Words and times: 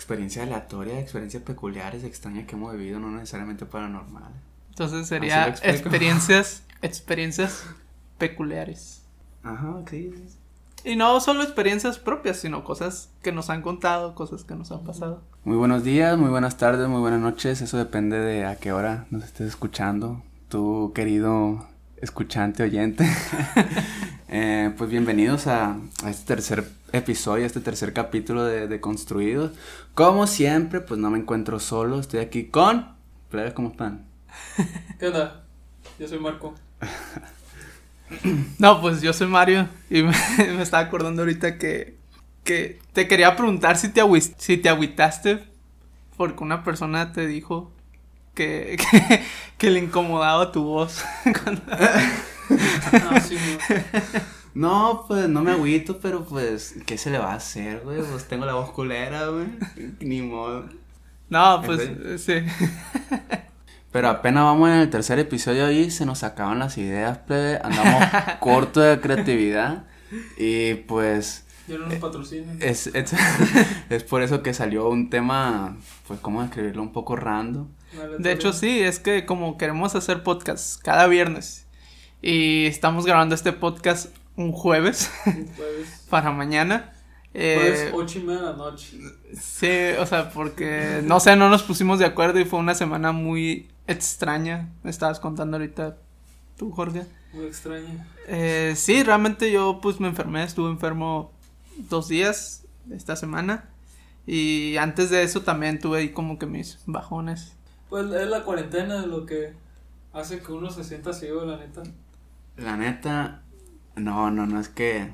experiencia 0.00 0.44
aleatoria, 0.44 0.98
experiencias 0.98 1.42
peculiares, 1.42 2.04
extrañas 2.04 2.46
que 2.46 2.56
hemos 2.56 2.72
vivido, 2.72 2.98
no 2.98 3.10
necesariamente 3.10 3.66
paranormales. 3.66 4.38
Entonces 4.70 5.06
sería 5.06 5.48
experiencias, 5.62 6.62
experiencias 6.80 7.66
peculiares. 8.16 9.02
Ajá, 9.42 9.82
sí. 9.90 10.14
Y 10.84 10.96
no 10.96 11.20
solo 11.20 11.42
experiencias 11.42 11.98
propias, 11.98 12.38
sino 12.38 12.64
cosas 12.64 13.10
que 13.20 13.30
nos 13.30 13.50
han 13.50 13.60
contado, 13.60 14.14
cosas 14.14 14.42
que 14.42 14.54
nos 14.54 14.72
han 14.72 14.84
pasado. 14.84 15.22
Muy 15.44 15.58
buenos 15.58 15.84
días, 15.84 16.16
muy 16.16 16.30
buenas 16.30 16.56
tardes, 16.56 16.88
muy 16.88 17.00
buenas 17.00 17.20
noches. 17.20 17.60
Eso 17.60 17.76
depende 17.76 18.18
de 18.18 18.46
a 18.46 18.56
qué 18.56 18.72
hora 18.72 19.04
nos 19.10 19.24
estés 19.24 19.48
escuchando. 19.48 20.22
Tu 20.48 20.92
querido 20.94 21.66
escuchante, 21.98 22.62
oyente. 22.62 23.06
Eh, 24.32 24.72
pues 24.78 24.88
bienvenidos 24.88 25.48
a, 25.48 25.76
este 26.06 26.36
tercer 26.36 26.64
episodio, 26.92 27.46
este 27.46 27.60
tercer 27.60 27.92
capítulo 27.92 28.44
de, 28.44 28.68
de 28.68 28.80
Construidos. 28.80 29.52
Como 29.94 30.26
siempre, 30.26 30.80
pues 30.80 30.98
no 30.98 31.10
me 31.10 31.18
encuentro 31.18 31.58
solo, 31.60 32.00
estoy 32.00 32.20
aquí 32.20 32.46
con... 32.46 32.98
¿Cómo 33.54 33.68
están? 33.68 34.06
¿Qué 34.98 35.06
onda? 35.06 35.44
Yo 35.98 36.08
soy 36.08 36.18
Marco. 36.18 36.54
no, 38.58 38.80
pues 38.80 39.02
yo 39.02 39.12
soy 39.12 39.28
Mario 39.28 39.68
y 39.88 40.02
me, 40.38 40.62
estaba 40.62 40.82
acordando 40.82 41.22
ahorita 41.22 41.58
que, 41.58 41.96
que 42.42 42.80
te 42.92 43.06
quería 43.06 43.36
preguntar 43.36 43.76
si 43.76 43.90
te, 43.90 44.02
si 44.38 44.56
te 44.56 44.68
agüitaste 44.68 45.50
porque 46.16 46.44
una 46.44 46.64
persona 46.64 47.12
te 47.12 47.26
dijo 47.26 47.72
que, 48.34 48.78
que, 49.58 49.70
le 49.70 49.78
incomodaba 49.78 50.52
tu 50.52 50.64
voz. 50.64 51.02
no, 52.92 53.20
pues 55.06 55.28
no 55.28 55.42
me 55.42 55.52
agüito, 55.52 55.98
pero 55.98 56.24
pues, 56.24 56.74
¿qué 56.86 56.98
se 56.98 57.10
le 57.10 57.18
va 57.18 57.32
a 57.32 57.36
hacer, 57.36 57.80
güey? 57.84 58.02
Pues 58.02 58.24
tengo 58.26 58.46
la 58.46 58.54
voz 58.54 58.70
culera, 58.72 59.28
güey. 59.28 59.46
Ni 60.00 60.22
modo. 60.22 60.66
No, 61.28 61.62
pues 61.64 61.88
sí. 62.22 62.34
Pero 63.92 64.08
apenas 64.08 64.44
vamos 64.44 64.68
en 64.68 64.76
el 64.76 64.90
tercer 64.90 65.18
episodio 65.18 65.70
y 65.70 65.90
se 65.90 66.06
nos 66.06 66.22
acaban 66.22 66.58
las 66.58 66.78
ideas, 66.78 67.18
plebe. 67.18 67.60
Andamos 67.62 68.04
corto 68.40 68.80
de 68.80 69.00
creatividad. 69.00 69.84
Y 70.36 70.74
pues. 70.74 71.46
Yo 71.68 71.78
no 71.78 71.86
nos 71.86 71.96
patrocino. 71.96 72.52
Es, 72.60 72.88
es, 72.88 73.14
es, 73.90 74.04
por 74.04 74.22
eso 74.22 74.42
que 74.42 74.54
salió 74.54 74.88
un 74.88 75.10
tema, 75.10 75.76
pues, 76.06 76.18
¿cómo 76.20 76.42
describirlo? 76.42 76.82
Un 76.82 76.92
poco 76.92 77.16
random. 77.16 77.68
De 78.18 78.32
hecho, 78.32 78.52
sí, 78.52 78.80
es 78.80 79.00
que 79.00 79.26
como 79.26 79.58
queremos 79.58 79.94
hacer 79.96 80.22
podcast 80.22 80.80
cada 80.82 81.08
viernes 81.08 81.66
y 82.22 82.66
estamos 82.66 83.06
grabando 83.06 83.34
este 83.34 83.52
podcast 83.52 84.14
un 84.40 84.52
jueves, 84.52 85.10
para 86.10 86.30
mañana. 86.30 86.92
Eh, 87.32 87.92
ocho 87.94 88.18
y 88.18 88.22
media 88.22 88.40
de 88.40 88.46
la 88.46 88.52
noche. 88.54 88.98
Sí, 89.38 89.70
o 89.98 90.06
sea, 90.06 90.30
porque 90.30 91.00
no 91.04 91.20
sé, 91.20 91.36
no 91.36 91.48
nos 91.48 91.62
pusimos 91.62 91.98
de 91.98 92.04
acuerdo 92.04 92.40
y 92.40 92.44
fue 92.44 92.58
una 92.58 92.74
semana 92.74 93.12
muy 93.12 93.68
extraña. 93.86 94.68
Me 94.82 94.90
estabas 94.90 95.20
contando 95.20 95.56
ahorita 95.56 95.98
tú, 96.56 96.72
Jorge. 96.72 97.06
Muy 97.32 97.46
extraña. 97.46 98.08
Eh, 98.26 98.74
sí, 98.76 99.02
realmente 99.02 99.52
yo 99.52 99.78
pues 99.80 100.00
me 100.00 100.08
enfermé, 100.08 100.42
estuve 100.42 100.70
enfermo 100.70 101.32
dos 101.88 102.08
días 102.08 102.64
esta 102.90 103.14
semana. 103.14 103.68
Y 104.26 104.76
antes 104.76 105.10
de 105.10 105.22
eso 105.22 105.42
también 105.42 105.78
tuve 105.78 105.98
ahí 105.98 106.08
como 106.10 106.38
que 106.38 106.46
mis 106.46 106.78
bajones. 106.86 107.56
Pues 107.88 108.12
es 108.12 108.28
la 108.28 108.44
cuarentena 108.44 109.06
lo 109.06 109.26
que 109.26 109.54
hace 110.12 110.40
que 110.40 110.52
uno 110.52 110.70
se 110.70 110.84
sienta 110.84 111.12
ciego, 111.12 111.44
la 111.44 111.56
neta. 111.56 111.82
La 112.56 112.76
neta, 112.76 113.42
no, 113.96 114.30
no, 114.30 114.46
no 114.46 114.60
es 114.60 114.68
que. 114.68 115.10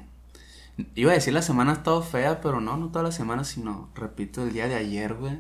Iba 0.95 1.13
a 1.13 1.15
decir 1.15 1.33
la 1.33 1.43
semana 1.43 1.73
ha 1.73 1.75
estado 1.75 2.03
fea, 2.03 2.41
pero 2.41 2.61
no, 2.61 2.77
no 2.77 2.89
toda 2.89 3.03
la 3.03 3.13
semana, 3.13 3.45
sino, 3.45 3.89
repito, 3.95 4.43
el 4.43 4.53
día 4.53 4.69
de 4.69 4.75
ayer, 4.75 5.15
güey. 5.15 5.39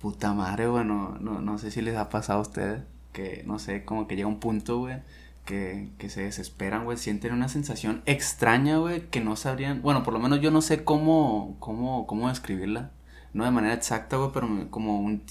Puta 0.00 0.32
madre, 0.32 0.66
güey, 0.66 0.84
no, 0.84 1.18
no, 1.18 1.58
sé 1.58 1.70
si 1.70 1.82
les 1.82 1.96
ha 1.96 2.08
pasado 2.08 2.38
a 2.38 2.42
ustedes, 2.42 2.82
que 3.12 3.42
no 3.46 3.58
sé, 3.58 3.84
como 3.84 4.08
que 4.08 4.16
llega 4.16 4.28
un 4.28 4.40
punto, 4.40 4.78
güey, 4.78 4.96
que, 5.44 5.90
que 5.98 6.08
se 6.08 6.22
desesperan, 6.22 6.84
güey, 6.84 6.96
sienten 6.96 7.34
una 7.34 7.48
sensación 7.50 8.02
extraña, 8.06 8.78
güey, 8.78 9.10
que 9.10 9.20
no 9.20 9.36
sabrían, 9.36 9.82
bueno, 9.82 10.02
por 10.02 10.14
lo 10.14 10.20
menos 10.20 10.40
yo 10.40 10.50
no 10.50 10.62
sé 10.62 10.84
cómo, 10.84 11.56
cómo, 11.60 12.06
cómo 12.06 12.30
describirla, 12.30 12.92
no 13.34 13.44
de 13.44 13.50
manera 13.50 13.74
exacta, 13.74 14.16
güey, 14.16 14.30
pero 14.32 14.70
como 14.70 15.00
un 15.00 15.22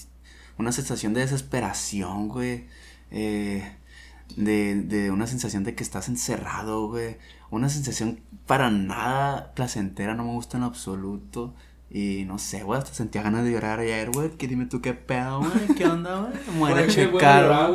una 0.60 0.72
sensación 0.72 1.14
de 1.14 1.22
desesperación, 1.22 2.28
güey. 2.28 2.66
Eh, 3.10 3.76
de, 4.36 4.76
de 4.82 5.10
una 5.10 5.26
sensación 5.26 5.64
de 5.64 5.74
que 5.74 5.82
estás 5.82 6.08
encerrado, 6.08 6.88
güey. 6.88 7.16
Una 7.50 7.68
sensación 7.68 8.20
para 8.46 8.70
nada 8.70 9.52
placentera, 9.54 10.14
no 10.14 10.24
me 10.24 10.32
gusta 10.32 10.56
en 10.56 10.64
absoluto. 10.64 11.54
Y 11.90 12.24
no 12.26 12.38
sé, 12.38 12.62
güey, 12.62 12.78
hasta 12.78 12.94
sentía 12.94 13.22
ganas 13.22 13.44
de 13.44 13.50
llorar 13.52 13.80
ayer, 13.80 14.10
güey. 14.10 14.30
Que 14.30 14.46
dime 14.46 14.66
tú 14.66 14.80
qué 14.80 14.94
pedo, 14.94 15.40
güey. 15.40 15.76
¿Qué 15.76 15.86
onda, 15.86 16.20
güey? 16.20 16.32
Muere 16.56 16.86
checar. 16.86 17.72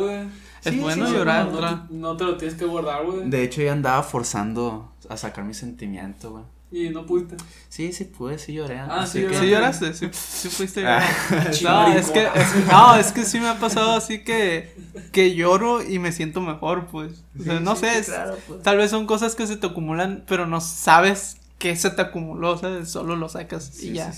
Es 0.63 0.81
bueno 0.81 1.08
llorar, 1.08 1.52
no, 1.52 1.88
no, 1.91 2.18
te 2.18 2.24
lo 2.24 2.38
tienes 2.38 2.58
que 2.58 2.66
guardar, 2.66 3.06
güey. 3.06 3.30
De 3.30 3.44
hecho, 3.44 3.62
ya 3.62 3.74
andaba 3.74 4.02
forzando 4.02 4.94
a 5.09 5.16
sacar 5.16 5.44
mi 5.44 5.53
sentimiento, 5.53 6.31
güey. 6.31 6.44
Y 6.75 6.90
no 6.90 7.06
pudiste. 7.06 7.38
Sí, 7.69 7.94
sí 7.94 8.03
pude, 8.03 8.38
sí 8.38 8.52
lloré. 8.52 8.78
Ah, 8.80 9.08
sí, 9.08 9.25
sí 9.31 9.50
lloraste, 9.50 9.94
sí, 9.94 10.09
sí 10.12 10.50
fuiste 10.50 10.86
ah. 10.86 11.02
no, 11.63 11.88
es 11.88 12.12
que, 12.12 12.28
no, 12.69 12.96
es 12.97 13.13
que 13.13 13.24
sí 13.24 13.40
me 13.40 13.47
ha 13.47 13.58
pasado 13.58 13.94
así 13.94 14.25
que, 14.25 14.75
que 15.13 15.34
lloro 15.36 15.81
y 15.81 16.00
me 16.00 16.12
siento 16.12 16.41
mejor, 16.41 16.88
pues. 16.88 17.24
O 17.40 17.44
sea, 17.44 17.62
no 17.62 17.78
sé, 17.78 18.03
pues. 18.46 18.62
tal 18.62 18.75
vez 18.75 18.91
son 18.91 19.08
cosas 19.08 19.36
que 19.36 19.47
se 19.47 19.56
te 19.56 19.68
acumulan, 19.68 20.25
pero 20.28 20.47
no 20.47 20.59
sabes 20.59 21.38
qué 21.59 21.78
se 21.78 21.91
te 21.91 22.02
acumuló, 22.02 22.52
o 22.52 22.58
sea, 22.58 22.86
solo 22.86 23.16
lo 23.16 23.30
sacas 23.30 23.81
y 23.81 23.94
ya. 23.94 24.12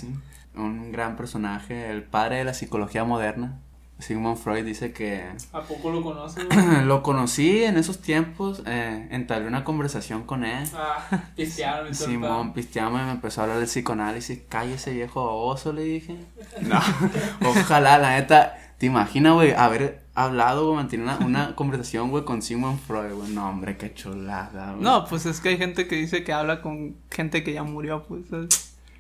Un 0.56 0.91
gran 0.91 1.16
personaje, 1.16 1.91
el 1.91 2.01
padre 2.01 2.38
de 2.38 2.44
la 2.44 2.56
psicología 2.56 3.03
moderna. 3.03 3.62
Sigmund 4.00 4.38
Freud 4.38 4.63
dice 4.63 4.94
que... 4.94 5.24
¿A 5.53 5.62
poco 5.62 5.90
lo 5.90 6.03
conoces? 6.03 6.46
lo 6.85 7.02
conocí 7.02 7.63
en 7.63 7.78
esos 7.78 8.00
tiempos, 8.00 8.62
eh, 8.66 9.08
entablé 9.12 9.47
una 9.47 9.63
conversación 9.63 10.24
con 10.24 10.46
él. 10.46 10.68
Ah, 10.75 11.03
pistearon. 11.35 11.94
Simón 11.94 12.53
pisteamos 12.53 13.02
y 13.02 13.06
me 13.06 13.12
empezó 13.12 13.41
a 13.41 13.44
hablar 13.46 13.59
del 13.59 13.68
psicoanálisis. 13.68 14.41
Cállese 14.47 14.94
viejo 14.94 15.24
oso, 15.24 15.74
le 15.74 15.84
dije. 15.84 16.18
No, 16.62 16.80
ojalá, 17.50 17.97
la 17.97 18.12
neta, 18.12 18.57
¿te 18.78 18.86
imaginas, 18.86 19.34
güey, 19.34 19.53
haber 19.53 20.03
hablado, 20.13 20.69
o 20.69 20.75
mantener 20.75 21.06
una, 21.06 21.18
una 21.25 21.56
conversación, 21.56 22.12
güey, 22.12 22.24
con 22.24 22.44
Sigmund 22.44 22.80
Freud, 22.80 23.13
güey? 23.13 23.31
No, 23.31 23.50
hombre, 23.50 23.78
qué 23.78 23.94
chulada, 23.94 24.74
güey. 24.74 24.84
No, 24.84 25.06
pues 25.06 25.25
es 25.25 25.41
que 25.41 25.50
hay 25.50 25.57
gente 25.57 25.88
que 25.88 25.96
dice 25.96 26.24
que 26.24 26.34
habla 26.34 26.62
con 26.62 26.97
gente 27.09 27.44
que 27.44 27.53
ya 27.53 27.63
murió, 27.63 28.03
pues, 28.03 28.25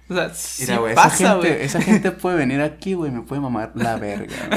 o 0.09 0.13
sea, 0.13 0.31
Mira, 0.61 0.77
güey, 0.77 0.93
esa, 0.93 1.09
gente, 1.09 1.65
esa 1.65 1.81
gente 1.81 2.11
puede 2.11 2.37
venir 2.37 2.61
aquí, 2.61 2.93
güey, 2.93 3.11
me 3.11 3.23
puede 3.23 3.41
mamar 3.41 3.71
la 3.75 3.97
verga. 3.97 4.37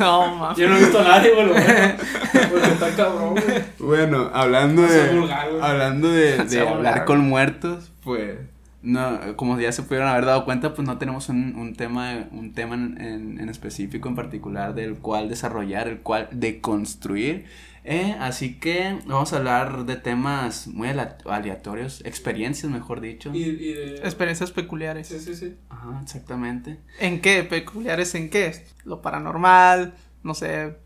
no, 0.00 0.36
mames. 0.36 0.58
Yo 0.58 0.68
no 0.68 0.76
he 0.76 0.80
visto 0.80 0.98
a 0.98 1.04
nadie, 1.04 1.32
güey, 1.32 1.46
porque 2.50 2.72
está 2.72 2.90
cabrón, 2.96 3.34
güey. 3.34 3.62
Bueno, 3.78 4.30
hablando 4.34 4.82
de. 4.82 5.28
hablando 5.62 6.10
de, 6.10 6.38
de 6.38 6.68
hablar 6.68 7.04
con 7.04 7.20
muertos, 7.20 7.92
pues. 8.02 8.36
No, 8.82 9.36
como 9.36 9.58
ya 9.58 9.72
se 9.72 9.82
pudieron 9.82 10.08
haber 10.08 10.26
dado 10.26 10.44
cuenta, 10.44 10.74
pues 10.74 10.86
no 10.86 10.98
tenemos 10.98 11.30
un, 11.30 11.56
un 11.56 11.74
tema, 11.74 12.26
un 12.32 12.52
tema 12.52 12.74
en, 12.74 13.00
en, 13.00 13.40
en 13.40 13.48
específico, 13.48 14.08
en 14.08 14.14
particular, 14.14 14.74
del 14.74 14.96
cual 14.96 15.28
desarrollar, 15.28 15.88
el 15.88 16.00
cual 16.00 16.28
deconstruir. 16.32 17.46
Eh, 17.86 18.16
así 18.18 18.58
que 18.58 18.98
vamos 19.04 19.34
a 19.34 19.36
hablar 19.36 19.84
de 19.84 19.96
temas 19.96 20.66
muy 20.68 20.88
aleatorios, 20.88 22.02
experiencias, 22.06 22.72
mejor 22.72 23.02
dicho. 23.02 23.30
Y, 23.34 23.74
de... 23.74 23.96
Experiencias 23.98 24.52
peculiares. 24.52 25.08
Sí, 25.08 25.20
sí, 25.20 25.34
sí. 25.34 25.56
Ajá, 25.68 26.00
exactamente. 26.02 26.80
¿En 26.98 27.20
qué? 27.20 27.44
¿Peculiares 27.44 28.14
en 28.14 28.30
qué? 28.30 28.64
Lo 28.84 29.02
paranormal, 29.02 29.94
no 30.22 30.34
sé, 30.34 30.78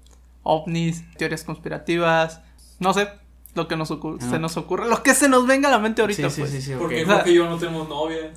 ovnis, 0.42 1.04
teorías 1.16 1.44
conspirativas, 1.44 2.40
no 2.80 2.92
sé, 2.92 3.08
lo 3.54 3.68
que 3.68 3.76
nos 3.76 3.90
ocurre, 3.92 4.20
se 4.20 4.38
nos 4.40 4.56
ocurre, 4.56 4.88
lo 4.88 5.02
que 5.02 5.14
se 5.14 5.28
nos 5.28 5.46
venga 5.46 5.68
a 5.68 5.70
la 5.70 5.78
mente 5.78 6.00
ahorita. 6.00 6.30
Sí, 6.30 6.40
pues. 6.40 6.50
sí, 6.50 6.60
sí, 6.60 6.72
sí. 6.72 6.76
Porque 6.78 7.04
okay. 7.04 7.34
yo 7.34 7.48
no 7.48 7.58
tenemos 7.58 7.88
novia. 7.88 8.32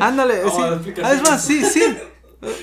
Ándale, 0.00 0.42
sí. 0.42 0.92
Es 0.96 1.22
más, 1.22 1.44
sí, 1.44 1.64
sí. 1.64 1.82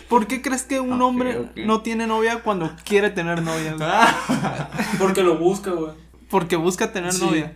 ¿Por 0.10 0.28
qué 0.28 0.42
crees 0.42 0.64
que 0.64 0.80
un 0.80 1.02
hombre 1.02 1.52
no 1.56 1.82
tiene 1.82 2.06
novia 2.06 2.42
cuando 2.44 2.72
quiere 2.84 3.10
tener 3.10 3.42
novia? 3.42 3.76
Porque 5.00 5.24
lo 5.24 5.38
busca, 5.38 5.72
güey. 5.72 5.94
Porque 6.30 6.56
busca 6.56 6.92
tener 6.92 7.18
novia. 7.20 7.56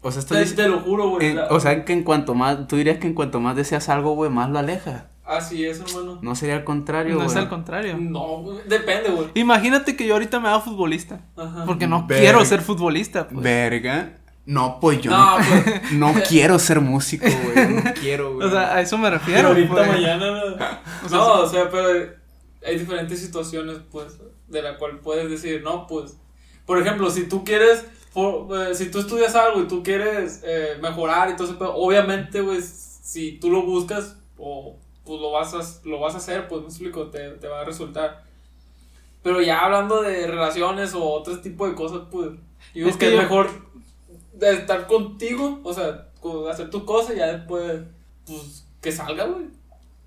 O 0.00 0.12
sea, 0.12 0.22
te, 0.22 0.68
lo 0.68 0.80
juro, 0.80 1.08
güey. 1.10 1.36
O 1.50 1.58
sea, 1.60 1.84
que 1.84 1.94
en 1.94 2.02
cuanto 2.04 2.34
más, 2.34 2.68
tú 2.68 2.76
dirías 2.76 2.98
que 2.98 3.06
en 3.06 3.14
cuanto 3.14 3.40
más 3.40 3.56
deseas 3.56 3.88
algo, 3.88 4.14
güey, 4.14 4.30
más 4.30 4.50
lo 4.50 4.58
aleja. 4.58 5.08
Así 5.24 5.64
es, 5.64 5.80
hermano. 5.80 6.18
No 6.20 6.36
sería 6.36 6.56
al 6.56 6.64
contrario, 6.64 7.14
güey. 7.14 7.26
No 7.26 7.32
es 7.32 7.36
al 7.38 7.48
contrario. 7.48 7.96
No, 7.98 8.44
depende, 8.68 9.08
güey. 9.10 9.28
Imagínate 9.34 9.96
que 9.96 10.06
yo 10.06 10.12
ahorita 10.12 10.38
me 10.40 10.48
hago 10.48 10.60
futbolista. 10.60 11.22
Ajá. 11.36 11.64
Porque 11.64 11.86
no 11.86 12.06
quiero 12.06 12.44
ser 12.44 12.60
futbolista, 12.60 13.28
pues. 13.28 13.42
Verga. 13.42 14.18
No, 14.46 14.78
pues 14.78 15.00
yo 15.00 15.10
no, 15.10 15.36
pues. 15.36 15.92
no, 15.92 16.14
quiero 16.28 16.58
ser 16.58 16.80
músico, 16.80 17.26
güey. 17.26 17.68
No 17.68 17.94
quiero, 18.00 18.34
güey. 18.34 18.46
O 18.46 18.50
sea, 18.50 18.74
a 18.74 18.80
eso 18.80 18.98
me 18.98 19.08
refiero. 19.08 19.48
ahorita 19.48 19.74
pues. 19.74 19.88
mañana. 19.88 20.80
No, 21.10 21.32
o 21.42 21.48
sea, 21.48 21.70
pero 21.70 22.12
hay 22.66 22.78
diferentes 22.78 23.20
situaciones, 23.20 23.78
pues, 23.90 24.18
de 24.48 24.62
la 24.62 24.76
cual 24.76 25.00
puedes 25.00 25.30
decir, 25.30 25.62
no, 25.62 25.86
pues. 25.86 26.16
Por 26.66 26.80
ejemplo, 26.80 27.10
si 27.10 27.28
tú 27.28 27.44
quieres. 27.44 27.86
Eh, 28.16 28.74
si 28.74 28.90
tú 28.90 29.00
estudias 29.00 29.34
algo 29.34 29.60
y 29.62 29.66
tú 29.66 29.82
quieres 29.82 30.40
eh, 30.44 30.78
mejorar 30.80 31.30
y 31.30 31.36
todo 31.36 31.48
eso, 31.48 31.74
obviamente, 31.74 32.40
güey, 32.42 32.60
si 32.62 33.38
tú 33.40 33.50
lo 33.50 33.62
buscas 33.62 34.16
o 34.38 34.76
pues 35.04 35.20
lo 35.20 35.32
vas 35.32 35.52
a, 35.52 35.88
lo 35.88 35.98
vas 35.98 36.14
a 36.14 36.18
hacer, 36.18 36.46
pues 36.46 36.62
me 36.62 36.68
explico, 36.68 37.08
te, 37.08 37.30
te 37.32 37.48
va 37.48 37.62
a 37.62 37.64
resultar. 37.64 38.24
Pero 39.22 39.42
ya 39.42 39.64
hablando 39.64 40.02
de 40.02 40.26
relaciones 40.26 40.94
o 40.94 41.02
otro 41.02 41.40
tipo 41.40 41.68
de 41.68 41.74
cosas, 41.74 42.02
pues 42.10 42.30
yo 42.74 42.88
es 42.88 42.96
que, 42.96 43.08
es 43.08 43.16
mejor 43.16 43.50
estar 44.40 44.86
contigo, 44.86 45.60
o 45.62 45.72
sea, 45.72 46.08
hacer 46.50 46.70
tu 46.70 46.84
cosa 46.84 47.14
y 47.14 47.18
ya 47.18 47.26
después, 47.26 47.82
pues, 48.26 48.66
que 48.80 48.92
salga, 48.92 49.24
güey. 49.24 49.46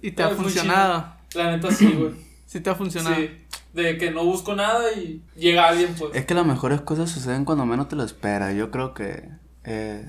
Y 0.02 0.12
te 0.12 0.24
ha 0.24 0.30
funcionado. 0.30 1.14
La 1.34 1.52
neta 1.52 1.72
sí, 1.72 1.92
güey. 1.94 2.14
sí 2.46 2.62
te 2.62 2.70
ha 2.70 2.76
funcionado. 2.76 3.16
Sí. 3.16 3.30
De 3.74 3.98
que 3.98 4.12
no 4.12 4.24
busco 4.24 4.56
nada 4.56 4.92
y 4.94 5.24
llega 5.36 5.68
alguien, 5.68 5.94
pues. 5.98 6.16
Es 6.16 6.26
que 6.26 6.34
las 6.34 6.46
mejores 6.46 6.82
cosas 6.82 7.10
suceden 7.10 7.46
cuando 7.46 7.66
menos 7.66 7.90
te 7.90 7.96
lo 7.96 8.04
esperas. 8.04 8.56
Yo 8.56 8.72
creo 8.72 8.94
que. 8.94 9.30
Eh, 9.66 10.08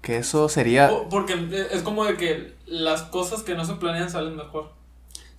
que 0.00 0.16
eso 0.18 0.48
sería. 0.48 0.90
Porque 1.10 1.68
es 1.70 1.82
como 1.82 2.04
de 2.04 2.16
que 2.16 2.54
las 2.66 3.02
cosas 3.02 3.42
que 3.42 3.54
no 3.54 3.64
se 3.64 3.74
planean 3.74 4.10
salen 4.10 4.36
mejor. 4.36 4.72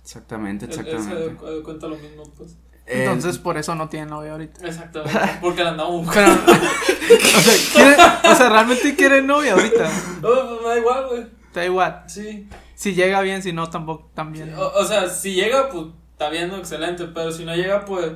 Exactamente, 0.02 0.66
exactamente. 0.66 1.24
Él, 1.24 1.38
se 1.38 1.62
cuenta 1.62 1.88
lo 1.88 1.96
mismo, 1.96 2.22
pues. 2.36 2.56
Entonces 2.90 3.38
por 3.38 3.56
eso 3.56 3.74
no 3.74 3.88
tiene 3.88 4.06
novia 4.06 4.32
ahorita. 4.32 4.66
Exactamente. 4.66 5.18
Porque 5.40 5.62
la 5.62 5.70
andamos 5.70 5.92
buscando. 6.06 6.52
o, 6.52 7.40
sea, 7.40 8.20
o 8.24 8.34
sea, 8.34 8.48
realmente 8.48 8.94
quiere 8.96 9.22
novia 9.22 9.52
ahorita. 9.54 9.90
No, 10.20 10.28
pues 10.28 10.62
me 10.62 10.68
da 10.68 10.78
igual, 10.78 11.06
güey. 11.08 11.26
Te 11.52 11.60
da 11.60 11.66
igual. 11.66 12.04
Sí. 12.06 12.48
Si 12.74 12.94
llega 12.94 13.20
bien, 13.20 13.42
si 13.42 13.52
no, 13.52 13.68
tampoco 13.68 14.10
también. 14.14 14.54
O, 14.56 14.84
sea, 14.84 15.08
si 15.08 15.34
llega, 15.34 15.68
pues 15.68 15.86
está 16.12 16.30
viendo 16.30 16.56
excelente. 16.56 17.04
Pero 17.06 17.32
si 17.32 17.44
no 17.44 17.54
llega, 17.54 17.84
pues 17.84 18.12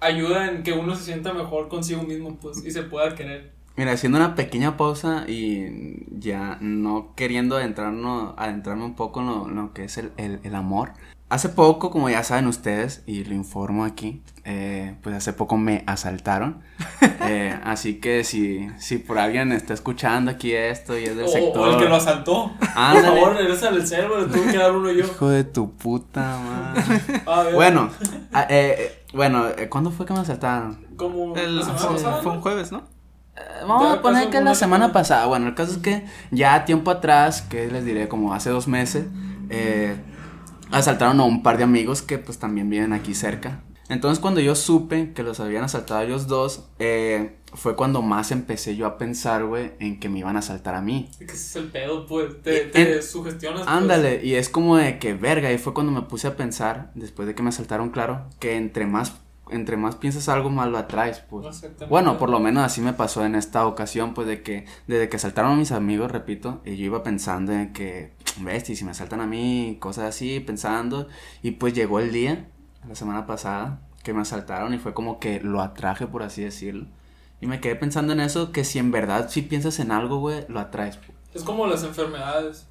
ayuda 0.00 0.50
en 0.50 0.62
que 0.62 0.72
uno 0.72 0.94
se 0.94 1.04
sienta 1.04 1.32
mejor 1.32 1.68
consigo 1.68 2.02
mismo, 2.02 2.36
pues, 2.40 2.64
y 2.64 2.70
se 2.70 2.82
pueda 2.82 3.14
querer. 3.14 3.52
Mira, 3.76 3.92
haciendo 3.92 4.18
una 4.18 4.34
pequeña 4.34 4.76
pausa 4.76 5.24
y 5.28 6.04
ya 6.18 6.58
no 6.60 7.12
queriendo 7.14 7.56
adentrarnos, 7.56 8.34
adentrarme 8.36 8.84
un 8.84 8.96
poco 8.96 9.20
en 9.20 9.54
lo, 9.54 9.72
que 9.72 9.84
es 9.84 9.98
el, 9.98 10.12
el, 10.16 10.40
el 10.42 10.54
amor. 10.54 10.92
Hace 11.30 11.50
poco, 11.50 11.90
como 11.90 12.08
ya 12.08 12.24
saben 12.24 12.46
ustedes, 12.46 13.02
y 13.06 13.22
lo 13.24 13.34
informo 13.34 13.84
aquí, 13.84 14.22
eh, 14.44 14.96
pues 15.02 15.14
hace 15.14 15.34
poco 15.34 15.56
me 15.56 15.84
asaltaron. 15.86 16.62
Eh, 17.30 17.54
así 17.62 17.96
que 18.00 18.24
si, 18.24 18.70
si 18.78 18.96
por 18.96 19.18
alguien 19.18 19.52
está 19.52 19.74
escuchando 19.74 20.30
aquí 20.30 20.54
esto 20.54 20.96
y 20.96 21.04
es 21.04 21.14
del 21.14 21.28
sector. 21.28 21.68
O 21.68 21.72
el 21.72 21.78
que 21.78 21.86
lo 21.86 21.96
asaltó. 21.96 22.52
Por 22.58 23.02
favor, 23.02 23.34
regresa 23.36 23.68
al 23.68 23.86
server, 23.86 24.30
tuve 24.30 24.50
que 24.50 24.56
dar 24.56 24.74
uno 24.74 24.90
yo. 24.90 25.04
Hijo 25.04 25.28
de 25.28 25.44
tu 25.44 25.72
puta 25.72 26.38
madre. 26.38 27.52
bueno, 27.54 27.90
ah, 28.32 28.46
eh, 28.48 29.04
bueno, 29.12 29.44
¿cuándo 29.68 29.90
fue 29.90 30.06
que 30.06 30.14
me 30.14 30.20
asaltaron? 30.20 30.86
Como 30.96 31.36
el, 31.36 31.62
fue, 31.62 31.98
fue 31.98 32.32
un 32.32 32.40
jueves, 32.40 32.72
¿no? 32.72 32.84
Vamos 33.66 33.98
a 33.98 34.00
poner 34.00 34.30
que 34.30 34.40
la 34.40 34.54
semana 34.54 34.90
pasada. 34.90 35.26
Bueno, 35.26 35.48
el 35.48 35.54
caso 35.54 35.72
es 35.72 35.78
que 35.78 36.06
ya 36.30 36.64
tiempo 36.64 36.90
atrás, 36.90 37.42
que 37.42 37.66
les 37.66 37.84
diré 37.84 38.08
como 38.08 38.32
hace 38.32 38.48
dos 38.48 38.68
meses, 38.68 39.04
eh 39.50 39.98
asaltaron 40.70 41.20
a 41.20 41.24
un 41.24 41.42
par 41.42 41.58
de 41.58 41.64
amigos 41.64 42.02
que 42.02 42.18
pues 42.18 42.38
también 42.38 42.68
viven 42.70 42.92
aquí 42.92 43.14
cerca. 43.14 43.62
Entonces 43.88 44.20
cuando 44.20 44.40
yo 44.40 44.54
supe 44.54 45.12
que 45.14 45.22
los 45.22 45.40
habían 45.40 45.64
asaltado 45.64 46.00
a 46.00 46.04
ellos 46.04 46.26
dos, 46.26 46.68
eh, 46.78 47.36
fue 47.54 47.74
cuando 47.74 48.02
más 48.02 48.30
empecé 48.30 48.76
yo 48.76 48.86
a 48.86 48.98
pensar, 48.98 49.44
güey, 49.44 49.72
en 49.80 49.98
que 49.98 50.08
me 50.08 50.18
iban 50.18 50.36
a 50.36 50.40
asaltar 50.40 50.74
a 50.74 50.82
mí. 50.82 51.08
Ese 51.18 51.32
es 51.32 51.56
el 51.56 51.68
pedo, 51.68 52.06
pues, 52.06 52.42
te, 52.42 52.66
te 52.66 53.00
sugestionas. 53.00 53.62
Pues. 53.62 53.70
Ándale, 53.70 54.20
y 54.22 54.34
es 54.34 54.50
como 54.50 54.76
de 54.76 54.98
que, 54.98 55.14
verga, 55.14 55.50
y 55.52 55.58
fue 55.58 55.72
cuando 55.72 55.92
me 55.92 56.02
puse 56.02 56.26
a 56.26 56.36
pensar, 56.36 56.90
después 56.94 57.26
de 57.26 57.34
que 57.34 57.42
me 57.42 57.48
asaltaron, 57.48 57.88
claro, 57.88 58.26
que 58.38 58.56
entre 58.56 58.86
más 58.86 59.14
entre 59.50 59.76
más 59.76 59.96
piensas 59.96 60.28
algo, 60.28 60.50
más 60.50 60.68
lo 60.68 60.78
atraes, 60.78 61.20
pues. 61.20 61.62
Bueno, 61.88 62.18
por 62.18 62.30
lo 62.30 62.40
menos 62.40 62.64
así 62.64 62.80
me 62.80 62.92
pasó 62.92 63.24
en 63.24 63.34
esta 63.34 63.66
ocasión, 63.66 64.14
pues 64.14 64.26
de 64.26 64.42
que 64.42 64.66
desde 64.86 65.08
que 65.08 65.18
saltaron 65.18 65.52
a 65.52 65.56
mis 65.56 65.72
amigos, 65.72 66.10
repito, 66.10 66.60
y 66.64 66.76
yo 66.76 66.84
iba 66.84 67.02
pensando 67.02 67.52
en 67.52 67.72
que, 67.72 68.12
bestia, 68.40 68.76
si 68.76 68.84
me 68.84 68.94
saltan 68.94 69.20
a 69.20 69.26
mí, 69.26 69.76
cosas 69.80 70.04
así, 70.04 70.40
pensando, 70.40 71.08
y 71.42 71.52
pues 71.52 71.74
llegó 71.74 72.00
el 72.00 72.12
día, 72.12 72.48
la 72.88 72.94
semana 72.94 73.26
pasada, 73.26 73.80
que 74.02 74.14
me 74.14 74.22
asaltaron 74.22 74.72
y 74.74 74.78
fue 74.78 74.94
como 74.94 75.18
que 75.18 75.40
lo 75.40 75.60
atraje, 75.60 76.06
por 76.06 76.22
así 76.22 76.42
decirlo. 76.42 76.86
Y 77.40 77.46
me 77.46 77.60
quedé 77.60 77.76
pensando 77.76 78.12
en 78.12 78.20
eso, 78.20 78.52
que 78.52 78.64
si 78.64 78.78
en 78.78 78.90
verdad 78.90 79.28
si 79.28 79.42
piensas 79.42 79.78
en 79.78 79.92
algo, 79.92 80.18
güey, 80.18 80.44
lo 80.48 80.60
atraes. 80.60 80.96
Pues. 80.96 81.10
Es 81.34 81.42
como 81.42 81.66
las 81.66 81.84
enfermedades, 81.84 82.66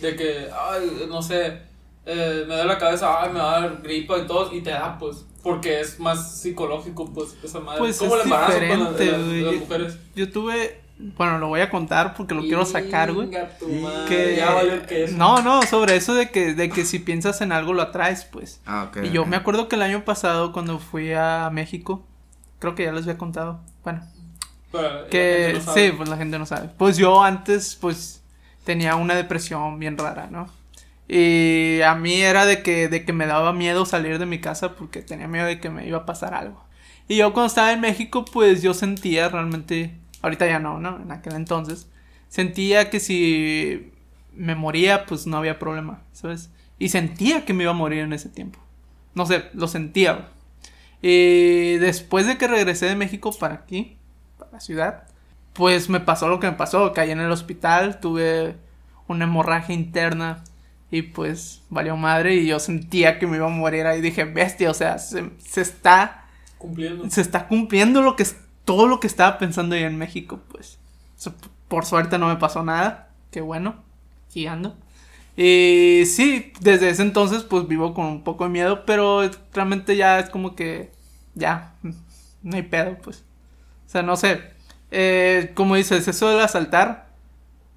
de 0.00 0.16
que, 0.16 0.48
ay, 0.52 1.06
no 1.08 1.22
sé, 1.22 1.62
eh, 2.04 2.44
me 2.46 2.56
da 2.56 2.64
la 2.64 2.78
cabeza, 2.78 3.22
ay, 3.22 3.32
me 3.32 3.38
va 3.38 3.56
a 3.56 3.60
dar 3.60 3.82
gripa 3.82 4.18
y 4.18 4.26
todo, 4.26 4.52
y 4.54 4.62
te 4.62 4.70
da, 4.70 4.98
pues. 4.98 5.24
Porque 5.42 5.80
es 5.80 5.98
más 5.98 6.40
psicológico, 6.40 7.10
pues, 7.12 7.36
esa 7.42 7.60
madre. 7.60 7.78
Pues 7.78 7.98
¿Cómo 7.98 8.16
es 8.16 8.20
el 8.20 8.26
embarazo 8.26 8.52
diferente, 8.52 9.06
las, 9.42 9.54
mujeres? 9.54 9.98
Yo 10.14 10.30
tuve, 10.30 10.80
bueno, 10.98 11.38
lo 11.38 11.48
voy 11.48 11.60
a 11.60 11.70
contar 11.70 12.14
porque 12.14 12.34
lo 12.34 12.42
quiero 12.42 12.66
sacar, 12.66 13.12
güey. 13.12 13.30
Que 14.06 14.36
ya 14.36 14.52
valió 14.52 14.86
que 14.86 15.04
es. 15.04 15.12
No, 15.12 15.40
no, 15.42 15.62
sobre 15.62 15.96
eso 15.96 16.14
de 16.14 16.30
que, 16.30 16.54
de 16.54 16.68
que 16.68 16.84
si 16.84 16.98
piensas 16.98 17.40
en 17.40 17.52
algo 17.52 17.72
lo 17.72 17.82
atraes, 17.82 18.24
pues. 18.24 18.60
Ah, 18.66 18.88
ok. 18.88 19.04
Y 19.04 19.10
yo 19.10 19.24
me 19.24 19.36
acuerdo 19.36 19.68
que 19.68 19.76
el 19.76 19.82
año 19.82 20.04
pasado 20.04 20.52
cuando 20.52 20.78
fui 20.78 21.12
a 21.12 21.48
México, 21.50 22.04
creo 22.58 22.74
que 22.74 22.84
ya 22.84 22.92
les 22.92 23.04
había 23.04 23.18
contado, 23.18 23.60
bueno. 23.82 24.02
que 25.10 25.60
sí, 25.74 25.92
pues 25.96 26.08
la 26.08 26.18
gente 26.18 26.38
no 26.38 26.44
sabe. 26.44 26.68
Pues 26.76 26.98
yo 26.98 27.22
antes, 27.22 27.76
pues, 27.80 28.22
tenía 28.64 28.96
una 28.96 29.14
depresión 29.14 29.78
bien 29.78 29.96
rara, 29.96 30.28
¿no? 30.30 30.59
Y 31.12 31.82
a 31.82 31.96
mí 31.96 32.22
era 32.22 32.46
de 32.46 32.62
que, 32.62 32.88
de 32.88 33.04
que 33.04 33.12
me 33.12 33.26
daba 33.26 33.52
miedo 33.52 33.84
salir 33.84 34.20
de 34.20 34.26
mi 34.26 34.38
casa 34.38 34.76
porque 34.76 35.02
tenía 35.02 35.26
miedo 35.26 35.46
de 35.46 35.58
que 35.58 35.68
me 35.68 35.84
iba 35.84 35.98
a 35.98 36.06
pasar 36.06 36.34
algo. 36.34 36.64
Y 37.08 37.16
yo 37.16 37.32
cuando 37.32 37.48
estaba 37.48 37.72
en 37.72 37.80
México, 37.80 38.24
pues 38.24 38.62
yo 38.62 38.74
sentía 38.74 39.28
realmente, 39.28 39.98
ahorita 40.22 40.46
ya 40.46 40.60
no, 40.60 40.78
¿no? 40.78 41.02
En 41.02 41.10
aquel 41.10 41.34
entonces, 41.34 41.88
sentía 42.28 42.90
que 42.90 43.00
si 43.00 43.90
me 44.36 44.54
moría, 44.54 45.04
pues 45.04 45.26
no 45.26 45.36
había 45.36 45.58
problema, 45.58 46.04
¿sabes? 46.12 46.50
Y 46.78 46.90
sentía 46.90 47.44
que 47.44 47.54
me 47.54 47.64
iba 47.64 47.72
a 47.72 47.74
morir 47.74 48.04
en 48.04 48.12
ese 48.12 48.28
tiempo. 48.28 48.60
No 49.16 49.26
sé, 49.26 49.46
lo 49.52 49.66
sentía. 49.66 50.28
Y 51.02 51.78
después 51.78 52.26
de 52.28 52.38
que 52.38 52.46
regresé 52.46 52.86
de 52.86 52.94
México 52.94 53.32
para 53.36 53.54
aquí, 53.54 53.96
para 54.38 54.52
la 54.52 54.60
ciudad, 54.60 55.08
pues 55.54 55.88
me 55.88 55.98
pasó 55.98 56.28
lo 56.28 56.38
que 56.38 56.48
me 56.48 56.56
pasó. 56.56 56.92
Caí 56.92 57.10
en 57.10 57.18
el 57.18 57.32
hospital, 57.32 57.98
tuve 57.98 58.54
una 59.08 59.24
hemorragia 59.24 59.74
interna 59.74 60.44
y 60.90 61.02
pues 61.02 61.62
valió 61.70 61.96
madre 61.96 62.34
y 62.36 62.46
yo 62.46 62.58
sentía 62.58 63.18
que 63.18 63.26
me 63.26 63.36
iba 63.36 63.46
a 63.46 63.50
morir 63.50 63.86
ahí. 63.86 64.00
Dije, 64.00 64.24
bestia, 64.24 64.70
o 64.70 64.74
sea, 64.74 64.98
se, 64.98 65.30
está 65.56 66.24
cumpliendo. 66.58 67.08
Se 67.08 67.20
está 67.20 67.46
cumpliendo 67.46 68.02
lo 68.02 68.16
que 68.16 68.24
es 68.24 68.36
todo 68.64 68.86
lo 68.86 68.98
que 68.98 69.06
estaba 69.06 69.38
pensando 69.38 69.76
yo 69.76 69.86
en 69.86 69.98
México, 69.98 70.40
pues. 70.50 70.78
por 71.68 71.86
suerte 71.86 72.18
no 72.18 72.28
me 72.28 72.36
pasó 72.36 72.64
nada. 72.64 73.10
Qué 73.30 73.40
bueno. 73.40 73.76
Aquí 74.26 74.46
ando. 74.46 74.76
Y 75.36 76.02
sí, 76.06 76.52
desde 76.60 76.90
ese 76.90 77.02
entonces 77.02 77.44
pues 77.44 77.66
vivo 77.68 77.94
con 77.94 78.06
un 78.06 78.24
poco 78.24 78.44
de 78.44 78.50
miedo, 78.50 78.84
pero 78.84 79.22
realmente 79.54 79.96
ya 79.96 80.18
es 80.18 80.28
como 80.28 80.56
que 80.56 80.90
ya, 81.34 81.74
no 82.42 82.56
hay 82.56 82.62
pedo, 82.62 82.98
pues. 82.98 83.24
O 83.86 83.90
sea, 83.90 84.02
no 84.02 84.16
sé. 84.16 84.42
Eh, 84.90 85.52
como 85.54 85.76
dices, 85.76 86.08
eso 86.08 86.28
del 86.28 86.40
asaltar, 86.40 87.08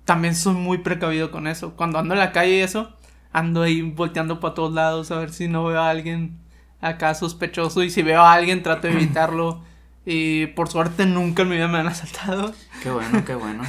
también 0.06 0.36
soy 0.36 0.56
muy 0.56 0.80
precavido 0.80 1.32
con 1.32 1.48
eso. 1.48 1.76
Cuando 1.76 2.00
ando 2.00 2.16
en 2.16 2.20
la 2.20 2.32
calle 2.32 2.58
y 2.58 2.62
eso, 2.62 2.96
ando 3.34 3.64
ahí 3.64 3.82
volteando 3.82 4.40
para 4.40 4.54
todos 4.54 4.74
lados 4.74 5.12
a 5.12 5.20
ver 5.20 5.32
si 5.32 5.48
no 5.48 5.66
veo 5.66 5.82
a 5.82 5.90
alguien 5.90 6.38
acá 6.80 7.16
sospechoso 7.16 7.84
y 7.84 7.90
si 7.90 8.04
veo 8.04 8.22
a 8.22 8.34
alguien 8.34 8.64
trato 8.64 8.88
de 8.88 8.94
evitarlo 8.94 9.62
y 10.06 10.48
por 10.48 10.70
suerte 10.70 11.06
nunca 11.06 11.42
en 11.42 11.50
mi 11.50 11.56
vida 11.56 11.68
me 11.68 11.80
han 11.80 11.88
asaltado. 11.88 12.54
Qué 12.82 12.92
bueno, 12.92 13.24
qué 13.26 13.36
bueno. 13.36 13.64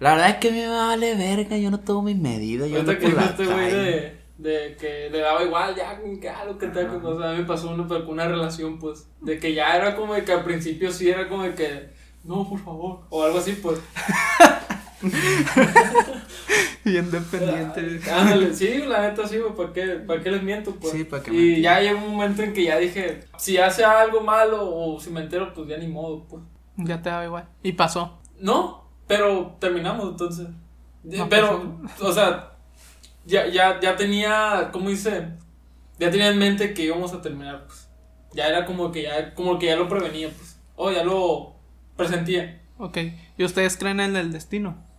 La 0.00 0.12
verdad 0.14 0.30
es 0.30 0.36
que 0.36 0.50
me 0.50 0.66
vale 0.66 1.14
verga, 1.14 1.56
yo 1.56 1.70
no 1.70 1.80
tomo 1.80 2.02
mis 2.02 2.16
medidas. 2.16 2.68
Yo 2.68 2.84
que 2.84 3.06
este 3.06 3.46
güey 3.46 3.70
de, 3.70 4.16
de 4.38 4.76
que 4.80 5.10
le 5.10 5.18
daba 5.18 5.42
igual 5.44 5.74
ya 5.76 6.00
con 6.00 6.18
que 6.18 6.28
algo 6.28 6.56
que 6.58 6.68
te 6.68 6.84
o 6.84 7.18
sea, 7.18 7.30
a 7.30 7.32
mí 7.32 7.38
me 7.38 7.44
pasó 7.44 7.70
una, 7.70 7.84
una 7.84 8.28
relación 8.28 8.78
pues 8.78 9.08
de 9.20 9.38
que 9.38 9.54
ya 9.54 9.76
era 9.76 9.94
como 9.94 10.14
de 10.14 10.24
que 10.24 10.32
al 10.32 10.44
principio 10.44 10.90
sí 10.90 11.10
era 11.10 11.28
como 11.28 11.42
de 11.42 11.54
que 11.54 11.90
no, 12.24 12.48
por 12.48 12.58
favor, 12.60 13.00
o 13.10 13.24
algo 13.24 13.38
así 13.38 13.52
pues. 13.52 13.80
Bien 16.84 17.10
dependiente. 17.10 18.00
Ándale, 18.10 18.54
sí, 18.54 18.78
la 18.86 19.08
neta 19.08 19.26
sí, 19.26 19.38
¿para 19.56 19.72
qué, 19.72 19.86
¿para 20.06 20.22
qué 20.22 20.30
les 20.30 20.42
miento? 20.42 20.74
Pues? 20.76 20.92
Sí, 20.92 21.04
¿para 21.04 21.22
qué 21.22 21.32
Y 21.32 21.62
ya 21.62 21.80
llegó 21.80 22.04
un 22.04 22.12
momento 22.12 22.42
en 22.42 22.52
que 22.52 22.64
ya 22.64 22.78
dije, 22.78 23.24
si 23.36 23.58
hace 23.58 23.84
algo 23.84 24.20
malo 24.20 24.68
o 24.74 25.00
si 25.00 25.10
me 25.10 25.20
entero, 25.20 25.52
pues 25.54 25.68
ya 25.68 25.76
ni 25.78 25.86
modo, 25.88 26.24
pues. 26.28 26.42
Ya 26.76 27.00
te 27.02 27.10
da 27.10 27.24
igual. 27.24 27.48
¿Y 27.62 27.72
pasó? 27.72 28.20
No, 28.38 28.88
pero 29.06 29.56
terminamos 29.60 30.08
entonces. 30.10 30.48
pero, 31.28 31.80
o 32.00 32.12
sea, 32.12 32.52
ya, 33.24 33.46
ya, 33.46 33.80
ya 33.80 33.96
tenía, 33.96 34.70
¿cómo 34.72 34.88
dice? 34.88 35.28
Ya 35.98 36.10
tenía 36.10 36.28
en 36.28 36.38
mente 36.38 36.74
que 36.74 36.84
íbamos 36.84 37.12
a 37.12 37.20
terminar, 37.20 37.66
pues. 37.66 37.88
Ya 38.34 38.48
era 38.48 38.64
como 38.64 38.90
que 38.90 39.02
ya, 39.02 39.34
como 39.34 39.58
que 39.58 39.66
ya 39.66 39.76
lo 39.76 39.88
prevenía, 39.88 40.30
pues. 40.30 40.58
O 40.74 40.90
ya 40.90 41.04
lo 41.04 41.54
presentía. 41.96 42.60
Ok. 42.78 42.98
¿Y 43.36 43.44
ustedes 43.44 43.76
creen 43.76 44.00
en 44.00 44.16
el 44.16 44.32
destino? 44.32 44.91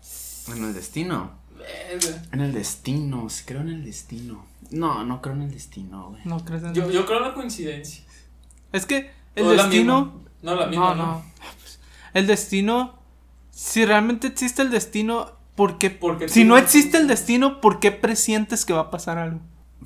En 0.48 0.64
el 0.64 0.74
destino. 0.74 1.32
En 2.32 2.42
el 2.42 2.54
destino, 2.54 3.28
creo 3.46 3.62
en 3.62 3.70
el 3.70 3.84
destino. 3.86 4.46
No, 4.72 5.04
no 5.06 5.22
creo 5.22 5.36
en 5.36 5.44
el 5.44 5.52
destino, 5.52 6.10
güey. 6.10 6.22
No 6.26 6.44
crees 6.44 6.64
en 6.64 6.74
yo, 6.74 6.90
yo 6.90 7.06
creo 7.06 7.20
en 7.20 7.24
la 7.24 7.34
coincidencia. 7.34 8.04
Es 8.72 8.86
que 8.86 9.12
el 9.36 9.48
destino. 9.50 10.22
No, 10.42 10.56
la 10.56 10.68
misma. 10.68 10.96
No, 10.96 11.06
no. 11.06 11.26
El 12.14 12.28
destino. 12.28 13.00
Si 13.52 13.86
realmente 13.86 14.28
existe 14.28 14.64
el 14.64 14.72
destino, 14.72 15.32
¿por 15.56 15.78
qué? 15.78 15.92
Porque 15.92 16.28
si 16.28 16.44
no 16.44 16.58
existe 16.58 16.98
el 16.98 17.08
destino, 17.08 17.62
¿por 17.62 17.80
qué 17.80 17.92
presientes 17.92 18.66
que 18.66 18.74
va 18.74 18.82
a 18.82 18.92
pasar 18.92 19.20
algo? 19.20 19.42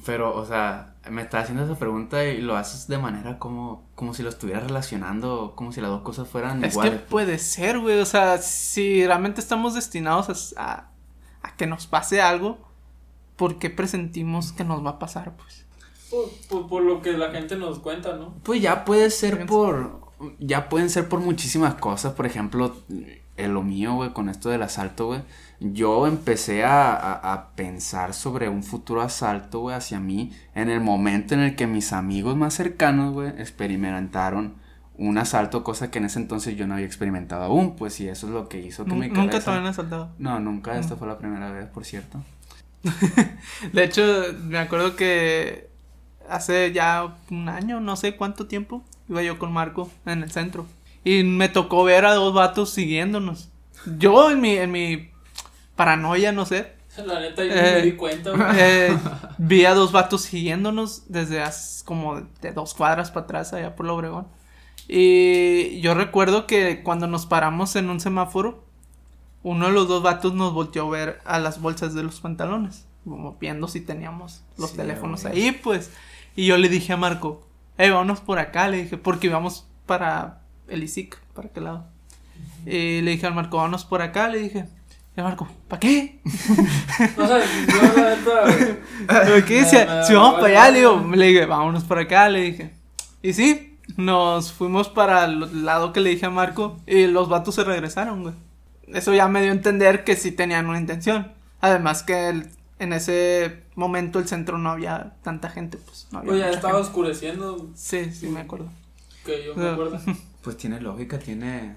Pero, 0.06 0.36
o 0.36 0.46
sea, 0.46 0.96
me 1.10 1.22
estás 1.22 1.44
haciendo 1.44 1.63
esa 1.63 1.77
pregunta 1.80 2.24
y 2.25 2.42
lo 2.42 2.56
haces 2.56 2.88
de 2.88 2.98
manera 2.98 3.39
como, 3.39 3.89
como 3.96 4.13
si 4.13 4.24
lo 4.24 4.30
estuvieras 4.30 4.63
relacionando, 4.63 5.54
como 5.56 5.72
si 5.72 5.82
las 5.82 5.89
dos 5.89 6.01
cosas 6.01 6.27
fueran 6.27 6.63
es 6.63 6.74
iguales. 6.74 6.94
Es 6.94 7.00
que 7.01 7.08
puede 7.08 7.39
ser, 7.39 7.80
güey. 7.80 8.00
O 8.00 8.06
sea, 8.06 8.38
si 8.38 9.06
realmente 9.06 9.39
estamos 9.39 9.74
destinados 9.74 10.54
a, 10.58 10.89
a, 11.42 11.56
que 11.56 11.68
nos 11.68 11.88
pase 11.88 12.22
algo, 12.22 12.58
¿por 13.36 13.60
qué 13.60 13.70
presentimos 13.70 14.51
que 14.51 14.63
nos 14.63 14.86
va 14.86 14.92
a 14.92 15.00
pasar, 15.00 15.36
pues? 15.36 15.66
Por, 16.50 16.68
por, 16.68 16.84
lo 16.84 17.01
que 17.01 17.13
la 17.13 17.32
gente 17.32 17.56
nos 17.56 17.80
cuenta, 17.80 18.16
¿no? 18.16 18.34
Pues 18.44 18.62
ya 18.62 18.86
puede 18.86 19.10
ser 19.10 19.46
por. 19.46 20.08
Ya 20.39 20.70
pueden 20.70 20.89
ser 20.89 21.10
por 21.10 21.20
muchísimas 21.20 21.75
cosas. 21.75 22.13
Por 22.13 22.25
ejemplo, 22.25 22.75
en 23.38 23.53
lo 23.53 23.63
mío, 23.63 23.94
güey, 23.94 24.12
con 24.12 24.29
esto 24.29 24.50
del 24.50 24.63
asalto, 24.63 25.08
güey 25.08 25.22
yo 25.60 26.06
empecé 26.06 26.63
a, 26.65 27.50
pensar 27.56 28.13
sobre 28.13 28.50
un 28.50 28.63
futuro 28.63 29.01
asalto, 29.01 29.62
güey, 29.62 29.75
hacia 29.75 30.00
mí 30.00 30.32
en 30.53 30.70
el 30.70 30.79
momento 30.79 31.34
en 31.34 31.41
el 31.41 31.56
que 31.56 31.65
mis 31.65 31.94
amigos 31.94 32.36
más 32.36 32.53
cercanos, 32.53 33.13
güey, 33.13 33.29
experimentaron 33.29 34.56
un 34.98 35.17
asalto, 35.17 35.63
cosa 35.63 35.89
que 35.89 35.98
en 36.00 36.06
ese 36.06 36.20
entonces 36.20 36.56
yo 36.56 36.67
no 36.67 36.75
había 36.75 36.86
experimentado 36.86 37.44
aún, 37.44 37.75
pues, 37.75 38.00
y 38.00 38.08
eso 38.08 38.27
es 38.27 38.34
lo 38.34 38.50
que 38.50 38.62
hizo 38.62 38.86
que 38.86 38.94
me 38.94 39.10
¿Nunca 39.10 39.39
te 39.39 39.50
habían 39.50 39.65
asaltado? 39.65 40.10
No, 40.20 40.39
nunca, 40.39 40.77
esta 40.77 40.96
fue 40.96 41.08
la 41.08 41.17
primera 41.17 41.51
vez, 41.51 41.67
por 41.67 41.86
cierto. 41.86 42.24
de 43.74 43.84
hecho, 43.84 44.03
me 44.44 44.60
acuerdo 44.60 44.96
que 44.96 45.70
hace 46.29 46.72
ya 46.72 47.15
un 47.32 47.50
año, 47.50 47.79
no 47.79 47.96
sé 47.96 48.15
cuánto 48.15 48.48
tiempo, 48.48 48.84
iba 49.10 49.24
yo 49.24 49.39
con 49.39 49.51
Marco 49.51 49.89
en 50.06 50.24
el 50.24 50.32
centro. 50.32 50.67
Y 51.04 51.24
me 51.24 51.50
tocó 51.50 51.84
ver 51.84 52.06
a 52.06 52.13
dos 52.13 52.34
vatos 52.34 52.72
siguiéndonos. 52.72 53.50
Yo 53.98 54.32
en 54.32 54.42
mi, 54.42 54.58
en 54.58 54.72
mi 54.72 55.10
paranoia, 55.75 56.32
no 56.32 56.46
sé. 56.46 56.75
La 57.06 57.20
neta, 57.20 57.46
yo 57.46 57.54
me 57.54 57.82
di 57.84 57.92
cuenta, 57.92 58.34
eh, 58.58 58.98
vi 59.38 59.66
a 59.66 59.75
dos 59.75 59.92
vatos 59.92 60.24
siguiéndonos 60.24 61.04
desde 61.08 61.42
hace 61.42 61.86
como 61.86 62.22
de 62.42 62.51
dos 62.54 62.74
cuadras 62.74 63.12
para 63.12 63.25
atrás, 63.25 63.54
allá 63.54 63.75
por 63.75 63.86
la 63.86 63.94
Obregón. 63.94 64.27
Y 64.88 65.80
yo 65.82 65.94
recuerdo 65.94 66.48
que 66.48 66.82
cuando 66.82 67.06
nos 67.06 67.27
paramos 67.27 67.75
en 67.75 67.92
un 67.92 68.00
semáforo, 68.00 68.63
uno 69.44 69.68
de 69.68 69.74
los 69.74 69.88
dos 69.88 70.01
vatos 70.01 70.34
nos 70.34 70.54
volteó 70.54 70.88
a 70.88 70.89
ver 70.89 71.22
a 71.24 71.38
las 71.38 71.62
bolsas 71.62 71.94
de 71.94 72.01
los 72.04 72.20
pantalones, 72.20 72.88
como 73.04 73.38
viendo 73.39 73.68
si 73.68 73.82
teníamos 73.82 74.44
los 74.58 74.74
teléfonos 74.74 75.25
ahí, 75.25 75.51
pues. 75.51 75.92
Y 76.36 76.48
yo 76.48 76.58
le 76.58 76.68
dije 76.68 76.94
a 76.94 76.98
Marco, 76.98 77.48
hey, 77.77 77.92
vámonos 77.92 78.22
por 78.22 78.39
acá, 78.39 78.70
le 78.70 78.84
dije, 78.84 78.98
porque 78.98 79.27
íbamos 79.27 79.68
para 79.86 80.42
el 80.68 80.84
ISIC, 80.84 81.18
para 81.34 81.48
aquel 81.48 81.66
lado. 81.66 81.86
Y 82.66 83.02
le 83.02 83.12
dije 83.12 83.26
al 83.28 83.34
Marco, 83.34 83.58
vámonos 83.58 83.86
por 83.86 84.02
acá, 84.02 84.28
le 84.28 84.40
dije, 84.40 84.66
y 85.18 85.22
Marco, 85.22 85.48
¿para 85.68 85.80
qué? 85.80 86.20
o 87.18 87.28
sea, 87.28 87.40
yo 89.28 89.46
¿Qué 89.46 89.62
decía? 89.62 90.04
Si 90.04 90.14
vamos 90.14 90.36
para 90.36 90.48
allá, 90.48 90.72
le 90.72 90.80
digo, 90.80 91.12
le 91.16 91.26
dije, 91.26 91.46
vámonos 91.48 91.84
para 91.86 92.02
acá, 92.02 92.30
le 92.30 92.42
dije. 92.42 92.74
Y 93.24 93.34
sí, 93.34 93.80
nos 93.96 94.54
fuimos 94.54 94.90
para 94.90 95.26
el 95.26 95.66
lado 95.66 95.92
que 95.92 96.02
le 96.02 96.12
dije 96.12 96.28
a 96.28 96.30
Marco 96.30 96.78
y 96.86 97.08
los 97.08 97.30
vatos 97.30 97.56
se 97.56 97.64
regresaron, 97.64 98.22
güey. 98.22 98.36
Eso 98.88 99.14
ya 99.14 99.28
me 99.28 99.42
dio 99.42 99.50
a 99.50 99.56
entender 99.56 100.04
que 100.04 100.16
sí 100.16 100.32
tenían 100.32 100.68
una 100.68 100.80
intención. 100.80 101.32
Además 101.62 102.04
que 102.04 102.44
en 102.80 102.94
ese 102.94 103.64
momento 103.74 104.20
el 104.20 104.28
centro 104.28 104.60
no 104.60 104.70
había 104.70 105.16
tanta 105.24 105.50
gente, 105.50 105.78
pues 105.78 106.08
no 106.12 106.20
había. 106.20 106.30
Pues 106.30 106.42
ya 106.42 106.50
estaba 106.52 106.78
oscureciendo. 106.78 107.70
Sí, 107.74 108.12
sí, 108.14 108.28
me 108.28 108.42
acuerdo. 108.42 108.70
Que 109.26 109.46
yo 109.46 109.56
me 109.56 109.70
acuerdo. 109.70 110.00
Pues 110.48 110.56
tiene 110.56 110.80
lógica, 110.80 111.20
tiene 111.20 111.75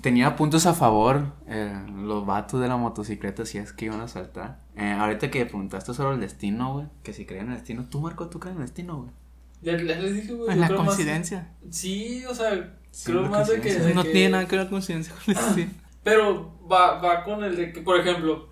tenía 0.00 0.36
puntos 0.36 0.66
a 0.66 0.74
favor 0.74 1.32
eh, 1.48 1.76
los 1.96 2.24
vatos 2.24 2.60
de 2.60 2.68
la 2.68 2.76
motocicleta 2.76 3.44
si 3.44 3.58
es 3.58 3.72
que 3.72 3.86
iban 3.86 4.00
a 4.00 4.06
saltar. 4.06 4.60
Eh, 4.76 4.92
ahorita 4.92 5.32
que 5.32 5.44
preguntaste 5.46 5.92
sobre 5.94 6.14
el 6.14 6.20
destino, 6.20 6.74
güey, 6.74 6.86
que 7.02 7.12
si 7.12 7.26
creen 7.26 7.46
en 7.46 7.50
el 7.50 7.58
destino, 7.58 7.88
tú 7.90 8.00
Marco, 8.00 8.28
tú 8.28 8.38
crees 8.38 8.54
en 8.54 8.62
el 8.62 8.68
destino, 8.68 8.98
güey. 8.98 9.10
Ya, 9.62 9.72
les 9.72 10.14
dije, 10.14 10.32
güey. 10.32 10.52
En 10.52 10.60
la 10.60 10.68
coincidencia. 10.68 11.50
sí, 11.70 12.24
o 12.26 12.32
sea, 12.36 12.72
creo 13.04 13.22
más 13.22 13.48
de 13.48 13.60
que, 13.60 13.92
No 13.92 14.04
tiene 14.04 14.28
nada 14.28 14.46
que 14.46 14.54
ver 14.54 14.66
la 14.66 14.70
coincidencia 14.70 15.12
con 15.12 15.34
el 15.34 15.42
destino. 15.44 15.70
Pero 16.04 16.56
va, 16.70 17.00
va 17.00 17.24
con 17.24 17.42
el 17.42 17.56
de 17.56 17.72
que, 17.72 17.80
por 17.80 17.98
ejemplo, 17.98 18.48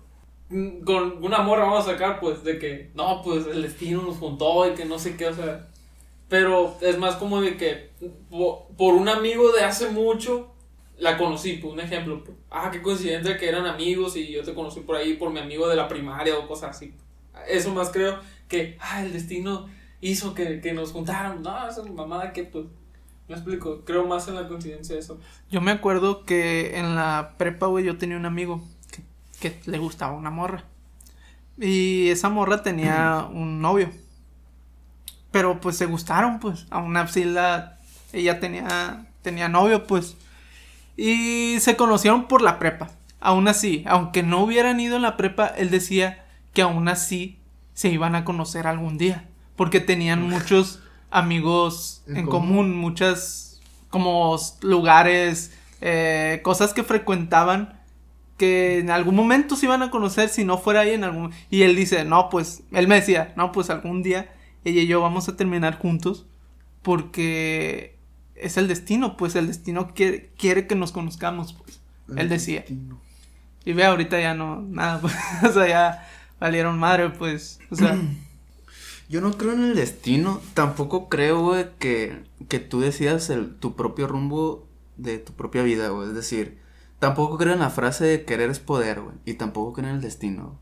con 0.83 1.23
una 1.23 1.37
morra 1.37 1.63
vamos 1.63 1.87
a 1.87 1.91
sacar, 1.93 2.19
pues, 2.19 2.43
de 2.43 2.59
que, 2.59 2.91
no, 2.95 3.21
pues, 3.23 3.47
el 3.47 3.61
destino 3.61 4.01
nos 4.01 4.17
juntó 4.17 4.69
y 4.69 4.75
que 4.75 4.83
no 4.83 4.99
sé 4.99 5.15
qué, 5.15 5.27
o 5.27 5.33
sea. 5.33 5.69
Pero 6.29 6.77
es 6.81 6.97
más 6.97 7.15
como 7.15 7.41
de 7.41 7.55
que, 7.55 7.91
por 8.29 8.93
un 8.93 9.07
amigo 9.07 9.51
de 9.51 9.63
hace 9.63 9.89
mucho, 9.89 10.53
la 10.97 11.17
conocí, 11.17 11.53
pues 11.53 11.73
un 11.73 11.79
ejemplo, 11.79 12.23
pues, 12.23 12.37
ah, 12.49 12.69
qué 12.71 12.81
coincidencia 12.81 13.37
que 13.37 13.47
eran 13.47 13.65
amigos 13.65 14.15
y 14.17 14.31
yo 14.31 14.43
te 14.43 14.53
conocí 14.53 14.81
por 14.81 14.95
ahí 14.95 15.13
por 15.13 15.31
mi 15.31 15.39
amigo 15.39 15.67
de 15.67 15.75
la 15.75 15.87
primaria 15.87 16.37
o 16.37 16.47
cosas 16.47 16.75
así. 16.75 16.93
Eso 17.47 17.73
más 17.73 17.89
creo 17.89 18.19
que, 18.47 18.77
ah, 18.79 19.03
el 19.03 19.13
destino 19.13 19.67
hizo 20.01 20.33
que, 20.33 20.59
que 20.59 20.73
nos 20.73 20.91
juntaran. 20.91 21.41
No, 21.41 21.67
esa 21.67 21.83
mamada 21.83 22.33
que, 22.33 22.43
pues, 22.43 22.65
me 23.27 23.35
explico, 23.35 23.83
creo 23.85 24.05
más 24.05 24.27
en 24.27 24.35
la 24.35 24.47
coincidencia 24.47 24.95
de 24.95 25.01
eso. 25.01 25.19
Yo 25.49 25.61
me 25.61 25.71
acuerdo 25.71 26.25
que 26.25 26.77
en 26.77 26.95
la 26.95 27.35
prepa, 27.37 27.67
güey, 27.67 27.85
yo 27.85 27.97
tenía 27.97 28.17
un 28.17 28.25
amigo 28.25 28.61
que 29.39 29.59
le 29.65 29.77
gustaba 29.77 30.13
una 30.13 30.29
morra. 30.29 30.65
Y 31.59 32.09
esa 32.09 32.29
morra 32.29 32.63
tenía 32.63 33.27
un 33.31 33.61
novio. 33.61 33.89
Pero 35.37 35.61
pues 35.61 35.77
se 35.77 35.85
gustaron, 35.85 36.39
pues. 36.39 36.65
Aún 36.71 36.97
así 36.97 37.23
la. 37.23 37.77
Ella 38.11 38.39
tenía. 38.39 39.05
tenía 39.21 39.47
novio, 39.47 39.85
pues. 39.85 40.15
Y 40.95 41.57
se 41.59 41.75
conocieron 41.75 42.27
por 42.27 42.41
la 42.41 42.57
prepa. 42.57 42.89
Aún 43.19 43.47
así, 43.47 43.83
aunque 43.85 44.23
no 44.23 44.41
hubieran 44.41 44.79
ido 44.79 44.95
en 44.95 45.03
la 45.03 45.15
prepa, 45.15 45.45
él 45.45 45.69
decía 45.69 46.25
que 46.55 46.63
aún 46.63 46.87
así 46.87 47.37
se 47.75 47.89
iban 47.89 48.15
a 48.15 48.25
conocer 48.25 48.65
algún 48.65 48.97
día. 48.97 49.25
Porque 49.55 49.79
tenían 49.79 50.27
muchos 50.27 50.79
amigos 51.11 52.01
en, 52.07 52.25
común? 52.25 52.75
muchas 52.75 53.61
como 53.91 54.39
lugares, 54.61 55.55
eh, 55.81 56.41
cosas 56.43 56.73
que 56.73 56.83
frecuentaban 56.83 57.79
que 58.37 58.79
en 58.79 58.89
algún 58.89 59.15
momento 59.15 59.55
se 59.55 59.67
iban 59.67 59.83
a 59.83 59.91
conocer 59.91 60.29
si 60.29 60.45
no 60.45 60.57
fuera 60.57 60.79
ahí 60.79 60.93
en 60.93 61.03
algún 61.03 61.31
y 61.49 61.63
él 61.63 61.75
dice 61.75 62.05
no 62.05 62.29
pues 62.29 62.61
él 62.71 62.87
me 62.87 62.95
decía 62.95 63.33
no 63.35 63.51
pues 63.51 63.71
algún 63.71 64.03
día 64.03 64.29
ella 64.67 64.81
y 64.81 64.87
yo 64.87 65.01
vamos 65.01 65.29
a 65.29 65.35
terminar 65.35 65.77
juntos 65.79 66.25
porque 66.81 67.97
es 68.35 68.57
el 68.57 68.67
destino, 68.67 69.17
pues 69.17 69.35
el 69.35 69.47
destino 69.47 69.93
quiere, 69.93 70.31
quiere 70.37 70.67
que 70.67 70.75
nos 70.75 70.91
conozcamos, 70.91 71.53
pues. 71.53 71.81
Él 72.15 72.29
decía. 72.29 72.63
Y 73.65 73.73
ve, 73.73 73.83
ahorita 73.83 74.19
ya 74.19 74.33
no, 74.33 74.61
nada, 74.61 75.01
pues, 75.01 75.13
o 75.43 75.51
sea, 75.51 75.67
ya 75.67 76.07
valieron 76.39 76.79
madre, 76.79 77.09
pues, 77.09 77.59
o 77.69 77.75
sea. 77.75 77.97
Yo 79.09 79.21
no 79.21 79.37
creo 79.37 79.53
en 79.53 79.63
el 79.63 79.75
destino, 79.75 80.41
tampoco 80.53 81.07
creo, 81.07 81.41
güey, 81.41 81.67
que, 81.79 82.23
que 82.49 82.59
tú 82.59 82.81
decidas 82.81 83.29
el, 83.29 83.55
tu 83.55 83.75
propio 83.75 84.05
rumbo 84.05 84.67
de 84.97 85.17
tu 85.17 85.31
propia 85.31 85.63
vida, 85.63 85.87
güey, 85.89 86.09
es 86.09 86.13
decir, 86.15 86.59
tampoco 86.99 87.37
creo 87.37 87.53
en 87.53 87.59
la 87.59 87.69
frase 87.69 88.03
de 88.03 88.25
querer 88.25 88.49
es 88.49 88.59
poder, 88.59 88.99
güey, 88.99 89.15
y 89.25 89.35
tampoco 89.35 89.73
creo 89.73 89.89
en 89.89 89.95
el 89.95 90.01
destino. 90.01 90.59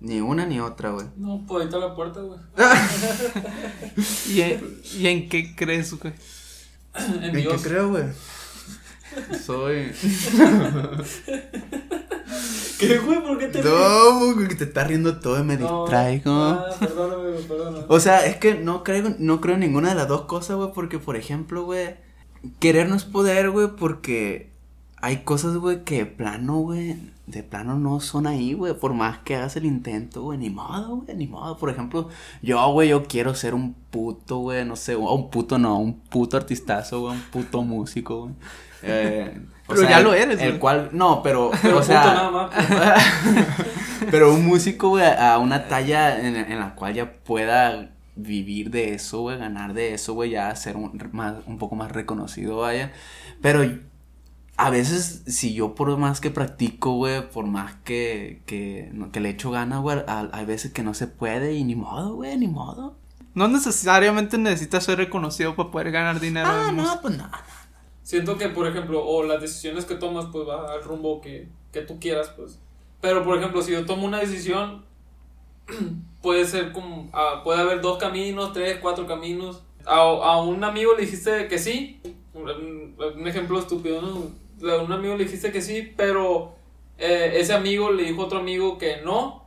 Ni 0.00 0.20
una 0.20 0.44
ni 0.46 0.60
otra, 0.60 0.90
güey. 0.90 1.06
No, 1.16 1.44
pues 1.46 1.62
ahí 1.62 1.66
está 1.66 1.78
la 1.78 1.94
puerta, 1.94 2.20
güey. 2.20 2.38
¿Y, 4.28 4.42
¿Y 4.98 5.06
en 5.06 5.28
qué 5.28 5.54
crees, 5.56 5.94
güey? 5.94 6.12
en, 7.22 7.32
qué 7.32 7.56
creo, 7.62 7.90
güey? 7.90 8.04
Soy. 9.44 9.92
¿Qué, 12.78 12.98
güey? 12.98 13.22
¿Por 13.22 13.38
qué 13.38 13.46
te 13.48 13.62
No, 13.62 14.34
güey, 14.34 14.48
que 14.48 14.56
te 14.56 14.64
está 14.64 14.84
riendo 14.84 15.18
todo 15.20 15.38
y 15.38 15.44
me 15.44 15.56
distraigo. 15.56 16.32
Ah, 16.32 16.66
perdóname, 16.78 17.38
perdóname. 17.48 17.84
O 17.88 18.00
sea, 18.00 18.26
es 18.26 18.36
que 18.36 18.54
no 18.54 18.82
creo, 18.82 19.14
no 19.18 19.40
creo 19.40 19.54
en 19.54 19.60
ninguna 19.60 19.90
de 19.90 19.94
las 19.94 20.08
dos 20.08 20.22
cosas, 20.22 20.56
güey, 20.56 20.72
porque, 20.74 20.98
por 20.98 21.16
ejemplo, 21.16 21.64
güey, 21.64 21.96
querer 22.58 22.88
no 22.88 22.96
es 22.96 23.04
poder, 23.04 23.50
güey, 23.50 23.68
porque 23.76 24.53
hay 25.04 25.18
cosas, 25.18 25.58
güey, 25.58 25.84
que 25.84 25.98
de 25.98 26.06
plano, 26.06 26.60
güey, 26.60 26.96
de 27.26 27.42
plano 27.42 27.78
no 27.78 28.00
son 28.00 28.26
ahí, 28.26 28.54
güey. 28.54 28.72
Por 28.72 28.94
más 28.94 29.18
que 29.18 29.36
hagas 29.36 29.54
el 29.56 29.66
intento, 29.66 30.22
güey, 30.22 30.38
ni 30.38 30.48
modo, 30.48 30.96
güey, 30.96 31.14
ni 31.14 31.26
modo. 31.26 31.58
Por 31.58 31.68
ejemplo, 31.68 32.08
yo, 32.40 32.66
güey, 32.72 32.88
yo 32.88 33.04
quiero 33.04 33.34
ser 33.34 33.52
un 33.52 33.74
puto, 33.74 34.38
güey, 34.38 34.64
no 34.64 34.76
sé, 34.76 34.96
un 34.96 35.28
puto 35.28 35.58
no, 35.58 35.78
un 35.78 36.00
puto 36.00 36.38
artistazo, 36.38 37.02
güey, 37.02 37.16
un 37.16 37.20
puto 37.24 37.60
músico, 37.60 38.20
güey. 38.20 38.34
Eh, 38.82 39.42
pero 39.68 39.82
ya 39.82 40.00
lo 40.00 40.14
eres. 40.14 40.40
El 40.40 40.58
cual, 40.58 40.88
no, 40.92 41.22
pero, 41.22 41.50
o 41.50 41.82
sea. 41.82 42.48
pero 44.10 44.32
un 44.32 44.46
músico, 44.46 44.88
güey, 44.88 45.04
a 45.04 45.36
una 45.36 45.68
talla 45.68 46.18
en, 46.18 46.34
en 46.34 46.58
la 46.58 46.74
cual 46.74 46.94
ya 46.94 47.12
pueda 47.12 47.90
vivir 48.16 48.70
de 48.70 48.94
eso, 48.94 49.20
güey, 49.20 49.36
ganar 49.36 49.74
de 49.74 49.92
eso, 49.92 50.14
güey, 50.14 50.30
ya 50.30 50.56
ser 50.56 50.78
un, 50.78 50.98
más, 51.12 51.34
un 51.46 51.58
poco 51.58 51.74
más 51.76 51.92
reconocido, 51.92 52.56
vaya. 52.56 52.90
Pero 53.42 53.62
a 54.56 54.70
veces, 54.70 55.22
si 55.26 55.52
yo 55.54 55.74
por 55.74 55.96
más 55.96 56.20
que 56.20 56.30
practico, 56.30 56.92
güey, 56.92 57.28
por 57.28 57.46
más 57.46 57.74
que, 57.84 58.42
que, 58.46 58.92
que 59.12 59.20
le 59.20 59.30
echo 59.30 59.50
gana, 59.50 59.78
güey, 59.78 59.98
hay 60.06 60.44
veces 60.44 60.72
que 60.72 60.82
no 60.82 60.94
se 60.94 61.08
puede 61.08 61.54
y 61.54 61.64
ni 61.64 61.74
modo, 61.74 62.14
güey, 62.14 62.36
ni 62.36 62.46
modo. 62.46 62.94
No 63.34 63.48
necesariamente 63.48 64.38
necesitas 64.38 64.84
ser 64.84 64.98
reconocido 64.98 65.56
para 65.56 65.70
poder 65.70 65.90
ganar 65.90 66.20
dinero. 66.20 66.46
Ah, 66.48 66.70
no, 66.72 67.00
pues 67.02 67.16
nada. 67.16 67.44
Siento 68.04 68.38
que, 68.38 68.48
por 68.48 68.68
ejemplo, 68.68 69.04
o 69.04 69.24
las 69.24 69.40
decisiones 69.40 69.86
que 69.86 69.96
tomas, 69.96 70.26
pues 70.30 70.46
va 70.46 70.72
al 70.72 70.84
rumbo 70.84 71.20
que, 71.20 71.48
que 71.72 71.80
tú 71.80 71.98
quieras, 71.98 72.30
pues. 72.36 72.60
Pero, 73.00 73.24
por 73.24 73.36
ejemplo, 73.36 73.60
si 73.60 73.72
yo 73.72 73.84
tomo 73.84 74.06
una 74.06 74.20
decisión, 74.20 74.84
puede 76.22 76.44
ser 76.44 76.70
como, 76.70 77.10
ah, 77.12 77.40
puede 77.42 77.60
haber 77.60 77.80
dos 77.80 77.98
caminos, 77.98 78.52
tres, 78.52 78.78
cuatro 78.80 79.08
caminos. 79.08 79.62
A, 79.84 79.96
a 79.96 80.40
un 80.40 80.62
amigo 80.62 80.94
le 80.94 81.02
dijiste 81.02 81.48
que 81.48 81.58
sí, 81.58 82.00
un, 82.34 82.94
un 83.16 83.28
ejemplo 83.28 83.58
estúpido, 83.58 84.00
¿no? 84.00 84.43
A 84.70 84.82
un 84.82 84.92
amigo 84.92 85.16
le 85.16 85.24
dijiste 85.24 85.52
que 85.52 85.60
sí, 85.60 85.92
pero 85.96 86.54
eh, 86.98 87.32
ese 87.36 87.52
amigo 87.52 87.90
le 87.90 88.04
dijo 88.04 88.22
a 88.22 88.26
otro 88.26 88.38
amigo 88.38 88.78
que 88.78 89.02
no, 89.02 89.44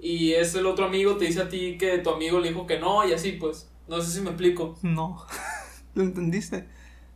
y 0.00 0.32
ese 0.32 0.60
el 0.60 0.66
otro 0.66 0.86
amigo 0.86 1.16
te 1.16 1.26
dice 1.26 1.42
a 1.42 1.48
ti 1.48 1.76
que 1.78 1.98
tu 1.98 2.10
amigo 2.10 2.40
le 2.40 2.48
dijo 2.48 2.66
que 2.66 2.78
no, 2.78 3.06
y 3.06 3.12
así 3.12 3.32
pues. 3.32 3.70
No 3.90 4.00
sé 4.00 4.12
si 4.12 4.20
me 4.20 4.30
explico. 4.30 4.78
No. 4.82 5.26
¿Lo 5.94 6.04
entendiste? 6.04 6.64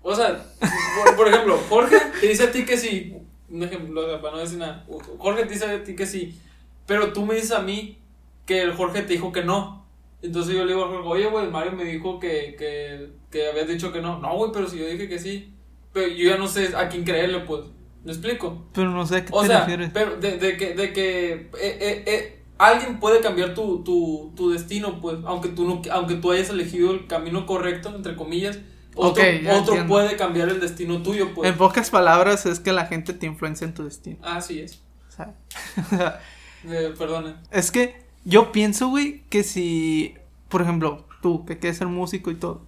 O 0.02 0.14
sea, 0.14 0.44
por, 0.58 1.16
por 1.16 1.28
ejemplo, 1.28 1.56
Jorge 1.68 1.96
te 2.20 2.26
dice 2.26 2.44
a 2.44 2.52
ti 2.52 2.64
que 2.64 2.76
sí. 2.76 3.16
Un 3.48 3.62
ejemplo, 3.62 4.20
para 4.20 4.34
no 4.34 4.40
decir 4.40 4.58
nada. 4.58 4.84
Jorge 5.18 5.44
te 5.46 5.54
dice 5.54 5.66
a 5.66 5.84
ti 5.84 5.94
que 5.94 6.04
sí. 6.04 6.36
Pero 6.84 7.12
tú 7.12 7.24
me 7.24 7.36
dices 7.36 7.52
a 7.52 7.60
mí 7.60 7.98
que 8.44 8.60
el 8.60 8.74
Jorge 8.74 9.02
te 9.02 9.12
dijo 9.14 9.30
que 9.30 9.44
no. 9.44 9.86
Entonces 10.20 10.54
yo 10.54 10.64
le 10.64 10.72
digo 10.72 10.84
a 10.84 10.88
Jorge, 10.88 11.08
oye, 11.08 11.26
güey, 11.26 11.48
Mario 11.48 11.72
me 11.72 11.84
dijo 11.84 12.18
que, 12.18 12.56
que, 12.58 13.10
que 13.30 13.48
habías 13.48 13.68
dicho 13.68 13.92
que 13.92 14.02
no. 14.02 14.18
No, 14.18 14.36
güey, 14.36 14.50
pero 14.52 14.68
si 14.68 14.78
yo 14.78 14.86
dije 14.86 15.08
que 15.08 15.20
sí. 15.20 15.53
Pero 15.94 16.08
yo 16.08 16.28
ya 16.30 16.36
no 16.36 16.46
sé 16.48 16.76
a 16.76 16.88
quién 16.90 17.04
creerle, 17.04 17.40
pues. 17.40 17.62
¿Me 18.04 18.12
explico? 18.12 18.66
Pero 18.74 18.90
no 18.90 19.06
sé 19.06 19.16
a 19.16 19.24
qué 19.24 19.30
O 19.32 19.40
te 19.42 19.46
sea, 19.46 19.60
refieres. 19.60 19.90
pero 19.94 20.16
de, 20.18 20.36
de 20.36 20.56
que, 20.58 20.74
de 20.74 20.92
que 20.92 21.32
eh, 21.32 21.48
eh, 21.58 22.04
eh, 22.06 22.42
alguien 22.58 23.00
puede 23.00 23.20
cambiar 23.20 23.54
tu, 23.54 23.82
tu, 23.82 24.32
tu 24.36 24.50
destino, 24.50 25.00
pues, 25.00 25.18
aunque 25.24 25.48
tú, 25.48 25.64
no, 25.66 25.80
aunque 25.90 26.16
tú 26.16 26.32
hayas 26.32 26.50
elegido 26.50 26.92
el 26.92 27.06
camino 27.06 27.46
correcto, 27.46 27.94
entre 27.96 28.14
comillas, 28.16 28.58
otro, 28.96 29.22
Ok, 29.24 29.28
ya 29.42 29.54
otro 29.58 29.86
puede 29.88 30.16
cambiar 30.16 30.50
el 30.50 30.60
destino 30.60 31.02
tuyo, 31.02 31.32
pues. 31.34 31.48
En 31.50 31.56
pocas 31.56 31.90
palabras 31.90 32.44
es 32.46 32.60
que 32.60 32.72
la 32.72 32.86
gente 32.86 33.14
te 33.14 33.26
influencia 33.26 33.66
en 33.66 33.74
tu 33.74 33.84
destino. 33.84 34.18
Así 34.22 34.60
es. 34.60 34.82
O 35.08 35.12
sea, 35.16 35.34
o 36.64 36.68
sea, 36.68 36.94
perdona. 36.98 37.42
es 37.50 37.70
que 37.70 38.04
yo 38.24 38.52
pienso, 38.52 38.88
güey, 38.88 39.22
que 39.30 39.42
si, 39.44 40.14
por 40.48 40.62
ejemplo, 40.62 41.06
tú 41.22 41.44
que 41.46 41.58
quieres 41.58 41.78
ser 41.78 41.86
músico 41.88 42.30
y 42.30 42.34
todo, 42.36 42.62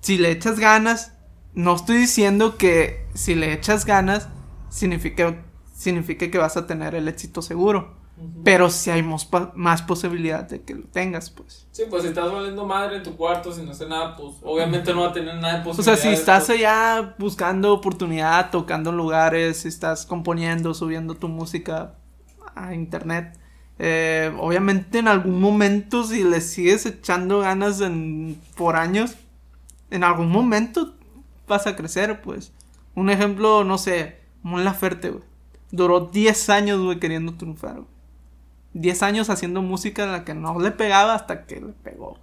si 0.00 0.18
le 0.18 0.30
echas 0.30 0.58
ganas, 0.58 1.12
no 1.54 1.74
estoy 1.76 1.98
diciendo 1.98 2.56
que 2.56 3.06
si 3.14 3.34
le 3.34 3.52
echas 3.52 3.84
ganas 3.84 4.28
significa, 4.68 5.42
significa 5.74 6.30
que 6.30 6.38
vas 6.38 6.56
a 6.56 6.66
tener 6.66 6.94
el 6.94 7.08
éxito 7.08 7.42
seguro, 7.42 7.94
pero 8.44 8.70
si 8.70 8.90
hay 8.90 9.02
pa- 9.30 9.52
más 9.54 9.82
posibilidad 9.82 10.48
de 10.48 10.62
que 10.62 10.74
lo 10.74 10.84
tengas, 10.84 11.30
pues. 11.30 11.66
Sí, 11.72 11.84
pues 11.88 12.02
si 12.02 12.08
estás 12.08 12.30
valiendo 12.30 12.66
madre 12.66 12.96
en 12.96 13.02
tu 13.02 13.16
cuarto 13.16 13.52
sin 13.52 13.68
hacer 13.68 13.88
nada, 13.88 14.16
pues 14.16 14.34
obviamente 14.42 14.92
no 14.94 15.02
va 15.02 15.08
a 15.08 15.12
tener 15.12 15.34
nada 15.36 15.60
de 15.60 15.70
O 15.70 15.74
sea, 15.82 15.96
si 15.96 16.08
estás 16.08 16.46
pues. 16.46 16.58
allá 16.58 17.14
buscando 17.18 17.72
oportunidad, 17.72 18.50
tocando 18.50 18.92
lugares, 18.92 19.58
si 19.58 19.68
estás 19.68 20.06
componiendo, 20.06 20.74
subiendo 20.74 21.14
tu 21.14 21.28
música 21.28 21.94
a 22.54 22.74
internet, 22.74 23.38
eh, 23.78 24.32
obviamente 24.38 24.98
en 24.98 25.08
algún 25.08 25.40
momento 25.40 26.04
si 26.04 26.24
le 26.24 26.40
sigues 26.40 26.84
echando 26.86 27.40
ganas 27.40 27.80
en, 27.80 28.38
por 28.56 28.76
años, 28.76 29.14
en 29.90 30.04
algún 30.04 30.30
momento 30.30 30.94
vas 31.50 31.66
a 31.66 31.76
crecer, 31.76 32.22
pues. 32.22 32.52
Un 32.94 33.10
ejemplo, 33.10 33.62
no 33.64 33.76
sé, 33.76 34.16
Mon 34.42 34.64
Laferte, 34.64 35.10
güey. 35.10 35.24
Duró 35.70 36.00
10 36.00 36.48
años, 36.50 36.80
güey, 36.80 36.98
queriendo 36.98 37.34
triunfar, 37.34 37.74
güey. 37.74 37.86
10 38.72 39.02
años 39.02 39.30
haciendo 39.30 39.62
música 39.62 40.04
en 40.04 40.12
la 40.12 40.24
que 40.24 40.32
no 40.34 40.58
le 40.58 40.70
pegaba 40.70 41.14
hasta 41.14 41.44
que 41.46 41.60
le 41.60 41.72
pegó. 41.72 42.18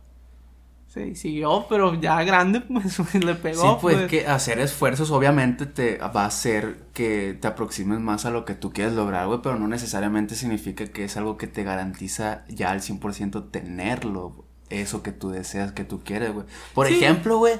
Sí, 0.88 1.16
siguió, 1.16 1.66
pero 1.70 1.94
ya 2.00 2.24
grande, 2.24 2.62
pues, 2.96 2.98
le 3.16 3.36
pegó. 3.36 3.62
Sí, 3.62 3.78
pues, 3.82 3.98
pues. 3.98 4.08
que 4.10 4.26
hacer 4.28 4.60
esfuerzos 4.60 5.12
obviamente 5.12 5.66
te 5.66 5.98
va 5.98 6.24
a 6.24 6.26
hacer 6.26 6.88
que 6.94 7.38
te 7.40 7.48
aproximes 7.48 8.00
más 8.00 8.26
a 8.26 8.32
lo 8.32 8.46
que 8.46 8.56
tú 8.56 8.72
quieres 8.72 8.94
lograr, 8.94 9.28
güey, 9.28 9.40
pero 9.44 9.60
no 9.60 9.68
necesariamente 9.68 10.36
significa 10.36 10.88
que 10.88 11.04
es 11.04 11.18
algo 11.18 11.38
que 11.38 11.48
te 11.48 11.64
garantiza 11.64 12.46
ya 12.48 12.72
al 12.72 12.82
100% 12.82 13.52
tenerlo, 13.52 14.46
eso 14.70 15.04
que 15.04 15.12
tú 15.12 15.30
deseas, 15.30 15.72
que 15.74 15.84
tú 15.84 16.02
quieres, 16.04 16.34
güey. 16.34 16.46
Por 16.74 16.88
Sí. 16.88 16.96
ejemplo, 16.96 17.38
güey, 17.38 17.56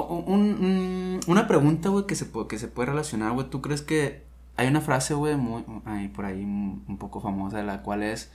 un- 0.00 0.24
un- 0.64 1.20
una 1.26 1.46
pregunta, 1.48 1.88
güey, 1.88 2.06
que 2.06 2.14
se, 2.14 2.30
pu- 2.30 2.46
que 2.46 2.58
se 2.58 2.68
puede 2.68 2.90
relacionar, 2.90 3.32
güey, 3.32 3.48
¿tú 3.50 3.60
crees 3.60 3.82
que 3.82 4.22
hay 4.56 4.68
una 4.68 4.80
frase, 4.80 5.14
güey, 5.14 5.36
muy, 5.36 5.64
ahí, 5.84 6.08
por 6.08 6.24
ahí 6.24 6.42
un 6.42 6.96
poco 6.98 7.20
famosa, 7.20 7.58
de 7.58 7.64
la 7.64 7.82
cual 7.82 8.02
es... 8.02 8.30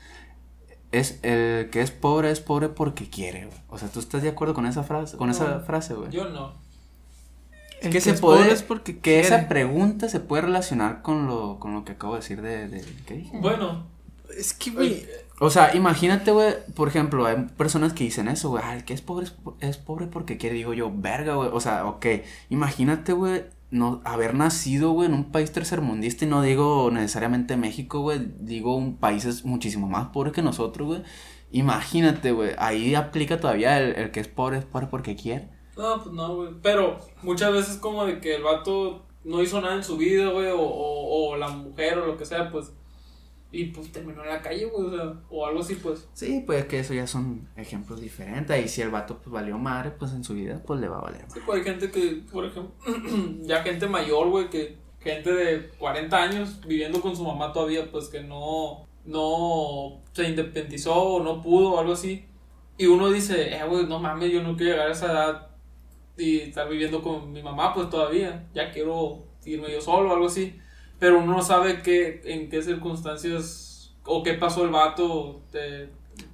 Es 0.93 1.19
el 1.23 1.69
que 1.69 1.81
es 1.81 1.91
pobre 1.91 2.31
es 2.31 2.39
pobre 2.39 2.69
porque 2.69 3.09
quiere, 3.09 3.45
güey. 3.47 3.57
O 3.67 3.77
sea, 3.77 3.89
¿tú 3.89 3.99
estás 3.99 4.21
de 4.23 4.29
acuerdo 4.29 4.53
con 4.53 4.65
esa 4.65 4.83
frase, 4.83 5.17
con 5.17 5.29
esa 5.29 5.59
frase, 5.59 5.93
güey? 5.95 6.09
Yo 6.11 6.29
no. 6.29 6.53
El 7.81 7.89
que 7.89 7.97
que 7.97 8.01
se 8.01 8.11
es 8.11 8.21
puede, 8.21 8.39
pobre 8.39 8.53
es 8.53 8.63
porque 8.63 8.95
que 8.95 9.01
quiere. 9.01 9.27
esa 9.27 9.49
pregunta 9.49 10.07
se 10.07 10.21
puede 10.21 10.43
relacionar 10.43 11.01
con 11.01 11.27
lo, 11.27 11.59
con 11.59 11.73
lo 11.73 11.83
que 11.83 11.91
acabo 11.91 12.13
de 12.13 12.21
decir 12.21 12.41
de, 12.41 12.69
de 12.69 12.85
¿qué 13.05 13.15
dije? 13.15 13.37
Bueno, 13.37 13.85
Es 14.37 14.53
que, 14.53 14.71
güey, 14.71 15.05
O 15.39 15.49
sea, 15.51 15.75
imagínate, 15.75 16.31
güey, 16.31 16.55
por 16.75 16.87
ejemplo, 16.87 17.25
hay 17.27 17.35
personas 17.57 17.93
que 17.93 18.03
dicen 18.03 18.27
eso, 18.27 18.49
güey, 18.49 18.63
el 18.73 18.85
que 18.85 18.93
es 18.93 19.01
pobre 19.01 19.25
es, 19.25 19.31
po- 19.31 19.55
es 19.59 19.77
pobre 19.77 20.07
porque 20.07 20.37
quiere, 20.37 20.55
digo 20.55 20.73
yo, 20.73 20.91
verga, 20.93 21.35
güey, 21.35 21.49
o 21.53 21.59
sea, 21.59 21.85
ok, 21.85 22.05
imagínate, 22.49 23.13
güey, 23.13 23.43
no, 23.69 24.01
haber 24.03 24.33
nacido, 24.33 24.91
güey, 24.91 25.07
en 25.09 25.13
un 25.13 25.31
país 25.31 25.51
tercermundista 25.51 26.25
y 26.25 26.27
no 26.27 26.41
digo 26.41 26.89
necesariamente 26.91 27.55
México, 27.55 27.99
güey, 28.01 28.19
digo 28.39 28.75
un 28.75 28.97
país 28.97 29.45
muchísimo 29.45 29.87
más 29.87 30.07
pobre 30.07 30.31
que 30.31 30.41
nosotros, 30.41 30.87
güey, 30.87 31.03
imagínate, 31.51 32.31
güey, 32.31 32.51
ahí 32.57 32.95
aplica 32.95 33.39
todavía 33.39 33.77
el, 33.79 33.95
el 33.95 34.11
que 34.11 34.19
es 34.21 34.27
pobre 34.27 34.57
es 34.59 34.65
pobre 34.65 34.87
porque 34.87 35.15
quiere. 35.15 35.49
no, 35.77 36.01
pues 36.03 36.15
no, 36.15 36.35
güey. 36.35 36.49
Pero 36.63 36.97
muchas 37.21 37.51
veces 37.53 37.77
como 37.77 38.05
de 38.05 38.19
que 38.19 38.35
el 38.35 38.43
vato 38.43 39.05
no 39.23 39.41
hizo 39.41 39.61
nada 39.61 39.75
en 39.75 39.83
su 39.83 39.97
vida, 39.97 40.29
güey, 40.31 40.47
o, 40.47 40.59
o, 40.59 41.29
o 41.31 41.37
la 41.37 41.49
mujer 41.49 41.99
o 41.99 42.07
lo 42.07 42.17
que 42.17 42.25
sea, 42.25 42.49
pues. 42.49 42.71
Y 43.51 43.65
pues 43.65 43.91
terminó 43.93 44.23
en 44.23 44.29
la 44.29 44.41
calle, 44.41 44.65
güey, 44.65 44.87
o 44.87 44.91
sea, 44.95 45.13
o 45.29 45.45
algo 45.45 45.61
así, 45.61 45.75
pues. 45.75 46.07
Sí, 46.13 46.43
pues 46.45 46.65
que 46.65 46.79
eso 46.79 46.93
ya 46.93 47.07
son 47.07 47.47
ejemplos 47.55 48.01
diferentes. 48.01 48.65
Y 48.65 48.67
si 48.67 48.81
el 48.81 48.89
vato 48.89 49.17
pues 49.17 49.29
valió 49.31 49.57
madre, 49.57 49.91
pues 49.91 50.11
en 50.11 50.23
su 50.23 50.33
vida 50.33 50.61
pues 50.65 50.79
le 50.81 50.87
va 50.89 50.97
a 50.97 51.01
valer 51.01 51.21
Sí, 51.21 51.27
madre. 51.39 51.41
pues 51.45 51.57
hay 51.59 51.63
gente 51.63 51.91
que, 51.91 52.23
por 52.31 52.45
ejemplo, 52.45 52.73
ya 53.43 53.63
gente 53.63 53.87
mayor, 53.87 54.29
güey, 54.29 54.49
que 54.49 54.75
gente 54.99 55.31
de 55.31 55.69
40 55.79 56.17
años 56.17 56.59
viviendo 56.67 56.99
con 56.99 57.15
su 57.15 57.23
mamá 57.23 57.53
todavía, 57.53 57.89
pues 57.89 58.09
que 58.09 58.21
no, 58.21 58.85
no 59.05 60.01
se 60.11 60.27
independizó 60.27 60.93
o 61.01 61.23
no 61.23 61.41
pudo 61.41 61.73
o 61.75 61.79
algo 61.79 61.93
así. 61.93 62.25
Y 62.77 62.85
uno 62.87 63.09
dice, 63.09 63.55
eh, 63.55 63.63
güey, 63.67 63.85
no 63.87 63.99
mames, 63.99 64.31
yo 64.31 64.43
no 64.43 64.55
quiero 64.57 64.73
llegar 64.73 64.89
a 64.89 64.91
esa 64.91 65.05
edad 65.11 65.47
y 66.17 66.39
estar 66.41 66.67
viviendo 66.69 67.01
con 67.01 67.31
mi 67.31 67.41
mamá, 67.41 67.73
pues 67.73 67.89
todavía, 67.89 68.47
ya 68.53 68.71
quiero 68.71 69.23
irme 69.45 69.71
yo 69.71 69.79
solo 69.79 70.09
o 70.09 70.13
algo 70.13 70.25
así. 70.27 70.59
Pero 70.99 71.19
uno 71.19 71.33
no 71.37 71.41
sabe 71.43 71.81
qué, 71.81 72.21
en 72.25 72.49
qué 72.49 72.61
circunstancias 72.63 73.91
o 74.03 74.23
qué 74.23 74.33
pasó 74.33 74.63
el 74.63 74.69
vato 74.71 75.41
de- 75.51 75.89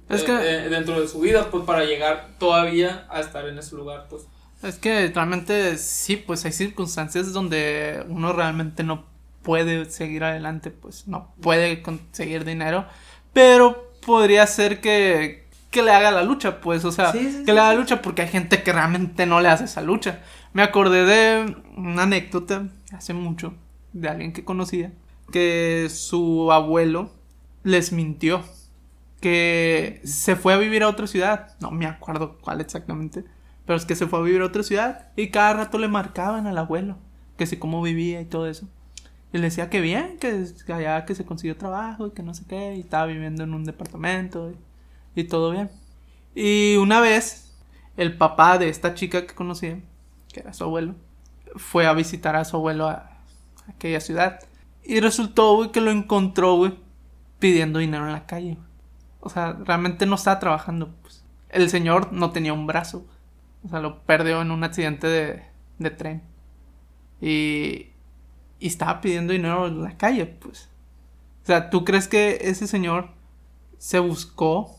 Es 0.08 0.20
de- 0.20 0.26
que- 0.26 0.32
de- 0.32 0.68
dentro 0.68 1.00
de 1.00 1.08
su 1.08 1.20
vida, 1.20 1.50
pues 1.50 1.64
para 1.64 1.84
llegar 1.84 2.30
todavía 2.38 3.06
a 3.10 3.20
estar 3.20 3.46
en 3.48 3.58
ese 3.58 3.76
lugar, 3.76 4.06
pues. 4.08 4.26
Es 4.62 4.76
que 4.78 5.08
realmente 5.14 5.76
sí, 5.76 6.16
pues 6.16 6.44
hay 6.44 6.52
circunstancias 6.52 7.32
donde 7.32 8.04
uno 8.08 8.32
realmente 8.32 8.82
no 8.82 9.04
puede 9.42 9.84
seguir 9.90 10.24
adelante, 10.24 10.70
pues 10.70 11.06
no 11.06 11.34
puede 11.42 11.82
conseguir 11.82 12.44
dinero, 12.46 12.86
pero 13.34 13.92
podría 14.06 14.46
ser 14.46 14.80
que, 14.80 15.46
que 15.70 15.82
le 15.82 15.90
haga 15.92 16.10
la 16.10 16.22
lucha, 16.22 16.60
pues, 16.62 16.84
o 16.86 16.92
sea, 16.92 17.12
Sí, 17.12 17.18
sí, 17.18 17.24
que 17.24 17.30
sí, 17.32 17.44
le 17.52 17.60
haga 17.60 17.74
la 17.74 17.78
lucha 17.80 18.00
porque 18.00 18.22
hay 18.22 18.28
gente 18.28 18.62
que 18.62 18.72
realmente 18.72 19.26
no 19.26 19.40
le 19.42 19.48
hace 19.48 19.64
esa 19.64 19.82
lucha. 19.82 20.20
Me 20.54 20.62
acordé 20.62 21.04
de 21.04 21.56
una 21.76 22.04
anécdota 22.04 22.68
hace 22.92 23.12
mucho 23.12 23.52
de 23.94 24.08
alguien 24.08 24.32
que 24.34 24.44
conocía 24.44 24.92
que 25.32 25.88
su 25.90 26.52
abuelo 26.52 27.10
les 27.62 27.92
mintió 27.92 28.44
que 29.20 30.02
se 30.04 30.36
fue 30.36 30.52
a 30.52 30.58
vivir 30.58 30.82
a 30.82 30.88
otra 30.88 31.06
ciudad. 31.06 31.56
No 31.58 31.70
me 31.70 31.86
acuerdo 31.86 32.36
cuál 32.42 32.60
exactamente. 32.60 33.24
Pero 33.64 33.78
es 33.78 33.86
que 33.86 33.96
se 33.96 34.06
fue 34.06 34.18
a 34.18 34.22
vivir 34.22 34.42
a 34.42 34.44
otra 34.44 34.62
ciudad 34.62 35.08
y 35.16 35.30
cada 35.30 35.54
rato 35.54 35.78
le 35.78 35.88
marcaban 35.88 36.46
al 36.46 36.58
abuelo. 36.58 36.98
Que 37.38 37.46
si 37.46 37.56
cómo 37.56 37.80
vivía 37.80 38.20
y 38.20 38.26
todo 38.26 38.46
eso. 38.46 38.68
Y 39.32 39.38
le 39.38 39.44
decía 39.44 39.70
que 39.70 39.80
bien, 39.80 40.18
que, 40.18 40.44
que 40.66 40.72
allá 40.74 41.06
que 41.06 41.14
se 41.14 41.24
consiguió 41.24 41.56
trabajo 41.56 42.06
y 42.06 42.10
que 42.10 42.22
no 42.22 42.34
sé 42.34 42.44
qué. 42.46 42.76
Y 42.76 42.80
estaba 42.80 43.06
viviendo 43.06 43.44
en 43.44 43.54
un 43.54 43.64
departamento 43.64 44.52
y, 45.14 45.24
todo 45.24 45.50
bien. 45.50 45.70
Y 46.34 46.76
una 46.76 47.00
vez, 47.00 47.56
el 47.96 48.18
papá 48.18 48.58
de 48.58 48.68
esta 48.68 48.94
chica 48.94 49.26
que 49.26 49.34
conocía, 49.34 49.80
que 50.32 50.40
era 50.40 50.52
su 50.52 50.64
abuelo, 50.64 50.96
fue 51.56 51.86
a 51.86 51.94
visitar 51.94 52.36
a 52.36 52.44
su 52.44 52.56
abuelo 52.56 52.88
a 52.88 53.13
aquella 53.68 54.00
ciudad. 54.00 54.40
Y 54.82 55.00
resultó, 55.00 55.54
güey, 55.56 55.72
que 55.72 55.80
lo 55.80 55.90
encontró, 55.90 56.60
pidiendo 57.38 57.78
dinero 57.78 58.06
en 58.06 58.12
la 58.12 58.26
calle. 58.26 58.58
O 59.20 59.30
sea, 59.30 59.52
realmente 59.52 60.06
no 60.06 60.16
estaba 60.16 60.38
trabajando, 60.38 60.94
pues. 61.02 61.24
El 61.48 61.70
señor 61.70 62.12
no 62.12 62.30
tenía 62.30 62.52
un 62.52 62.66
brazo. 62.66 63.06
O 63.64 63.68
sea, 63.68 63.80
lo 63.80 64.02
perdió 64.02 64.42
en 64.42 64.50
un 64.50 64.64
accidente 64.64 65.06
de, 65.06 65.42
de 65.78 65.90
tren. 65.90 66.22
Y, 67.20 67.88
y 68.58 68.66
estaba 68.66 69.00
pidiendo 69.00 69.32
dinero 69.32 69.66
en 69.66 69.82
la 69.82 69.96
calle, 69.96 70.26
pues. 70.26 70.68
O 71.42 71.46
sea, 71.46 71.70
¿tú 71.70 71.84
crees 71.84 72.08
que 72.08 72.38
ese 72.42 72.66
señor 72.66 73.10
se 73.78 73.98
buscó 73.98 74.76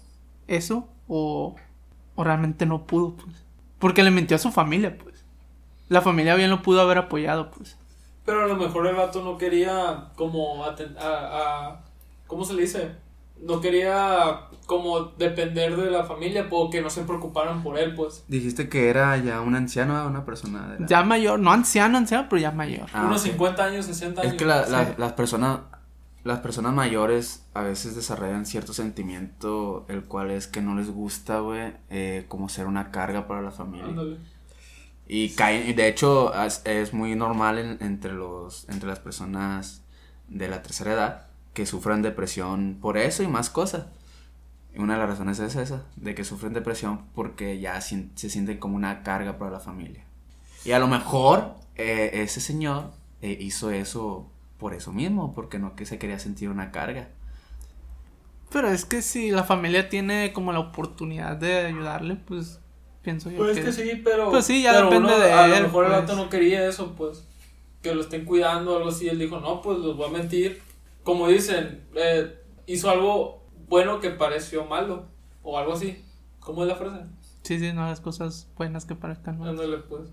eso 0.48 0.88
o, 1.08 1.56
o 2.16 2.24
realmente 2.24 2.66
no 2.66 2.86
pudo, 2.86 3.16
pues? 3.16 3.46
Porque 3.80 4.04
le 4.04 4.12
mintió 4.12 4.36
a 4.36 4.40
su 4.40 4.52
familia, 4.52 4.98
pues. 4.98 5.24
La 5.90 6.02
familia 6.02 6.36
bien 6.36 6.50
lo 6.50 6.62
pudo 6.62 6.82
haber 6.82 6.98
apoyado, 6.98 7.52
pues. 7.52 7.78
Pero 8.26 8.44
a 8.44 8.48
lo 8.48 8.56
mejor 8.56 8.88
el 8.88 8.96
vato 8.96 9.24
no 9.24 9.38
quería 9.38 10.10
como 10.16 10.66
a, 10.66 10.76
a, 11.00 11.82
¿cómo 12.28 12.44
se 12.44 12.54
le 12.54 12.64
dice? 12.64 12.92
No 13.40 13.62
quería 13.62 14.42
como 14.66 15.02
depender 15.02 15.76
de 15.76 15.92
la 15.92 16.06
familia 16.06 16.50
porque 16.50 16.82
no 16.82 16.90
se 16.90 17.04
preocuparan 17.04 17.62
por 17.62 17.78
él, 17.78 17.94
pues. 17.94 18.24
Dijiste 18.28 18.70
que 18.70 18.90
era 18.90 19.18
ya 19.18 19.42
un 19.42 19.56
anciano, 19.56 20.08
una 20.08 20.26
persona. 20.26 20.78
Ya 20.88 21.04
mayor, 21.04 21.40
no 21.40 21.52
anciano, 21.52 21.98
anciano, 21.98 22.28
pero 22.30 22.42
ya 22.42 22.52
mayor. 22.52 22.88
Ah, 22.94 23.06
Unos 23.06 23.22
50 23.22 23.64
años, 23.64 23.86
60 23.86 24.22
años. 24.22 24.34
Es 24.34 24.40
que 24.40 24.46
las 24.46 25.14
personas 25.14 25.60
las 26.26 26.40
personas 26.40 26.74
mayores 26.74 27.46
a 27.54 27.62
veces 27.62 27.96
desarrollan 27.96 28.48
cierto 28.48 28.74
sentimiento, 28.74 29.86
el 29.90 30.06
cual 30.06 30.32
es 30.32 30.48
que 30.48 30.60
no 30.60 30.74
les 30.76 30.90
gusta, 30.90 31.40
güey, 31.40 31.74
eh, 31.92 32.26
como 32.28 32.50
ser 32.50 32.66
una 32.66 32.90
carga 32.90 33.28
para 33.28 33.44
la 33.44 33.52
familia. 33.52 33.94
Y 35.08 35.30
caen, 35.30 35.70
y 35.70 35.74
de 35.74 35.88
hecho 35.88 36.34
es, 36.66 36.94
muy 36.94 37.16
normal 37.16 37.78
entre, 37.80 38.14
los, 38.14 38.68
entre 38.70 38.90
las 38.90 39.00
personas 39.00 39.84
de 40.28 40.48
la 40.48 40.64
tercera 40.64 40.94
edad 40.94 41.28
que 41.54 41.66
sufran 41.66 42.02
depresión 42.02 42.80
por 42.82 42.98
eso 42.98 43.24
y 43.24 43.28
más 43.28 43.50
cosas. 43.50 43.86
Y 44.74 44.80
una 44.80 44.94
de 44.94 45.00
las 45.00 45.10
razones 45.10 45.40
es 45.40 45.56
esa, 45.56 45.84
de 45.96 46.16
que 46.16 46.26
sufren 46.26 46.54
depresión 46.54 47.06
porque 47.14 47.60
ya 47.60 47.80
se 47.82 48.10
sienten 48.16 48.58
como 48.58 48.76
una 48.76 49.04
carga 49.04 49.38
para 49.38 49.52
la 49.52 49.60
familia. 49.60 50.04
Y 50.66 50.72
a 50.72 50.80
lo 50.80 50.88
mejor 50.88 51.56
eh, 51.76 52.10
ese 52.14 52.42
señor 52.42 52.92
eh, 53.22 53.38
hizo 53.40 53.72
eso 53.72 54.30
por 54.58 54.74
eso 54.74 54.92
mismo, 54.92 55.34
porque 55.34 55.60
no 55.60 55.76
que 55.76 55.86
se 55.86 55.98
quería 55.98 56.20
sentir 56.20 56.50
una 56.50 56.72
carga. 56.72 57.10
Pero 58.52 58.70
es 58.70 58.86
que 58.86 59.02
si 59.02 59.32
la 59.32 59.44
familia 59.44 59.90
tiene 59.90 60.34
como 60.34 60.52
la 60.52 60.60
oportunidad 60.60 61.38
de 61.38 61.66
ayudarle, 61.66 62.16
pues 62.16 62.60
pienso 63.06 63.30
yo 63.30 63.38
pues 63.38 63.56
que... 63.56 63.64
Pues 63.64 63.78
que 63.78 63.84
sí, 63.84 64.02
pero... 64.04 64.32
Pues 64.32 64.46
sí, 64.46 64.64
ya 64.64 64.82
depende 64.82 65.14
de 65.14 65.32
a 65.32 65.46
él. 65.46 65.54
A 65.54 65.60
lo 65.60 65.68
mejor 65.68 65.86
el 65.86 65.92
pues. 65.92 66.02
vato 66.02 66.16
no 66.16 66.30
quería 66.30 66.68
eso, 66.68 66.94
pues. 66.98 67.26
Que 67.82 67.94
lo 67.94 68.02
estén 68.02 68.26
cuidando 68.26 68.74
o 68.74 68.78
algo 68.78 68.90
así. 68.90 69.08
Él 69.08 69.20
dijo, 69.20 69.40
no, 69.40 69.62
pues 69.62 69.78
los 69.78 69.96
voy 69.96 70.10
a 70.10 70.12
mentir. 70.12 70.62
Como 71.04 71.28
dicen, 71.28 71.86
eh, 71.96 72.36
hizo 72.66 72.90
algo 72.90 73.46
bueno 73.70 74.00
que 74.00 74.10
pareció 74.10 74.66
malo. 74.66 75.06
O 75.44 75.58
algo 75.58 75.74
así. 75.74 76.04
¿Cómo 76.40 76.64
es 76.64 76.68
la 76.68 76.76
frase? 76.76 77.06
Sí, 77.44 77.60
sí, 77.60 77.72
no 77.72 77.86
las 77.86 78.02
cosas 78.02 78.50
buenas 78.58 78.86
que 78.86 78.96
parezcan 78.96 79.38
malas. 79.38 79.54
Ándale, 79.54 79.78
pues. 79.78 80.10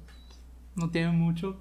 No 0.76 0.90
tiene 0.90 1.10
mucho, 1.10 1.56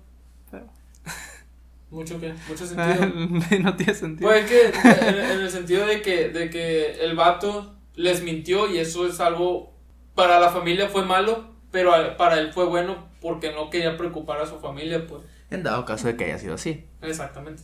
pero... 0.52 0.68
Mucho 1.90 2.22
que, 2.22 2.34
mucho 2.48 2.66
sentido. 2.66 3.60
no 3.60 3.76
tiene 3.76 3.94
sentido. 3.94 4.30
Pues 4.30 4.50
que 4.50 4.68
en, 4.68 5.42
el 5.42 5.50
sentido 5.50 5.86
de 5.86 6.02
que, 6.02 6.30
de 6.30 6.50
que 6.50 7.04
el 7.04 7.18
vato 7.18 7.76
les 7.96 8.24
mintió 8.24 8.74
y 8.74 8.78
eso 8.78 9.06
es 9.06 9.20
algo 9.20 9.71
para 10.16 10.40
la 10.40 10.50
familia 10.50 10.90
fue 10.90 11.06
malo, 11.06 11.46
pero 11.72 11.92
para 12.18 12.40
él 12.40 12.52
fue 12.54 12.66
bueno 12.66 13.10
porque 13.22 13.52
no 13.52 13.70
quería 13.70 13.98
preocupar 13.98 14.40
a 14.42 14.46
su 14.46 14.60
familia, 14.60 15.06
pues. 15.08 15.24
En 15.50 15.64
dado 15.64 15.86
caso 15.86 16.08
de 16.08 16.16
que 16.16 16.26
haya 16.26 16.40
sido 16.40 16.56
así. 16.56 16.86
Exactamente. 17.02 17.64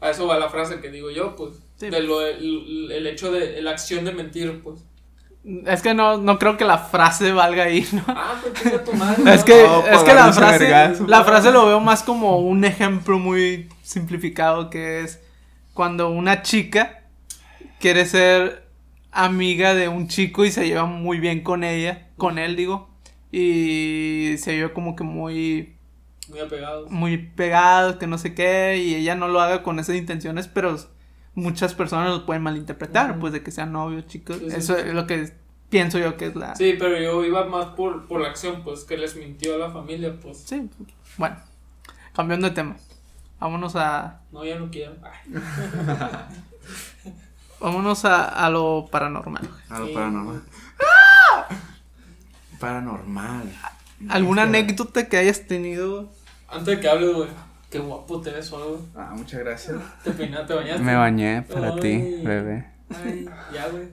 A 0.00 0.10
eso 0.10 0.26
va 0.26 0.38
la 0.38 0.48
frase 0.48 0.80
que 0.80 0.90
digo 0.90 1.10
yo, 1.10 1.36
pues. 1.36 1.54
De 1.78 2.00
lo, 2.00 2.26
el, 2.26 2.90
el, 2.90 3.06
hecho 3.06 3.30
de 3.30 3.60
la 3.62 3.70
acción 3.70 4.04
de 4.04 4.12
mentir, 4.12 4.62
pues. 4.62 4.84
Es 5.66 5.80
que 5.80 5.94
no, 5.94 6.16
no 6.16 6.38
creo 6.40 6.56
que 6.56 6.64
la 6.64 6.78
frase 6.78 7.30
valga 7.32 7.64
ahí, 7.64 7.86
¿no? 7.92 8.02
Ah, 8.08 8.40
pues 8.42 8.84
tu 8.84 8.92
madre. 8.94 9.22
Es 9.32 9.44
que, 9.44 9.64
es 9.64 10.02
que 10.02 10.14
la 10.14 10.32
frase, 10.32 11.04
la 11.06 11.24
frase 11.24 11.52
lo 11.52 11.66
veo 11.66 11.78
más 11.78 12.02
como 12.02 12.38
un 12.38 12.64
ejemplo 12.64 13.18
muy 13.18 13.68
simplificado 13.82 14.70
que 14.70 15.02
es 15.02 15.20
cuando 15.72 16.08
una 16.08 16.42
chica 16.42 17.04
quiere 17.78 18.06
ser 18.06 18.65
amiga 19.16 19.74
de 19.74 19.88
un 19.88 20.08
chico 20.08 20.44
y 20.44 20.50
se 20.50 20.66
lleva 20.66 20.84
muy 20.84 21.18
bien 21.18 21.42
con 21.42 21.64
ella, 21.64 22.08
con 22.16 22.38
él 22.38 22.54
digo, 22.54 22.88
y 23.32 24.34
se 24.38 24.56
lleva 24.56 24.74
como 24.74 24.94
que 24.94 25.04
muy... 25.04 25.74
Muy 26.28 26.40
apegados. 26.40 26.90
Muy 26.90 27.18
pegados, 27.18 27.96
que 27.96 28.06
no 28.06 28.18
sé 28.18 28.34
qué, 28.34 28.78
y 28.78 28.94
ella 28.94 29.14
no 29.14 29.28
lo 29.28 29.40
haga 29.40 29.62
con 29.62 29.78
esas 29.78 29.96
intenciones, 29.96 30.48
pero 30.48 30.76
muchas 31.34 31.74
personas 31.74 32.10
lo 32.10 32.26
pueden 32.26 32.42
malinterpretar, 32.42 33.18
pues 33.18 33.32
de 33.32 33.42
que 33.42 33.50
sean 33.50 33.72
novios, 33.72 34.06
chicos. 34.06 34.40
Eso 34.42 34.76
es 34.76 34.92
lo 34.92 35.06
que 35.06 35.32
pienso 35.70 35.98
yo 35.98 36.16
que 36.16 36.26
es 36.26 36.36
la... 36.36 36.54
Sí, 36.54 36.74
pero 36.78 37.00
yo 37.00 37.24
iba 37.24 37.46
más 37.46 37.68
por, 37.68 38.06
por 38.06 38.20
la 38.20 38.28
acción, 38.28 38.62
pues 38.64 38.84
que 38.84 38.98
les 38.98 39.16
mintió 39.16 39.54
a 39.54 39.58
la 39.58 39.70
familia, 39.70 40.14
pues. 40.20 40.38
Sí, 40.38 40.68
bueno, 41.16 41.36
cambiando 42.14 42.48
de 42.48 42.54
tema. 42.54 42.76
Vámonos 43.40 43.76
a... 43.76 44.20
No, 44.30 44.44
ya 44.44 44.58
no 44.58 44.70
quiero. 44.70 44.94
Vámonos 47.60 48.04
a, 48.04 48.24
a, 48.24 48.50
lo 48.50 48.88
paranormal. 48.90 49.48
A 49.70 49.78
lo 49.78 49.92
paranormal. 49.92 50.42
Paranormal. 52.60 53.52
¿Alguna 54.08 54.42
anécdota 54.42 55.08
que 55.08 55.16
hayas 55.16 55.46
tenido? 55.46 56.10
Antes 56.48 56.66
de 56.76 56.80
que 56.80 56.88
hables, 56.88 57.14
güey. 57.14 57.28
Qué 57.70 57.78
guapo 57.78 58.20
te 58.20 58.30
ves 58.30 58.52
algo. 58.52 58.80
Ah, 58.94 59.12
muchas 59.16 59.40
gracias. 59.40 59.76
¿Te 60.04 60.12
peinaste, 60.12 60.46
te 60.46 60.54
bañaste? 60.54 60.82
Me 60.82 60.94
bañé 60.94 61.42
para 61.42 61.74
ti, 61.76 62.20
bebé. 62.22 62.70
Ay, 62.90 63.28
ya, 63.52 63.68
güey. 63.68 63.88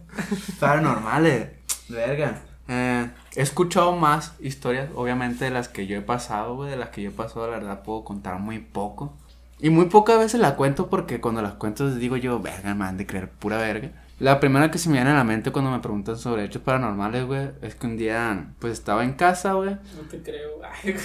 Paranormales, 0.59 1.49
verga. 1.89 2.41
Eh, 2.67 3.09
he 3.35 3.41
escuchado 3.41 3.95
más 3.95 4.35
historias, 4.39 4.89
obviamente, 4.95 5.45
de 5.45 5.51
las 5.51 5.67
que 5.69 5.87
yo 5.87 5.97
he 5.97 6.01
pasado, 6.01 6.55
güey. 6.55 6.69
De 6.69 6.77
las 6.77 6.89
que 6.89 7.01
yo 7.01 7.09
he 7.09 7.13
pasado, 7.13 7.47
la 7.49 7.57
verdad, 7.57 7.83
puedo 7.83 8.03
contar 8.03 8.39
muy 8.39 8.59
poco. 8.59 9.17
Y 9.63 9.69
muy 9.69 9.85
pocas 9.85 10.19
veces 10.19 10.41
la 10.41 10.57
cuento 10.57 10.89
porque 10.89 11.21
cuando 11.21 11.41
las 11.41 11.53
cuento 11.53 11.89
digo 11.95 12.17
yo, 12.17 12.41
verga, 12.41 12.75
man, 12.75 12.97
de 12.97 13.05
creer 13.05 13.29
pura 13.29 13.55
verga. 13.55 13.91
La 14.19 14.41
primera 14.41 14.69
que 14.69 14.77
se 14.77 14.89
me 14.89 14.95
viene 14.95 15.11
a 15.11 15.13
la 15.13 15.23
mente 15.23 15.53
cuando 15.53 15.71
me 15.71 15.79
preguntan 15.79 16.17
sobre 16.17 16.43
hechos 16.43 16.61
paranormales, 16.61 17.25
güey, 17.25 17.47
es 17.61 17.73
que 17.73 17.87
un 17.87 17.95
día, 17.95 18.47
pues 18.59 18.73
estaba 18.73 19.05
en 19.05 19.13
casa, 19.13 19.53
güey. 19.53 19.69
No 19.69 20.01
te 20.11 20.21
creo. 20.21 20.59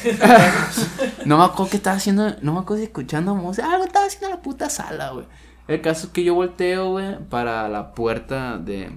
no 1.25 1.39
me 1.39 1.45
acuerdo 1.45 1.71
qué 1.71 1.77
estaba 1.77 1.99
haciendo, 1.99 2.35
no 2.43 2.53
me 2.53 2.59
acuerdo 2.59 2.79
si 2.79 2.89
escuchando 2.89 3.37
música, 3.37 3.73
algo 3.73 3.85
estaba 3.85 4.07
haciendo 4.07 4.27
en 4.27 4.33
la 4.33 4.43
puta 4.43 4.69
sala, 4.69 5.11
güey. 5.11 5.27
El 5.69 5.81
caso 5.81 6.09
es 6.09 6.13
que 6.13 6.25
yo 6.25 6.35
volteo, 6.35 6.91
güey, 6.91 7.17
para 7.31 7.69
la 7.69 7.95
puerta 7.95 8.59
de, 8.59 8.91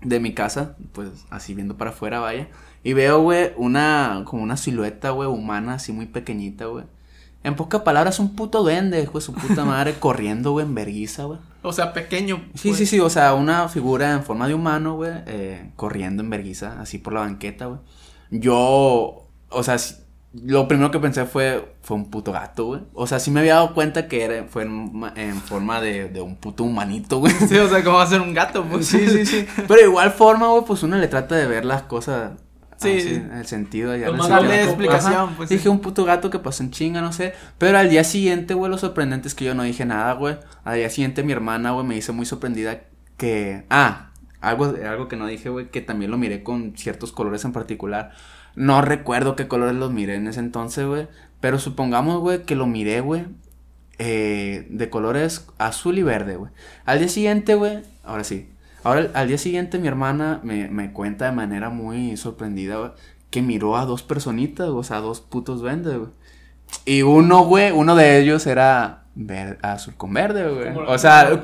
de 0.00 0.18
mi 0.18 0.32
casa, 0.32 0.76
pues 0.92 1.10
así 1.28 1.52
viendo 1.52 1.76
para 1.76 1.90
afuera, 1.90 2.20
vaya. 2.20 2.48
Y 2.82 2.94
veo, 2.94 3.20
güey, 3.20 3.52
una, 3.58 4.22
como 4.24 4.42
una 4.42 4.56
silueta, 4.56 5.10
güey, 5.10 5.28
humana, 5.28 5.74
así 5.74 5.92
muy 5.92 6.06
pequeñita, 6.06 6.64
güey. 6.64 6.86
En 7.44 7.56
pocas 7.56 7.82
palabras, 7.82 8.18
un 8.18 8.34
puto 8.34 8.62
duende, 8.62 9.02
hijo 9.02 9.18
de 9.18 9.24
su 9.24 9.34
puta 9.34 9.64
madre, 9.66 9.94
corriendo, 10.00 10.52
güey, 10.52 10.64
en 10.64 10.74
verguiza, 10.74 11.24
güey. 11.24 11.38
O 11.62 11.72
sea, 11.72 11.92
pequeño. 11.92 12.42
Sí, 12.54 12.74
sí, 12.74 12.86
sí, 12.86 12.98
o 13.00 13.10
sea, 13.10 13.34
una 13.34 13.68
figura 13.68 14.12
en 14.12 14.24
forma 14.24 14.48
de 14.48 14.54
humano, 14.54 14.96
güey, 14.96 15.12
eh, 15.26 15.70
corriendo 15.76 16.22
en 16.22 16.30
verguiza, 16.30 16.80
así 16.80 16.98
por 16.98 17.12
la 17.12 17.20
banqueta, 17.20 17.66
güey. 17.66 17.80
Yo, 18.30 19.28
o 19.50 19.62
sea, 19.62 19.76
lo 20.42 20.66
primero 20.66 20.90
que 20.90 20.98
pensé 20.98 21.26
fue, 21.26 21.76
fue 21.82 21.96
un 21.98 22.10
puto 22.10 22.32
gato, 22.32 22.64
güey. 22.64 22.80
O 22.94 23.06
sea, 23.06 23.20
sí 23.20 23.30
me 23.30 23.40
había 23.40 23.54
dado 23.54 23.74
cuenta 23.74 24.08
que 24.08 24.24
era, 24.24 24.44
fue 24.48 24.62
en, 24.62 25.40
forma 25.42 25.80
de, 25.80 26.08
de, 26.08 26.20
un 26.22 26.36
puto 26.36 26.64
humanito, 26.64 27.18
güey. 27.18 27.32
Sí, 27.48 27.58
o 27.58 27.68
sea, 27.68 27.84
¿cómo 27.84 27.98
va 27.98 28.04
a 28.04 28.08
ser 28.08 28.22
un 28.22 28.34
gato, 28.34 28.64
pues? 28.64 28.86
Sí, 28.86 29.06
sí, 29.08 29.26
sí. 29.26 29.46
Pero 29.68 29.74
de 29.74 29.86
igual 29.86 30.10
forma, 30.12 30.48
güey, 30.48 30.64
pues 30.64 30.82
uno 30.82 30.96
le 30.96 31.08
trata 31.08 31.36
de 31.36 31.46
ver 31.46 31.64
las 31.64 31.82
cosas 31.82 32.32
Sí, 32.84 33.22
el 33.32 33.46
sentido 33.46 33.96
ya 33.96 34.10
no 34.10 34.28
darle 34.28 34.62
explicación, 34.64 35.34
pues. 35.36 35.48
Dije 35.48 35.68
un 35.68 35.80
puto 35.80 36.04
gato 36.04 36.30
que 36.30 36.38
pasó 36.38 36.62
en 36.62 36.70
chinga, 36.70 37.00
no 37.00 37.12
sé. 37.12 37.34
Pero 37.58 37.78
al 37.78 37.90
día 37.90 38.04
siguiente, 38.04 38.54
güey, 38.54 38.70
lo 38.70 38.78
sorprendente 38.78 39.28
es 39.28 39.34
que 39.34 39.44
yo 39.44 39.54
no 39.54 39.62
dije 39.62 39.84
nada, 39.84 40.12
güey. 40.12 40.36
Al 40.64 40.76
día 40.76 40.90
siguiente 40.90 41.22
mi 41.22 41.32
hermana, 41.32 41.72
güey, 41.72 41.86
me 41.86 41.96
hizo 41.96 42.12
muy 42.12 42.26
sorprendida 42.26 42.82
que. 43.16 43.64
Ah, 43.70 44.10
algo, 44.40 44.74
algo 44.86 45.08
que 45.08 45.16
no 45.16 45.26
dije, 45.26 45.48
güey, 45.48 45.70
que 45.70 45.80
también 45.80 46.10
lo 46.10 46.18
miré 46.18 46.42
con 46.42 46.76
ciertos 46.76 47.12
colores 47.12 47.44
en 47.44 47.52
particular. 47.52 48.12
No 48.56 48.82
recuerdo 48.82 49.36
qué 49.36 49.48
colores 49.48 49.74
los 49.74 49.92
miré 49.92 50.14
en 50.16 50.28
ese 50.28 50.40
entonces, 50.40 50.86
güey. 50.86 51.08
Pero 51.40 51.58
supongamos, 51.58 52.20
güey, 52.20 52.44
que 52.44 52.54
lo 52.54 52.66
miré, 52.66 53.00
güey. 53.00 53.24
Eh, 53.98 54.66
de 54.70 54.90
colores 54.90 55.46
azul 55.58 55.98
y 55.98 56.02
verde, 56.02 56.36
güey. 56.36 56.50
Al 56.84 56.98
día 56.98 57.08
siguiente, 57.08 57.54
güey. 57.54 57.82
Ahora 58.02 58.24
sí. 58.24 58.48
Ahora, 58.84 59.10
al 59.14 59.28
día 59.28 59.38
siguiente, 59.38 59.78
mi 59.78 59.88
hermana 59.88 60.40
me, 60.42 60.68
me 60.68 60.92
cuenta 60.92 61.24
de 61.24 61.32
manera 61.32 61.70
muy 61.70 62.16
sorprendida, 62.16 62.94
que 63.30 63.42
miró 63.42 63.76
a 63.76 63.86
dos 63.86 64.02
personitas, 64.02 64.68
o 64.68 64.84
sea, 64.84 65.00
dos 65.00 65.20
putos 65.20 65.62
vendes, 65.62 65.96
güey. 65.96 66.10
Y 66.84 67.02
uno, 67.02 67.44
güey, 67.44 67.72
uno 67.72 67.96
de 67.96 68.18
ellos 68.20 68.46
era 68.46 69.04
azul 69.62 69.94
con 69.96 70.12
verde, 70.12 70.48
güey. 70.48 70.86
O 70.86 70.98
sea, 70.98 71.42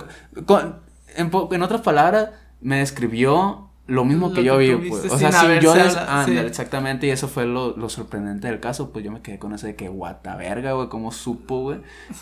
en, 1.16 1.62
otras 1.62 1.80
palabras, 1.80 2.30
me 2.60 2.78
describió 2.78 3.70
lo 3.86 4.04
mismo 4.04 4.32
que 4.32 4.44
yo 4.44 4.58
vi, 4.58 4.74
pues. 4.76 5.10
O 5.10 5.18
sea, 5.18 5.32
si 5.32 5.60
yo. 5.60 5.74
exactamente, 5.74 7.06
y 7.06 7.10
eso 7.10 7.26
fue 7.26 7.46
lo, 7.46 7.76
lo, 7.76 7.88
sorprendente 7.88 8.48
del 8.48 8.60
caso, 8.60 8.92
pues 8.92 9.04
yo 9.04 9.10
me 9.10 9.22
quedé 9.22 9.38
con 9.38 9.54
eso 9.54 9.66
de 9.66 9.76
que, 9.76 9.88
guata 9.88 10.36
verga, 10.36 10.72
güey, 10.72 10.88
cómo 10.88 11.10
supo, 11.10 11.62
güey, 11.62 11.80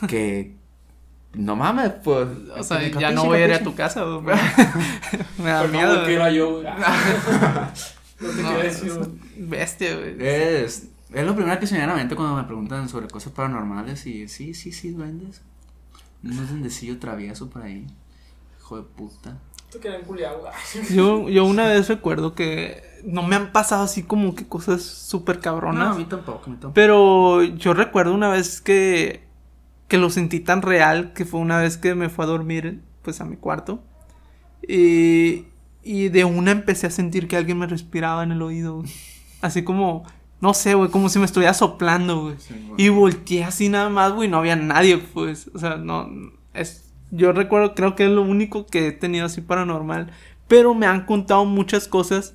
que 0.09 0.57
no 1.39 1.55
mames, 1.55 1.93
pues. 2.03 2.27
O 2.57 2.63
sea, 2.65 2.87
ya 2.89 3.13
no 3.13 3.27
voy 3.27 3.39
a 3.39 3.45
ir 3.47 3.53
a 3.55 3.63
tu 3.63 3.73
casa. 3.75 4.05
Me 5.39 5.51
da 5.51 5.69
miedo. 5.69 6.03
No 6.03 6.07
era 6.07 6.31
yo, 6.33 6.63
no 8.21 8.29
te 8.29 8.43
no, 8.43 8.59
decir, 8.59 8.93
Bestia, 9.37 9.97
güey. 9.97 10.17
Es, 10.19 10.89
es 11.13 11.25
lo 11.25 11.37
primero 11.37 11.61
que 11.61 11.69
se 11.69 11.75
me 11.75 11.79
viene 11.79 11.93
a 11.93 11.95
la 11.95 12.01
mente 12.03 12.17
cuando 12.17 12.35
me 12.35 12.43
preguntan 12.43 12.89
sobre 12.89 13.07
cosas 13.07 13.33
paranormales. 13.33 14.05
Y 14.07 14.27
sí, 14.27 14.53
sí, 14.53 14.73
sí, 14.73 14.91
duendes. 14.91 15.43
Un 16.25 16.37
duendecillo 16.37 16.99
travieso 16.99 17.49
por 17.49 17.63
ahí. 17.63 17.87
Hijo 18.59 18.77
de 18.77 18.83
puta. 18.83 19.39
Yo, 20.91 21.29
yo 21.29 21.45
una 21.45 21.69
vez 21.69 21.89
recuerdo 21.89 22.35
que 22.35 22.83
no 23.05 23.23
me 23.23 23.37
han 23.37 23.53
pasado 23.53 23.85
así 23.85 24.03
como 24.03 24.35
que 24.35 24.49
cosas 24.49 24.83
súper 24.83 25.41
cabronas. 25.41 25.89
No, 25.89 25.95
a 25.95 25.99
mí 25.99 26.05
tampoco, 26.07 26.47
a 26.47 26.49
mí 26.49 26.55
tampoco. 26.55 26.75
Pero 26.75 27.43
yo 27.45 27.75
recuerdo 27.75 28.15
una 28.15 28.31
vez 28.31 28.63
que 28.63 29.28
que 29.89 29.99
lo 29.99 30.11
sentí 30.11 30.41
tan 30.41 30.63
real 30.63 31.13
que 31.13 31.25
fue 31.25 31.41
una 31.41 31.59
vez 31.59 31.77
que 31.77 31.95
me 31.95 32.09
fue 32.09 32.25
a 32.25 32.29
dormir 32.29 32.83
pues 33.03 33.21
a 33.21 33.25
mi 33.25 33.37
cuarto 33.37 33.83
y, 34.67 35.47
y 35.83 36.09
de 36.09 36.25
una 36.25 36.51
empecé 36.51 36.87
a 36.87 36.91
sentir 36.91 37.29
que 37.29 37.37
alguien 37.37 37.59
me 37.59 37.67
respiraba 37.67 38.23
en 38.23 38.33
el 38.33 38.43
oído, 38.43 38.83
Así 39.41 39.63
como, 39.63 40.05
no 40.41 40.53
sé, 40.53 40.75
güey, 40.75 40.91
como 40.91 41.09
si 41.09 41.21
me 41.21 41.25
estuviera 41.25 41.55
soplando, 41.55 42.23
güey. 42.23 42.37
y 42.77 42.89
volteé 42.89 43.45
así 43.45 43.69
nada 43.69 43.89
más, 43.89 44.13
güey, 44.13 44.29
no 44.29 44.39
había 44.39 44.57
nadie, 44.57 44.99
pues. 44.99 45.49
O 45.55 45.61
sea, 45.61 45.77
no, 45.77 46.11
es, 46.55 46.93
yo 47.13 47.33
recuerdo, 47.33 47.75
creo 47.77 47.95
que 47.95 48.05
es 48.05 48.11
lo 48.11 48.23
único 48.23 48.67
que 48.67 48.89
he 48.89 48.93
tenido 48.93 49.27
así 49.27 49.41
paranormal. 49.41 50.11
Pero 50.49 50.75
me 50.75 50.87
han 50.87 51.07
contado 51.07 51.45
muchas 51.45 51.87
cosas. 51.87 52.35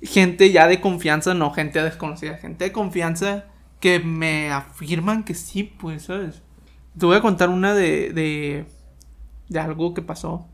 Gente 0.00 0.50
ya 0.50 0.66
de 0.66 0.80
confianza, 0.80 1.34
no 1.34 1.50
gente 1.50 1.82
desconocida, 1.82 2.38
gente 2.38 2.64
de 2.64 2.72
confianza 2.72 3.46
que 3.80 4.00
me 4.00 4.50
afirman 4.50 5.24
que 5.24 5.34
sí, 5.34 5.62
pues, 5.62 6.04
¿sabes? 6.04 6.42
Te 6.98 7.06
voy 7.06 7.16
a 7.16 7.20
contar 7.20 7.48
una 7.48 7.74
de, 7.74 8.10
de, 8.12 8.66
de 9.48 9.60
algo 9.60 9.94
que 9.94 10.02
pasó. 10.02 10.46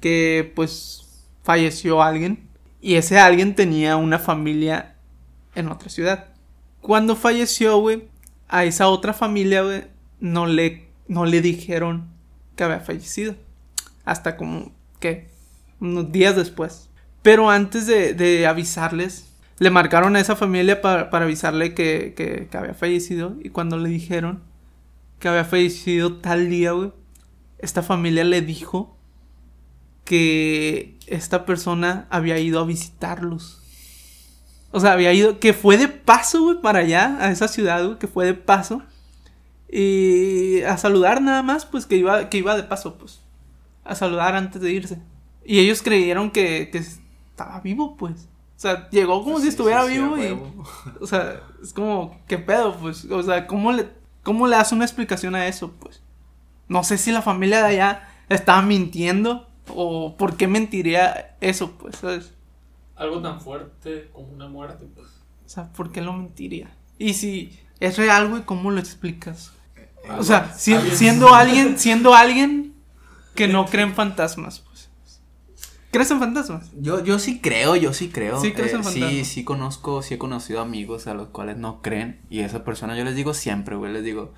Que 0.00 0.52
pues 0.54 1.26
falleció 1.42 2.02
alguien. 2.02 2.48
Y 2.80 2.94
ese 2.94 3.18
alguien 3.18 3.54
tenía 3.54 3.96
una 3.96 4.18
familia 4.18 4.96
en 5.54 5.68
otra 5.68 5.88
ciudad. 5.88 6.26
Cuando 6.80 7.16
falleció, 7.16 7.78
güey, 7.78 8.08
a 8.48 8.64
esa 8.64 8.88
otra 8.88 9.12
familia, 9.12 9.62
güey, 9.62 9.84
no 10.20 10.46
le, 10.46 10.88
no 11.08 11.26
le 11.26 11.40
dijeron 11.40 12.08
que 12.56 12.64
había 12.64 12.80
fallecido. 12.80 13.34
Hasta 14.04 14.36
como, 14.36 14.72
¿qué? 15.00 15.28
Unos 15.80 16.12
días 16.12 16.36
después. 16.36 16.88
Pero 17.22 17.50
antes 17.50 17.86
de, 17.86 18.14
de 18.14 18.46
avisarles, 18.46 19.28
le 19.58 19.70
marcaron 19.70 20.14
a 20.16 20.20
esa 20.20 20.36
familia 20.36 20.80
para, 20.80 21.08
avisarle 21.10 21.74
que, 21.74 22.48
había 22.52 22.74
fallecido. 22.74 23.36
Y 23.42 23.50
cuando 23.50 23.76
le 23.76 23.88
dijeron 23.88 24.42
que 25.18 25.28
había 25.28 25.44
fallecido 25.44 26.16
tal 26.16 26.48
día, 26.48 26.72
güey, 26.72 26.92
esta 27.58 27.82
familia 27.82 28.24
le 28.24 28.40
dijo 28.40 28.96
que 30.04 30.96
esta 31.06 31.44
persona 31.44 32.06
había 32.10 32.38
ido 32.38 32.60
a 32.60 32.64
visitarlos. 32.64 33.62
O 34.70 34.80
sea, 34.80 34.92
había 34.92 35.12
ido, 35.12 35.40
que 35.40 35.52
fue 35.52 35.76
de 35.76 35.88
paso, 35.88 36.42
güey, 36.42 36.60
para 36.60 36.80
allá, 36.80 37.18
a 37.20 37.30
esa 37.30 37.48
ciudad, 37.48 37.84
güey, 37.84 37.98
que 37.98 38.06
fue 38.06 38.26
de 38.26 38.34
paso. 38.34 38.82
Y 39.70 40.62
a 40.62 40.76
saludar 40.78 41.20
nada 41.20 41.42
más, 41.42 41.66
pues 41.66 41.86
que 41.86 41.96
iba, 41.96 42.28
que 42.30 42.38
iba 42.38 42.56
de 42.56 42.62
paso, 42.62 42.96
pues. 42.96 43.20
A 43.84 43.94
saludar 43.94 44.34
antes 44.34 44.62
de 44.62 44.72
irse. 44.72 44.98
Y 45.44 45.58
ellos 45.58 45.82
creyeron 45.82 46.30
que, 46.30 46.70
que 46.70 46.78
estaba 46.78 47.60
vivo, 47.60 47.96
pues. 47.96 48.28
O 48.56 48.60
sea, 48.60 48.88
llegó 48.90 49.22
como 49.22 49.40
si 49.40 49.48
estuviera 49.48 49.84
vivo 49.84 50.18
y. 50.18 50.38
O 51.00 51.06
sea, 51.06 51.42
es 51.62 51.72
como, 51.72 52.18
¿qué 52.26 52.38
pedo? 52.38 52.76
Pues, 52.76 53.04
o 53.04 53.22
sea, 53.22 53.46
¿cómo 53.46 53.72
le, 53.72 53.88
¿cómo 54.28 54.46
le 54.46 54.56
das 54.56 54.72
una 54.72 54.84
explicación 54.84 55.34
a 55.34 55.46
eso? 55.46 55.72
Pues. 55.80 56.02
No 56.68 56.84
sé 56.84 56.98
si 56.98 57.12
la 57.12 57.22
familia 57.22 57.60
de 57.60 57.68
allá 57.68 58.10
estaba 58.28 58.60
mintiendo 58.60 59.48
o 59.74 60.18
por 60.18 60.36
qué 60.36 60.46
mentiría 60.46 61.34
eso, 61.40 61.72
pues, 61.78 61.96
¿sabes? 61.96 62.34
Algo 62.94 63.22
tan 63.22 63.40
fuerte 63.40 64.10
como 64.12 64.28
una 64.28 64.46
muerte, 64.46 64.84
pues. 64.94 65.08
O 65.46 65.48
sea, 65.48 65.72
¿por 65.72 65.92
qué 65.92 66.02
lo 66.02 66.12
mentiría? 66.12 66.68
Y 66.98 67.14
si 67.14 67.58
es 67.80 67.96
real, 67.96 68.28
güey, 68.28 68.42
¿cómo 68.42 68.70
lo 68.70 68.80
explicas? 68.80 69.52
O 70.18 70.22
sea, 70.22 70.52
siendo 70.52 71.34
alguien, 71.34 71.78
siendo 71.78 72.14
alguien 72.14 72.74
que 73.34 73.48
no 73.48 73.64
cree 73.64 73.84
en 73.84 73.94
fantasmas. 73.94 74.62
¿Crees 75.90 76.10
en 76.10 76.18
fantasmas? 76.18 76.70
Yo, 76.78 77.02
yo 77.02 77.18
sí 77.18 77.40
creo, 77.40 77.74
yo 77.74 77.94
sí 77.94 78.10
creo. 78.10 78.40
Sí, 78.40 78.52
crees 78.52 78.74
en 78.74 78.80
eh, 78.80 78.84
fantasmas. 78.84 79.10
Sí, 79.10 79.24
sí 79.24 79.44
conozco, 79.44 80.02
sí 80.02 80.14
he 80.14 80.18
conocido 80.18 80.60
amigos 80.60 81.06
a 81.06 81.14
los 81.14 81.28
cuales 81.28 81.56
no 81.56 81.80
creen. 81.80 82.20
Y 82.28 82.40
esa 82.40 82.64
persona 82.64 82.96
yo 82.96 83.04
les 83.04 83.16
digo 83.16 83.32
siempre, 83.32 83.76
güey, 83.76 83.92
les 83.92 84.04
digo, 84.04 84.34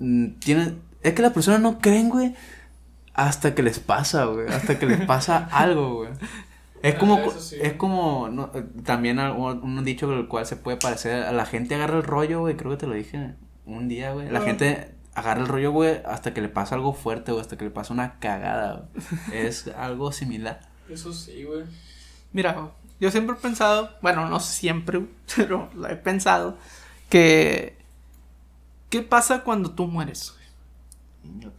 mm, 0.00 0.30
tienen, 0.40 0.80
es 1.02 1.14
que 1.14 1.22
las 1.22 1.32
personas 1.32 1.60
no 1.60 1.78
creen, 1.78 2.08
güey, 2.08 2.34
hasta 3.12 3.54
que 3.54 3.62
les 3.62 3.78
pasa, 3.78 4.24
güey, 4.24 4.48
hasta 4.48 4.78
que 4.78 4.86
les 4.86 5.06
pasa 5.06 5.48
algo, 5.52 5.96
güey. 5.96 6.10
Es 6.82 6.96
como, 6.96 7.18
es 7.18 7.72
como, 7.74 8.28
no, 8.28 8.50
también 8.84 9.18
un, 9.18 9.84
dicho 9.84 10.06
con 10.06 10.18
el 10.18 10.28
cual 10.28 10.44
se 10.44 10.56
puede 10.56 10.76
parecer, 10.76 11.22
a 11.22 11.32
la 11.32 11.46
gente 11.46 11.76
agarra 11.76 11.96
el 11.96 12.02
rollo, 12.02 12.40
güey, 12.40 12.56
creo 12.56 12.72
que 12.72 12.76
te 12.76 12.86
lo 12.86 12.92
dije 12.92 13.36
un 13.64 13.88
día, 13.88 14.12
güey. 14.12 14.28
La 14.28 14.42
gente 14.42 14.93
agarra 15.14 15.40
el 15.40 15.48
rollo, 15.48 15.72
güey, 15.72 16.00
hasta 16.04 16.34
que 16.34 16.40
le 16.40 16.48
pasa 16.48 16.74
algo 16.74 16.92
fuerte, 16.92 17.32
güey, 17.32 17.40
hasta 17.40 17.56
que 17.56 17.64
le 17.64 17.70
pasa 17.70 17.92
una 17.94 18.18
cagada, 18.18 18.88
Es 19.32 19.68
algo 19.76 20.12
similar. 20.12 20.60
Eso 20.88 21.12
sí, 21.12 21.44
güey. 21.44 21.64
Mira, 22.32 22.72
yo 23.00 23.10
siempre 23.10 23.36
he 23.36 23.40
pensado, 23.40 23.90
bueno, 24.02 24.28
no 24.28 24.40
siempre, 24.40 25.06
pero 25.36 25.70
lo 25.74 25.88
he 25.88 25.96
pensado, 25.96 26.58
que... 27.08 27.76
¿Qué 28.90 29.02
pasa 29.02 29.42
cuando 29.42 29.72
tú 29.72 29.86
mueres? 29.86 30.34
Niño, 31.24 31.52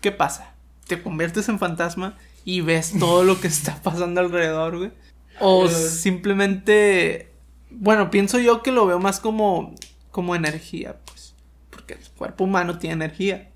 ¿Qué 0.00 0.12
pasa? 0.12 0.54
¿Te 0.86 1.02
conviertes 1.02 1.48
en 1.48 1.58
fantasma 1.58 2.16
y 2.44 2.60
ves 2.60 2.96
todo 2.96 3.24
lo 3.24 3.40
que 3.40 3.48
está 3.48 3.82
pasando 3.82 4.20
alrededor, 4.20 4.78
güey? 4.78 4.92
O 5.40 5.68
simplemente... 5.68 7.32
Bueno, 7.70 8.10
pienso 8.10 8.38
yo 8.38 8.62
que 8.62 8.70
lo 8.70 8.86
veo 8.86 9.00
más 9.00 9.18
como, 9.18 9.74
como 10.12 10.36
energía, 10.36 10.96
que 11.84 11.94
el 11.94 12.08
cuerpo 12.16 12.44
humano 12.44 12.78
tiene 12.78 12.94
energía. 12.94 13.50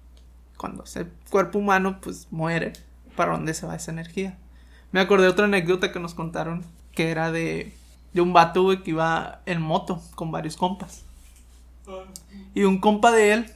Cuando 0.57 0.85
ese 0.85 1.07
cuerpo 1.31 1.59
humano 1.59 2.01
pues 2.01 2.29
muere, 2.31 2.73
¿para 3.17 3.33
dónde 3.33 3.55
se 3.55 3.67
va 3.67 3.77
esa 3.77 3.91
energía? 3.91 4.37
Me 4.93 5.01
acordé 5.01 5.25
de 5.25 5.31
otra 5.31 5.45
anécdota 5.47 5.93
que 5.93 6.01
nos 6.01 6.15
contaron, 6.15 6.65
que 6.93 7.11
era 7.11 7.31
de, 7.33 7.75
de 8.13 8.21
un 8.21 8.33
vato, 8.33 8.69
que 8.83 8.91
iba 8.91 9.41
en 9.47 9.63
moto 9.63 10.03
con 10.15 10.31
varios 10.33 10.57
compas. 10.57 11.05
Y 12.55 12.65
un 12.65 12.79
compa 12.79 13.11
de 13.13 13.33
él 13.33 13.53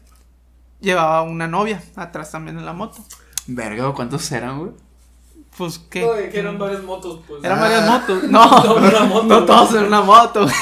llevaba 0.81 1.22
una 1.22 1.46
novia 1.46 1.83
atrás 1.96 2.31
también 2.31 2.59
en 2.59 2.66
la 2.66 2.72
moto. 2.72 3.05
Verga, 3.46 3.92
¿cuántos 3.92 4.31
eran, 4.33 4.59
güey? 4.59 4.72
Pues 5.57 5.79
que. 5.79 6.00
No, 6.00 6.14
que 6.14 6.38
eran 6.38 6.59
varias 6.59 6.83
motos, 6.83 7.20
pues. 7.27 7.44
Eran 7.44 7.61
varias 7.61 7.83
ah. 7.83 7.98
motos. 7.98 8.24
No, 8.24 8.81
no, 8.90 9.22
no 9.22 9.44
todos 9.44 9.74
en 9.74 9.85
una 9.85 10.00
moto. 10.03 10.46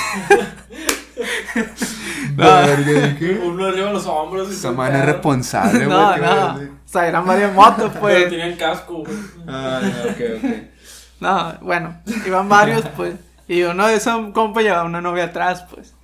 Uno 3.44 3.66
arriba 3.66 3.88
en 3.88 3.92
los 3.92 4.06
hombros. 4.06 4.50
Y 4.50 4.52
Esa 4.52 4.72
man 4.72 4.94
es 4.94 5.04
responsable, 5.04 5.78
güey. 5.86 5.88
no, 5.88 6.16
no. 6.16 6.54
O 6.54 6.68
sea, 6.84 7.06
eran 7.06 7.26
varias 7.26 7.54
motos, 7.54 7.92
pues. 7.98 8.14
Pero 8.14 8.30
tenían 8.30 8.56
casco, 8.56 9.04
güey. 9.04 9.16
Ah, 9.46 9.80
ok, 10.04 10.20
ok. 10.36 10.50
No, 11.20 11.54
bueno, 11.62 12.00
iban 12.26 12.48
varios, 12.48 12.84
pues. 12.96 13.14
Y 13.48 13.62
uno 13.62 13.86
de 13.86 13.94
esos 13.94 14.32
compa 14.32 14.62
llevaba 14.62 14.84
una 14.84 15.00
novia 15.00 15.24
atrás, 15.24 15.66
pues. 15.70 15.94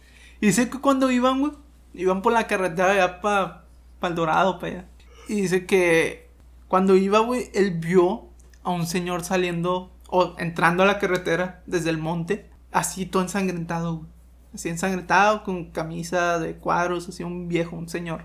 Y 0.40 0.46
dice 0.46 0.68
que 0.70 0.78
cuando 0.80 1.10
iban, 1.10 1.40
güey, 1.40 1.52
iban 1.94 2.22
por 2.22 2.32
la 2.32 2.46
carretera 2.46 2.92
allá 2.92 3.20
para 3.20 3.64
pa 4.00 4.08
el 4.08 4.14
Dorado, 4.14 4.58
para 4.58 4.72
allá. 4.72 4.84
Y 5.28 5.42
dice 5.42 5.66
que 5.66 6.30
cuando 6.68 6.96
iba, 6.96 7.18
güey, 7.20 7.50
él 7.54 7.72
vio 7.72 8.28
a 8.62 8.70
un 8.70 8.86
señor 8.86 9.24
saliendo 9.24 9.90
o 10.08 10.34
entrando 10.38 10.82
a 10.82 10.86
la 10.86 10.98
carretera 10.98 11.62
desde 11.66 11.90
el 11.90 11.98
monte, 11.98 12.48
así 12.72 13.06
todo 13.06 13.22
ensangrentado, 13.22 13.96
güey 13.96 14.17
así 14.54 14.68
ensangrentado, 14.68 15.44
con 15.44 15.66
camisa 15.66 16.38
de 16.38 16.56
cuadros, 16.56 17.08
así 17.08 17.22
un 17.22 17.48
viejo, 17.48 17.76
un 17.76 17.88
señor. 17.88 18.22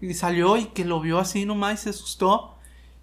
Y 0.00 0.14
salió 0.14 0.56
y 0.56 0.66
que 0.66 0.84
lo 0.84 1.00
vio 1.00 1.18
así 1.18 1.44
nomás 1.44 1.80
y 1.80 1.84
se 1.84 1.90
asustó. 1.90 2.54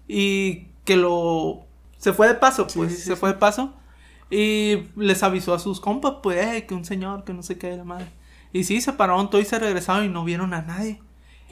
Y 0.08 0.68
que 0.84 0.96
lo... 0.96 1.66
Se 1.98 2.12
fue 2.12 2.28
de 2.28 2.34
paso, 2.34 2.66
pues, 2.74 3.02
se 3.04 3.16
fue 3.16 3.30
de 3.30 3.38
paso. 3.38 3.74
Y 4.30 4.84
les 4.96 5.22
avisó 5.22 5.54
a 5.54 5.58
sus 5.58 5.80
compas, 5.80 6.16
pues, 6.22 6.64
que 6.64 6.74
un 6.74 6.84
señor, 6.84 7.24
que 7.24 7.32
no 7.32 7.42
sé 7.42 7.58
qué, 7.58 7.76
la 7.76 7.84
madre. 7.84 8.06
Y 8.52 8.64
sí, 8.64 8.80
se 8.80 8.92
pararon 8.92 9.30
todos 9.30 9.44
y 9.44 9.48
se 9.48 9.58
regresaron 9.58 10.04
y 10.06 10.08
no 10.08 10.24
vieron 10.24 10.54
a 10.54 10.62
nadie. 10.62 11.00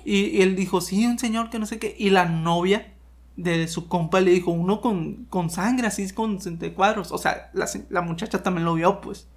Y, 0.05 0.43
él 0.43 0.55
dijo, 0.57 0.81
sí, 0.81 1.07
un 1.07 1.19
señor 1.19 1.51
que 1.51 1.59
no 1.59 1.67
sé 1.67 1.79
qué. 1.79 1.95
Y 1.99 2.11
la 2.11 2.27
novia 2.27 2.93
de 3.37 3.67
su 3.69 3.89
compa 3.89 4.21
le 4.21 4.31
dijo, 4.31 4.51
uno 4.51 4.81
con, 4.81 5.25
con 5.27 5.51
sangre, 5.51 5.87
así 5.87 6.11
con 6.13 6.39
cuadros. 6.75 7.13
O 7.13 7.19
sea, 7.19 7.51
la, 7.53 7.67
la 7.91 8.03
muchacha 8.03 8.43
también 8.43 8.65
lo 8.65 8.75
vio, 8.75 9.01
pues. 9.01 9.29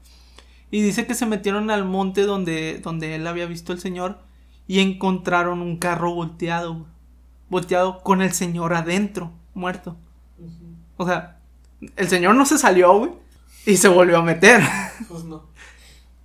Y 0.70 0.82
dice 0.82 1.08
que 1.08 1.16
se 1.16 1.26
metieron 1.26 1.70
al 1.72 1.86
monte 1.86 2.24
donde, 2.24 2.80
donde 2.80 3.16
él 3.16 3.26
había 3.26 3.46
visto 3.46 3.72
al 3.72 3.80
señor 3.80 4.20
y 4.68 4.80
encontraron 4.80 5.62
un 5.62 5.78
carro 5.78 6.14
volteado, 6.14 6.86
volteado 7.50 8.02
con 8.04 8.22
el 8.22 8.34
señor 8.34 8.74
adentro, 8.74 9.32
muerto. 9.54 9.96
O 10.98 11.06
sea, 11.06 11.40
el 11.96 12.10
señor 12.10 12.36
no 12.36 12.46
se 12.46 12.58
salió, 12.58 12.98
güey, 12.98 13.12
y 13.66 13.78
se 13.78 13.88
volvió 13.88 14.18
a 14.18 14.24
meter. 14.24 14.62
Pues 15.08 15.24
no. 15.24 15.46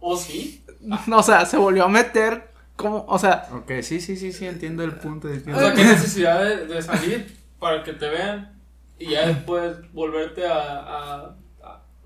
¿O 0.01 0.17
sí? 0.17 0.65
No, 0.81 1.19
o 1.19 1.23
sea, 1.23 1.47
se 1.47 1.57
volvió 1.57 1.85
a 1.85 1.89
meter 1.89 2.51
como, 2.75 3.05
o 3.07 3.19
sea... 3.19 3.49
Ok, 3.53 3.71
sí, 3.83 4.01
sí, 4.01 4.17
sí, 4.17 4.33
sí, 4.33 4.47
entiendo 4.47 4.83
el 4.83 4.97
punto 4.97 5.29
de... 5.29 5.39
O 5.53 5.59
sea, 5.59 5.73
qué 5.73 5.85
necesidad 5.85 6.43
de, 6.67 6.83
salir 6.83 7.39
para 7.61 7.85
que 7.85 7.93
te 7.93 8.09
vean 8.09 8.59
y 8.99 9.11
ya 9.11 9.29
después 9.29 9.77
volverte 9.93 10.47
a, 10.47 10.81
a, 10.81 11.37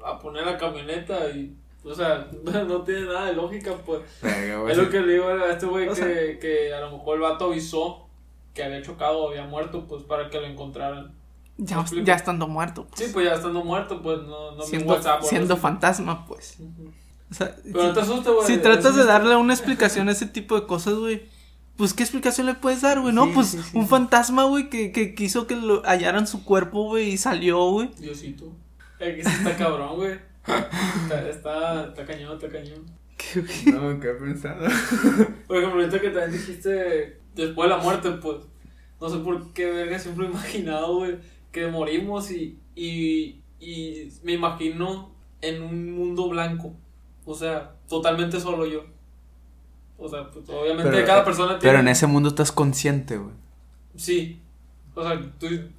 a 0.05 0.19
poner 0.19 0.45
la 0.45 0.59
camioneta 0.59 1.31
y 1.31 1.57
o 1.87 1.95
sea, 1.95 2.29
no 2.67 2.83
tiene 2.83 3.03
nada 3.03 3.27
de 3.27 3.35
lógica, 3.35 3.73
pues. 3.85 4.03
es 4.23 4.77
lo 4.77 4.91
que 4.91 5.01
le 5.01 5.15
digo 5.15 5.29
a 5.29 5.53
este 5.53 5.67
güey 5.67 5.89
que, 5.89 6.39
que 6.41 6.75
a 6.75 6.81
lo 6.81 6.93
mejor 6.93 7.17
el 7.17 7.23
vato 7.23 7.47
avisó 7.47 8.07
que 8.55 8.65
había 8.65 8.83
chocado 8.83 9.19
o 9.19 9.29
había 9.31 9.45
muerto, 9.45 9.87
pues 9.87 10.03
para 10.03 10.31
que 10.31 10.41
lo 10.41 10.47
encontraran. 10.47 11.15
Ya, 11.59 11.85
ya 12.03 12.15
estando 12.15 12.49
muerto. 12.49 12.87
Pues. 12.87 13.01
Sí, 13.01 13.11
pues 13.13 13.27
ya 13.27 13.35
estando 13.35 13.63
muerto, 13.63 14.03
pues 14.03 14.19
no, 14.23 14.53
no 14.53 14.63
siendo, 14.63 14.93
WhatsApp. 14.93 15.23
Siendo 15.23 15.57
fantasma, 15.57 16.27
pues. 16.27 16.59
o 17.31 17.35
sea, 17.35 17.55
Pero 17.63 17.89
si, 17.89 17.95
te 17.95 18.01
asustes, 18.01 18.33
güey. 18.33 18.47
Si 18.47 18.59
tratas 18.59 18.97
de 18.97 19.05
darle 19.05 19.37
una 19.37 19.55
explicación 19.55 20.09
a 20.09 20.13
ese 20.13 20.27
tipo 20.27 20.59
de 20.59 20.67
cosas, 20.67 20.95
güey, 20.95 21.23
pues, 21.77 21.93
¿qué 21.95 22.03
explicación 22.03 22.47
le 22.47 22.55
puedes 22.55 22.81
dar, 22.81 23.01
güey? 23.01 23.15
No, 23.15 23.31
pues, 23.33 23.57
un 23.75 23.87
fantasma, 23.87 24.45
güey, 24.45 24.71
que, 24.71 24.93
que 24.93 25.15
quiso 25.15 25.47
que 25.47 25.57
lo 25.57 25.83
hallaran 25.83 26.27
su 26.27 26.45
cuerpo, 26.45 26.85
güey, 26.85 27.11
y 27.11 27.19
salió, 27.19 27.71
güey. 27.71 27.91
Diosito. 27.99 28.53
Es 28.99 29.15
que 29.15 29.21
está 29.21 29.57
cabrón, 29.57 29.97
güey. 29.97 30.19
Está, 30.47 31.29
está, 31.29 31.85
está 31.89 32.07
cañón, 32.07 32.35
está 32.35 32.49
cañón. 32.49 32.85
¿Qué, 33.17 33.73
no, 33.73 33.99
¿qué 33.99 34.11
he 34.11 34.15
pensado? 34.15 34.61
Por 35.47 35.57
ejemplo, 35.57 35.81
ahorita 35.81 36.01
que 36.01 36.11
también 36.11 36.33
dijiste 36.33 37.21
después 37.35 37.69
de 37.69 37.77
la 37.77 37.83
muerte, 37.83 38.11
pues, 38.13 38.39
no 39.01 39.09
sé 39.09 39.19
por 39.19 39.53
qué 39.53 39.71
verga 39.71 39.99
siempre 39.99 40.27
he 40.27 40.31
imaginado, 40.31 40.97
güey, 40.97 41.17
que 41.53 41.67
morimos 41.69 42.31
y, 42.31 42.59
y, 42.75 43.41
y 43.61 44.09
me 44.23 44.33
imagino 44.33 45.11
en 45.41 45.63
un 45.63 45.93
mundo 45.93 46.29
blanco. 46.29 46.75
O 47.25 47.35
sea, 47.35 47.75
totalmente 47.89 48.41
solo 48.41 48.67
yo. 48.67 48.85
O 49.99 50.09
sea, 50.09 50.31
pues, 50.31 50.49
obviamente 50.49 51.05
cada 51.05 51.25
persona 51.25 51.59
tiene. 51.59 51.73
Pero 51.73 51.79
en 51.81 51.89
ese 51.89 52.07
mundo 52.07 52.29
estás 52.29 52.53
consciente, 52.53 53.17
güey. 53.17 53.35
Sí. 53.97 54.41
O 54.95 55.03
sea, 55.03 55.21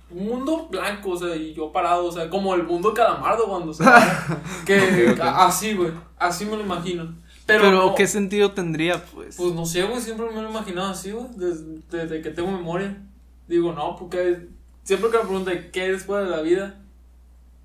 un 0.09 0.25
mundo 0.25 0.67
blanco, 0.69 1.11
o 1.11 1.17
sea, 1.17 1.35
y 1.35 1.53
yo 1.53 1.71
parado, 1.71 2.05
o 2.05 2.11
sea, 2.11 2.29
como 2.29 2.55
el 2.55 2.63
mundo 2.63 2.93
Calamardo 2.93 3.47
cuando 3.47 3.73
se 3.73 3.83
que 4.65 5.15
así, 5.21 5.73
güey. 5.73 5.91
Así 6.17 6.45
me 6.45 6.55
lo 6.55 6.63
imagino. 6.63 7.13
Pero, 7.45 7.95
¿qué 7.95 8.07
sentido 8.07 8.51
tendría, 8.51 9.03
pues? 9.05 9.37
Pues 9.37 9.53
no 9.53 9.65
sé, 9.65 9.83
güey, 9.83 10.01
siempre 10.01 10.27
me 10.27 10.41
lo 10.41 10.47
he 10.47 10.51
imaginado 10.51 10.89
así, 10.89 11.11
güey, 11.11 11.27
desde, 11.35 12.21
que 12.21 12.29
tengo 12.31 12.51
memoria. 12.51 13.01
Digo, 13.47 13.71
no, 13.71 13.95
porque 13.95 14.47
siempre 14.83 15.09
que 15.09 15.17
me 15.17 15.23
preguntan 15.23 15.69
qué 15.71 15.85
es 15.85 15.91
después 15.93 16.25
de 16.25 16.29
la 16.29 16.41
vida, 16.41 16.81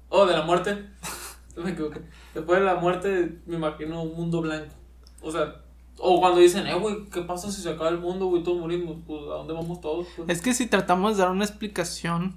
o 0.09 0.27
de 0.27 0.35
la 0.35 0.43
muerte, 0.43 0.85
me 1.57 1.71
equivoqué. 1.71 2.01
Después 2.35 2.61
de 2.61 2.65
la 2.65 2.77
muerte 2.77 3.39
me 3.47 3.57
imagino 3.57 4.03
un 4.03 4.15
mundo 4.15 4.41
blanco. 4.41 4.73
O 5.21 5.33
sea, 5.33 5.62
o 6.05 6.19
cuando 6.19 6.41
dicen, 6.41 6.67
eh, 6.67 6.75
güey, 6.75 7.05
¿qué 7.13 7.23
pasa 7.23 7.53
si 7.53 7.63
se 7.63 7.71
acaba 7.71 7.89
el 7.89 8.01
mundo, 8.01 8.27
güey, 8.27 8.43
todos 8.43 8.59
morimos? 8.59 8.97
Pues, 9.07 9.23
¿a 9.23 9.35
dónde 9.37 9.53
vamos 9.53 9.81
todos? 9.81 10.09
Pues? 10.17 10.29
Es 10.29 10.43
que 10.43 10.53
si 10.53 10.67
tratamos 10.67 11.17
de 11.17 11.23
dar 11.23 11.31
una 11.31 11.45
explicación, 11.45 12.35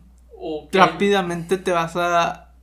rápidamente 0.71 1.57
te 1.57 1.71
vas 1.71 1.95
a, 1.95 2.53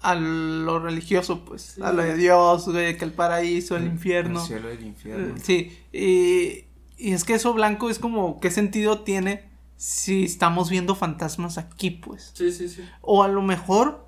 a 0.00 0.14
lo 0.14 0.78
religioso, 0.78 1.44
pues. 1.44 1.80
a 1.82 1.92
lo 1.92 2.02
de 2.02 2.16
Dios, 2.16 2.68
güey, 2.68 2.96
que 2.96 3.04
el 3.04 3.12
paraíso, 3.12 3.76
el, 3.76 3.86
infierno. 3.86 4.40
El 4.40 4.46
cielo 4.46 4.72
y 4.72 4.76
el 4.76 4.86
infierno. 4.86 5.34
Eh, 5.34 5.40
sí, 5.42 5.76
y, 5.92 6.64
y 6.96 7.12
es 7.12 7.24
que 7.24 7.34
eso 7.34 7.52
blanco 7.52 7.90
es 7.90 7.98
como, 7.98 8.38
¿qué 8.38 8.52
sentido 8.52 9.00
tiene 9.00 9.50
si 9.76 10.22
estamos 10.22 10.70
viendo 10.70 10.94
fantasmas 10.94 11.58
aquí, 11.58 11.90
pues? 11.90 12.30
Sí, 12.34 12.52
sí, 12.52 12.68
sí. 12.68 12.82
O 13.00 13.24
a 13.24 13.28
lo 13.28 13.42
mejor, 13.42 14.06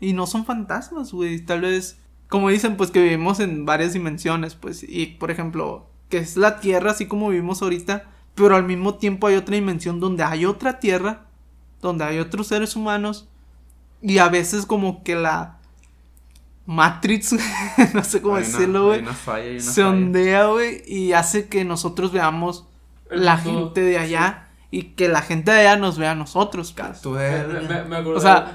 y 0.00 0.14
no 0.14 0.26
son 0.26 0.46
fantasmas, 0.46 1.12
güey, 1.12 1.44
tal 1.44 1.60
vez 1.60 1.98
como 2.28 2.48
dicen, 2.48 2.76
pues 2.76 2.90
que 2.90 3.02
vivimos 3.02 3.40
en 3.40 3.66
varias 3.66 3.92
dimensiones, 3.92 4.54
pues, 4.54 4.84
y 4.86 5.06
por 5.06 5.30
ejemplo, 5.30 5.86
que 6.08 6.18
es 6.18 6.36
la 6.36 6.60
Tierra 6.60 6.92
así 6.92 7.06
como 7.06 7.28
vivimos 7.28 7.62
ahorita, 7.62 8.04
pero 8.34 8.56
al 8.56 8.64
mismo 8.64 8.96
tiempo 8.96 9.26
hay 9.26 9.36
otra 9.36 9.54
dimensión 9.54 10.00
donde 10.00 10.24
hay 10.24 10.44
otra 10.44 10.78
Tierra, 10.78 11.26
donde 11.80 12.04
hay 12.04 12.18
otros 12.18 12.48
seres 12.48 12.76
humanos, 12.76 13.28
y 14.02 14.18
a 14.18 14.28
veces 14.28 14.66
como 14.66 15.02
que 15.02 15.14
la 15.14 15.58
Matrix, 16.66 17.36
no 17.94 18.04
sé 18.04 18.20
cómo 18.20 18.36
decirlo, 18.36 18.86
güey, 18.86 19.04
se 19.60 19.84
ondea, 19.84 20.46
güey, 20.46 20.82
y 20.86 21.12
hace 21.12 21.48
que 21.48 21.64
nosotros 21.64 22.12
veamos 22.12 22.66
la 23.08 23.38
gente 23.38 23.80
de 23.82 23.98
allá 23.98 24.45
y 24.70 24.94
que 24.94 25.08
la 25.08 25.22
gente 25.22 25.50
de 25.50 25.60
allá 25.60 25.76
nos 25.76 25.98
vea 25.98 26.12
a 26.12 26.14
nosotros. 26.14 26.74
Pues. 26.76 27.04
Me, 27.04 27.84
me, 27.84 27.96
acordé, 27.96 28.16
o 28.16 28.20
sea, 28.20 28.52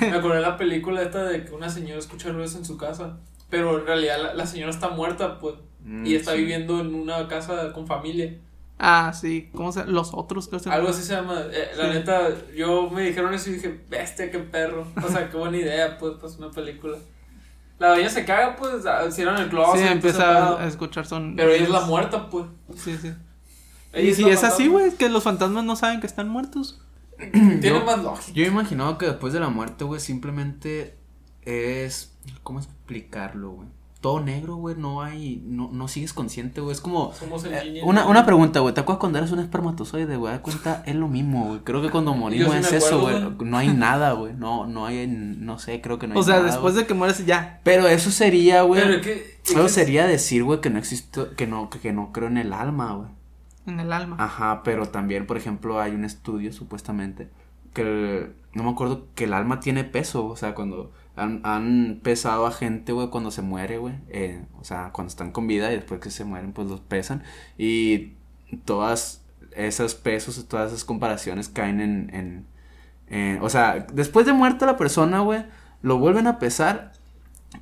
me 0.00 0.16
acordé 0.16 0.36
de 0.36 0.42
la 0.42 0.56
película 0.56 1.02
esta 1.02 1.24
de 1.24 1.44
que 1.44 1.52
una 1.52 1.68
señora 1.68 1.98
escucha 1.98 2.30
ruidos 2.30 2.54
en 2.56 2.64
su 2.64 2.76
casa, 2.76 3.18
pero 3.50 3.78
en 3.78 3.86
realidad 3.86 4.34
la, 4.34 4.46
señora 4.46 4.70
está 4.70 4.88
muerta, 4.88 5.38
pues, 5.38 5.56
y 5.84 5.88
mm, 5.88 6.06
está 6.06 6.32
viviendo 6.32 6.80
en 6.80 6.94
una 6.94 7.28
casa 7.28 7.72
con 7.72 7.86
familia. 7.86 8.38
Ah, 8.78 9.12
sí, 9.14 9.48
¿cómo 9.54 9.70
se 9.70 9.86
Los 9.86 10.12
otros, 10.12 10.50
Algo 10.66 10.88
así 10.88 11.02
se 11.02 11.14
llama. 11.14 11.40
Eh, 11.52 11.70
la 11.76 11.92
neta, 11.92 12.30
yo 12.56 12.90
me 12.90 13.02
dijeron 13.02 13.32
eso 13.32 13.50
y 13.50 13.54
dije, 13.54 13.80
bestia, 13.88 14.28
qué 14.28 14.40
perro. 14.40 14.86
O 15.00 15.08
sea, 15.08 15.30
qué 15.30 15.36
buena 15.36 15.56
idea, 15.56 15.98
pues, 15.98 16.14
pues 16.20 16.36
una 16.38 16.50
película. 16.50 16.96
La 17.78 17.90
doña 17.90 18.08
se 18.08 18.24
caga, 18.24 18.56
pues, 18.56 18.82
cierran 19.14 19.40
el 19.40 19.48
closet. 19.48 19.80
Sí, 19.80 19.86
empieza 19.86 20.60
a, 20.60 20.66
escuchar 20.66 21.06
son. 21.06 21.36
Pero 21.36 21.52
ella 21.52 21.62
es 21.62 21.70
la 21.70 21.82
muerta, 21.82 22.28
pues. 22.28 22.46
Sí, 22.74 22.96
sí. 22.96 23.12
Y 23.94 24.14
si 24.14 24.28
es 24.28 24.42
así, 24.44 24.68
güey, 24.68 24.92
que 24.92 25.08
los 25.08 25.22
fantasmas 25.22 25.64
no 25.64 25.76
saben 25.76 26.00
que 26.00 26.06
están 26.06 26.28
muertos. 26.28 26.80
Tiene 27.60 27.84
más 27.84 28.02
lógica. 28.02 28.32
Yo 28.32 28.44
he 28.44 28.48
imaginado 28.48 28.98
que 28.98 29.06
después 29.06 29.32
de 29.32 29.40
la 29.40 29.48
muerte, 29.48 29.84
güey, 29.84 30.00
simplemente 30.00 30.96
es. 31.42 32.12
¿Cómo 32.42 32.60
explicarlo, 32.60 33.50
güey? 33.50 33.68
Todo 34.00 34.18
negro, 34.18 34.56
güey, 34.56 34.74
no 34.76 35.00
hay, 35.00 35.44
no, 35.46 35.70
no 35.72 35.86
sigues 35.86 36.12
consciente, 36.12 36.60
güey, 36.60 36.72
es 36.72 36.80
como... 36.80 37.12
Somos 37.14 37.44
el 37.44 37.76
eh, 37.76 37.82
una, 37.84 38.04
una 38.08 38.26
pregunta, 38.26 38.58
güey, 38.58 38.74
¿te 38.74 38.80
acuerdas 38.80 38.98
cuando 38.98 39.18
eres 39.18 39.30
un 39.30 39.38
espermatozoide, 39.38 40.16
güey? 40.16 40.32
Da 40.32 40.42
cuenta, 40.42 40.82
es 40.86 40.96
lo 40.96 41.06
mismo, 41.06 41.46
güey, 41.46 41.60
creo 41.60 41.80
que 41.80 41.88
cuando 41.88 42.12
morimos 42.16 42.52
es 42.52 42.72
eso, 42.72 43.00
güey, 43.00 43.14
no 43.44 43.56
hay 43.56 43.68
nada, 43.68 44.10
güey, 44.14 44.34
no, 44.34 44.66
no 44.66 44.86
hay, 44.86 45.06
no 45.06 45.60
sé, 45.60 45.80
creo 45.80 46.00
que 46.00 46.08
no 46.08 46.14
hay 46.14 46.20
O 46.20 46.24
sea, 46.24 46.42
después 46.42 46.74
de 46.74 46.84
que 46.84 46.94
mueres 46.94 47.24
ya. 47.24 47.60
Pero 47.62 47.86
eso 47.86 48.10
sería, 48.10 48.62
güey, 48.62 48.82
eso 49.44 49.68
sería 49.68 50.04
decir, 50.04 50.42
güey, 50.42 50.60
que 50.60 50.70
no 50.70 50.80
existe, 50.80 51.20
que 51.36 51.46
no, 51.46 51.70
que 51.70 51.92
no 51.92 52.10
creo 52.10 52.26
en 52.26 52.38
el 52.38 52.52
alma, 52.52 52.94
güey. 52.94 53.08
En 53.66 53.80
el 53.80 53.92
alma. 53.92 54.16
Ajá, 54.18 54.62
pero 54.64 54.88
también, 54.88 55.26
por 55.26 55.36
ejemplo, 55.36 55.80
hay 55.80 55.94
un 55.94 56.04
estudio 56.04 56.52
supuestamente 56.52 57.28
que 57.72 58.32
no 58.54 58.64
me 58.64 58.70
acuerdo 58.70 59.06
que 59.14 59.24
el 59.24 59.32
alma 59.32 59.60
tiene 59.60 59.84
peso, 59.84 60.26
o 60.26 60.36
sea, 60.36 60.54
cuando 60.54 60.92
han, 61.16 62.00
pesado 62.02 62.46
a 62.46 62.52
gente, 62.52 62.92
güey, 62.92 63.08
cuando 63.08 63.30
se 63.30 63.42
muere, 63.42 63.78
güey, 63.78 63.94
eh, 64.08 64.44
o 64.60 64.64
sea, 64.64 64.90
cuando 64.92 65.08
están 65.08 65.32
con 65.32 65.46
vida 65.46 65.72
y 65.72 65.76
después 65.76 66.00
que 66.00 66.10
se 66.10 66.24
mueren, 66.24 66.52
pues 66.52 66.68
los 66.68 66.80
pesan 66.80 67.22
y 67.56 68.12
todas 68.64 69.24
esos 69.52 69.94
pesos, 69.94 70.46
todas 70.48 70.72
esas 70.72 70.84
comparaciones 70.84 71.48
caen 71.48 71.80
en, 71.80 72.14
en 72.14 72.46
o 73.42 73.48
sea, 73.50 73.86
después 73.92 74.24
de 74.24 74.32
muerta 74.32 74.64
la 74.64 74.76
persona, 74.76 75.20
güey, 75.20 75.44
lo 75.82 75.98
vuelven 75.98 76.26
a 76.26 76.38
pesar 76.38 76.92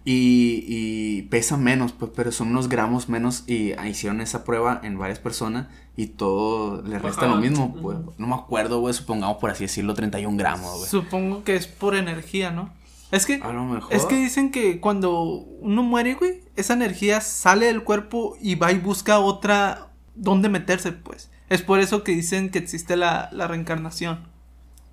y, 0.04 0.64
y 0.66 1.22
pesa 1.22 1.56
menos, 1.56 1.92
pues, 1.92 2.10
pero 2.14 2.32
son 2.32 2.48
unos 2.48 2.68
gramos 2.68 3.08
menos 3.08 3.44
y 3.46 3.72
hicieron 3.86 4.20
esa 4.20 4.44
prueba 4.44 4.80
en 4.82 4.98
varias 4.98 5.18
personas 5.18 5.66
y 5.96 6.06
todo 6.06 6.82
le 6.82 6.98
resta 6.98 7.26
lo 7.26 7.36
mismo, 7.36 7.74
pues. 7.80 7.98
No 8.18 8.26
me 8.26 8.34
acuerdo, 8.34 8.80
güey, 8.80 8.94
supongamos 8.94 9.38
por 9.38 9.50
así 9.50 9.64
decirlo, 9.64 9.94
31 9.94 10.36
gramos, 10.36 10.78
güey. 10.78 10.88
Supongo 10.88 11.44
que 11.44 11.56
es 11.56 11.66
por 11.66 11.94
energía, 11.94 12.50
¿no? 12.50 12.72
Es 13.10 13.26
que, 13.26 13.42
es 13.90 14.06
que 14.06 14.16
dicen 14.16 14.52
que 14.52 14.78
cuando 14.78 15.20
uno 15.22 15.82
muere, 15.82 16.14
güey, 16.14 16.44
esa 16.54 16.74
energía 16.74 17.20
sale 17.20 17.66
del 17.66 17.82
cuerpo 17.82 18.36
y 18.40 18.54
va 18.54 18.70
y 18.70 18.78
busca 18.78 19.18
otra 19.18 19.88
donde 20.14 20.48
meterse, 20.48 20.92
pues. 20.92 21.30
Es 21.48 21.62
por 21.62 21.80
eso 21.80 22.04
que 22.04 22.12
dicen 22.12 22.50
que 22.50 22.60
existe 22.60 22.96
la, 22.96 23.28
la 23.32 23.48
reencarnación. 23.48 24.28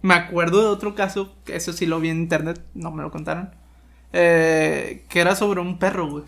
Me 0.01 0.15
acuerdo 0.15 0.61
de 0.61 0.67
otro 0.67 0.95
caso, 0.95 1.35
que 1.45 1.55
eso 1.55 1.73
sí 1.73 1.85
lo 1.85 1.99
vi 1.99 2.09
en 2.09 2.17
internet, 2.17 2.65
no 2.73 2.91
me 2.91 3.03
lo 3.03 3.11
contaron 3.11 3.51
eh, 4.13 5.05
que 5.09 5.19
era 5.19 5.35
sobre 5.35 5.61
un 5.61 5.79
perro, 5.79 6.09
güey. 6.09 6.23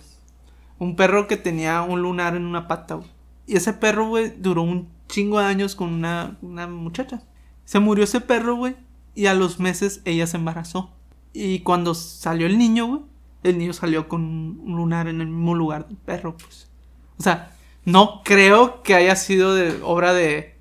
Un 0.77 0.95
perro 0.95 1.27
que 1.27 1.37
tenía 1.37 1.81
un 1.81 2.01
lunar 2.01 2.35
en 2.35 2.45
una 2.45 2.67
pata, 2.67 2.95
güey. 2.95 3.09
Y 3.47 3.55
ese 3.57 3.73
perro, 3.73 4.07
güey, 4.07 4.33
duró 4.37 4.61
un 4.61 4.89
chingo 5.07 5.39
de 5.39 5.45
años 5.45 5.75
con 5.75 5.93
una, 5.93 6.37
una 6.41 6.67
muchacha. 6.67 7.23
Se 7.65 7.79
murió 7.79 8.03
ese 8.03 8.21
perro, 8.21 8.55
güey. 8.55 8.75
Y 9.15 9.25
a 9.25 9.33
los 9.33 9.59
meses 9.59 10.01
ella 10.05 10.27
se 10.27 10.37
embarazó. 10.37 10.91
Y 11.33 11.59
cuando 11.59 11.93
salió 11.95 12.47
el 12.47 12.57
niño, 12.57 12.87
güey, 12.87 13.01
el 13.43 13.57
niño 13.57 13.73
salió 13.73 14.07
con 14.07 14.21
un 14.21 14.75
lunar 14.75 15.07
en 15.07 15.21
el 15.21 15.27
mismo 15.27 15.55
lugar 15.55 15.87
del 15.87 15.97
perro, 15.97 16.37
pues. 16.37 16.69
O 17.17 17.23
sea, 17.23 17.51
no 17.85 18.21
creo 18.23 18.83
que 18.83 18.95
haya 18.95 19.15
sido 19.15 19.55
de 19.55 19.81
obra 19.83 20.13
de, 20.13 20.55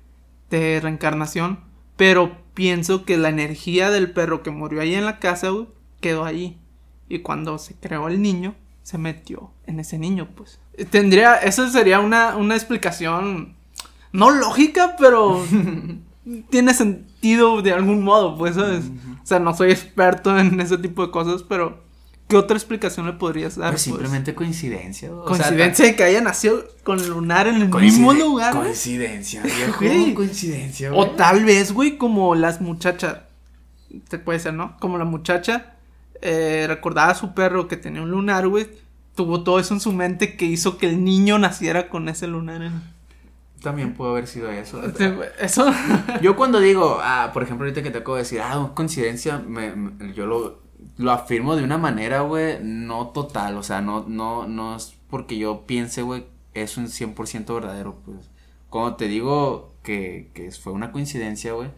de 0.49 0.79
reencarnación, 0.81 1.59
pero 1.95 2.37
pienso 2.53 3.05
que 3.05 3.17
la 3.17 3.29
energía 3.29 3.89
del 3.89 4.11
perro 4.11 4.43
que 4.43 4.51
murió 4.51 4.81
ahí 4.81 4.95
en 4.95 5.05
la 5.05 5.19
casa, 5.19 5.49
güey, 5.49 5.67
quedó 6.01 6.25
ahí. 6.25 6.59
Y 7.09 7.19
cuando 7.19 7.57
se 7.57 7.73
creó 7.73 8.07
el 8.07 8.21
niño, 8.21 8.55
se 8.83 8.97
metió 8.97 9.51
en 9.65 9.79
ese 9.79 9.97
niño, 9.97 10.29
pues. 10.35 10.59
Tendría, 10.91 11.35
eso 11.35 11.67
sería 11.69 11.99
una, 11.99 12.37
una 12.37 12.55
explicación, 12.55 13.55
no 14.11 14.29
lógica, 14.29 14.95
pero 14.97 15.43
tiene 16.49 16.73
sentido 16.73 17.61
de 17.61 17.73
algún 17.73 18.03
modo, 18.03 18.37
pues, 18.37 18.55
¿sabes? 18.55 18.85
O 19.21 19.25
sea, 19.25 19.39
no 19.39 19.55
soy 19.55 19.71
experto 19.71 20.37
en 20.37 20.59
ese 20.61 20.77
tipo 20.77 21.05
de 21.05 21.11
cosas, 21.11 21.43
pero 21.43 21.83
¿qué 22.27 22.37
otra 22.37 22.55
explicación 22.55 23.07
le 23.07 23.13
podrías 23.13 23.55
dar? 23.57 23.71
Pues 23.71 23.81
simplemente 23.81 24.35
coincidencia. 24.35 25.09
Coincidencia 25.25 25.85
de 25.85 25.95
que 25.95 26.03
haya 26.03 26.21
nacido 26.21 26.63
con 26.83 26.99
el 26.99 27.09
lunar 27.09 27.47
en 27.47 27.55
el 27.55 27.69
mismo 27.69 28.13
lugar. 28.13 28.55
Coincidencia, 28.55 29.41
viejo. 29.79 30.15
Coincidencia, 30.15 30.93
O 30.93 31.11
tal 31.11 31.43
vez, 31.43 31.73
güey, 31.73 31.97
como 31.97 32.35
las 32.35 32.61
muchachas. 32.61 33.17
Te 34.07 34.19
puede 34.19 34.39
ser, 34.39 34.53
¿no? 34.53 34.77
Como 34.79 34.99
la 34.99 35.05
muchacha 35.05 35.78
eh, 36.21 36.65
recordaba 36.67 37.11
a 37.11 37.15
su 37.15 37.33
perro 37.33 37.67
que 37.67 37.77
tenía 37.77 38.01
un 38.01 38.11
lunar, 38.11 38.47
güey, 38.47 38.67
tuvo 39.15 39.43
todo 39.43 39.59
eso 39.59 39.73
en 39.73 39.79
su 39.79 39.91
mente 39.91 40.37
que 40.37 40.45
hizo 40.45 40.77
que 40.77 40.87
el 40.87 41.03
niño 41.03 41.39
naciera 41.39 41.89
con 41.89 42.09
ese 42.09 42.27
lunar 42.27 42.61
en... 42.61 42.81
También 43.61 43.93
pudo 43.93 44.11
haber 44.11 44.27
sido 44.27 44.49
eso. 44.49 44.81
Eso. 45.39 45.69
yo 46.21 46.37
cuando 46.37 46.61
digo, 46.61 46.99
ah, 47.01 47.31
por 47.33 47.43
ejemplo, 47.43 47.65
ahorita 47.65 47.83
que 47.83 47.91
te 47.91 47.97
acabo 47.97 48.15
de 48.15 48.23
decir, 48.23 48.39
ah, 48.41 48.71
coincidencia, 48.73 49.43
yo 50.15 50.25
lo, 50.25 50.61
lo 50.95 51.11
afirmo 51.11 51.57
de 51.57 51.65
una 51.65 51.77
manera, 51.77 52.21
güey, 52.21 52.59
no 52.63 53.09
total, 53.09 53.57
o 53.57 53.63
sea, 53.63 53.81
no, 53.81 54.05
no, 54.07 54.47
no 54.47 54.77
es 54.77 54.95
porque 55.09 55.37
yo 55.37 55.65
piense, 55.65 56.01
güey, 56.01 56.25
es 56.53 56.77
100% 56.77 57.53
verdadero, 57.53 57.97
pues. 58.05 58.29
cuando 58.69 58.95
te 58.95 59.07
digo 59.07 59.73
que, 59.83 60.31
que 60.33 60.51
fue 60.51 60.71
una 60.71 60.91
coincidencia, 60.91 61.51
güey, 61.53 61.69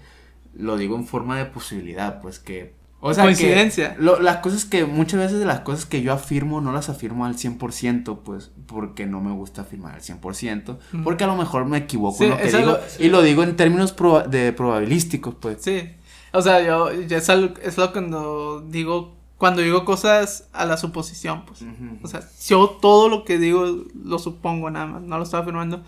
lo 0.53 0.77
digo 0.77 0.95
en 0.95 1.07
forma 1.07 1.37
de 1.37 1.45
posibilidad, 1.45 2.21
pues 2.21 2.39
que 2.39 2.75
o 3.03 3.13
sea, 3.13 3.23
coincidencia. 3.23 3.95
las 3.99 4.37
cosas 4.37 4.63
que, 4.65 4.85
muchas 4.85 5.19
veces 5.19 5.39
de 5.39 5.45
las 5.45 5.61
cosas 5.61 5.85
que 5.85 6.03
yo 6.03 6.13
afirmo, 6.13 6.61
no 6.61 6.71
las 6.71 6.87
afirmo 6.87 7.25
al 7.25 7.35
100%, 7.35 8.19
pues, 8.23 8.51
porque 8.67 9.07
no 9.07 9.21
me 9.21 9.31
gusta 9.31 9.63
afirmar 9.63 9.95
al 9.95 10.01
100%, 10.01 10.77
porque 11.03 11.23
a 11.23 11.27
lo 11.27 11.35
mejor 11.35 11.65
me 11.65 11.79
equivoco 11.79 12.23
en 12.23 12.29
lo 12.29 12.37
que 12.37 12.51
digo, 12.51 12.77
y 12.99 13.09
lo 13.09 13.23
digo 13.23 13.43
en 13.43 13.55
términos 13.55 13.95
de 14.29 14.53
probabilísticos, 14.53 15.33
pues. 15.33 15.57
Sí, 15.61 15.89
o 16.31 16.41
sea, 16.43 16.63
yo, 16.63 16.89
es, 16.89 17.29
algo, 17.29 17.55
es 17.63 17.77
lo 17.77 17.91
cuando 17.91 18.61
digo, 18.69 19.15
cuando 19.37 19.63
digo 19.63 19.83
cosas 19.83 20.47
a 20.53 20.65
la 20.65 20.77
suposición, 20.77 21.45
pues. 21.45 21.65
O 22.03 22.07
sea, 22.07 22.21
yo 22.47 22.77
todo 22.81 23.09
lo 23.09 23.25
que 23.25 23.39
digo 23.39 23.65
lo 24.05 24.19
supongo 24.19 24.69
nada 24.69 24.85
más, 24.85 25.01
no 25.01 25.17
lo 25.17 25.23
estoy 25.23 25.41
afirmando. 25.41 25.81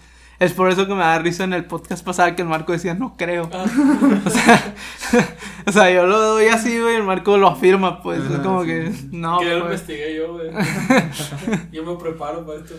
Es 0.43 0.51
por 0.51 0.69
eso 0.69 0.85
que 0.85 0.93
me 0.93 0.99
da 0.99 1.17
risa 1.19 1.45
en 1.45 1.53
el 1.53 1.63
podcast 1.63 2.03
pasado 2.03 2.35
que 2.35 2.41
el 2.41 2.49
Marco 2.49 2.73
decía, 2.73 2.93
no 2.93 3.15
creo. 3.15 3.49
Ah. 3.53 3.63
o, 4.25 4.29
sea, 4.29 4.75
o 5.67 5.71
sea, 5.71 5.89
yo 5.89 6.05
lo 6.05 6.19
doy 6.19 6.47
así, 6.47 6.81
güey, 6.81 6.97
el 6.97 7.03
Marco 7.03 7.37
lo 7.37 7.47
afirma, 7.47 8.03
pues. 8.03 8.19
es 8.29 8.39
como 8.39 8.65
que, 8.65 8.91
no. 9.11 9.39
Que 9.39 9.45
lo 9.45 9.61
pues". 9.61 9.79
investigué 9.79 10.17
yo, 10.17 10.33
güey. 10.33 10.51
yo 11.71 11.85
me 11.85 11.95
preparo 11.95 12.45
para 12.45 12.59
esto. 12.59 12.75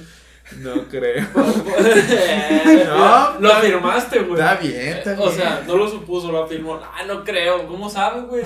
No 0.58 0.74
creo. 0.90 1.26
no, 1.34 3.40
lo 3.40 3.50
afirmaste, 3.50 4.18
güey. 4.18 4.38
Está 4.38 4.56
bien, 4.56 4.98
está 4.98 5.14
bien. 5.14 5.26
O 5.26 5.32
sea, 5.32 5.64
no 5.66 5.78
lo 5.78 5.88
supuso, 5.88 6.30
lo 6.30 6.44
afirmó. 6.44 6.74
Ah, 6.74 7.04
no 7.06 7.24
creo. 7.24 7.66
¿Cómo 7.66 7.88
sabes, 7.88 8.24
güey? 8.24 8.44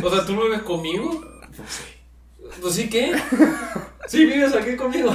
O 0.00 0.08
sea, 0.08 0.24
¿tú 0.24 0.36
no 0.36 0.44
vives 0.44 0.62
conmigo? 0.62 1.20
Pues 1.56 1.68
sí. 1.68 1.82
¿Pues 2.60 2.74
sí 2.74 2.88
qué? 2.88 3.12
Sí, 4.06 4.24
vives 4.24 4.54
aquí 4.54 4.76
conmigo. 4.76 5.12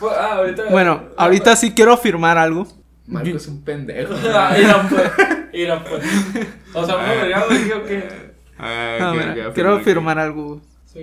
Pues, 0.00 0.14
ah, 0.16 0.36
ahorita, 0.36 0.64
bueno, 0.70 1.04
ahorita 1.14 1.54
sí 1.56 1.72
quiero 1.72 1.92
afirmar 1.92 2.38
algo. 2.38 2.66
Marco 3.06 3.36
es 3.36 3.46
un 3.46 3.62
pendejo. 3.62 4.14
Ah, 4.24 4.54
mira, 4.56 4.88
pues. 4.88 5.12
Mira, 5.52 5.84
pues. 5.84 6.04
O 6.74 6.86
sea, 6.86 6.96
me 6.96 7.46
güey, 7.46 7.72
o 7.72 7.84
qué. 7.84 8.32
Ah, 8.58 9.50
quiero 9.52 9.74
afirmar 9.74 10.18
algo. 10.18 10.62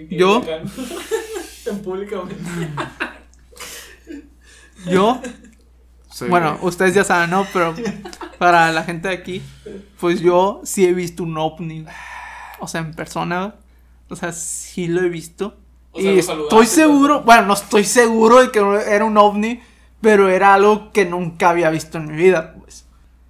Yo. 0.09 0.43
en 1.65 1.79
públicamente. 1.83 2.35
Yo. 4.85 5.21
bueno, 6.29 6.57
ustedes 6.61 6.95
ya 6.95 7.03
saben, 7.03 7.29
¿no? 7.29 7.45
Pero 7.53 7.75
para 8.39 8.71
la 8.71 8.83
gente 8.83 9.09
de 9.09 9.13
aquí, 9.13 9.43
pues 9.99 10.21
yo 10.21 10.61
sí 10.63 10.85
he 10.85 10.93
visto 10.93 11.23
un 11.23 11.37
ovni. 11.37 11.85
O 12.59 12.67
sea, 12.67 12.81
en 12.81 12.93
persona. 12.93 13.55
O 14.09 14.15
sea, 14.15 14.31
sí 14.31 14.87
lo 14.87 15.01
he 15.01 15.09
visto 15.09 15.57
y 15.97 16.19
estoy 16.19 16.65
seguro, 16.65 17.21
bueno, 17.21 17.43
no 17.47 17.53
estoy 17.53 17.83
seguro 17.83 18.39
de 18.41 18.51
que 18.51 18.59
era 18.87 19.05
un 19.05 19.17
ovni, 19.17 19.59
pero 20.01 20.29
era 20.29 20.53
algo 20.53 20.91
que 20.91 21.05
nunca 21.05 21.49
había 21.49 21.69
visto 21.69 21.97
en 21.97 22.07
mi 22.07 22.15
vida, 22.15 22.53
pues. 22.59 22.85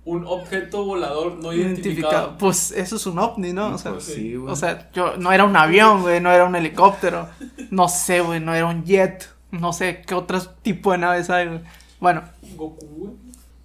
Un 0.05 0.26
objeto 0.26 0.86
volador 0.86 1.36
no 1.36 1.51
identificado. 1.51 2.38
Pues 2.38 2.72
eso 2.72 2.95
es 2.95 3.05
un 3.05 3.20
ovni, 3.20 3.51
¿no? 3.51 3.74
O 3.74 3.78
sea, 3.78 3.91
pues 3.91 4.18
o 4.47 4.55
sea, 4.55 4.89
yo 4.93 5.18
no 5.18 5.34
era 5.34 5.43
un 5.43 5.55
avión, 5.55 6.01
güey, 6.03 6.22
no 6.22 6.32
era 6.32 6.45
un 6.45 6.55
helicóptero. 6.55 7.28
No 7.72 7.89
sé, 7.89 8.22
güey, 8.22 8.39
no 8.39 8.55
era 8.55 8.68
un 8.68 8.86
jet. 8.86 9.30
No 9.51 9.74
sé 9.74 10.03
qué 10.05 10.15
otro 10.15 10.41
tipo 10.61 10.91
de 10.93 10.99
naves 10.99 11.30
hay, 11.30 11.47
güey. 11.47 11.59
Bueno. 11.99 12.24
Goku, 12.55 13.18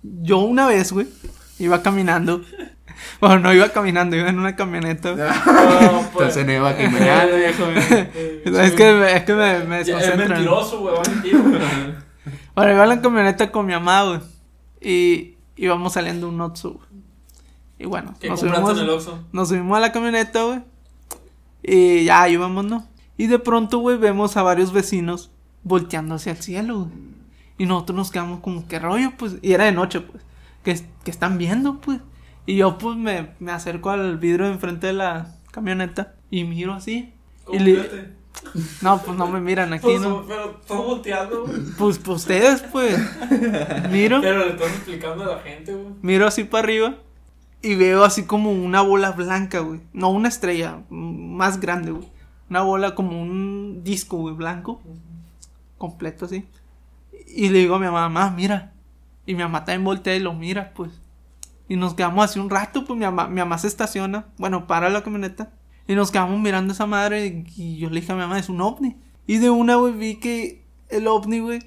Yo 0.02 0.38
una 0.38 0.66
vez, 0.66 0.92
güey, 0.92 1.06
iba 1.58 1.80
caminando 1.82 2.42
bueno, 3.20 3.38
no 3.40 3.52
iba 3.52 3.68
caminando, 3.70 4.16
iba 4.16 4.28
en 4.28 4.38
una 4.38 4.56
camioneta. 4.56 5.14
No, 5.14 5.16
pues. 6.12 6.36
Entonces 6.36 6.46
no 6.46 6.52
iba 6.52 6.76
caminando, 6.76 7.36
viejo. 7.36 7.64
es 8.60 8.72
que, 8.72 9.16
es 9.16 9.22
que 9.24 9.34
me, 9.34 9.64
me 9.64 9.80
Es 9.80 10.16
mentiroso, 10.16 10.80
güey, 10.80 10.94
Bueno, 12.54 12.72
iba 12.72 12.82
en 12.82 12.88
la 12.88 13.00
camioneta 13.00 13.50
con 13.50 13.66
mi 13.66 13.72
mamá, 13.72 14.04
güey. 14.04 14.20
Y 14.80 15.36
íbamos 15.56 15.92
saliendo 15.92 16.28
un 16.28 16.40
Otsu, 16.40 16.80
Y 17.78 17.86
bueno, 17.86 18.14
nos 18.28 18.40
subimos, 18.40 18.78
en 18.78 18.88
el 18.88 19.00
nos 19.32 19.48
subimos 19.48 19.76
a 19.76 19.80
la 19.80 19.92
camioneta, 19.92 20.42
güey. 20.42 20.60
Y 21.62 22.04
ya 22.04 22.28
íbamos, 22.28 22.64
¿no? 22.64 22.88
Y 23.16 23.28
de 23.28 23.38
pronto, 23.38 23.78
güey, 23.78 23.96
vemos 23.96 24.36
a 24.36 24.42
varios 24.42 24.72
vecinos 24.72 25.30
volteando 25.62 26.16
hacia 26.16 26.32
el 26.32 26.38
cielo, 26.38 26.80
güey. 26.80 26.90
Y 27.58 27.66
nosotros 27.66 27.96
nos 27.96 28.10
quedamos 28.10 28.40
como, 28.40 28.66
¿qué 28.66 28.78
rollo? 28.78 29.12
Pues, 29.16 29.36
y 29.42 29.52
era 29.52 29.64
de 29.64 29.72
noche, 29.72 30.00
pues. 30.00 30.24
¿Qué, 30.64 30.80
qué 31.04 31.10
están 31.10 31.38
viendo, 31.38 31.80
pues? 31.80 32.00
Y 32.46 32.56
yo 32.56 32.78
pues 32.78 32.96
me, 32.96 33.30
me 33.38 33.52
acerco 33.52 33.90
al 33.90 34.18
vidrio 34.18 34.46
de 34.46 34.52
enfrente 34.52 34.88
de 34.88 34.92
la 34.94 35.34
camioneta 35.50 36.14
y 36.30 36.44
miro 36.44 36.72
así. 36.74 37.12
y 37.52 37.58
No, 38.82 39.00
pues 39.02 39.16
no 39.16 39.26
me 39.28 39.40
miran 39.40 39.72
aquí, 39.72 39.82
pues, 39.84 40.00
¿no? 40.00 40.24
Pero 40.26 40.60
todo 40.66 40.82
volteando. 40.82 41.44
Pues, 41.78 41.98
pues 41.98 42.22
ustedes, 42.22 42.62
pues. 42.62 42.98
Miro. 43.90 44.20
Pero 44.20 44.40
le 44.40 44.50
estás 44.50 44.68
explicando 44.68 45.24
a 45.24 45.36
la 45.36 45.42
gente, 45.42 45.74
güey. 45.74 45.94
Miro 46.02 46.26
así 46.26 46.44
para 46.44 46.64
arriba 46.64 46.96
y 47.62 47.76
veo 47.76 48.04
así 48.04 48.24
como 48.24 48.50
una 48.50 48.82
bola 48.82 49.12
blanca, 49.12 49.60
güey. 49.60 49.80
No 49.92 50.10
una 50.10 50.28
estrella, 50.28 50.82
más 50.90 51.60
grande, 51.60 51.92
güey. 51.92 52.08
Una 52.50 52.62
bola 52.62 52.94
como 52.94 53.20
un 53.20 53.82
disco, 53.84 54.16
güey, 54.16 54.34
blanco. 54.34 54.82
Completo 55.78 56.24
así. 56.24 56.44
Y 57.28 57.48
le 57.48 57.60
digo 57.60 57.76
a 57.76 57.78
mi 57.78 57.86
mamá, 57.86 58.30
mira. 58.30 58.72
Y 59.24 59.34
mi 59.34 59.42
mamá 59.42 59.64
también 59.64 59.84
voltea 59.84 60.16
y 60.16 60.20
lo 60.20 60.34
mira, 60.34 60.72
pues. 60.74 61.01
Y 61.72 61.76
nos 61.76 61.94
quedamos 61.94 62.22
así 62.22 62.38
un 62.38 62.50
rato, 62.50 62.84
pues 62.84 62.98
mi 62.98 63.06
mamá, 63.06 63.28
mi 63.28 63.36
mamá 63.36 63.56
se 63.56 63.66
estaciona, 63.66 64.26
bueno, 64.36 64.66
para 64.66 64.90
la 64.90 65.02
camioneta. 65.02 65.54
Y 65.88 65.94
nos 65.94 66.10
quedamos 66.10 66.38
mirando 66.38 66.72
a 66.72 66.74
esa 66.74 66.84
madre 66.84 67.46
y, 67.56 67.78
yo 67.78 67.88
le 67.88 68.02
dije 68.02 68.12
a 68.12 68.14
mi 68.14 68.20
mamá, 68.20 68.38
es 68.38 68.50
un 68.50 68.60
ovni. 68.60 68.98
Y 69.26 69.38
de 69.38 69.48
una, 69.48 69.76
güey, 69.76 69.94
vi 69.94 70.16
que 70.16 70.66
el 70.90 71.08
ovni, 71.08 71.40
güey, 71.40 71.60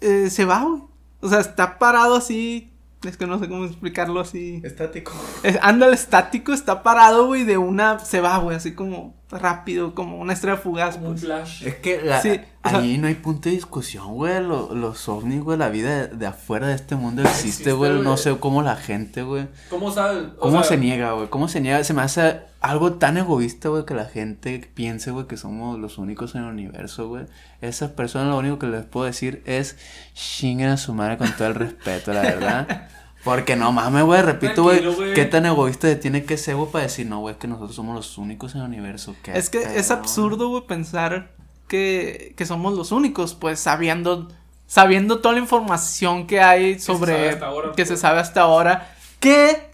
eh, 0.00 0.30
se 0.30 0.46
va, 0.46 0.64
güey. 0.64 0.80
O 1.20 1.28
sea, 1.28 1.40
está 1.40 1.78
parado 1.78 2.16
así. 2.16 2.72
Es 3.02 3.18
que 3.18 3.26
no 3.26 3.38
sé 3.38 3.50
cómo 3.50 3.66
explicarlo 3.66 4.20
así. 4.20 4.62
Estático. 4.64 5.12
anda 5.60 5.88
el 5.88 5.92
estático, 5.92 6.54
está 6.54 6.82
parado, 6.82 7.26
güey, 7.26 7.44
de 7.44 7.58
una 7.58 7.98
se 7.98 8.22
va, 8.22 8.38
güey, 8.38 8.56
así 8.56 8.74
como 8.74 9.19
rápido, 9.30 9.94
como 9.94 10.18
una 10.18 10.32
estrella 10.32 10.56
fugaz. 10.56 10.96
Como 10.96 11.08
un 11.08 11.14
pues. 11.14 11.24
flash. 11.24 11.66
Es 11.66 11.76
que 11.76 12.00
la, 12.02 12.22
ahí 12.62 12.98
no 12.98 13.06
hay 13.06 13.14
punto 13.14 13.48
de 13.48 13.54
discusión, 13.54 14.14
güey. 14.14 14.42
los 14.42 15.08
ovnis, 15.08 15.42
güey, 15.42 15.58
la 15.58 15.68
vida 15.68 16.06
de, 16.06 16.26
afuera 16.26 16.66
de 16.68 16.74
este 16.74 16.96
mundo 16.96 17.22
existe, 17.22 17.72
güey. 17.72 18.00
No 18.00 18.16
sé 18.16 18.36
cómo 18.38 18.62
la 18.62 18.76
gente, 18.76 19.22
güey. 19.22 19.48
¿Cómo 19.68 19.90
sabe? 19.90 20.30
¿Cómo 20.38 20.64
se 20.64 20.76
niega, 20.76 21.12
güey? 21.12 21.28
¿Cómo 21.28 21.48
se 21.48 21.60
niega? 21.60 21.84
Se 21.84 21.94
me 21.94 22.02
hace 22.02 22.40
algo 22.60 22.94
tan 22.94 23.16
egoísta, 23.16 23.68
güey, 23.68 23.84
que 23.84 23.94
la 23.94 24.04
gente 24.04 24.70
piense, 24.74 25.10
güey, 25.10 25.26
que 25.26 25.36
somos 25.36 25.78
los 25.78 25.98
únicos 25.98 26.34
en 26.34 26.42
el 26.42 26.48
universo, 26.48 27.08
güey. 27.08 27.26
Esas 27.60 27.90
personas 27.90 28.28
lo 28.28 28.38
único 28.38 28.58
que 28.58 28.66
les 28.66 28.84
puedo 28.84 29.06
decir 29.06 29.42
es 29.46 29.76
chinguen 30.14 30.68
a 30.68 30.76
su 30.76 30.92
madre 30.92 31.18
con 31.18 31.30
todo 31.36 31.48
el 31.48 31.54
respeto, 31.54 32.12
la 32.12 32.22
verdad. 32.22 32.88
Porque 33.24 33.54
no 33.54 33.70
mames, 33.70 34.04
güey, 34.04 34.22
repito, 34.22 34.62
güey, 34.62 34.82
qué 35.14 35.26
tan 35.26 35.44
egoísta 35.44 36.00
tiene 36.00 36.24
que 36.24 36.38
ser, 36.38 36.56
güey, 36.56 36.70
para 36.70 36.84
decir, 36.84 37.06
no, 37.06 37.20
güey, 37.20 37.36
que 37.36 37.48
nosotros 37.48 37.74
somos 37.74 37.94
los 37.94 38.16
únicos 38.16 38.54
en 38.54 38.62
el 38.62 38.68
universo. 38.68 39.14
es 39.26 39.50
que 39.50 39.58
es 39.58 39.90
absurdo, 39.90 40.48
güey, 40.48 40.66
pensar 40.66 41.32
que, 41.68 42.34
que 42.36 42.46
somos 42.46 42.74
los 42.74 42.92
únicos, 42.92 43.34
pues 43.34 43.60
sabiendo, 43.60 44.28
sabiendo 44.66 45.20
toda 45.20 45.34
la 45.34 45.40
información 45.40 46.26
que 46.26 46.40
hay 46.40 46.80
sobre, 46.80 47.38
que 47.76 47.84
se 47.84 47.98
sabe 47.98 48.20
hasta 48.20 48.40
ahora, 48.40 48.94
que 49.20 49.70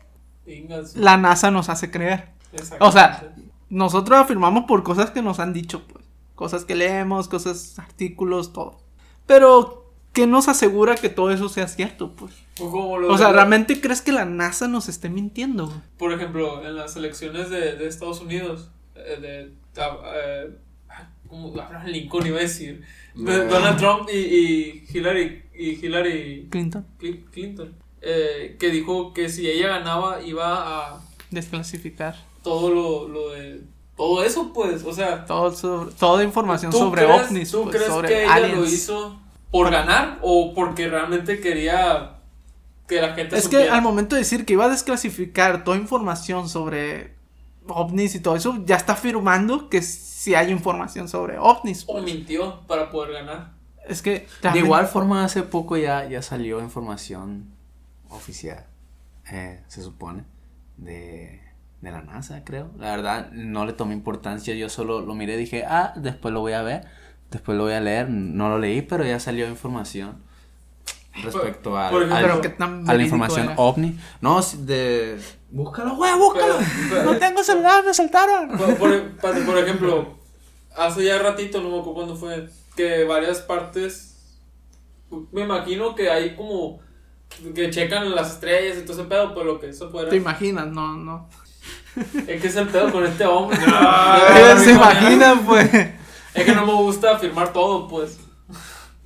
la 0.95 1.17
NASA 1.17 1.53
nos 1.53 1.69
hace 1.69 1.91
creer. 1.91 2.31
O 2.81 2.91
sea, 2.91 3.33
nosotros 3.69 4.19
afirmamos 4.19 4.65
por 4.65 4.83
cosas 4.83 5.11
que 5.11 5.23
nos 5.23 5.39
han 5.39 5.53
dicho, 5.53 5.87
pues, 5.87 6.05
cosas 6.35 6.65
que 6.65 6.75
leemos, 6.75 7.29
cosas, 7.29 7.79
artículos, 7.79 8.53
todo. 8.53 8.79
Pero 9.27 9.86
¿qué 10.17 10.27
nos 10.27 10.49
asegura 10.49 10.95
que 10.95 11.11
todo 11.11 11.31
eso 11.31 11.51
sea 11.51 11.69
cierto, 11.69 12.13
pues? 12.13 12.33
O, 12.59 13.19
sea, 13.19 13.33
¿realmente 13.33 13.83
crees 13.83 14.01
que 14.01 14.13
la 14.13 14.25
NASA 14.25 14.67
nos 14.67 14.89
esté 14.89 15.11
mintiendo? 15.11 15.71
Por 15.99 16.11
ejemplo, 16.11 16.67
en 16.67 16.75
las 16.75 16.97
elecciones 16.97 17.51
de, 17.51 17.77
de 17.77 17.87
Estados 17.87 18.23
Unidos, 18.23 18.71
eh, 18.95 19.21
de, 19.21 19.53
eh, 19.77 20.57
¿cómo 21.29 21.61
Abraham 21.61 21.89
Lincoln 21.89 22.27
iba 22.27 22.39
a 22.39 22.41
decir? 22.41 22.83
Donald 23.15 23.77
Trump 23.77 24.09
y, 24.11 24.17
y, 24.17 24.85
Hillary 24.91 25.43
y 25.55 25.85
Hillary 25.85 26.49
Clinton, 26.51 26.87
Clinton 27.31 27.75
eh, 28.01 28.57
que 28.59 28.71
dijo 28.71 29.13
que 29.13 29.29
si 29.29 29.51
ella 29.51 29.69
ganaba 29.69 30.23
iba 30.23 30.95
a 30.95 31.01
desclasificar 31.31 32.17
todo 32.43 32.71
lo, 32.71 33.09
lo 33.09 33.31
de 33.33 33.61
todo 33.97 34.25
eso, 34.25 34.53
pues, 34.55 34.83
o 34.83 34.93
sea, 34.95 35.27
todo 35.27 35.53
sobre, 35.53 35.93
toda 35.93 36.25
información 36.25 36.73
sobre 36.73 37.05
ovnis, 37.05 37.51
¿tú 37.51 37.65
pues, 37.65 37.77
crees 37.77 37.93
que 38.07 38.25
ella 38.25 38.49
lo 38.49 38.65
hizo 38.65 39.26
por 39.51 39.71
ganar 39.71 40.19
o 40.23 40.53
porque 40.55 40.89
realmente 40.89 41.41
quería 41.41 42.17
que 42.87 43.01
la 43.01 43.15
gente 43.15 43.37
Es 43.37 43.49
que 43.49 43.69
al 43.69 43.83
momento 43.83 44.15
de 44.15 44.21
decir 44.21 44.45
que 44.45 44.55
iba 44.55 44.65
a 44.65 44.69
desclasificar 44.69 45.65
toda 45.65 45.77
información 45.77 46.49
sobre 46.49 47.15
ovnis 47.69 48.15
y 48.15 48.21
todo 48.21 48.37
eso, 48.37 48.63
ya 48.65 48.77
está 48.77 48.93
afirmando 48.93 49.69
que 49.69 49.83
sí 49.83 50.35
hay 50.35 50.51
información 50.51 51.09
sobre 51.09 51.39
ovnis. 51.39 51.85
O 51.89 51.95
pues. 51.95 52.05
mintió 52.05 52.61
para 52.67 52.91
poder 52.91 53.13
ganar. 53.13 53.53
Es 53.89 54.03
que 54.03 54.27
de 54.53 54.59
igual 54.59 54.87
forma 54.87 55.25
hace 55.25 55.43
poco 55.43 55.77
ya, 55.77 56.09
ya 56.09 56.21
salió 56.21 56.61
información 56.61 57.47
oficial, 58.09 58.67
eh, 59.31 59.63
se 59.69 59.83
supone, 59.83 60.25
de, 60.77 61.41
de 61.81 61.91
la 61.93 62.03
NASA, 62.03 62.43
creo. 62.45 62.71
La 62.79 62.91
verdad 62.91 63.31
no 63.31 63.65
le 63.65 63.73
tomé 63.73 63.95
importancia, 63.95 64.55
yo 64.55 64.69
solo 64.69 65.01
lo 65.01 65.15
miré 65.15 65.35
y 65.35 65.39
dije, 65.39 65.65
ah, 65.67 65.93
después 65.95 66.35
lo 66.35 66.41
voy 66.41 66.55
a 66.55 66.63
ver 66.63 66.87
Después 67.31 67.59
lo 67.59 67.65
voy 67.65 67.73
a 67.75 67.81
leer, 67.81 68.09
no 68.09 68.49
lo 68.49 68.59
leí, 68.59 68.83
pero 68.83 69.05
ya 69.05 69.19
salió 69.21 69.49
información. 69.49 70.25
respecto 71.23 71.77
a, 71.79 71.89
ejemplo, 71.89 72.15
al- 72.17 72.23
Pero 72.23 72.41
qué 72.43 72.49
tan 72.51 72.89
a 72.89 72.95
la 72.95 73.03
información 73.03 73.47
era. 73.47 73.55
ovni. 73.57 73.99
No, 74.21 74.43
si 74.43 74.59
de... 74.59 75.19
Búscalo, 75.51 75.97
güey, 75.97 76.13
búscalo. 76.15 76.57
Pero- 76.59 76.69
pero- 76.91 77.03
no 77.05 77.17
tengo 77.19 77.43
celular, 77.43 77.83
me 77.85 77.95
saltaron. 77.95 78.51
Por, 78.51 78.77
por- 78.77 79.45
por- 79.47 79.59
ejemplo, 79.59 80.19
hace 80.77 81.05
ya 81.05 81.19
ratito, 81.19 81.63
no 81.63 81.71
me 81.71 81.79
acuerdo 81.79 81.95
cuándo 81.95 82.17
fue, 82.17 82.49
que 82.77 83.05
varias 83.05 83.39
partes, 83.41 84.37
me 85.33 85.43
imagino 85.43 85.95
que 85.95 86.11
hay 86.11 86.37
como 86.37 86.81
que 87.55 87.71
checan 87.71 88.15
las 88.15 88.33
estrellas 88.35 88.77
y 88.79 88.83
todo 88.83 88.93
ese 89.01 89.09
pedo, 89.09 89.33
pues 89.35 89.47
lo 89.47 89.59
que 89.59 89.71
eso 89.71 89.91
fuera. 89.91 90.11
¿Te 90.11 90.17
imaginas? 90.17 90.67
No, 90.67 90.97
no. 90.97 91.29
Es 92.27 92.41
que 92.43 92.47
es 92.49 92.57
el 92.57 92.69
pedo 92.69 92.93
con 92.93 93.05
este 93.07 93.25
hombre. 93.25 93.59
Se 94.59 94.73
imagina, 94.73 95.41
pues. 95.47 95.71
Es 96.37 96.45
que 96.45 96.55
no 96.55 96.67
me 96.67 96.75
gusta 96.75 97.17
afirmar 97.17 97.53
todo, 97.53 97.89
pues. 97.89 98.19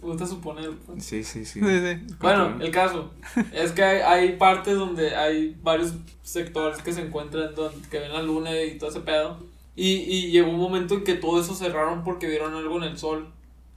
Me 0.03 0.09
gusta 0.09 0.27
suponer, 0.27 0.71
pues. 0.87 1.05
Sí, 1.05 1.23
sí, 1.25 1.45
sí. 1.45 1.61
Sí, 1.61 1.67
sí. 1.81 2.15
Bueno, 2.21 2.57
el 2.61 2.71
caso 2.71 3.11
es 3.53 3.73
que 3.73 3.83
hay, 3.83 4.01
hay 4.01 4.37
partes 4.37 4.77
donde 4.77 5.15
hay 5.15 5.57
varios 5.63 5.93
sectores 6.23 6.81
que 6.83 6.93
se 6.93 7.03
encuentran 7.03 7.55
donde 7.55 7.87
que 7.89 7.99
ven 7.99 8.13
la 8.13 8.23
luna 8.23 8.51
y 8.63 8.79
todo 8.79 8.91
ese 8.91 9.01
pedo. 9.01 9.39
Y, 9.77 9.89
y 9.93 10.31
llegó 10.31 10.51
un 10.51 10.59
momento 10.59 10.95
en 10.95 11.05
que 11.05 11.15
todo 11.15 11.41
eso 11.41 11.55
cerraron 11.55 12.03
porque 12.03 12.29
vieron 12.29 12.55
algo 12.55 12.79
en 12.79 12.85
el 12.85 12.99
sol. 12.99 13.31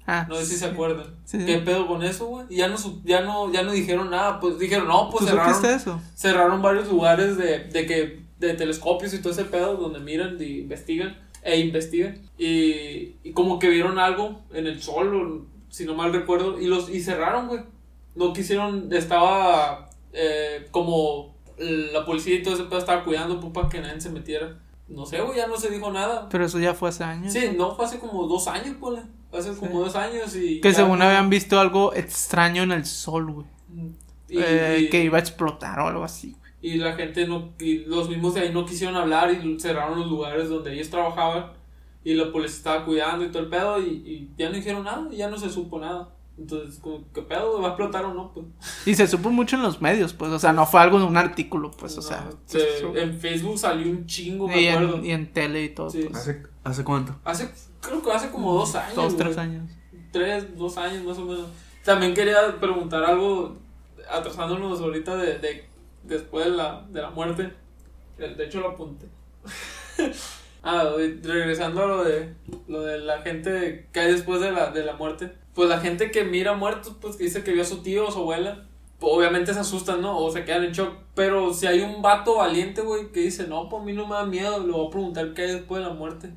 Ah, 0.05 0.25
No 0.27 0.35
sé 0.35 0.45
si 0.45 0.55
se 0.57 0.65
acuerdan. 0.65 1.05
Sí, 1.25 1.39
sí. 1.39 1.45
¿Qué 1.45 1.59
pedo 1.59 1.87
con 1.87 2.03
eso, 2.03 2.25
güey? 2.27 2.45
Y 2.49 2.57
ya 2.57 2.67
no, 2.67 2.77
su- 2.77 3.01
ya 3.05 3.21
no, 3.21 3.51
ya 3.53 3.63
no 3.63 3.71
dijeron 3.71 4.09
nada. 4.09 4.39
Pues 4.39 4.59
dijeron, 4.59 4.87
no, 4.87 5.05
¿Tú 5.09 5.17
pues 5.17 5.25
cerraron, 5.29 5.53
supiste 5.55 5.75
eso? 5.75 6.01
cerraron 6.15 6.61
varios 6.61 6.87
lugares 6.89 7.37
de, 7.37 7.59
de 7.65 7.85
que, 7.85 8.23
de 8.39 8.53
telescopios 8.53 9.13
y 9.13 9.19
todo 9.21 9.31
ese 9.31 9.45
pedo 9.45 9.75
donde 9.77 9.99
miran 9.99 10.37
y 10.41 10.59
investigan, 10.61 11.17
e 11.43 11.59
investigan. 11.59 12.19
Y, 12.37 13.15
y 13.23 13.31
como 13.33 13.59
que 13.59 13.69
vieron 13.69 13.99
algo 13.99 14.41
en 14.53 14.67
el 14.67 14.81
sol, 14.81 15.15
o, 15.15 15.45
si 15.69 15.85
no 15.85 15.93
mal 15.95 16.13
recuerdo, 16.13 16.59
y 16.59 16.67
los, 16.67 16.89
y 16.89 17.01
cerraron, 17.01 17.47
güey. 17.47 17.61
No 18.15 18.31
quisieron, 18.33 18.93
estaba 18.93 19.89
eh, 20.13 20.67
como 20.71 21.33
la 21.57 22.05
policía 22.05 22.35
y 22.35 22.43
todo 22.43 22.53
ese 22.53 22.63
pedo 22.65 22.79
estaba 22.79 23.03
cuidando 23.03 23.39
pues, 23.39 23.53
para 23.53 23.69
que 23.69 23.79
nadie 23.81 23.99
se 24.01 24.09
metiera. 24.09 24.59
No 24.87 25.05
sé, 25.05 25.19
güey, 25.21 25.37
ya 25.37 25.47
no 25.47 25.57
se 25.57 25.69
dijo 25.71 25.91
nada. 25.91 26.27
Pero 26.29 26.45
eso 26.45 26.59
ya 26.59 26.73
fue 26.73 26.89
hace 26.89 27.03
años. 27.03 27.33
Sí, 27.33 27.55
no, 27.57 27.75
fue 27.75 27.85
hace 27.85 27.99
como 27.99 28.27
dos 28.27 28.47
años, 28.47 28.75
pues. 28.79 28.99
Hace 29.31 29.55
como 29.55 29.79
dos 29.81 29.95
años 29.95 30.35
y. 30.35 30.61
Que 30.61 30.73
según 30.73 31.01
habían 31.01 31.29
visto 31.29 31.59
algo 31.59 31.93
extraño 31.95 32.61
en 32.63 32.71
el 32.71 32.85
sol, 32.85 33.31
güey. 33.31 33.47
Y, 34.29 34.37
Eh, 34.39 34.79
y- 34.81 34.89
que 34.89 35.03
iba 35.03 35.17
a 35.17 35.21
explotar 35.21 35.79
o 35.79 35.87
algo 35.87 36.03
así, 36.03 36.35
güey. 36.39 36.42
Y 36.64 36.78
la 36.78 36.93
gente 36.95 37.28
no. 37.28 37.51
Y 37.59 37.80
los 37.86 38.09
mismos 38.09 38.34
de 38.34 38.41
ahí 38.41 38.51
no 38.51 38.66
quisieron 38.66 38.95
hablar 38.95 39.32
y 39.32 39.59
cerraron 39.59 39.99
los 39.99 40.09
lugares 40.09 40.49
donde 40.49 40.74
ellos 40.74 40.89
trabajaban. 40.89 41.51
Y 42.03 42.16
la 42.16 42.32
policía 42.32 42.57
estaba 42.57 42.86
cuidando 42.86 43.24
y 43.26 43.30
todo 43.30 43.43
el 43.43 43.49
pedo. 43.49 43.80
Y, 43.80 43.88
y 44.05 44.30
ya 44.38 44.49
no 44.49 44.55
dijeron 44.55 44.84
nada, 44.84 45.07
y 45.11 45.18
ya 45.18 45.30
no 45.30 45.38
se 45.38 45.49
supo 45.49 45.78
nada. 45.80 46.09
Entonces, 46.38 46.80
como, 46.80 47.03
¿qué 47.14 47.22
pedo? 47.22 47.61
¿Va 47.61 47.68
a 47.68 47.72
explotar 47.72 48.05
o 48.05 48.14
no? 48.16 48.32
Pues, 48.34 48.47
Y 48.88 48.95
se 48.95 49.05
supo 49.07 49.30
mucho 49.30 49.55
en 49.55 49.61
los 49.61 49.82
medios, 49.82 50.14
pues. 50.14 50.32
O 50.32 50.39
sea, 50.39 50.51
no 50.51 50.66
fue 50.66 50.82
algo 50.82 50.97
de 50.99 51.05
un 51.05 51.16
artículo, 51.16 51.70
pues. 51.72 51.93
O 51.93 52.01
no, 52.01 52.07
sea, 52.07 52.30
se- 52.45 52.80
en 53.01 53.20
Facebook 53.20 53.59
salió 53.59 53.91
un 53.91 54.07
chingo, 54.07 54.47
me 54.47 54.59
y, 54.61 54.68
acuerdo. 54.68 54.95
en, 54.97 55.05
y 55.05 55.11
en 55.11 55.32
tele 55.32 55.64
y 55.64 55.70
todo, 55.70 55.91
Sí. 55.91 56.07
pues. 56.09 56.18
¿Hace, 56.22 56.43
¿Hace 56.64 56.84
cuánto? 56.84 57.16
Hace, 57.24 57.51
creo 57.82 58.01
que 58.01 58.11
hace 58.11 58.32
como 58.32 58.53
dos 58.55 58.74
años. 58.76 58.95
Dos, 58.95 59.16
tres 59.16 59.36
güey. 59.36 59.47
años. 59.47 59.70
tres, 60.11 60.57
dos 60.57 60.78
años 60.78 61.03
más 61.03 61.18
o 61.20 61.26
menos. 61.26 61.45
También 61.86 62.14
quería 62.14 62.38
preguntar 62.59 63.03
algo, 63.03 63.55
atrasándonos 64.09 64.82
ahorita 64.82 65.16
de, 65.18 65.38
de 65.39 65.66
después 66.03 66.45
de 66.45 66.51
la, 66.51 66.85
de 66.89 67.01
la 67.01 67.09
muerte. 67.09 67.51
De 68.17 68.35
de 68.35 68.45
hecho 68.45 68.59
lo 68.61 68.69
apunté. 68.69 69.07
ah, 70.63 70.85
regresando 71.23 71.83
a 71.83 71.87
lo 71.87 72.03
de, 72.03 72.33
lo 72.67 72.81
de 72.81 72.99
la 72.99 73.21
gente 73.21 73.87
que 73.91 73.99
hay 73.99 74.11
después 74.11 74.41
de 74.41 74.51
la, 74.51 74.71
de 74.71 74.83
la 74.83 74.93
muerte. 74.93 75.33
Pues 75.53 75.69
la 75.69 75.79
gente 75.79 76.11
que 76.11 76.23
mira 76.23 76.53
muertos, 76.53 76.95
pues 76.99 77.15
que 77.15 77.25
dice 77.25 77.43
que 77.43 77.51
vio 77.53 77.61
a 77.61 77.65
su 77.65 77.81
tío 77.83 78.07
o 78.07 78.11
su 78.11 78.19
abuela. 78.19 78.65
pues, 78.99 79.11
Obviamente 79.13 79.53
se 79.53 79.59
asustan, 79.59 80.01
¿no? 80.01 80.17
O 80.17 80.31
se 80.31 80.45
quedan 80.45 80.63
en 80.63 80.71
shock. 80.71 80.93
Pero 81.15 81.53
si 81.53 81.67
hay 81.67 81.81
un 81.81 82.01
vato 82.01 82.37
valiente, 82.37 82.81
güey, 82.81 83.11
que 83.11 83.19
dice, 83.21 83.47
no, 83.47 83.69
pues 83.69 83.81
a 83.81 83.85
mí 83.85 83.93
no 83.93 84.07
me 84.07 84.15
da 84.15 84.25
miedo, 84.25 84.65
le 84.65 84.71
voy 84.71 84.87
a 84.87 84.89
preguntar 84.89 85.33
qué 85.33 85.43
hay 85.43 85.51
después 85.53 85.83
de 85.83 85.89
la 85.89 85.93
muerte. 85.93 86.31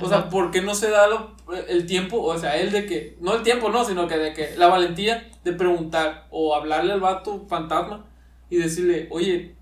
O 0.00 0.08
sea, 0.08 0.28
¿por 0.28 0.52
qué 0.52 0.62
no 0.62 0.72
se 0.74 0.88
da 0.88 1.08
lo- 1.08 1.34
el 1.68 1.84
tiempo? 1.86 2.22
O 2.22 2.38
sea, 2.38 2.56
él 2.60 2.70
de 2.70 2.86
que, 2.86 3.16
no 3.20 3.34
el 3.34 3.42
tiempo, 3.42 3.70
no, 3.70 3.84
sino 3.84 4.06
que 4.06 4.16
de 4.18 4.32
que 4.32 4.54
la 4.56 4.68
valentía 4.68 5.28
de 5.42 5.52
preguntar 5.52 6.26
o 6.30 6.54
hablarle 6.54 6.92
al 6.92 7.00
vato 7.00 7.44
fantasma 7.48 8.04
y 8.50 8.56
decirle, 8.56 9.08
oye, 9.10 9.54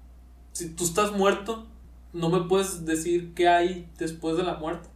si 0.53 0.71
tú 0.71 0.85
estás 0.85 1.13
muerto, 1.13 1.67
no 2.13 2.31
me 2.31 2.41
puedes 2.49 2.85
decir 2.85 3.33
qué 3.35 3.49
hay 3.49 3.87
después 3.99 4.37
de 4.37 4.43
la 4.43 4.55
muerte. 4.55 4.89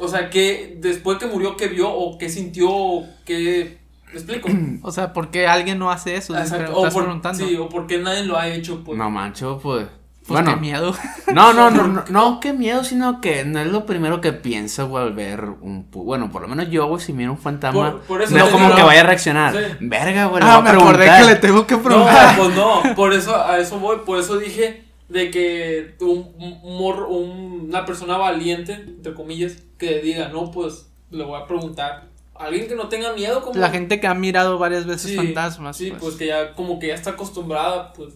O 0.00 0.08
sea, 0.08 0.28
que 0.30 0.76
después 0.80 1.18
que 1.18 1.26
murió, 1.26 1.56
qué 1.56 1.68
vio 1.68 1.90
o 1.90 2.18
qué 2.18 2.28
sintió 2.28 2.68
o 2.70 3.06
qué... 3.24 3.78
¿Me 4.08 4.14
explico? 4.14 4.48
O 4.82 4.90
sea, 4.92 5.12
¿por 5.12 5.30
qué 5.30 5.46
alguien 5.46 5.78
no 5.78 5.90
hace 5.90 6.16
eso? 6.16 6.36
Exacto. 6.36 6.56
Pero 6.66 6.76
O 6.76 6.78
estás 6.80 6.94
por, 6.94 7.02
preguntando. 7.04 7.46
sí, 7.46 7.56
o 7.56 7.68
por 7.68 7.86
qué 7.86 7.98
nadie 7.98 8.24
lo 8.24 8.38
ha 8.38 8.48
hecho. 8.48 8.82
Pues. 8.84 8.96
No 8.98 9.10
mancho, 9.10 9.58
pues. 9.62 9.86
Pues 10.28 10.42
bueno, 10.42 10.54
qué 10.54 10.60
miedo. 10.60 10.94
no, 11.34 11.52
no, 11.52 11.70
no, 11.70 11.88
no, 11.88 12.04
no, 12.08 12.38
qué 12.40 12.52
miedo, 12.52 12.84
sino 12.84 13.20
que 13.20 13.44
no 13.44 13.58
es 13.60 13.66
lo 13.66 13.86
primero 13.86 14.20
que 14.20 14.32
pienso, 14.32 14.86
güey, 14.88 15.04
al 15.04 15.14
ver 15.14 15.42
un. 15.60 15.88
Bueno, 15.90 16.30
por 16.30 16.42
lo 16.42 16.48
menos 16.48 16.70
yo, 16.70 16.86
güey, 16.86 17.00
si 17.02 17.12
miro 17.12 17.32
un 17.32 17.38
fantasma. 17.38 17.92
Por- 17.92 18.00
por 18.02 18.22
eso 18.22 18.36
no 18.36 18.50
como 18.50 18.66
digo- 18.66 18.76
que 18.76 18.82
vaya 18.82 19.00
a 19.00 19.04
reaccionar. 19.04 19.52
Sí. 19.54 19.60
Verga, 19.80 20.26
güey, 20.26 20.42
Ah, 20.46 20.60
me 20.60 20.70
acordé 20.70 21.06
que 21.18 21.24
le 21.24 21.36
tengo 21.36 21.66
que 21.66 21.74
No, 21.76 21.82
preguntar. 21.82 22.36
pues 22.36 22.54
no, 22.54 22.82
por 22.94 23.12
eso, 23.12 23.34
a 23.34 23.58
eso 23.58 23.78
voy, 23.80 23.98
por 24.06 24.18
eso 24.18 24.36
dije 24.38 24.84
de 25.08 25.30
que 25.30 25.94
un, 26.00 26.30
un- 26.38 27.64
una 27.68 27.84
persona 27.84 28.16
valiente, 28.16 28.74
entre 28.74 29.14
comillas, 29.14 29.54
que 29.78 30.00
diga, 30.00 30.28
no, 30.28 30.50
pues 30.50 30.86
le 31.10 31.24
voy 31.24 31.40
a 31.40 31.46
preguntar. 31.46 32.04
Alguien 32.34 32.68
que 32.68 32.76
no 32.76 32.88
tenga 32.88 33.12
miedo, 33.14 33.42
como. 33.42 33.58
La 33.58 33.70
gente 33.70 33.98
que 33.98 34.06
ha 34.06 34.14
mirado 34.14 34.58
varias 34.58 34.86
veces 34.86 35.10
Sí, 35.10 35.16
fantasmas. 35.16 35.76
Sí, 35.76 35.90
pues. 35.90 36.02
pues. 36.02 36.14
que 36.14 36.26
ya, 36.26 36.52
como 36.54 36.78
que 36.78 36.88
ya 36.88 36.94
está 36.94 37.10
acostumbrada, 37.10 37.92
pues. 37.94 38.14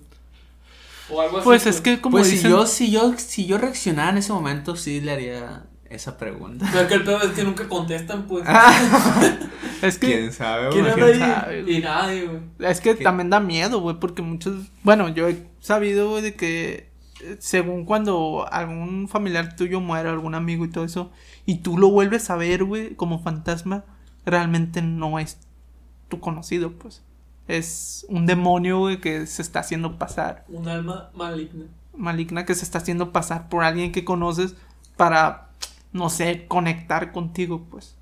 O 1.12 1.20
algo 1.20 1.38
así. 1.38 1.44
Pues 1.44 1.66
es 1.66 1.80
que 1.80 2.00
como 2.00 2.18
Pues 2.18 2.30
dicen, 2.30 2.50
si 2.50 2.56
yo, 2.56 2.66
si 2.66 2.90
yo, 2.90 3.14
si 3.18 3.46
yo 3.46 3.58
reaccionara 3.58 4.10
en 4.10 4.18
ese 4.18 4.32
momento, 4.32 4.76
sí 4.76 5.00
le 5.00 5.12
haría 5.12 5.66
esa 5.90 6.16
pregunta. 6.16 6.66
Pero 6.70 6.82
es 6.82 6.88
que 6.88 6.94
el 6.94 7.04
peor 7.04 7.22
es 7.22 7.30
que 7.32 7.44
nunca 7.44 7.68
contestan, 7.68 8.26
pues. 8.26 8.44
es 9.82 9.98
que 9.98 10.32
sabe, 10.32 10.70
¿Quién 10.70 10.84
güey? 10.84 10.92
anda 10.94 11.06
¿Quién 11.06 11.18
sabe, 11.20 11.62
güey? 11.62 11.76
Y 11.76 11.80
nadie, 11.80 12.26
güey. 12.26 12.70
Es 12.70 12.80
que 12.80 12.96
¿Qué? 12.96 13.04
también 13.04 13.30
da 13.30 13.40
miedo, 13.40 13.80
güey, 13.80 13.96
porque 14.00 14.22
muchos... 14.22 14.70
Bueno, 14.82 15.08
yo 15.10 15.28
he 15.28 15.46
sabido, 15.60 16.08
güey, 16.10 16.22
de 16.22 16.34
que 16.34 16.90
eh, 17.22 17.36
según 17.40 17.84
cuando 17.84 18.46
algún 18.50 19.08
familiar 19.08 19.54
tuyo 19.54 19.80
muere, 19.80 20.08
algún 20.08 20.34
amigo 20.34 20.64
y 20.64 20.70
todo 20.70 20.84
eso, 20.84 21.12
y 21.44 21.56
tú 21.56 21.76
lo 21.76 21.90
vuelves 21.90 22.30
a 22.30 22.36
ver, 22.36 22.64
güey, 22.64 22.94
como 22.94 23.22
fantasma, 23.22 23.84
realmente 24.24 24.80
no 24.80 25.18
es 25.18 25.38
tu 26.08 26.20
conocido, 26.20 26.72
pues. 26.72 27.02
Es 27.59 28.07
un 28.09 28.26
demonio, 28.26 28.78
güey, 28.78 29.00
que 29.00 29.26
se 29.26 29.42
está 29.42 29.61
haciendo 29.61 29.98
pasar, 29.98 30.44
Un 30.48 30.68
alma 30.68 31.11
maligna. 31.14 31.66
maligna, 31.96 32.44
que 32.46 32.55
se 32.55 32.64
está 32.64 32.78
haciendo 32.78 33.12
pasar 33.12 33.48
por 33.48 33.64
alguien 33.64 33.92
que 33.92 34.05
conoces 34.05 34.55
para, 34.96 35.48
no 35.92 36.09
sé, 36.11 36.46
conectar 36.48 37.12
contigo, 37.12 37.66
pues. 37.70 37.96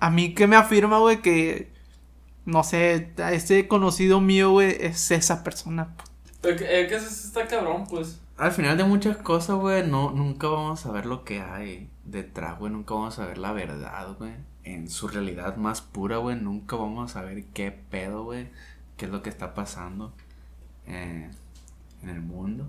A 0.00 0.10
mí 0.10 0.34
que 0.34 0.46
me 0.46 0.56
afirma, 0.56 0.98
güey, 0.98 1.20
que, 1.22 1.70
no 2.44 2.64
sé, 2.64 3.12
a 3.18 3.32
ese 3.32 3.68
conocido 3.68 4.20
mío, 4.20 4.50
güey, 4.50 4.76
es 4.80 5.10
esa 5.10 5.44
persona. 5.44 5.94
Pero 6.40 6.56
que- 6.56 6.80
Es 6.82 6.88
que 6.88 6.96
está 6.96 7.46
cabrón, 7.46 7.84
pues. 7.88 8.18
Al 8.38 8.50
final 8.50 8.76
de 8.76 8.84
muchas 8.84 9.18
cosas, 9.18 9.56
güey, 9.56 9.86
no, 9.86 10.10
nunca 10.10 10.48
vamos 10.48 10.80
a 10.80 10.82
saber 10.82 11.06
lo 11.06 11.22
que 11.24 11.40
hay 11.40 11.88
detrás, 12.04 12.58
güey. 12.58 12.72
Nunca 12.72 12.94
vamos 12.94 13.18
a 13.18 13.26
ver 13.26 13.38
la 13.38 13.52
verdad, 13.52 14.16
güey. 14.18 14.32
En 14.64 14.88
su 14.88 15.08
realidad 15.08 15.56
más 15.56 15.80
pura, 15.80 16.18
güey. 16.18 16.36
Nunca 16.36 16.76
vamos 16.76 17.10
a 17.10 17.14
saber 17.14 17.44
qué 17.46 17.70
pedo, 17.72 18.24
güey. 18.24 18.48
Qué 18.96 19.06
es 19.06 19.10
lo 19.10 19.22
que 19.22 19.30
está 19.30 19.54
pasando 19.54 20.12
eh, 20.86 21.30
en 22.02 22.08
el 22.08 22.20
mundo. 22.20 22.68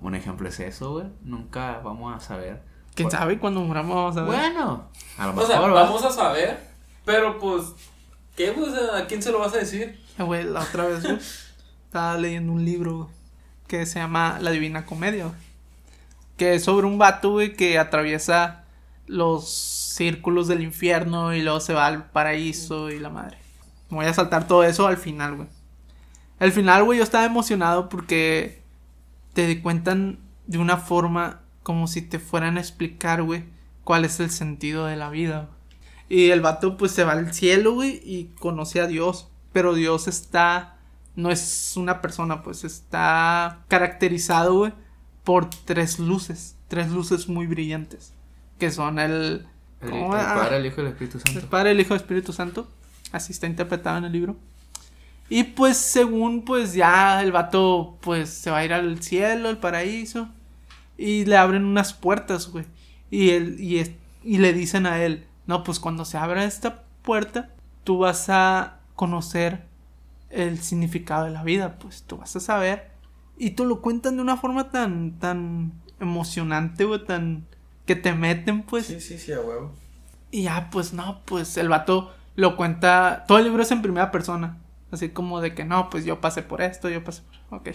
Un 0.00 0.14
ejemplo 0.14 0.48
es 0.48 0.60
eso, 0.60 0.92
güey. 0.92 1.06
Nunca 1.22 1.80
vamos 1.84 2.14
a 2.16 2.20
saber. 2.20 2.62
¿Quién 2.94 3.08
Por- 3.08 3.18
sabe 3.18 3.38
cuando 3.38 3.60
muramos 3.60 3.94
vamos 3.96 4.16
a 4.16 4.22
ver? 4.22 4.52
Bueno, 4.52 4.88
a 5.18 5.24
lo 5.26 5.30
O 5.32 5.34
mejor, 5.34 5.46
sea, 5.50 5.60
¿va? 5.60 5.68
vamos 5.68 6.04
a 6.04 6.10
saber, 6.10 6.60
pero 7.04 7.38
pues, 7.38 7.66
¿qué? 8.36 8.52
Pues, 8.52 8.72
¿a 8.94 9.06
quién 9.06 9.22
se 9.22 9.30
lo 9.32 9.38
vas 9.38 9.52
a 9.54 9.58
decir? 9.58 10.00
Eh, 10.18 10.22
güey, 10.22 10.44
la 10.44 10.60
otra 10.62 10.86
vez, 10.86 11.02
güey, 11.04 11.18
estaba 11.86 12.16
leyendo 12.18 12.52
un 12.52 12.64
libro, 12.64 13.08
que 13.68 13.86
se 13.86 13.98
llama 14.00 14.38
La 14.40 14.50
Divina 14.50 14.86
Comedia, 14.86 15.24
güey, 15.26 15.36
Que 16.36 16.54
es 16.54 16.64
sobre 16.64 16.86
un 16.86 16.98
vato, 16.98 17.30
güey, 17.30 17.54
que 17.54 17.78
atraviesa 17.78 18.64
los 19.06 19.48
círculos 19.90 20.48
del 20.48 20.62
infierno 20.62 21.34
y 21.34 21.42
luego 21.42 21.60
se 21.60 21.74
va 21.74 21.86
al 21.86 22.10
paraíso 22.10 22.90
y 22.90 22.98
la 22.98 23.10
madre. 23.10 23.38
Me 23.90 23.96
voy 23.96 24.06
a 24.06 24.14
saltar 24.14 24.46
todo 24.46 24.64
eso 24.64 24.86
al 24.86 24.96
final, 24.96 25.36
güey. 25.36 25.48
Al 26.38 26.52
final, 26.52 26.84
güey, 26.84 26.98
yo 26.98 27.04
estaba 27.04 27.24
emocionado 27.24 27.88
porque 27.88 28.62
te 29.32 29.60
cuentan 29.60 30.20
de 30.46 30.58
una 30.58 30.76
forma 30.76 31.42
como 31.62 31.86
si 31.86 32.02
te 32.02 32.18
fueran 32.18 32.56
a 32.56 32.60
explicar, 32.60 33.22
güey, 33.22 33.44
cuál 33.84 34.04
es 34.04 34.20
el 34.20 34.30
sentido 34.30 34.86
de 34.86 34.96
la 34.96 35.10
vida. 35.10 35.50
Y 36.08 36.30
el 36.30 36.40
vato, 36.40 36.76
pues, 36.76 36.92
se 36.92 37.04
va 37.04 37.12
al 37.12 37.32
cielo, 37.34 37.74
güey, 37.74 38.00
y 38.04 38.32
conoce 38.38 38.80
a 38.80 38.86
Dios. 38.86 39.28
Pero 39.52 39.74
Dios 39.74 40.08
está. 40.08 40.76
No 41.14 41.30
es 41.30 41.76
una 41.76 42.00
persona, 42.00 42.42
pues, 42.42 42.64
está 42.64 43.64
caracterizado, 43.68 44.58
güey, 44.58 44.72
por 45.24 45.50
tres 45.50 45.98
luces. 45.98 46.56
Tres 46.68 46.90
luces 46.90 47.28
muy 47.28 47.46
brillantes. 47.46 48.14
Que 48.58 48.70
son 48.70 48.98
el. 48.98 49.46
El, 49.80 49.94
el. 49.94 50.08
Padre, 50.08 50.56
el 50.56 50.66
Hijo 50.66 50.80
y 50.80 50.84
el 50.84 50.90
Espíritu 50.90 51.18
El 51.18 51.22
Santo. 51.22 51.50
Padre, 51.50 51.70
el 51.72 51.80
Hijo 51.80 51.94
y 51.94 51.96
el 51.96 52.00
Espíritu 52.00 52.32
Santo. 52.32 52.68
Así 53.12 53.32
está 53.32 53.46
interpretado 53.46 53.98
en 53.98 54.04
el 54.04 54.12
libro. 54.12 54.36
Y 55.28 55.44
pues 55.44 55.76
según 55.76 56.44
pues 56.44 56.74
ya 56.74 57.22
el 57.22 57.30
vato 57.30 57.96
pues 58.00 58.30
se 58.30 58.50
va 58.50 58.58
a 58.58 58.64
ir 58.64 58.72
al 58.72 59.02
cielo, 59.02 59.48
al 59.48 59.58
paraíso. 59.58 60.28
Y 60.98 61.24
le 61.24 61.36
abren 61.36 61.64
unas 61.64 61.94
puertas, 61.94 62.48
güey. 62.48 62.66
Y, 63.10 63.30
él, 63.30 63.56
y, 63.58 63.82
y 64.22 64.38
le 64.38 64.52
dicen 64.52 64.86
a 64.86 65.02
él, 65.02 65.24
no, 65.46 65.64
pues 65.64 65.78
cuando 65.80 66.04
se 66.04 66.18
abra 66.18 66.44
esta 66.44 66.82
puerta, 67.02 67.50
tú 67.84 67.98
vas 67.98 68.28
a 68.28 68.78
conocer 68.94 69.64
el 70.28 70.60
significado 70.60 71.24
de 71.24 71.30
la 71.30 71.42
vida, 71.42 71.78
pues 71.78 72.02
tú 72.02 72.18
vas 72.18 72.36
a 72.36 72.40
saber. 72.40 72.90
Y 73.38 73.52
tú 73.52 73.64
lo 73.64 73.80
cuentan 73.80 74.16
de 74.16 74.22
una 74.22 74.36
forma 74.36 74.70
tan, 74.70 75.18
tan 75.18 75.72
emocionante, 75.98 76.84
güey, 76.84 77.04
tan... 77.04 77.46
que 77.90 77.96
te 77.96 78.14
meten, 78.14 78.62
pues. 78.62 78.86
Sí, 78.86 79.00
sí, 79.00 79.18
sí, 79.18 79.32
a 79.32 79.40
huevo. 79.40 79.72
Y 80.30 80.42
ya, 80.44 80.70
pues 80.70 80.92
no, 80.92 81.22
pues 81.24 81.56
el 81.56 81.68
vato 81.68 82.12
lo 82.36 82.56
cuenta, 82.56 83.24
todo 83.26 83.38
el 83.38 83.44
libro 83.46 83.64
es 83.64 83.72
en 83.72 83.82
primera 83.82 84.12
persona. 84.12 84.58
Así 84.92 85.08
como 85.08 85.40
de 85.40 85.56
que 85.56 85.64
no, 85.64 85.90
pues 85.90 86.04
yo 86.04 86.20
pasé 86.20 86.44
por 86.44 86.62
esto, 86.62 86.88
yo 86.88 87.02
pasé 87.02 87.22
por... 87.48 87.58
Ok. 87.58 87.70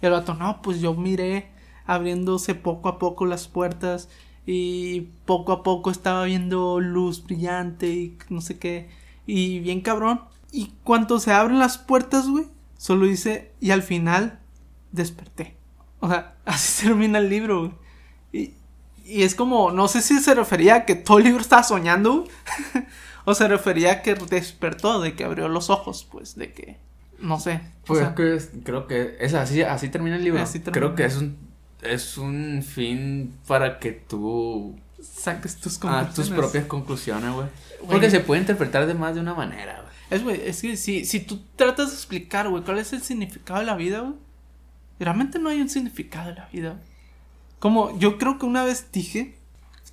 Y 0.00 0.06
el 0.06 0.12
vato, 0.12 0.32
no, 0.32 0.62
pues 0.62 0.80
yo 0.80 0.94
miré 0.94 1.50
abriéndose 1.84 2.54
poco 2.54 2.88
a 2.88 2.98
poco 2.98 3.26
las 3.26 3.46
puertas 3.46 4.08
y 4.46 5.10
poco 5.26 5.52
a 5.52 5.62
poco 5.62 5.90
estaba 5.90 6.24
viendo 6.24 6.80
luz 6.80 7.22
brillante 7.22 7.88
y 7.88 8.16
no 8.30 8.40
sé 8.40 8.58
qué. 8.58 8.88
Y 9.26 9.60
bien 9.60 9.82
cabrón. 9.82 10.22
Y 10.50 10.72
cuando 10.82 11.20
se 11.20 11.34
abren 11.34 11.58
las 11.58 11.76
puertas, 11.76 12.26
güey, 12.26 12.46
solo 12.78 13.04
dice, 13.04 13.52
y 13.60 13.72
al 13.72 13.82
final 13.82 14.40
desperté. 14.92 15.58
O 16.00 16.08
sea, 16.08 16.38
así 16.46 16.86
termina 16.86 17.18
el 17.18 17.28
libro, 17.28 17.58
güey. 17.60 17.72
Y, 18.32 18.54
y 19.08 19.22
es 19.22 19.34
como, 19.34 19.70
no 19.70 19.88
sé 19.88 20.02
si 20.02 20.20
se 20.20 20.34
refería 20.34 20.76
a 20.76 20.84
que 20.84 20.94
todo 20.94 21.18
el 21.18 21.24
libro 21.24 21.40
estaba 21.40 21.62
soñando, 21.62 22.24
o 23.24 23.34
se 23.34 23.48
refería 23.48 23.92
a 23.92 24.02
que 24.02 24.14
despertó, 24.14 25.00
de 25.00 25.14
que 25.14 25.24
abrió 25.24 25.48
los 25.48 25.70
ojos, 25.70 26.06
pues, 26.10 26.36
de 26.36 26.52
que, 26.52 26.76
no 27.18 27.40
sé. 27.40 27.60
Pues 27.86 28.06
que 28.08 28.38
creo 28.62 28.86
que 28.86 29.16
es 29.18 29.32
así, 29.32 29.62
así 29.62 29.88
termina 29.88 30.16
el 30.16 30.24
libro. 30.24 30.44
Creo 30.72 30.94
que 30.94 31.06
es 31.06 31.16
un, 31.16 31.38
es 31.82 32.18
un 32.18 32.62
fin 32.62 33.34
para 33.46 33.78
que 33.78 33.92
tú 33.92 34.78
saques 35.02 35.56
tus 35.56 35.78
conclusiones. 35.78 36.14
tus 36.14 36.28
propias 36.30 36.66
conclusiones, 36.66 37.32
güey. 37.32 37.48
Porque 37.88 38.10
se 38.10 38.20
puede 38.20 38.42
interpretar 38.42 38.86
de 38.86 38.94
más 38.94 39.14
de 39.14 39.22
una 39.22 39.34
manera, 39.34 39.80
güey. 39.80 39.88
Es, 40.10 40.22
güey, 40.22 40.48
es 40.48 40.60
que 40.60 40.76
si, 40.76 41.04
si 41.04 41.20
tú 41.20 41.40
tratas 41.56 41.88
de 41.88 41.94
explicar, 41.94 42.48
güey, 42.48 42.62
cuál 42.62 42.78
es 42.78 42.92
el 42.92 43.02
significado 43.02 43.60
de 43.60 43.66
la 43.66 43.76
vida, 43.76 44.00
güey, 44.00 44.14
realmente 45.00 45.38
no 45.38 45.48
hay 45.48 45.60
un 45.60 45.68
significado 45.70 46.28
de 46.28 46.34
la 46.34 46.48
vida. 46.52 46.76
Como 47.58 47.96
yo 47.98 48.18
creo 48.18 48.38
que 48.38 48.46
una 48.46 48.64
vez 48.64 48.90
dije, 48.92 49.38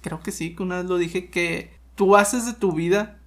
creo 0.01 0.21
que 0.21 0.31
sí, 0.31 0.55
que 0.55 0.63
una 0.63 0.77
vez 0.77 0.85
lo 0.85 0.97
dije, 0.97 1.29
que 1.29 1.75
tú 1.95 2.15
haces 2.15 2.45
de 2.45 2.53
tu 2.53 2.71
vida 2.73 3.19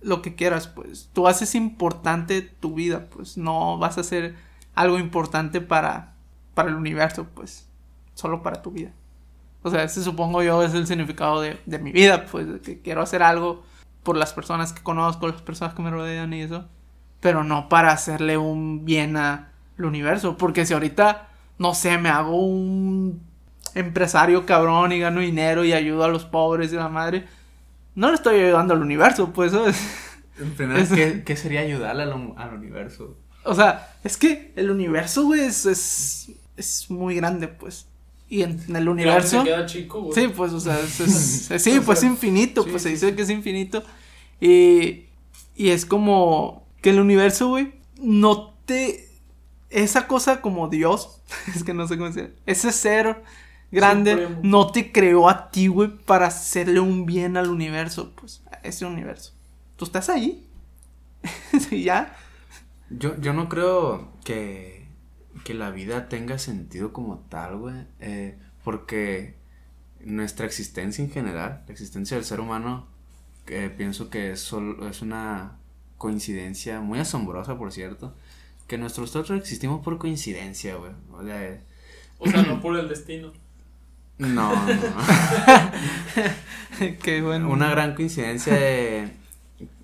lo 0.00 0.22
que 0.22 0.34
quieras, 0.34 0.68
pues. 0.68 1.10
Tú 1.12 1.28
haces 1.28 1.54
importante 1.54 2.42
tu 2.42 2.74
vida, 2.74 3.08
pues. 3.10 3.36
No 3.36 3.78
vas 3.78 3.98
a 3.98 4.02
hacer 4.02 4.36
algo 4.74 4.98
importante 4.98 5.60
para, 5.60 6.14
para 6.54 6.70
el 6.70 6.76
universo, 6.76 7.26
pues. 7.34 7.68
Solo 8.14 8.42
para 8.42 8.62
tu 8.62 8.70
vida. 8.70 8.92
O 9.62 9.70
sea, 9.70 9.82
ese 9.82 10.02
supongo 10.02 10.42
yo 10.42 10.62
es 10.62 10.74
el 10.74 10.86
significado 10.86 11.40
de, 11.40 11.60
de 11.66 11.78
mi 11.78 11.92
vida, 11.92 12.26
pues. 12.26 12.60
que 12.62 12.80
quiero 12.80 13.02
hacer 13.02 13.22
algo 13.22 13.62
por 14.02 14.16
las 14.16 14.32
personas 14.32 14.72
que 14.72 14.82
conozco, 14.82 15.28
las 15.28 15.42
personas 15.42 15.74
que 15.74 15.82
me 15.82 15.90
rodean 15.90 16.32
y 16.32 16.42
eso. 16.42 16.66
Pero 17.20 17.42
no 17.42 17.68
para 17.68 17.92
hacerle 17.92 18.38
un 18.38 18.84
bien 18.84 19.16
al 19.16 19.48
universo. 19.78 20.36
Porque 20.36 20.64
si 20.64 20.74
ahorita, 20.74 21.28
no 21.58 21.74
sé, 21.74 21.98
me 21.98 22.08
hago 22.08 22.36
un 22.36 23.27
empresario 23.74 24.46
cabrón 24.46 24.92
y 24.92 25.00
gano 25.00 25.20
dinero 25.20 25.64
y 25.64 25.72
ayudo 25.72 26.04
a 26.04 26.08
los 26.08 26.24
pobres 26.24 26.72
y 26.72 26.76
la 26.76 26.88
madre 26.88 27.26
no 27.98 28.10
le 28.10 28.14
estoy 28.14 28.38
ayudando 28.38 28.74
al 28.74 28.82
universo, 28.82 29.32
pues, 29.32 29.50
¿sabes? 29.50 29.76
¿qué, 30.94 31.24
¿qué, 31.26 31.36
sería 31.36 31.62
ayudarle 31.62 32.04
al, 32.04 32.54
universo? 32.54 33.16
O 33.42 33.56
sea, 33.56 33.92
es 34.04 34.16
que 34.16 34.52
el 34.54 34.70
universo, 34.70 35.24
güey, 35.24 35.40
es, 35.40 35.66
es, 35.66 36.86
muy 36.90 37.16
grande, 37.16 37.48
pues. 37.48 37.86
Y 38.28 38.42
en, 38.42 38.76
el 38.76 38.88
universo. 38.88 39.42
Queda 39.42 39.66
chico, 39.66 40.02
güey. 40.02 40.14
Sí, 40.14 40.32
pues, 40.32 40.52
o 40.52 40.60
sea, 40.60 40.78
es, 40.78 40.92
sí, 41.62 41.80
pues 41.84 41.98
es 41.98 42.04
infinito, 42.04 42.64
pues 42.64 42.84
se 42.84 42.90
dice 42.90 43.16
que 43.16 43.22
es 43.22 43.30
infinito. 43.30 43.82
Y, 44.40 45.06
y 45.56 45.70
es 45.70 45.84
como 45.84 46.68
que 46.80 46.90
el 46.90 47.00
universo, 47.00 47.48
güey, 47.48 47.72
no 48.00 48.54
te. 48.64 49.08
Esa 49.70 50.06
cosa 50.06 50.40
como 50.40 50.68
Dios, 50.68 51.20
es 51.56 51.64
que 51.64 51.74
no 51.74 51.88
sé 51.88 51.96
cómo 51.96 52.10
decir, 52.10 52.36
ese 52.46 52.70
ser 52.70 53.24
grande 53.70 54.36
no 54.42 54.70
te 54.70 54.92
creó 54.92 55.28
a 55.28 55.50
ti, 55.50 55.68
güey, 55.68 55.96
para 55.96 56.26
hacerle 56.26 56.80
un 56.80 57.06
bien 57.06 57.36
al 57.36 57.48
universo, 57.48 58.12
pues, 58.14 58.42
a 58.50 58.56
ese 58.62 58.86
universo. 58.86 59.34
Tú 59.76 59.84
estás 59.84 60.08
ahí. 60.08 60.48
¿Y 61.70 61.82
ya? 61.82 62.16
Yo, 62.90 63.20
yo 63.20 63.32
no 63.32 63.48
creo 63.48 64.12
que, 64.24 64.88
que 65.44 65.54
la 65.54 65.70
vida 65.70 66.08
tenga 66.08 66.38
sentido 66.38 66.92
como 66.92 67.18
tal, 67.28 67.58
güey. 67.58 67.86
Eh, 68.00 68.38
porque 68.64 69.36
nuestra 70.00 70.46
existencia 70.46 71.04
en 71.04 71.10
general, 71.10 71.64
la 71.66 71.72
existencia 71.72 72.16
del 72.16 72.24
ser 72.24 72.40
humano, 72.40 72.86
que 73.44 73.70
pienso 73.70 74.10
que 74.10 74.32
es, 74.32 74.40
solo, 74.40 74.88
es 74.88 75.02
una 75.02 75.58
coincidencia 75.96 76.80
muy 76.80 76.98
asombrosa, 76.98 77.58
por 77.58 77.72
cierto. 77.72 78.14
Que 78.66 78.78
nosotros 78.78 79.30
existimos 79.30 79.82
por 79.82 79.98
coincidencia, 79.98 80.76
güey. 80.76 80.92
O 81.12 81.22
sea, 81.24 81.60
o 82.18 82.28
sea, 82.28 82.42
no 82.42 82.60
por 82.60 82.76
el 82.78 82.88
destino. 82.88 83.32
No, 84.18 84.54
no. 84.54 84.76
Qué 87.02 87.22
bueno. 87.22 87.50
Una 87.50 87.70
gran 87.70 87.94
coincidencia 87.94 88.54
de... 88.54 89.10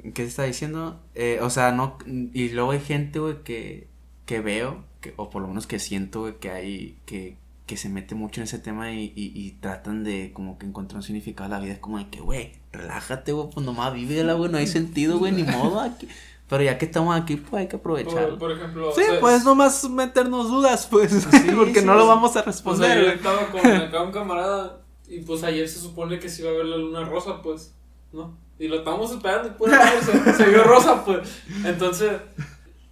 ¿Qué 0.02 0.22
se 0.22 0.28
está 0.28 0.42
diciendo? 0.44 1.00
Eh, 1.14 1.38
o 1.40 1.50
sea, 1.50 1.72
no... 1.72 1.98
Y 2.06 2.50
luego 2.50 2.72
hay 2.72 2.80
gente, 2.80 3.18
güey, 3.18 3.42
que, 3.42 3.88
que 4.26 4.40
veo, 4.40 4.84
que, 5.00 5.14
o 5.16 5.30
por 5.30 5.42
lo 5.42 5.48
menos 5.48 5.66
que 5.66 5.78
siento, 5.78 6.20
güey, 6.20 6.38
que 6.38 6.50
hay... 6.50 6.98
Que, 7.06 7.36
que 7.66 7.76
se 7.78 7.88
mete 7.88 8.14
mucho 8.14 8.40
en 8.40 8.44
ese 8.44 8.58
tema 8.58 8.92
y, 8.92 9.12
y, 9.16 9.32
y, 9.34 9.52
tratan 9.52 10.04
de 10.04 10.32
como 10.34 10.58
que 10.58 10.66
encontrar 10.66 10.98
un 10.98 11.02
significado 11.02 11.46
a 11.46 11.48
la 11.48 11.64
vida. 11.64 11.72
Es 11.72 11.78
como 11.78 11.98
de 11.98 12.08
que, 12.08 12.20
güey, 12.20 12.52
relájate, 12.72 13.32
güey, 13.32 13.48
pues 13.50 13.64
nomás 13.64 13.94
vívela, 13.94 14.34
güey, 14.34 14.50
no 14.52 14.58
hay 14.58 14.66
sentido, 14.66 15.18
güey, 15.18 15.32
ni 15.32 15.44
modo. 15.44 15.80
Aquí. 15.80 16.06
Pero 16.54 16.66
ya 16.66 16.78
que 16.78 16.84
estamos 16.84 17.20
aquí, 17.20 17.34
pues 17.34 17.62
hay 17.62 17.66
que 17.66 17.74
aprovechar. 17.74 18.38
Por, 18.38 18.52
ejemplo. 18.52 18.92
Sí, 18.94 19.02
pues 19.18 19.44
nomás 19.44 19.90
meternos 19.90 20.48
dudas, 20.48 20.86
pues. 20.88 21.10
Sí, 21.10 21.50
porque 21.56 21.82
no 21.82 21.96
lo 21.96 22.06
vamos 22.06 22.36
a 22.36 22.42
responder. 22.42 22.90
Pues 22.90 22.96
ayer 22.96 23.14
estaba 23.16 23.46
con 23.50 23.66
acá 23.72 24.02
un 24.02 24.12
camarada. 24.12 24.80
Y 25.08 25.18
pues 25.18 25.42
ayer 25.42 25.68
se 25.68 25.80
supone 25.80 26.20
que 26.20 26.28
se 26.28 26.42
iba 26.42 26.52
a 26.52 26.54
ver 26.54 26.66
la 26.66 26.76
luna 26.76 27.04
rosa, 27.06 27.42
pues. 27.42 27.74
¿No? 28.12 28.38
Y 28.56 28.68
lo 28.68 28.76
estábamos 28.76 29.10
esperando 29.10 29.48
y 29.48 29.50
pues 29.58 29.72
se, 30.04 30.32
se 30.32 30.48
vio 30.48 30.62
rosa, 30.62 31.04
pues. 31.04 31.42
Entonces. 31.64 32.12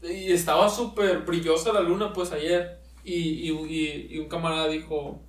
Y 0.03 0.33
estaba 0.33 0.69
súper 0.69 1.19
brillosa 1.19 1.73
la 1.73 1.83
luna, 1.83 2.13
pues 2.13 2.33
ayer. 2.33 2.81
Y, 3.05 3.49
y, 3.49 4.09
y, 4.11 4.19
un 4.19 4.27
camarada 4.27 4.67
dijo. 4.67 5.23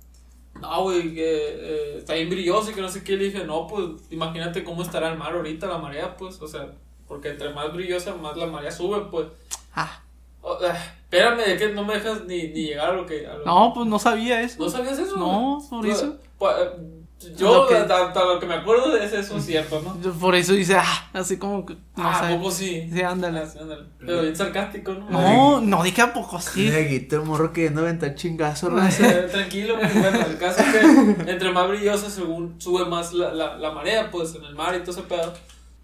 No, 0.60 0.82
güey, 0.82 1.14
que 1.14 1.24
eh, 1.24 1.98
está 1.98 2.14
bien 2.14 2.30
brilloso 2.30 2.72
y 2.72 2.74
que 2.74 2.80
no 2.80 2.88
sé 2.88 3.04
qué. 3.04 3.16
Le 3.16 3.26
dije, 3.26 3.44
no, 3.44 3.68
pues 3.68 3.90
imagínate 4.10 4.64
cómo 4.64 4.82
estará 4.82 5.12
el 5.12 5.18
mar 5.18 5.34
ahorita, 5.34 5.68
la 5.68 5.78
marea, 5.78 6.16
pues. 6.16 6.42
O 6.42 6.48
sea, 6.48 6.72
porque 7.14 7.28
entre 7.28 7.50
más 7.50 7.72
brillosa, 7.72 8.12
más 8.16 8.36
la 8.36 8.46
marea 8.46 8.72
sube, 8.72 9.02
pues. 9.08 9.28
Ah. 9.72 10.02
espérame, 11.04 11.46
de 11.46 11.56
que 11.56 11.68
no 11.68 11.84
me 11.84 11.94
dejas 11.94 12.24
ni, 12.24 12.48
ni 12.48 12.64
llegar 12.64 12.90
a 12.90 12.92
lo 12.94 13.06
que. 13.06 13.24
no, 13.46 13.72
pues 13.72 13.86
no 13.86 14.00
sabía 14.00 14.42
eso. 14.42 14.60
¿No 14.60 14.68
sabías 14.68 14.98
eso? 14.98 15.16
No, 15.16 15.64
por 15.70 15.86
eso. 15.86 16.16
Pues, 16.36 16.56
yo, 17.36 17.54
lo 17.54 17.68
que, 17.68 17.76
hasta, 17.76 18.24
lo 18.24 18.40
que 18.40 18.46
me 18.46 18.54
acuerdo 18.54 18.90
de 18.90 19.04
eso, 19.04 19.16
eso 19.16 19.36
es 19.36 19.44
cierto, 19.46 19.80
¿no? 19.80 19.94
Por 20.14 20.34
eso 20.34 20.54
dice, 20.54 20.74
ah, 20.74 21.08
así 21.12 21.36
como 21.36 21.64
que. 21.64 21.74
No 21.74 22.02
ah, 22.02 22.30
¿a 22.30 22.36
poco 22.36 22.50
sí? 22.50 22.90
Sí, 22.92 23.00
ándale. 23.00 23.38
Ah, 23.38 23.60
ándale. 23.60 23.84
Pero 24.00 24.22
bien 24.22 24.34
sarcástico, 24.34 24.92
¿no? 24.92 25.08
No, 25.08 25.60
no 25.60 25.84
dije 25.84 26.02
a 26.02 26.12
poco 26.12 26.40
sí. 26.40 26.68
Neguito, 26.68 27.14
el 27.14 27.22
morro 27.22 27.52
queriendo 27.52 27.82
aventar 27.82 28.16
chingazo, 28.16 28.70
¿no? 28.70 28.82
Tranquilo, 29.30 29.76
bueno, 29.76 30.18
el 30.26 30.36
caso 30.36 30.62
es 30.62 30.72
que 30.72 31.30
entre 31.30 31.52
más 31.52 31.68
brillosa, 31.68 32.10
según 32.10 32.60
sube 32.60 32.86
más 32.86 33.12
la, 33.12 33.32
la, 33.32 33.56
la 33.56 33.70
marea, 33.70 34.10
pues 34.10 34.34
en 34.34 34.42
el 34.42 34.56
mar 34.56 34.74
y 34.74 34.80
todo 34.80 34.90
ese 34.90 35.02
pedo. 35.02 35.32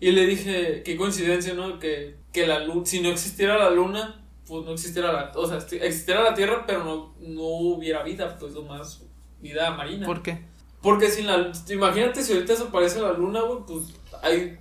Y 0.01 0.13
le 0.13 0.27
dije, 0.27 0.83
qué 0.83 0.97
coincidencia, 0.97 1.53
¿no? 1.53 1.79
Que, 1.79 2.17
que 2.33 2.47
la 2.47 2.61
luna, 2.61 2.87
si 2.87 3.01
no 3.01 3.11
existiera 3.11 3.59
la 3.59 3.71
luna, 3.71 4.25
pues 4.47 4.65
no 4.65 4.73
existiera 4.73 5.13
la, 5.13 5.33
o 5.37 5.47
sea, 5.47 5.59
existiera 5.59 6.23
la 6.23 6.35
Tierra, 6.35 6.65
pero 6.67 6.85
no, 6.85 7.15
no 7.21 7.43
hubiera 7.43 8.03
vida, 8.03 8.37
pues 8.39 8.55
más 8.67 9.03
vida 9.41 9.71
marina. 9.73 10.07
¿Por 10.07 10.23
qué? 10.23 10.43
Porque 10.81 11.11
sin 11.11 11.27
la, 11.27 11.53
imagínate 11.69 12.23
si 12.23 12.33
ahorita 12.33 12.55
desaparece 12.55 13.03
la 13.03 13.13
luna, 13.13 13.43
güey, 13.43 13.59
pues 13.67 13.95
hay, 14.23 14.59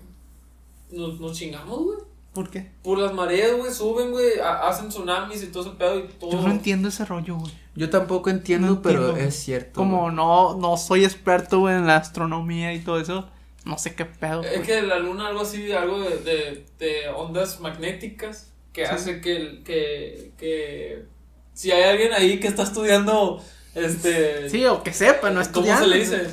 nos, 0.92 1.20
nos 1.22 1.38
chingamos, 1.38 1.84
güey. 1.84 1.98
¿Por 2.34 2.50
qué? 2.50 2.72
Por 2.84 3.00
las 3.00 3.14
mareas, 3.14 3.58
güey, 3.58 3.72
suben, 3.72 4.12
güey, 4.12 4.40
hacen 4.44 4.90
tsunamis 4.90 5.42
y 5.42 5.48
todo 5.48 5.64
ese 5.64 5.72
pedo 5.78 6.00
y 6.00 6.08
todo. 6.20 6.32
Yo 6.32 6.42
no 6.42 6.52
entiendo 6.52 6.90
ese 6.90 7.06
rollo, 7.06 7.38
güey. 7.38 7.52
Yo 7.76 7.90
tampoco 7.90 8.30
entiendo, 8.30 8.82
pero 8.82 9.16
es 9.16 9.36
cierto. 9.36 9.80
Como 9.80 10.12
no, 10.12 10.58
no 10.58 10.76
soy 10.76 11.06
experto, 11.06 11.60
güey, 11.60 11.76
en 11.78 11.88
la 11.88 11.96
astronomía 11.96 12.74
y 12.74 12.80
todo 12.82 13.00
eso 13.00 13.30
no 13.66 13.78
sé 13.78 13.96
qué 13.96 14.06
pedo. 14.06 14.44
Es 14.44 14.62
que 14.62 14.82
la 14.82 15.00
luna 15.00 15.28
algo 15.28 15.42
así, 15.42 15.72
algo 15.72 16.00
de, 16.00 16.18
de, 16.18 16.66
de 16.80 17.10
ondas 17.10 17.60
magnéticas 17.60 18.52
que 18.74 18.86
hace 18.86 19.22
que, 19.22 19.62
que, 19.66 20.32
que 20.38 21.06
si 21.54 21.72
hay 21.72 21.84
alguien 21.84 22.14
ahí 22.14 22.40
que 22.40 22.48
está 22.48 22.64
estudiando 22.64 23.44
este 23.76 24.50
sí 24.50 24.66
o 24.66 24.84
que 24.84 24.94
sepa 24.94 25.30
no 25.32 25.42
cómo 25.52 25.78
se 25.78 25.88
le 25.88 26.00
dice 26.00 26.28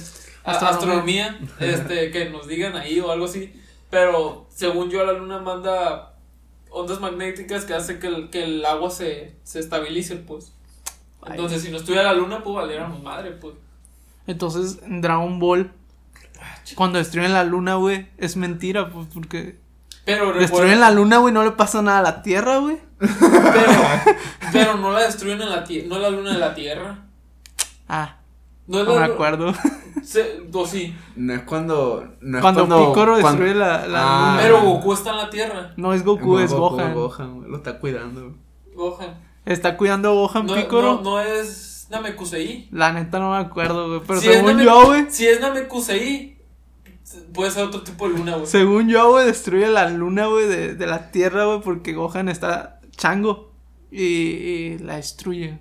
astronomía, 0.45 1.39
este 1.61 2.11
que 2.11 2.31
nos 2.31 2.47
digan 2.47 2.77
ahí 2.77 3.01
o 3.01 3.11
algo 3.11 3.25
así 3.25 3.53
pero 3.91 4.47
según 4.51 4.91
yo 4.91 5.05
la 5.05 5.13
luna 5.13 5.39
manda 5.39 6.15
ondas 6.71 7.01
magnéticas 7.01 7.65
que 7.65 7.75
hacen 7.75 7.99
que 7.99 8.09
el, 8.09 8.31
que 8.31 8.45
el 8.45 8.65
agua 8.65 8.91
se, 8.91 9.35
se 9.45 9.61
estabilice, 9.61 10.17
pues. 10.17 10.53
Entonces, 11.27 11.63
si 11.63 11.71
no 11.71 11.79
estuviera 11.79 12.05
la 12.05 12.13
luna, 12.13 12.43
pues 12.43 12.55
valiéramos 12.57 13.03
madre, 13.03 13.33
pues. 13.33 13.55
Entonces, 14.27 14.81
en 14.83 15.01
Dragon 15.01 15.39
Ball, 15.39 15.73
cuando 16.75 16.99
destruyen 16.99 17.33
la 17.33 17.45
luna, 17.45 17.75
güey, 17.77 18.09
es 18.19 18.37
mentira, 18.37 18.91
pues, 18.91 19.07
porque. 19.13 19.59
Pero 20.05 20.33
Destruyen 20.35 20.79
la 20.81 20.91
luna, 20.93 21.19
güey, 21.19 21.35
no 21.35 21.43
le 21.45 21.51
pasa 21.53 21.83
nada 21.83 21.99
a 21.99 22.03
la 22.03 22.23
Tierra, 22.23 22.59
güey. 22.59 22.79
Pero, 22.99 23.73
pero 24.53 24.77
no 24.77 24.93
la 24.93 25.01
destruyen 25.01 25.43
en 25.43 25.51
la 25.51 25.65
tierra, 25.65 25.89
no 25.89 25.99
la 25.99 26.09
luna 26.11 26.33
de 26.33 26.39
la 26.39 26.55
Tierra. 26.55 26.99
Ah. 27.89 28.17
No, 28.67 28.81
es 28.81 28.87
No 28.87 28.95
la 28.95 29.07
me 29.09 29.13
acuerdo. 29.15 29.53
se- 30.03 30.43
o 30.53 30.67
sí. 30.67 30.95
No 31.15 31.35
es 31.35 31.43
cuando. 31.43 32.15
No 32.21 32.39
es 32.39 32.43
Cuando 32.43 32.63
Piccolo 32.65 33.21
cuando- 33.21 33.45
destruye 33.45 33.55
la- 33.55 33.87
la 33.87 34.01
Ah. 34.03 34.31
luna. 34.33 34.43
Pero 34.43 34.61
Goku 34.63 34.93
está 34.93 35.11
en 35.11 35.17
la 35.19 35.31
Tierra. 35.31 35.73
No 35.77 35.93
es 35.93 36.05
Goku, 36.05 36.39
es 36.39 36.53
Gohan. 36.53 36.95
güey, 36.95 37.51
lo 37.51 37.57
está 37.59 37.79
cuidando. 37.79 38.35
Gohan. 38.75 39.15
Está 39.45 39.77
cuidando 39.77 40.09
a 40.11 40.13
Gohan 40.13 40.47
No, 40.47 40.55
Piccolo. 40.55 40.95
no, 40.97 41.03
no 41.03 41.21
es 41.21 41.87
Namekusei. 41.91 42.69
La 42.73 42.93
neta 42.93 43.19
no 43.21 43.31
me 43.33 43.39
acuerdo, 43.39 43.89
güey. 43.89 44.01
Pero 44.07 44.21
Si 44.21 44.29
es 44.29 44.35
según 44.37 44.53
Name- 44.53 44.65
yo, 44.65 44.87
güey. 44.87 45.07
Si 45.11 45.27
es 45.27 45.41
Namekusei, 45.41 46.36
puede 47.33 47.51
ser 47.51 47.65
otro 47.65 47.83
tipo 47.83 48.09
de 48.09 48.17
luna, 48.19 48.35
güey. 48.37 48.47
Según 48.47 48.89
yo, 48.89 49.11
güey, 49.11 49.27
destruye 49.27 49.69
la 49.69 49.89
luna, 49.91 50.27
güey, 50.27 50.47
de, 50.49 50.75
de 50.75 50.87
la 50.87 51.11
Tierra, 51.11 51.45
güey, 51.45 51.61
porque 51.61 51.93
Gohan 51.95 52.29
está 52.29 52.81
chango. 52.97 53.53
Y, 53.91 54.03
y 54.03 54.79
la 54.79 54.97
destruye. 54.97 55.59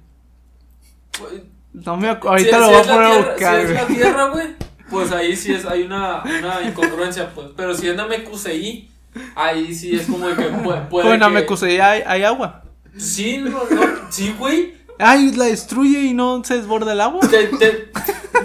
No 1.73 1.97
me 1.97 2.09
acuerdo. 2.09 2.37
Ahorita 2.37 2.57
Si- 2.57 2.59
lo 2.59 2.65
si 2.67 2.71
voy 2.73 2.81
a 2.81 2.83
poner 2.83 3.03
a 3.05 3.09
Tierra- 3.11 3.31
buscar, 3.31 3.55
Si 3.55 3.63
es 3.65 3.73
la. 3.73 3.87
Tierra, 3.87 4.29
güey, 4.29 4.47
pues 4.89 5.11
ahí 5.11 5.35
sí 5.35 5.53
es, 5.53 5.65
hay 5.65 5.83
una, 5.83 6.23
una 6.23 6.61
incongruencia, 6.63 7.33
pues. 7.33 7.47
Pero 7.55 7.73
si 7.75 7.87
es 7.87 7.95
Namekusei, 7.95 8.89
ahí 9.35 9.73
sí 9.73 9.95
es 9.95 10.07
como 10.07 10.27
de 10.27 10.35
que 10.35 10.43
puede, 10.49 10.81
puede 10.81 11.17
me 11.29 11.39
acusé, 11.39 11.81
hay, 11.81 12.01
hay 12.05 12.23
agua. 12.23 12.63
Sí, 12.97 13.37
no, 13.37 13.49
no, 13.69 13.81
sí, 14.09 14.33
güey. 14.37 14.73
Ay, 14.97 15.33
la 15.33 15.45
destruye 15.45 15.99
y 16.03 16.13
no 16.13 16.41
se 16.45 16.55
desborda 16.55 16.93
el 16.93 17.01
agua. 17.01 17.19
Te, 17.27 17.47
te, 17.47 17.91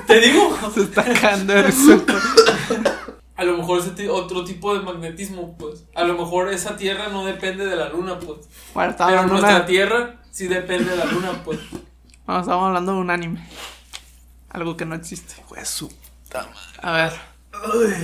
te 0.09 0.21
digo, 0.21 0.57
Se 0.75 0.83
está 0.83 1.05
cagando 1.05 1.53
de 1.55 1.63
risa. 1.63 1.99
A 3.41 3.45
lo 3.45 3.57
mejor 3.57 3.81
es 3.81 4.09
otro 4.11 4.45
tipo 4.45 4.75
de 4.77 4.81
magnetismo, 4.83 5.57
pues. 5.57 5.85
A 5.95 6.05
lo 6.05 6.15
mejor 6.15 6.53
esa 6.53 6.77
Tierra 6.77 7.09
no 7.09 7.25
depende 7.25 7.65
de 7.65 7.75
la 7.75 7.89
Luna, 7.89 8.19
pues. 8.19 8.41
Bueno, 8.75 8.91
estaba 8.91 9.11
Pero 9.11 9.27
nuestra 9.27 9.57
una- 9.57 9.67
Tierra 9.67 10.21
sí 10.31 10.47
depende 10.47 10.91
de 10.91 10.97
la 10.99 11.07
Luna, 11.07 11.43
pues. 11.45 11.59
bueno, 12.27 12.41
estábamos 12.43 12.67
hablando 12.69 12.93
de 12.93 12.99
un 12.99 13.11
anime. 13.11 13.49
Algo 14.51 14.77
que 14.77 14.85
no 14.85 14.95
existe. 14.95 15.35
Güey, 15.49 15.65
su 15.65 15.89
puta 15.89 16.43
madre. 16.43 16.81
A 16.83 16.93
ver. 16.93 17.13
Uy. 17.75 17.95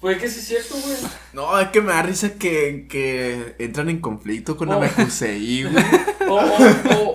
Puede 0.00 0.16
que 0.16 0.30
sí 0.30 0.38
es 0.40 0.46
cierto, 0.46 0.74
güey. 0.82 0.96
No, 1.34 1.60
es 1.60 1.68
que 1.68 1.82
me 1.82 1.92
da 1.92 2.00
risa 2.02 2.32
que, 2.38 2.86
que 2.88 3.56
entran 3.58 3.90
en 3.90 4.00
conflicto 4.00 4.56
con 4.56 4.70
Oh. 4.70 4.72
Namekusei, 4.80 5.64
güey. 5.70 5.84
O, 6.26 6.34
o, 6.36 6.38
o, 6.38 7.12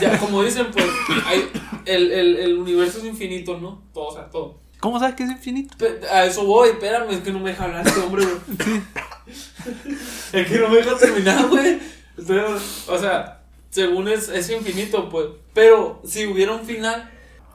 ya, 0.00 0.16
como 0.20 0.44
dicen, 0.44 0.68
pues, 0.72 0.86
hay, 1.26 1.50
el, 1.84 2.12
el, 2.12 2.36
el 2.36 2.58
universo 2.58 2.98
es 2.98 3.04
infinito, 3.06 3.58
¿no? 3.58 3.82
Todo, 3.92 4.06
o 4.08 4.12
sea, 4.14 4.30
todo. 4.30 4.60
¿Cómo 4.80 4.98
sabes 5.00 5.14
que 5.16 5.24
es 5.24 5.30
infinito? 5.30 5.76
A 6.12 6.24
eso 6.24 6.44
voy, 6.44 6.68
espérame, 6.70 7.10
es 7.10 7.20
que 7.20 7.32
no 7.32 7.40
me 7.40 7.50
deja 7.50 7.64
hablar 7.64 7.86
este 7.86 8.00
hombre, 8.00 8.24
güey. 8.24 8.82
Es 10.32 10.46
que 10.46 10.58
no 10.58 10.68
me 10.68 10.76
deja 10.76 10.96
terminar, 10.96 11.48
güey. 11.48 11.78
O 12.88 12.98
sea, 12.98 13.42
según 13.70 14.08
es, 14.08 14.28
es 14.28 14.48
infinito, 14.50 15.08
pues. 15.08 15.26
Pero 15.52 16.00
si 16.04 16.26
hubiera 16.26 16.52
un 16.52 16.64
final, 16.64 17.10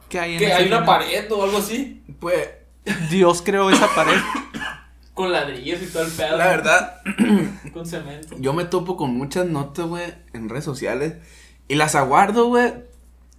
Que 0.08 0.18
hay 0.20 0.32
en 0.34 0.38
que 0.38 0.52
hay 0.52 0.66
una 0.66 0.84
pared 0.84 1.30
o 1.32 1.42
algo 1.44 1.58
así, 1.58 2.02
Pues, 2.20 2.48
Dios 3.10 3.40
creó 3.42 3.70
esa 3.70 3.88
pared. 3.94 4.18
con 5.14 5.32
ladrillos 5.32 5.80
y 5.80 5.86
todo 5.86 6.02
el 6.02 6.10
pedo. 6.12 6.36
la 6.36 6.46
verdad, 6.48 7.00
Con 7.72 7.86
cemento. 7.86 8.36
yo 8.38 8.52
me 8.52 8.64
topo 8.64 8.96
con 8.96 9.16
muchas 9.16 9.46
notas, 9.46 9.86
güey, 9.86 10.12
en 10.32 10.48
redes 10.48 10.64
sociales. 10.64 11.14
Y 11.68 11.76
las 11.76 11.94
aguardo, 11.94 12.48
güey. 12.48 12.74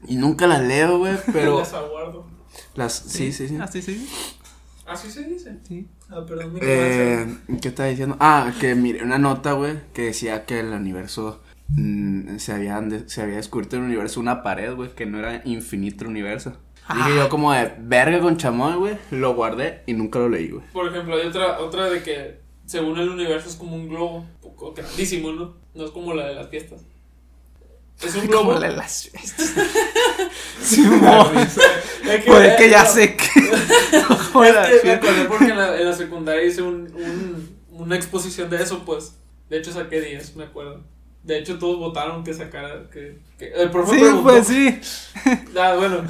Y 0.07 0.15
nunca 0.15 0.47
las 0.47 0.61
leo, 0.61 0.97
güey. 0.99 1.15
Pero 1.33 1.59
Las 1.59 1.73
aguardo. 1.73 2.27
Las. 2.75 2.93
Sí, 2.93 3.31
sí, 3.31 3.47
sí. 3.47 3.57
Así 3.61 3.81
sí. 3.81 4.07
Así 4.85 5.09
se 5.09 5.23
dice. 5.23 5.57
Sí. 5.67 5.87
Ah, 6.09 6.23
perdón, 6.27 6.53
mi. 6.53 6.59
Eh, 6.61 7.25
¿Qué 7.61 7.69
estaba 7.69 7.89
diciendo? 7.89 8.17
Ah, 8.19 8.53
que 8.59 8.75
miré 8.75 9.03
una 9.03 9.17
nota, 9.17 9.53
güey, 9.53 9.79
que 9.93 10.03
decía 10.03 10.45
que 10.45 10.59
el 10.59 10.67
universo 10.67 11.41
mm, 11.69 12.37
se, 12.37 12.51
habían 12.51 12.89
de- 12.89 13.09
se 13.09 13.21
había 13.23 13.37
descubierto 13.37 13.75
en 13.77 13.83
el 13.83 13.87
universo 13.89 14.19
una 14.19 14.43
pared, 14.43 14.73
güey, 14.75 14.93
que 14.93 15.05
no 15.07 15.17
era 15.19 15.41
infinito 15.45 16.03
el 16.03 16.11
universo. 16.11 16.57
Dije 16.93 17.15
yo 17.15 17.29
como 17.29 17.51
de 17.51 17.73
verga 17.79 18.19
con 18.19 18.37
chamoy, 18.37 18.75
güey, 18.75 18.97
lo 19.09 19.33
guardé 19.33 19.81
y 19.87 19.93
nunca 19.93 20.19
lo 20.19 20.29
leí, 20.29 20.49
güey. 20.51 20.63
Por 20.71 20.87
ejemplo, 20.87 21.15
hay 21.15 21.25
otra, 21.25 21.59
otra 21.59 21.89
de 21.89 22.03
que 22.03 22.39
según 22.67 22.99
el 22.99 23.09
universo 23.09 23.49
es 23.49 23.55
como 23.55 23.75
un 23.75 23.89
globo, 23.89 24.17
un 24.19 24.27
poco 24.39 24.71
grandísimo, 24.73 25.31
¿no? 25.31 25.55
No 25.73 25.85
es 25.85 25.89
como 25.91 26.13
la 26.13 26.27
de 26.27 26.35
las 26.35 26.47
fiestas. 26.49 26.81
Es 28.03 28.15
un 28.15 28.27
globo. 28.27 28.53
Como 28.53 28.59
las 28.59 29.09
fiestas. 29.09 29.53
Simón. 30.61 31.37
Es 31.37 31.55
que, 32.23 32.23
Puede 32.31 32.55
que 32.55 32.69
ya 32.69 32.85
sé 32.85 33.15
que. 33.15 33.25
Es 34.35 34.81
que 34.81 34.87
me 34.87 34.93
acordé 34.93 35.25
porque 35.25 35.45
en 35.45 35.57
la, 35.57 35.79
en 35.79 35.85
la 35.85 35.93
secundaria 35.93 36.43
hice 36.43 36.61
un, 36.61 36.91
un- 36.93 37.55
una 37.71 37.95
exposición 37.95 38.49
de 38.49 38.61
eso, 38.61 38.83
pues. 38.85 39.15
De 39.49 39.57
hecho, 39.59 39.71
saqué 39.71 40.01
10, 40.01 40.35
me 40.35 40.43
acuerdo. 40.45 40.81
De 41.23 41.39
hecho, 41.39 41.57
todos 41.57 41.79
votaron 41.79 42.23
que 42.23 42.33
sacara. 42.33 42.83
Que, 42.91 43.17
que- 43.39 43.51
el 43.53 43.71
profe 43.71 43.93
Sí, 43.95 43.99
preguntó. 44.01 44.23
pues 44.23 44.47
sí. 44.47 44.79
Ah, 45.57 45.75
bueno. 45.77 46.03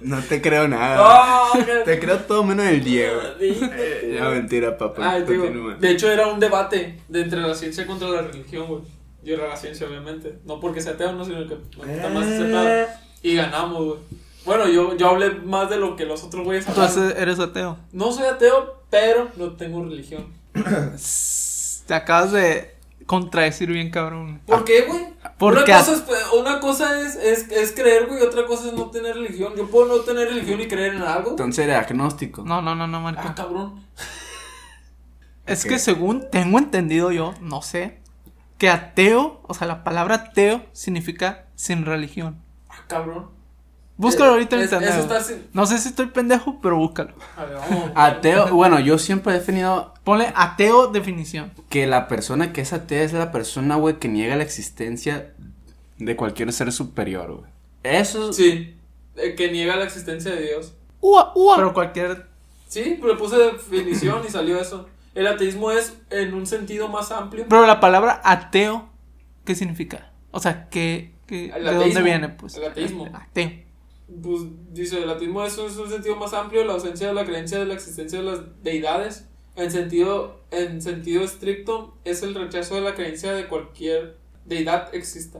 No 0.00 0.20
te 0.22 0.40
creo 0.40 0.66
nada. 0.68 1.50
Te 1.84 1.98
creo 2.00 2.18
todo 2.20 2.42
menos 2.44 2.66
el 2.66 2.82
Diego. 2.82 3.20
Eh, 3.40 4.16
ya 4.18 4.28
mentira, 4.30 4.76
papá. 4.78 5.12
Ah, 5.12 5.20
digo, 5.20 5.46
de 5.78 5.90
hecho 5.90 6.10
era 6.10 6.26
un 6.28 6.40
debate 6.40 6.98
de 7.08 7.20
entre 7.22 7.40
la 7.42 7.54
ciencia 7.54 7.86
contra 7.86 8.08
la 8.08 8.22
religión, 8.22 8.66
güey. 8.66 8.82
Yo 9.24 9.34
era 9.34 9.48
la 9.48 9.56
ciencia, 9.56 9.86
obviamente. 9.86 10.38
No 10.44 10.60
porque 10.60 10.80
sea 10.80 10.92
ateo, 10.92 11.12
no, 11.12 11.24
sino 11.24 11.46
que 11.48 11.54
gusta 11.54 12.08
más 12.10 12.26
ese 12.26 12.44
pedo. 12.44 12.86
Y 13.22 13.34
ganamos, 13.36 13.84
güey. 13.84 13.98
Bueno, 14.44 14.68
yo, 14.68 14.94
yo 14.96 15.08
hablé 15.08 15.30
más 15.30 15.70
de 15.70 15.78
lo 15.78 15.96
que 15.96 16.04
los 16.04 16.22
otros 16.22 16.44
güeyes 16.44 16.68
hablaron. 16.68 16.94
Entonces 16.94 17.20
eres 17.20 17.38
ateo. 17.38 17.78
No 17.92 18.12
soy 18.12 18.26
ateo, 18.26 18.82
pero 18.90 19.30
no 19.36 19.52
tengo 19.52 19.82
religión. 19.82 20.26
Te 21.86 21.94
acabas 21.94 22.32
de 22.32 22.74
contradecir 23.06 23.70
bien, 23.70 23.90
cabrón. 23.90 24.40
¿Por 24.46 24.64
qué, 24.64 24.82
güey? 24.82 25.14
Porque 25.38 25.72
una 25.72 25.78
cosa, 25.78 25.94
es, 25.94 26.32
una 26.38 26.60
cosa 26.60 27.00
es, 27.00 27.16
es, 27.16 27.50
es 27.50 27.72
creer, 27.72 28.06
güey, 28.06 28.20
y 28.20 28.22
otra 28.22 28.46
cosa 28.46 28.68
es 28.68 28.74
no 28.74 28.90
tener 28.90 29.16
religión. 29.16 29.54
Yo 29.56 29.66
puedo 29.68 29.86
no 29.86 30.00
tener 30.02 30.28
religión 30.28 30.60
y 30.60 30.68
creer 30.68 30.94
en 30.94 31.02
algo. 31.02 31.30
Entonces 31.30 31.64
era 31.64 31.80
agnóstico. 31.80 32.42
No, 32.44 32.60
no, 32.60 32.74
no, 32.74 32.86
no, 32.86 33.00
Marco. 33.00 33.22
Ah, 33.24 33.34
cabrón. 33.34 33.82
Es 35.46 35.64
que 35.64 35.78
según 35.78 36.30
tengo 36.30 36.58
entendido 36.58 37.12
yo, 37.12 37.34
no 37.40 37.60
sé, 37.60 37.98
que 38.64 38.70
ateo, 38.70 39.42
o 39.46 39.52
sea, 39.52 39.66
la 39.66 39.84
palabra 39.84 40.14
ateo 40.14 40.64
significa 40.72 41.44
sin 41.54 41.84
religión. 41.84 42.38
Ah, 42.70 42.76
cabrón. 42.88 43.26
Búscalo 43.98 44.30
Eh, 44.30 44.32
ahorita 44.32 44.56
en 44.56 44.62
es- 44.62 44.72
internet. 44.72 45.22
sin- 45.22 45.46
No 45.52 45.66
sé 45.66 45.76
si 45.76 45.90
estoy 45.90 46.06
pendejo, 46.06 46.60
pero 46.62 46.78
búscalo. 46.78 47.12
A 47.36 47.44
ver, 47.44 47.56
vamos. 47.58 47.90
Ateo, 47.94 48.54
bueno, 48.54 48.80
yo 48.80 48.96
siempre 48.98 49.34
he 49.34 49.38
definido 49.38 49.92
Ponle 50.02 50.32
ateo 50.34 50.86
definición. 50.86 51.52
que 51.68 51.86
la 51.86 52.08
persona 52.08 52.54
que 52.54 52.62
es 52.62 52.72
atea 52.72 53.02
es 53.02 53.12
la 53.12 53.30
persona, 53.32 53.76
güey, 53.76 53.98
que 53.98 54.08
niega 54.08 54.34
la 54.34 54.44
existencia 54.44 55.34
de 55.98 56.16
cualquier 56.16 56.50
ser 56.54 56.72
superior, 56.72 57.32
güey. 57.40 57.50
Eso 57.82 58.30
es... 58.30 58.36
Sí, 58.36 58.74
eh, 59.16 59.34
que 59.34 59.52
niega 59.52 59.76
la 59.76 59.84
existencia 59.84 60.30
de 60.34 60.40
Dios. 60.42 60.72
Ua, 61.02 61.32
ua. 61.34 61.56
Pero 61.56 61.74
cualquier. 61.74 62.28
Sí, 62.66 62.96
pero 62.98 63.12
le 63.12 63.18
puse 63.18 63.36
definición 63.36 64.22
y 64.26 64.30
salió 64.30 64.58
eso. 64.58 64.88
El 65.14 65.26
ateísmo 65.26 65.70
es 65.70 65.96
en 66.10 66.34
un 66.34 66.46
sentido 66.46 66.88
más 66.88 67.12
amplio. 67.12 67.46
Pero 67.48 67.66
la 67.66 67.80
palabra 67.80 68.20
ateo, 68.24 68.88
¿qué 69.44 69.54
significa? 69.54 70.10
O 70.32 70.40
sea, 70.40 70.68
¿qué, 70.68 71.14
¿de 71.28 71.50
dónde 71.62 72.02
viene? 72.02 72.28
Pues. 72.30 72.56
El 72.56 72.64
ateísmo. 72.64 73.08
Ateo. 73.12 73.50
Pues 74.22 74.42
dice, 74.72 75.02
el 75.02 75.08
ateísmo 75.10 75.44
es, 75.44 75.56
es 75.56 75.76
un 75.76 75.88
sentido 75.88 76.16
más 76.16 76.34
amplio, 76.34 76.64
la 76.64 76.74
ausencia 76.74 77.06
de 77.08 77.14
la 77.14 77.24
creencia 77.24 77.58
de 77.58 77.64
la 77.66 77.74
existencia 77.74 78.18
de 78.18 78.24
las 78.24 78.40
deidades. 78.62 79.28
En 79.56 79.70
sentido, 79.70 80.40
en 80.50 80.82
sentido 80.82 81.22
estricto, 81.22 81.96
es 82.04 82.22
el 82.24 82.34
rechazo 82.34 82.74
de 82.74 82.80
la 82.80 82.94
creencia 82.94 83.32
de 83.32 83.46
cualquier 83.46 84.18
deidad 84.44 84.92
exista. 84.94 85.38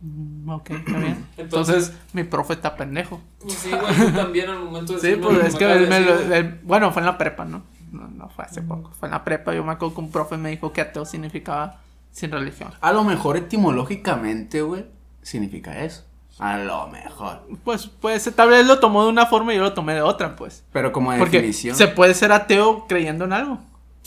Mm, 0.00 0.48
Ok, 0.50 0.70
está 0.70 0.98
bien. 0.98 1.26
Entonces- 1.36 1.76
Entonces, 1.76 1.92
mi 2.12 2.24
profe 2.24 2.54
está 2.54 2.74
pendejo. 2.76 3.20
Pues 3.38 3.54
sí, 3.54 3.70
güey, 3.70 3.94
tú 3.94 4.16
también 4.16 4.50
al 4.50 4.58
momento 4.64 4.94
de 4.94 5.00
Sí, 5.00 5.16
pues 5.22 5.44
es 5.46 5.54
que 5.54 5.72
él 5.72 5.88
me 5.88 6.00
lo- 6.00 6.34
él- 6.34 6.60
bueno, 6.64 6.90
fue 6.90 7.02
en 7.02 7.06
la 7.06 7.16
prepa, 7.16 7.44
¿no? 7.44 7.62
¿No? 7.92 8.08
No 8.08 8.28
fue 8.28 8.44
hace 8.44 8.62
poco, 8.62 8.90
fue 8.98 9.08
en 9.08 9.12
la 9.12 9.24
prepa. 9.24 9.54
Yo 9.54 9.62
me 9.64 9.72
acuerdo 9.72 9.94
que 9.94 10.00
un 10.00 10.10
profe 10.10 10.36
me 10.36 10.50
dijo 10.50 10.72
que 10.72 10.80
ateo 10.80 11.04
significaba 11.04 11.80
sin 12.10 12.30
religión. 12.32 12.72
A 12.80 12.92
lo 12.92 13.04
mejor 13.04 13.36
etimológicamente, 13.36 14.62
güey, 14.62 14.86
significa 15.22 15.84
eso. 15.84 16.04
A 16.38 16.56
lo 16.58 16.88
mejor. 16.88 17.46
Pues, 17.62 17.86
pues 17.86 18.30
tal 18.34 18.48
vez 18.48 18.66
lo 18.66 18.80
tomó 18.80 19.04
de 19.04 19.10
una 19.10 19.26
forma 19.26 19.52
y 19.52 19.56
yo 19.56 19.62
lo 19.62 19.74
tomé 19.74 19.94
de 19.94 20.02
otra, 20.02 20.34
pues. 20.34 20.64
Pero 20.72 20.90
como 20.92 21.10
Porque 21.18 21.36
definición. 21.38 21.76
se 21.76 21.88
puede 21.88 22.14
ser 22.14 22.32
ateo 22.32 22.86
creyendo 22.88 23.26
en 23.26 23.32
algo. 23.34 23.58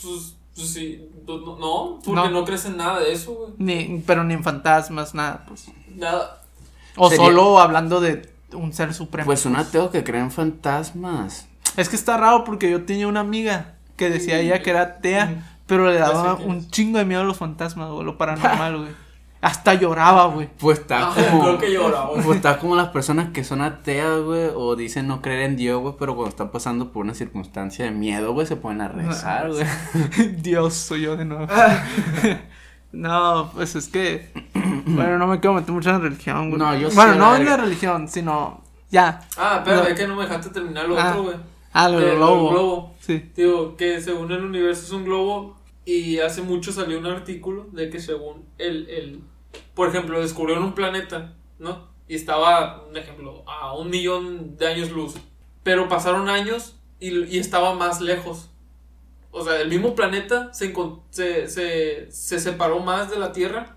Pues, 0.02 0.36
pues 0.54 0.72
sí, 0.72 1.08
no, 1.26 1.38
no, 1.38 1.56
no, 1.58 2.00
porque 2.04 2.20
No. 2.20 2.28
no. 2.30 2.44
crees 2.44 2.64
en 2.66 2.76
nada 2.76 2.98
de 3.00 3.12
eso, 3.12 3.32
güey. 3.34 3.52
Ni, 3.58 4.02
pero 4.06 4.24
ni 4.24 4.34
en 4.34 4.42
fantasmas, 4.42 5.14
nada, 5.14 5.44
pues. 5.46 5.66
Nada. 5.94 6.42
O 6.96 7.08
Sería- 7.10 7.26
solo 7.26 7.60
hablando 7.60 8.00
de 8.00 8.28
un 8.52 8.72
ser 8.72 8.92
supremo. 8.92 9.26
Pues 9.26 9.46
un 9.46 9.56
ateo 9.56 9.90
que 9.90 10.02
cree 10.04 10.20
en 10.20 10.30
fantasmas. 10.30 11.46
Es 11.76 11.88
que 11.88 11.96
está 11.96 12.16
raro 12.16 12.44
porque 12.44 12.70
yo 12.70 12.84
tenía 12.84 13.06
una 13.06 13.20
amiga 13.20 13.75
que 13.96 14.10
decía 14.10 14.38
ella 14.38 14.62
que 14.62 14.70
era 14.70 14.82
atea, 14.82 15.58
pero 15.66 15.90
le 15.90 15.98
daba 15.98 16.34
un 16.34 16.68
chingo 16.70 16.98
de 16.98 17.04
miedo 17.04 17.22
a 17.22 17.24
los 17.24 17.36
fantasmas, 17.36 17.90
güey, 17.90 18.04
lo 18.04 18.18
paranormal, 18.18 18.76
güey. 18.78 19.06
Hasta 19.40 19.74
lloraba, 19.74 20.26
güey. 20.26 20.48
Pues 20.58 20.80
está 20.80 21.10
ah, 21.10 21.14
como. 21.14 21.42
Creo 21.42 21.58
que 21.58 21.72
lloraba, 21.72 22.12
Pues 22.14 22.36
está 22.36 22.58
como 22.58 22.74
las 22.74 22.88
personas 22.88 23.30
que 23.30 23.44
son 23.44 23.60
ateas, 23.60 24.20
güey, 24.22 24.50
o 24.54 24.74
dicen 24.76 25.06
no 25.06 25.20
creer 25.20 25.42
en 25.42 25.56
Dios, 25.56 25.80
güey, 25.80 25.94
pero 25.98 26.14
cuando 26.14 26.30
están 26.30 26.50
pasando 26.50 26.90
por 26.90 27.04
una 27.04 27.14
circunstancia 27.14 27.84
de 27.84 27.90
miedo, 27.90 28.32
güey, 28.32 28.46
se 28.46 28.56
ponen 28.56 28.80
a 28.80 28.88
rezar, 28.88 29.50
güey. 29.50 29.64
Dios, 30.42 30.74
soy 30.74 31.02
yo 31.02 31.16
de 31.16 31.26
nuevo. 31.26 31.46
no, 32.92 33.50
pues 33.54 33.76
es 33.76 33.88
que. 33.88 34.32
bueno, 34.86 35.18
no 35.18 35.26
me 35.26 35.38
quiero 35.38 35.54
meter 35.54 35.72
mucho 35.72 35.90
en 35.90 36.02
religión, 36.02 36.50
güey. 36.50 36.58
No, 36.58 36.74
yo 36.76 36.90
Bueno, 36.90 37.14
no 37.14 37.36
en 37.36 37.44
la 37.44 37.56
religión, 37.56 38.08
sino. 38.08 38.62
Ya. 38.90 39.20
Ah, 39.36 39.62
pero 39.64 39.82
es 39.82 39.94
que 39.98 40.06
no 40.06 40.16
me 40.16 40.22
dejaste 40.22 40.50
terminar 40.50 40.88
lo 40.88 40.98
ah. 40.98 41.10
otro, 41.10 41.22
güey. 41.24 41.36
Ah, 41.78 41.88
lo 41.88 42.00
del 42.00 42.16
globo. 42.16 42.50
globo. 42.50 42.94
Sí. 43.00 43.30
Digo, 43.34 43.76
que 43.76 44.00
según 44.00 44.32
el 44.32 44.42
universo 44.44 44.82
es 44.82 44.92
un 44.92 45.04
globo 45.04 45.56
y 45.84 46.18
hace 46.18 46.42
mucho 46.42 46.72
salió 46.72 46.98
un 46.98 47.06
artículo 47.06 47.66
de 47.72 47.90
que 47.90 48.00
según 48.00 48.44
el, 48.58 48.88
el 48.88 49.20
por 49.74 49.88
ejemplo, 49.88 50.20
descubrieron 50.20 50.64
un 50.64 50.74
planeta, 50.74 51.34
¿no? 51.58 51.88
Y 52.08 52.14
estaba, 52.14 52.84
un 52.88 52.96
ejemplo, 52.96 53.44
a 53.46 53.74
un 53.74 53.90
millón 53.90 54.56
de 54.56 54.66
años 54.68 54.90
luz. 54.90 55.14
Pero 55.62 55.88
pasaron 55.88 56.28
años 56.28 56.76
y, 57.00 57.24
y 57.24 57.38
estaba 57.38 57.74
más 57.74 58.00
lejos. 58.00 58.50
O 59.30 59.44
sea, 59.44 59.60
el 59.60 59.68
mismo 59.68 59.94
planeta 59.94 60.52
se, 60.54 60.72
se, 61.10 61.48
se, 61.48 62.10
se 62.10 62.40
separó 62.40 62.80
más 62.80 63.10
de 63.10 63.18
la 63.18 63.32
Tierra 63.32 63.76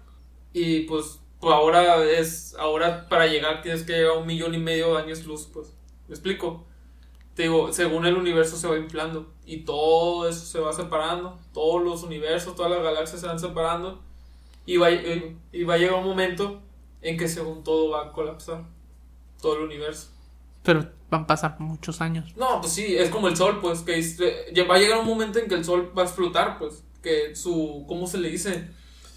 y 0.53 0.81
pues, 0.81 1.19
pues 1.39 1.53
ahora 1.53 2.03
es, 2.05 2.55
ahora 2.57 3.09
para 3.09 3.27
llegar 3.27 3.61
tienes 3.61 3.83
que 3.83 3.93
llegar 3.93 4.11
a 4.11 4.19
un 4.19 4.27
millón 4.27 4.53
y 4.53 4.59
medio 4.59 4.95
de 4.95 5.03
años 5.03 5.25
luz, 5.25 5.49
pues. 5.51 5.73
¿Me 6.07 6.13
explico? 6.15 6.65
Digo, 7.35 7.71
según 7.73 8.05
el 8.05 8.15
universo 8.15 8.57
se 8.57 8.67
va 8.67 8.77
inflando 8.77 9.31
y 9.45 9.57
todo 9.57 10.27
eso 10.27 10.45
se 10.45 10.59
va 10.59 10.73
separando, 10.73 11.37
todos 11.53 11.83
los 11.83 12.03
universos, 12.03 12.55
todas 12.55 12.71
las 12.71 12.83
galaxias 12.83 13.21
se 13.21 13.27
van 13.27 13.39
separando 13.39 14.01
y 14.65 14.77
va, 14.77 14.91
y 14.91 15.63
va 15.63 15.75
a 15.75 15.77
llegar 15.77 15.95
un 15.95 16.05
momento 16.05 16.61
en 17.01 17.17
que 17.17 17.27
según 17.27 17.63
todo 17.63 17.91
va 17.91 18.07
a 18.07 18.11
colapsar, 18.11 18.63
todo 19.41 19.57
el 19.57 19.63
universo. 19.63 20.09
Pero 20.63 20.89
van 21.09 21.23
a 21.23 21.27
pasar 21.27 21.55
muchos 21.59 22.01
años. 22.01 22.35
No, 22.35 22.61
pues 22.61 22.73
sí, 22.73 22.95
es 22.97 23.09
como 23.09 23.27
el 23.27 23.37
sol, 23.37 23.59
pues, 23.61 23.81
que 23.81 24.63
va 24.63 24.75
a 24.75 24.79
llegar 24.79 24.99
un 24.99 25.07
momento 25.07 25.39
en 25.39 25.47
que 25.47 25.55
el 25.55 25.65
sol 25.65 25.91
va 25.97 26.03
a 26.03 26.05
explotar, 26.05 26.59
pues, 26.59 26.83
que 27.01 27.35
su, 27.35 27.85
¿cómo 27.87 28.07
se 28.07 28.17
le 28.17 28.29
dice? 28.29 28.67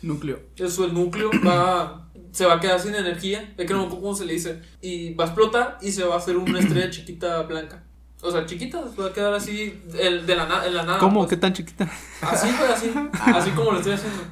Núcleo. 0.03 0.41
Eso, 0.57 0.85
el 0.85 0.95
núcleo 0.95 1.31
va, 1.47 2.09
se 2.31 2.47
va 2.47 2.55
a 2.55 2.61
quedar 2.61 2.81
sin 2.81 2.95
energía, 2.95 3.55
es 3.57 3.67
que 3.67 3.75
no, 3.75 3.89
¿cómo 3.89 4.15
se 4.15 4.25
le 4.25 4.35
dice? 4.35 4.63
Y 4.81 5.15
va 5.15 5.25
a 5.25 5.27
explotar 5.29 5.79
y 5.83 5.93
se 5.93 6.05
va 6.05 6.15
a 6.15 6.19
hacer 6.19 6.37
una 6.37 6.61
estrella 6.61 6.91
chiquita 6.91 7.43
blanca. 7.43 7.85
O 8.25 8.31
sea, 8.31 8.47
chiquita, 8.47 8.81
va 8.99 9.07
a 9.07 9.13
quedar 9.13 9.35
así 9.35 9.83
el, 9.99 10.25
de 10.25 10.37
la, 10.37 10.65
en 10.65 10.75
la 10.77 10.85
nada. 10.85 10.99
¿Cómo? 10.99 11.21
Pues. 11.21 11.31
¿Qué 11.31 11.37
tan 11.39 11.53
chiquita? 11.53 11.91
Así, 12.21 12.49
pues, 12.57 12.71
así. 12.71 12.93
Así 13.35 13.51
como 13.51 13.73
lo 13.73 13.79
estoy 13.79 13.95
haciendo. 13.95 14.23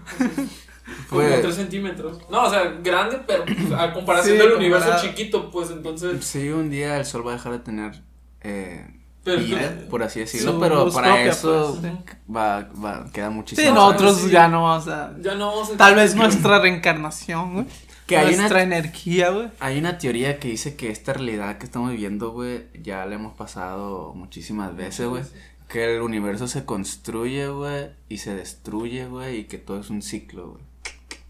Como 1.08 1.22
3 1.22 1.40
pues. 1.40 1.54
centímetros. 1.56 2.18
No, 2.30 2.44
o 2.44 2.50
sea, 2.50 2.78
grande, 2.82 3.20
pero 3.26 3.44
pues, 3.44 3.72
a 3.72 3.92
comparación 3.92 4.38
del 4.38 4.52
universo 4.52 4.90
chiquito, 5.00 5.50
pues 5.50 5.70
entonces. 5.70 6.24
Sí, 6.24 6.50
un 6.50 6.70
día 6.70 6.98
el 6.98 7.04
sol 7.04 7.26
va 7.26 7.32
a 7.32 7.34
dejar 7.34 7.52
de 7.52 7.58
tener. 7.58 8.02
Eh, 8.42 8.86
vida, 9.24 9.76
por 9.90 10.02
así 10.02 10.20
decirlo, 10.20 10.58
pero 10.58 10.90
para 10.90 11.22
eso 11.24 11.76
pues, 11.80 11.92
va, 12.34 12.68
va, 12.82 13.10
queda 13.12 13.28
muchísimo. 13.28 13.68
Sí, 13.68 13.74
nosotros 13.74 14.30
ya 14.30 14.46
no 14.46 14.62
vamos 14.62 14.88
a. 14.88 15.12
Ya 15.20 15.34
no 15.34 15.48
vamos 15.48 15.70
a 15.72 15.76
Tal 15.76 15.96
vez 15.96 16.14
nuestra 16.14 16.60
reencarnación, 16.60 17.54
güey 17.54 17.66
que 18.10 18.18
hay 18.18 18.34
una, 18.34 18.62
energía, 18.62 19.30
güey. 19.30 19.48
Hay 19.60 19.78
una 19.78 19.98
teoría 19.98 20.40
que 20.40 20.48
dice 20.48 20.74
que 20.74 20.90
esta 20.90 21.12
realidad 21.12 21.58
que 21.58 21.64
estamos 21.64 21.92
viviendo, 21.92 22.32
güey, 22.32 22.66
ya 22.82 23.06
la 23.06 23.14
hemos 23.14 23.34
pasado 23.34 24.12
muchísimas 24.14 24.74
veces, 24.74 25.06
güey. 25.06 25.22
Que 25.68 25.94
el 25.94 26.02
universo 26.02 26.48
se 26.48 26.64
construye, 26.64 27.46
güey, 27.46 27.90
y 28.08 28.18
se 28.18 28.34
destruye, 28.34 29.06
güey, 29.06 29.38
y 29.38 29.44
que 29.44 29.58
todo 29.58 29.78
es 29.78 29.90
un 29.90 30.02
ciclo, 30.02 30.50
güey. 30.50 30.64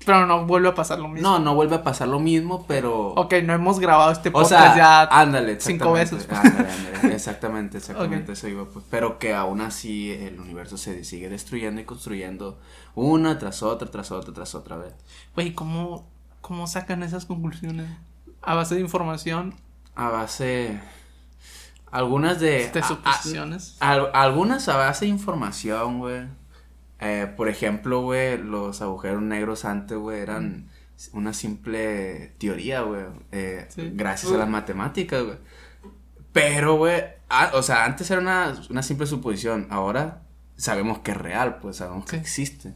Pero 0.06 0.26
no 0.26 0.46
vuelve 0.46 0.70
a 0.70 0.74
pasar 0.74 0.98
lo 0.98 1.08
mismo. 1.08 1.28
No, 1.28 1.38
no 1.38 1.54
vuelve 1.54 1.76
a 1.76 1.82
pasar 1.82 2.08
lo 2.08 2.18
mismo, 2.18 2.64
pero. 2.66 3.08
Ok, 3.08 3.34
no 3.44 3.52
hemos 3.52 3.78
grabado 3.78 4.10
este 4.10 4.30
podcast 4.30 4.74
ya. 4.74 5.02
Ándale, 5.02 5.60
cinco 5.60 5.92
veces. 5.92 6.26
Ándale, 6.30 6.70
ándale. 6.70 7.14
Exactamente, 7.14 7.76
exactamente 7.78 8.32
eso 8.32 8.48
iba, 8.48 8.64
pues. 8.64 8.82
Pero 8.90 9.18
que 9.18 9.34
aún 9.34 9.60
así 9.60 10.10
el 10.10 10.40
universo 10.40 10.78
se 10.78 11.04
sigue 11.04 11.28
destruyendo 11.28 11.82
y 11.82 11.84
construyendo 11.84 12.58
una 12.94 13.38
tras 13.38 13.62
otra, 13.62 13.90
tras 13.90 14.10
otra, 14.10 14.32
tras 14.32 14.54
otra 14.54 14.78
vez. 14.78 14.94
Güey, 15.34 15.52
¿cómo 15.52 16.08
¿Cómo 16.40 16.66
sacan 16.66 17.02
esas 17.02 17.26
conclusiones? 17.26 17.88
¿A 18.42 18.54
base 18.54 18.74
de 18.76 18.80
información? 18.80 19.54
A 19.94 20.08
base. 20.08 20.80
Algunas 21.90 22.40
de. 22.40 22.70
¿De 22.70 22.82
suposiciones? 22.82 23.76
algunas 23.80 24.68
a 24.68 24.76
base 24.76 25.04
de 25.04 25.10
información, 25.10 25.98
güey. 25.98 26.26
Eh, 27.00 27.32
por 27.36 27.48
ejemplo, 27.48 28.02
güey, 28.02 28.38
los 28.38 28.82
agujeros 28.82 29.22
negros 29.22 29.64
antes, 29.64 29.96
güey, 29.96 30.20
eran 30.20 30.68
una 31.12 31.32
simple 31.32 32.34
teoría, 32.38 32.82
güey. 32.82 33.04
Eh, 33.32 33.68
gracias 33.94 34.32
a 34.32 34.36
las 34.36 34.48
matemáticas, 34.48 35.22
güey. 35.22 35.38
Pero, 36.32 36.76
güey, 36.76 37.02
o 37.54 37.62
sea, 37.62 37.84
antes 37.84 38.10
era 38.10 38.20
una, 38.20 38.54
una, 38.68 38.82
simple 38.82 39.06
suposición. 39.06 39.66
Ahora 39.70 40.22
sabemos 40.56 41.00
que 41.00 41.12
es 41.12 41.16
real, 41.16 41.58
pues 41.58 41.76
sabemos 41.76 42.04
que 42.04 42.16
existe. 42.16 42.74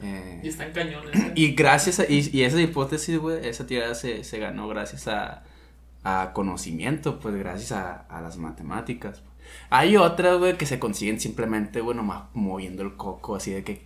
Eh, 0.00 0.40
y 0.42 0.48
están 0.48 0.72
cañones. 0.72 1.14
¿eh? 1.14 1.32
Y 1.34 1.52
gracias 1.52 2.00
a, 2.00 2.04
y, 2.08 2.42
esa 2.42 2.60
hipótesis, 2.60 3.18
güey, 3.18 3.46
esa 3.46 3.66
tirada 3.66 3.94
se, 3.94 4.24
se 4.24 4.38
ganó 4.38 4.68
gracias 4.68 5.08
a, 5.08 5.44
a, 6.04 6.32
conocimiento, 6.32 7.18
pues 7.18 7.34
gracias 7.36 7.72
a, 7.72 8.06
a 8.08 8.20
las 8.20 8.36
matemáticas. 8.36 9.22
Hay 9.70 9.96
otras, 9.96 10.38
güey, 10.38 10.56
que 10.56 10.66
se 10.66 10.78
consiguen 10.78 11.20
simplemente, 11.20 11.80
bueno, 11.80 12.02
más 12.02 12.24
moviendo 12.34 12.82
el 12.82 12.96
coco, 12.96 13.36
así 13.36 13.50
de 13.50 13.64
que, 13.64 13.82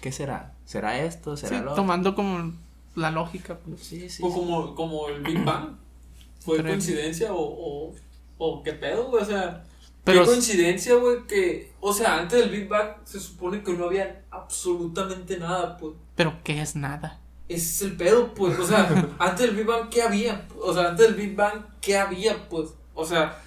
¿qué 0.00 0.12
será? 0.12 0.54
¿Será 0.64 0.98
esto? 0.98 1.36
¿Será 1.36 1.60
lo 1.60 1.74
Tomando 1.74 2.14
como 2.14 2.52
la 2.94 3.10
lógica, 3.10 3.58
pues. 3.58 3.80
Sí, 3.80 4.08
sí. 4.08 4.22
O 4.24 4.32
como, 4.32 4.74
como 4.74 5.08
el 5.08 5.22
Big 5.22 5.44
Bang. 5.44 5.76
¿Fue 6.40 6.62
coincidencia 6.62 7.32
o, 7.32 7.40
o, 7.40 7.94
o 8.36 8.62
qué 8.62 8.74
pedo, 8.74 9.10
güey? 9.10 9.22
O 9.22 9.26
sea, 9.26 9.64
pero 10.04 10.20
Qué 10.20 10.26
coincidencia, 10.26 10.94
güey, 10.96 11.26
que, 11.26 11.72
o 11.80 11.92
sea, 11.92 12.18
antes 12.18 12.38
del 12.38 12.50
Big 12.50 12.68
Bang 12.68 12.90
se 13.04 13.18
supone 13.18 13.62
que 13.62 13.72
no 13.72 13.86
había 13.86 14.24
absolutamente 14.30 15.38
nada, 15.38 15.78
pues. 15.78 15.94
Pero 16.14 16.34
¿qué 16.44 16.60
es 16.60 16.76
nada? 16.76 17.20
Ese 17.48 17.64
es 17.64 17.82
el 17.82 17.96
pedo, 17.96 18.34
pues, 18.34 18.58
o 18.58 18.66
sea, 18.66 18.86
antes 19.18 19.46
del 19.46 19.56
Big 19.56 19.66
Bang, 19.66 19.88
¿qué 19.88 20.02
había? 20.02 20.46
O 20.60 20.74
sea, 20.74 20.90
antes 20.90 21.06
del 21.06 21.14
Big 21.14 21.34
Bang, 21.34 21.64
¿qué 21.80 21.96
había, 21.96 22.48
pues? 22.50 22.74
O 22.94 23.04
sea, 23.04 23.42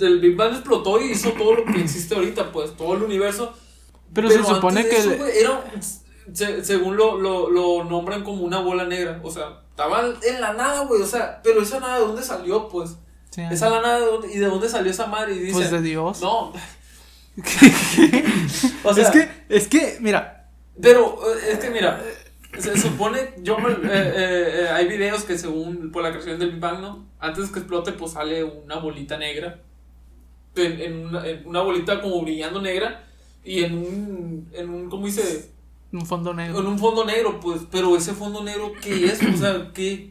el 0.00 0.20
Big 0.20 0.36
Bang 0.36 0.52
explotó 0.54 1.00
y 1.00 1.12
hizo 1.12 1.30
todo 1.32 1.54
lo 1.54 1.64
que 1.64 1.80
existe 1.80 2.16
ahorita, 2.16 2.50
pues, 2.50 2.76
todo 2.76 2.96
el 2.96 3.04
universo. 3.04 3.52
Pero, 4.12 4.28
se 4.28 4.42
supone 4.42 4.88
que... 4.88 5.40
era, 5.40 5.64
según 6.34 6.96
lo, 6.96 7.16
lo, 7.16 7.48
lo 7.48 7.84
nombran 7.84 8.24
como 8.24 8.42
una 8.42 8.58
bola 8.58 8.84
negra, 8.84 9.20
o 9.22 9.30
sea, 9.30 9.62
estaba 9.70 10.02
en 10.22 10.40
la 10.40 10.52
nada, 10.52 10.84
güey, 10.84 11.00
o 11.00 11.06
sea, 11.06 11.40
pero 11.42 11.62
esa 11.62 11.78
nada 11.78 11.98
de 11.98 12.06
dónde 12.06 12.22
salió, 12.22 12.68
pues. 12.68 12.96
Esa 13.36 13.70
lana, 13.70 13.98
de 13.98 14.06
dónde, 14.06 14.32
¿y 14.32 14.38
de 14.38 14.46
dónde 14.46 14.68
salió 14.68 14.90
esa 14.90 15.06
madre? 15.06 15.34
Y 15.36 15.38
dice, 15.38 15.52
pues 15.52 15.70
de 15.70 15.82
Dios. 15.82 16.20
No. 16.20 16.52
o 18.84 18.94
sea, 18.94 19.04
es 19.04 19.10
que, 19.10 19.28
es 19.48 19.68
que, 19.68 19.98
mira. 20.00 20.48
Pero, 20.80 21.20
es 21.48 21.58
que, 21.58 21.70
mira, 21.70 22.02
se 22.58 22.76
supone, 22.76 23.34
yo 23.38 23.56
eh, 23.58 23.78
eh, 23.84 24.62
eh, 24.62 24.68
hay 24.68 24.88
videos 24.88 25.24
que 25.24 25.38
según, 25.38 25.90
por 25.92 26.02
la 26.02 26.10
creación 26.10 26.38
del 26.38 26.52
Big 26.52 26.60
Bang, 26.60 26.80
¿no? 26.80 27.06
Antes 27.18 27.50
que 27.50 27.60
explote, 27.60 27.92
pues 27.92 28.12
sale 28.12 28.42
una 28.42 28.76
bolita 28.76 29.16
negra. 29.16 29.60
En, 30.56 30.80
en, 30.80 31.06
una, 31.06 31.26
en 31.26 31.46
una 31.46 31.60
bolita 31.62 32.00
como 32.00 32.20
brillando 32.22 32.60
negra. 32.60 33.06
Y 33.44 33.62
en 33.62 33.78
un, 33.78 34.48
en 34.52 34.68
un, 34.68 34.90
¿cómo 34.90 35.06
dice? 35.06 35.50
Un 35.92 36.04
fondo 36.04 36.34
negro. 36.34 36.58
En 36.58 36.66
un 36.66 36.78
fondo 36.78 37.04
negro, 37.04 37.40
pues, 37.40 37.62
pero 37.70 37.96
ese 37.96 38.12
fondo 38.12 38.42
negro, 38.42 38.72
¿qué 38.80 39.06
es? 39.06 39.22
O 39.22 39.36
sea, 39.36 39.70
¿qué? 39.72 40.10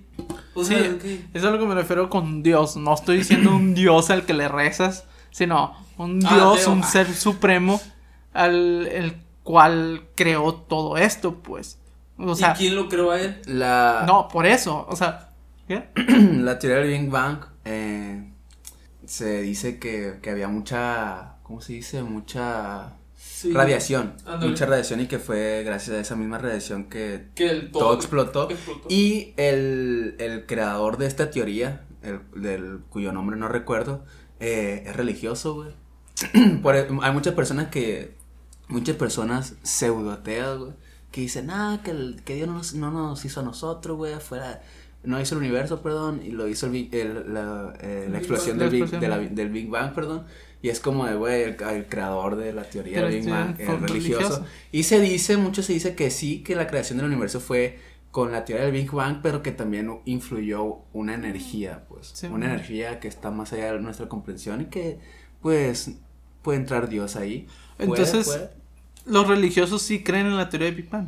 Sí, 0.64 0.76
eso 0.76 1.28
es 1.34 1.44
a 1.44 1.50
lo 1.52 1.60
que 1.60 1.66
me 1.66 1.76
refiero 1.76 2.10
con 2.10 2.44
Dios. 2.44 2.76
No 2.76 2.94
estoy 2.94 3.18
diciendo 3.18 3.56
un 3.56 3.74
Dios 3.74 4.10
al 4.10 4.26
que 4.26 4.34
le 4.34 4.48
rezas, 4.48 5.06
sino 5.32 5.76
un 5.98 6.26
ah, 6.26 6.34
Dios, 6.34 6.68
un 6.68 6.84
ser 6.84 7.14
supremo 7.14 7.82
al 8.34 8.88
el 8.88 9.16
cual 9.44 10.04
creó 10.16 10.54
todo 10.54 10.98
esto, 10.98 11.36
pues. 11.36 11.80
O 12.18 12.36
sea, 12.36 12.52
¿Y 12.52 12.58
quién 12.58 12.76
lo 12.76 12.90
creó 12.90 13.12
a 13.12 13.20
él? 13.20 13.42
La... 13.46 14.04
No, 14.06 14.28
por 14.28 14.46
eso, 14.46 14.86
o 14.90 14.96
sea, 14.96 15.32
¿qué? 15.68 15.90
la 15.96 16.60
teoría 16.60 16.80
del 16.80 17.00
Big 17.00 17.10
Bang 17.10 17.40
eh, 17.66 18.32
se 19.06 19.42
dice 19.42 19.80
que, 19.80 20.20
que 20.22 20.30
había 20.30 20.50
mucha, 20.50 21.38
¿cómo 21.44 21.62
se 21.62 21.74
dice? 21.74 22.04
Mucha 22.04 22.94
radiación. 23.54 24.14
Mucha 24.42 24.66
radiación 24.66 25.02
y 25.02 25.08
que 25.08 25.20
fue 25.20 25.64
gracias 25.64 25.98
a 25.98 26.00
esa 26.00 26.16
misma 26.16 26.38
radiación 26.38 26.86
que, 26.86 27.28
todo, 27.72 27.94
explotó. 27.94 28.48
Y 28.88 29.34
el, 29.38 30.46
creador 30.48 30.98
de 30.98 31.08
esta 31.08 31.30
teoría, 31.32 31.86
el, 32.02 32.20
del, 32.42 32.80
cuyo 32.90 33.12
nombre 33.12 33.38
no 33.38 33.48
recuerdo, 33.48 34.04
eh, 34.40 34.84
es 34.86 34.96
religioso, 34.96 35.56
güey. 35.56 35.72
E, 36.34 36.88
hay 37.02 37.12
muchas 37.14 37.34
personas 37.34 37.70
que, 37.70 38.16
muchas 38.68 38.96
personas 38.96 39.56
pseudoteas, 39.64 40.58
güey, 40.58 40.72
que 41.12 41.22
dicen, 41.22 41.50
ah, 41.50 41.82
que, 41.84 42.16
que 42.24 42.36
Dios 42.36 42.48
no 42.48 42.56
nos, 42.56 42.74
no 42.76 42.92
nos 42.92 43.26
hizo 43.26 43.40
a 43.40 43.44
nosotros, 43.44 43.98
güey, 43.98 44.20
fuera 44.20 44.62
no 45.04 45.20
hizo 45.22 45.36
el 45.36 45.40
universo, 45.40 45.82
perdón, 45.82 46.22
y 46.24 46.32
lo 46.32 46.48
hizo 46.48 46.68
el, 46.68 46.90
el 46.92 47.34
la, 47.34 47.74
eh, 47.80 48.08
la, 48.12 48.18
explosión, 48.18 48.58
del, 48.58 48.70
Big, 48.70 48.90
de 48.90 49.08
la, 49.08 49.18
del 49.18 49.50
Big 49.50 49.70
Bang, 49.70 49.94
perdón. 49.94 50.26
Y 50.62 50.70
es 50.70 50.80
como 50.80 51.06
de, 51.06 51.16
güey, 51.16 51.44
el, 51.44 51.56
creador 51.88 52.36
de 52.36 52.52
la 52.52 52.64
teoría 52.64 53.02
del 53.04 53.22
Big 53.22 53.30
Bang, 53.30 53.56
el 53.60 53.80
religioso. 53.80 54.46
Y 54.72 54.84
se 54.84 55.00
dice, 55.00 55.38
mucho 55.38 55.64
se 55.64 55.74
dice 55.74 55.96
que 55.96 56.12
sí, 56.12 56.44
que 56.44 56.56
la 56.56 56.68
creación 56.68 56.98
del 56.98 57.08
universo 57.08 57.40
fue 57.40 57.80
con 58.12 58.32
la 58.32 58.44
teoría 58.44 58.66
del 58.66 58.74
Big 58.74 58.92
Bang, 58.92 59.20
pero 59.22 59.42
que 59.42 59.52
también 59.52 60.02
influyó 60.06 60.80
una 60.92 61.14
energía, 61.14 61.86
pues. 61.88 62.14
una 62.30 62.48
energía 62.48 63.00
que 63.00 63.08
está 63.08 63.32
más 63.32 63.54
allá 63.54 63.74
de 63.74 63.80
nuestra 63.80 64.10
comprensión 64.10 64.62
y 64.62 64.66
que, 64.66 65.00
pues, 65.42 65.92
puede 66.42 66.60
entrar 66.60 66.90
Dios 66.90 67.16
ahí. 67.16 67.48
Entonces, 67.78 68.50
los 69.06 69.28
religiosos 69.28 69.82
sí 69.82 70.04
creen 70.04 70.26
en 70.26 70.36
la 70.36 70.50
teoría 70.50 70.68
del 70.68 70.76
Big 70.76 70.90
Bang. 70.90 71.08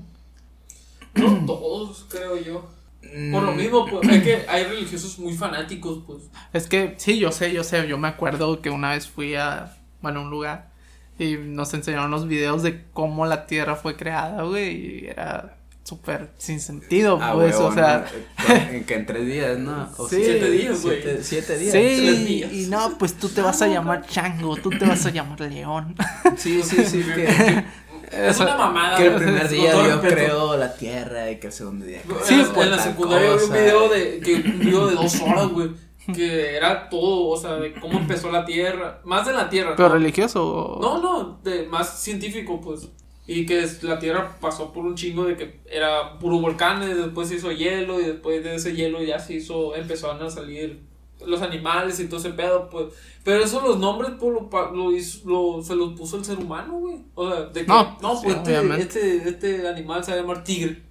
No 1.15 1.45
todos, 1.45 2.05
creo 2.09 2.37
yo. 2.37 2.69
Por 3.01 3.43
lo 3.43 3.51
mm. 3.51 3.57
mismo, 3.57 3.85
pues, 3.87 4.07
es 4.09 4.23
que 4.23 4.45
hay 4.47 4.63
religiosos 4.63 5.17
muy 5.19 5.33
fanáticos, 5.33 6.03
pues. 6.05 6.29
Es 6.53 6.67
que, 6.67 6.93
sí, 6.97 7.17
yo 7.17 7.31
sé, 7.31 7.51
yo 7.51 7.63
sé, 7.63 7.87
yo 7.87 7.97
me 7.97 8.07
acuerdo 8.07 8.61
que 8.61 8.69
una 8.69 8.91
vez 8.91 9.07
fui 9.07 9.35
a, 9.35 9.75
bueno, 10.01 10.21
un 10.21 10.29
lugar 10.29 10.71
y 11.17 11.37
nos 11.37 11.73
enseñaron 11.73 12.11
los 12.11 12.27
videos 12.27 12.63
de 12.63 12.85
cómo 12.93 13.25
la 13.25 13.47
Tierra 13.47 13.75
fue 13.75 13.95
creada, 13.95 14.43
güey, 14.43 15.01
y 15.03 15.07
era 15.07 15.57
súper 15.83 16.29
sin 16.37 16.59
sentido, 16.59 17.19
ah, 17.21 17.33
pues, 17.33 17.55
o 17.55 17.73
sea. 17.73 18.05
en 18.47 18.85
que 18.85 18.93
en 18.95 19.05
tres 19.05 19.25
días, 19.25 19.57
¿no? 19.57 19.89
sí, 20.09 20.21
siete 20.23 20.49
días, 20.51 20.81
güey. 20.81 21.01
Siete, 21.21 21.57
días. 21.57 21.73
Sí, 21.73 22.43
y 22.51 22.67
no, 22.67 22.97
pues 22.97 23.15
tú 23.15 23.29
te 23.29 23.41
vas 23.41 23.61
a 23.61 23.67
llamar 23.67 24.05
Chango, 24.07 24.55
tú 24.57 24.69
te 24.69 24.85
vas 24.85 25.05
a 25.05 25.09
llamar 25.11 25.41
León. 25.41 25.95
Sí, 26.37 26.61
sí, 26.63 26.85
sí, 26.85 27.03
que, 27.15 27.65
es 28.11 28.39
una 28.39 28.55
mamada. 28.55 28.97
Que 28.97 29.07
el 29.07 29.15
primer 29.15 29.49
día 29.49 29.87
yo 29.87 30.01
creo 30.01 30.57
la 30.57 30.73
tierra 30.73 31.31
y 31.31 31.39
que 31.39 31.47
el 31.47 31.53
segundo 31.53 31.85
día. 31.85 32.01
Sí, 32.23 32.43
en 32.55 32.71
la 32.71 32.79
secundaria 32.79 33.35
vi 33.35 33.43
un 33.43 33.51
video 33.51 33.89
de, 33.89 34.19
que, 34.19 34.35
un 34.35 34.59
video 34.59 34.87
de 34.87 34.95
dos 34.95 35.21
horas, 35.21 35.47
güey. 35.49 35.69
Que 36.13 36.55
era 36.55 36.89
todo, 36.89 37.27
o 37.29 37.37
sea, 37.37 37.53
de 37.57 37.73
cómo 37.73 37.99
empezó 37.99 38.31
la 38.31 38.43
tierra. 38.43 39.01
Más 39.03 39.25
de 39.25 39.33
la 39.33 39.49
tierra. 39.49 39.75
¿Pero 39.75 39.89
religioso? 39.89 40.79
No, 40.81 40.99
no, 40.99 41.39
de, 41.43 41.67
más 41.67 42.01
científico, 42.01 42.59
pues. 42.59 42.89
Y 43.27 43.45
que 43.45 43.65
la 43.83 43.99
tierra 43.99 44.35
pasó 44.41 44.73
por 44.73 44.83
un 44.83 44.95
chingo 44.95 45.25
de 45.25 45.37
que 45.37 45.61
era 45.69 46.17
puro 46.19 46.39
volcanes, 46.39 46.97
después 46.97 47.29
se 47.29 47.35
hizo 47.35 47.51
hielo 47.51 48.01
y 48.01 48.05
después 48.05 48.43
de 48.43 48.55
ese 48.55 48.75
hielo 48.75 49.01
ya 49.03 49.19
se 49.19 49.35
hizo, 49.35 49.75
empezaron 49.75 50.21
a 50.23 50.29
salir 50.29 50.90
los 51.25 51.41
animales 51.41 51.99
y 51.99 52.07
todo 52.07 52.19
ese 52.19 52.31
pedo, 52.31 52.69
pues. 52.69 52.93
Pero 53.23 53.43
eso 53.43 53.61
los 53.61 53.77
nombres, 53.77 54.11
pues, 54.19 54.33
lo, 54.73 54.91
lo, 55.25 55.63
se 55.63 55.75
los 55.75 55.93
puso 55.93 56.17
el 56.17 56.25
ser 56.25 56.39
humano, 56.39 56.73
güey. 56.73 56.97
O 57.15 57.29
sea, 57.29 57.41
de 57.41 57.61
que, 57.61 57.67
no, 57.67 57.97
no 58.01 58.21
pues 58.21 58.35
este, 58.35 58.81
este, 58.81 59.29
este, 59.29 59.67
animal 59.67 60.03
se 60.03 60.11
va 60.11 60.17
a 60.17 60.21
llamar 60.21 60.43
tigre. 60.43 60.81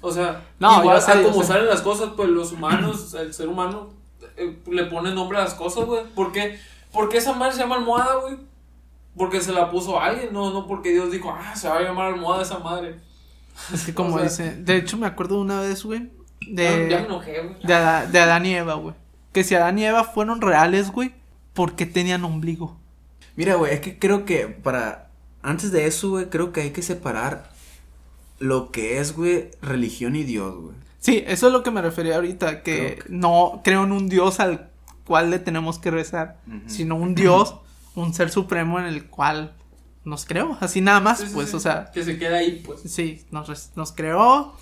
O 0.00 0.10
sea, 0.10 0.44
no, 0.58 0.80
igual 0.80 1.00
sé, 1.02 1.22
como 1.22 1.42
salen 1.42 1.66
las 1.66 1.82
cosas, 1.82 2.10
pues 2.16 2.28
los 2.28 2.52
humanos, 2.52 3.14
el 3.14 3.34
ser 3.34 3.48
humano, 3.48 3.90
eh, 4.36 4.56
le 4.70 4.84
pone 4.84 5.14
nombre 5.14 5.38
a 5.38 5.42
las 5.42 5.54
cosas, 5.54 5.84
güey. 5.84 6.04
¿Por 6.14 6.32
qué? 6.32 6.58
Porque 6.92 7.18
esa 7.18 7.34
madre 7.34 7.54
se 7.54 7.60
llama 7.60 7.76
almohada, 7.76 8.14
güey. 8.16 8.36
Porque 9.16 9.40
se 9.40 9.52
la 9.52 9.70
puso 9.70 10.00
alguien, 10.00 10.32
no, 10.32 10.52
no 10.52 10.66
porque 10.66 10.92
Dios 10.92 11.10
dijo, 11.10 11.34
ah, 11.36 11.54
se 11.56 11.68
va 11.68 11.78
a 11.78 11.82
llamar 11.82 12.12
almohada 12.12 12.42
esa 12.42 12.58
madre. 12.58 13.00
Es 13.74 13.84
que 13.84 13.92
como 13.92 14.18
dice, 14.22 14.54
de 14.54 14.76
hecho 14.76 14.96
me 14.96 15.08
acuerdo 15.08 15.40
una 15.40 15.60
vez, 15.60 15.82
güey, 15.82 16.08
de, 16.40 16.86
ya 16.88 17.00
me 17.00 17.06
enojé, 17.06 17.42
güey. 17.42 17.60
De, 17.64 18.06
de 18.12 18.20
Adán 18.20 18.46
y 18.46 18.54
Eva, 18.54 18.74
güey 18.74 18.94
que 19.32 19.44
si 19.44 19.54
Adán 19.54 19.78
y 19.78 19.84
Eva 19.84 20.04
fueron 20.04 20.40
reales, 20.40 20.90
güey, 20.90 21.14
¿por 21.54 21.74
qué 21.74 21.86
tenían 21.86 22.24
ombligo? 22.24 22.76
Mira, 23.36 23.54
güey, 23.54 23.74
es 23.74 23.80
que 23.80 23.98
creo 23.98 24.24
que 24.24 24.46
para. 24.46 25.10
Antes 25.42 25.70
de 25.70 25.86
eso, 25.86 26.10
güey, 26.10 26.28
creo 26.28 26.52
que 26.52 26.62
hay 26.62 26.70
que 26.70 26.82
separar 26.82 27.50
lo 28.38 28.70
que 28.70 28.98
es, 28.98 29.14
güey, 29.14 29.50
religión 29.62 30.16
y 30.16 30.24
Dios, 30.24 30.54
güey. 30.56 30.74
Sí, 30.98 31.22
eso 31.26 31.46
es 31.46 31.52
lo 31.52 31.62
que 31.62 31.70
me 31.70 31.80
refería 31.80 32.16
ahorita, 32.16 32.62
que, 32.62 32.98
no 33.08 33.60
creo 33.62 33.84
en 33.84 33.92
un 33.92 34.08
Dios 34.08 34.40
al 34.40 34.70
cual 35.04 35.30
le 35.30 35.38
tenemos 35.38 35.78
que 35.78 35.90
rezar, 35.90 36.38
sino 36.66 36.96
un 36.96 37.14
Dios, 37.14 37.54
un 37.94 38.12
ser 38.12 38.30
supremo 38.30 38.80
en 38.80 38.86
el 38.86 39.06
cual 39.06 39.54
nos 40.04 40.24
creó, 40.24 40.56
así 40.60 40.80
nada 40.80 41.00
más, 41.00 41.24
pues, 41.32 41.54
o 41.54 41.60
sea. 41.60 41.90
Que 41.92 42.02
se 42.02 42.18
queda 42.18 42.38
ahí, 42.38 42.62
pues. 42.64 42.80
Sí, 42.82 43.24
nos, 43.30 43.70
nos 43.76 43.92
creó. 43.92 44.56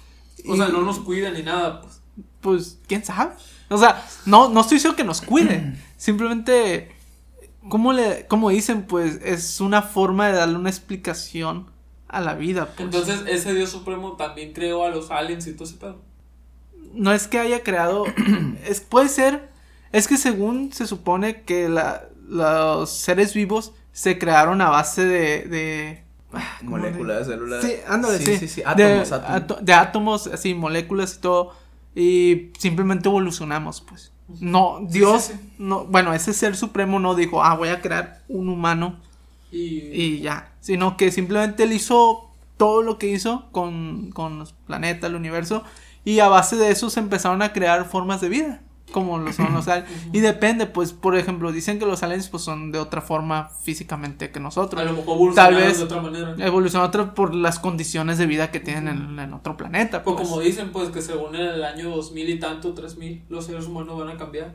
O 0.47 0.57
sea, 0.57 0.69
no 0.69 0.83
nos 0.83 0.99
cuida 1.01 1.31
ni 1.31 1.43
nada, 1.43 1.81
pues. 1.81 2.03
Pues, 2.41 2.79
quién 2.87 3.05
sabe. 3.05 3.33
O 3.69 3.79
sea, 3.79 4.05
no, 4.27 4.49
no 4.49 4.61
estoy 4.61 4.77
diciendo 4.77 4.97
que 4.97 5.05
nos 5.05 5.21
cuiden. 5.21 5.81
Simplemente, 5.97 6.93
como 7.69 7.93
le, 7.93 8.27
como 8.27 8.51
dicen, 8.51 8.85
pues 8.85 9.21
es 9.25 9.61
una 9.61 9.83
forma 9.83 10.29
de 10.29 10.35
darle 10.35 10.57
una 10.57 10.71
explicación 10.71 11.71
a 12.09 12.21
la 12.21 12.35
vida. 12.35 12.67
Pues. 12.67 12.81
Entonces, 12.81 13.23
ese 13.27 13.55
Dios 13.55 13.71
Supremo 13.71 14.13
también 14.13 14.53
creó 14.53 14.85
a 14.85 14.89
los 14.89 15.11
aliens 15.11 15.47
y 15.47 15.53
todo 15.53 15.65
ese 15.65 15.77
pedo. 15.77 16.01
No 16.93 17.13
es 17.13 17.27
que 17.27 17.39
haya 17.39 17.63
creado. 17.63 18.05
es, 18.65 18.81
puede 18.81 19.09
ser. 19.09 19.49
Es 19.93 20.09
que 20.09 20.17
según 20.17 20.73
se 20.73 20.87
supone 20.87 21.43
que 21.43 21.69
la, 21.69 22.09
los 22.29 22.91
seres 22.91 23.35
vivos 23.35 23.73
se 23.93 24.19
crearon 24.19 24.61
a 24.61 24.71
base 24.71 25.05
de. 25.05 25.43
de 25.49 26.05
ah, 26.33 26.59
moléculas, 26.63 27.27
células. 27.27 27.65
Sí, 27.65 27.75
ándale, 27.89 28.19
sí. 28.19 28.37
sí, 28.37 28.49
sí, 28.49 28.63
Átomos, 28.65 29.11
de, 29.11 29.17
átomos. 29.17 29.65
de 29.65 29.73
átomos, 29.73 30.27
así, 30.29 30.55
moléculas 30.55 31.17
y 31.17 31.21
todo 31.21 31.66
y 31.97 32.53
simplemente 32.59 33.09
evolucionamos, 33.09 33.81
pues. 33.81 34.13
No, 34.41 34.81
Dios, 34.83 35.33
no, 35.59 35.87
bueno, 35.87 36.13
ese 36.13 36.33
ser 36.35 36.57
supremo 36.57 36.99
no 36.99 37.15
dijo, 37.15 37.43
ah, 37.43 37.55
voy 37.57 37.69
a 37.69 37.81
crear 37.81 38.23
un 38.29 38.49
humano 38.49 39.01
y, 39.51 40.21
ya, 40.21 40.53
sino 40.61 40.97
que 40.97 41.11
simplemente 41.11 41.63
él 41.63 41.73
hizo 41.73 42.31
todo 42.57 42.83
lo 42.83 42.99
que 42.99 43.09
hizo 43.09 43.47
con, 43.53 44.11
con 44.11 44.39
los 44.39 44.53
planetas, 44.53 45.09
el 45.09 45.17
universo, 45.17 45.63
y 46.05 46.19
a 46.19 46.29
base 46.29 46.57
de 46.57 46.71
eso 46.71 46.91
se 46.91 47.01
empezaron 47.01 47.41
a 47.41 47.53
crear 47.53 47.89
formas 47.89 48.21
de 48.21 48.29
vida 48.29 48.61
como 48.93 49.19
lo 49.19 49.33
son 49.33 49.53
los 49.53 49.69
aliens. 49.69 49.91
Y 50.13 50.21
depende, 50.21 50.67
pues, 50.67 50.93
por 50.93 51.17
ejemplo, 51.17 51.53
dicen 51.53 51.79
que 51.79 51.87
los 51.87 52.03
aliens 52.03 52.29
pues 52.29 52.43
son 52.43 52.73
de 52.73 52.79
otra 52.79 53.01
forma 53.01 53.49
físicamente 53.63 54.31
que 54.31 54.41
nosotros. 54.41 54.81
A 54.81 54.85
lo 54.85 54.93
mejor 54.93 55.35
Tal 55.35 55.55
vez 55.55 55.79
de 55.79 55.85
otra 55.85 56.01
manera. 56.01 56.35
Evolucionan 56.39 56.89
otra 56.89 57.15
por 57.15 57.35
las 57.35 57.59
condiciones 57.59 58.19
de 58.19 58.27
vida 58.27 58.51
que 58.51 58.61
tienen 58.61 59.19
en, 59.19 59.33
otro 59.33 59.57
planeta. 59.57 60.03
Pues. 60.03 60.17
como 60.17 60.41
dicen, 60.41 60.71
pues, 60.73 60.91
que 60.91 61.03
según 61.03 61.35
en 61.35 61.43
el 61.43 61.65
año 61.65 61.91
2000 61.91 62.29
y 62.31 62.39
tanto, 62.39 62.75
3000, 62.75 63.25
los 63.29 63.45
seres 63.45 63.67
humanos 63.67 63.99
van 63.99 64.11
a 64.11 64.17
cambiar. 64.17 64.55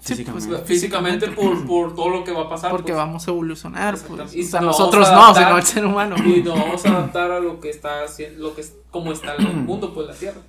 físicamente. 0.00 0.48
Pues, 0.48 0.62
físicamente 0.62 1.28
por, 1.28 1.66
por, 1.66 1.94
todo 1.94 2.08
lo 2.10 2.24
que 2.24 2.32
va 2.32 2.42
a 2.42 2.48
pasar. 2.48 2.70
Porque 2.70 2.92
pues. 2.92 2.96
vamos 2.96 3.26
a 3.26 3.30
evolucionar, 3.32 3.98
pues. 3.98 4.34
Y 4.34 4.44
nosotros 4.60 5.10
no, 5.10 5.34
sino 5.34 5.56
el 5.56 5.62
ser 5.62 5.84
humano. 5.84 6.16
Y 6.24 6.42
nos 6.42 6.58
vamos 6.58 6.86
a 6.86 6.90
adaptar 6.90 7.30
a 7.32 7.40
lo 7.40 7.60
que 7.60 7.70
está 7.70 8.04
haciendo, 8.04 8.48
lo 8.48 8.54
que 8.54 8.60
es, 8.60 8.76
como 8.90 9.12
está 9.12 9.34
el 9.34 9.52
mundo, 9.66 9.92
pues, 9.92 10.06
la 10.06 10.14
Tierra. 10.14 10.40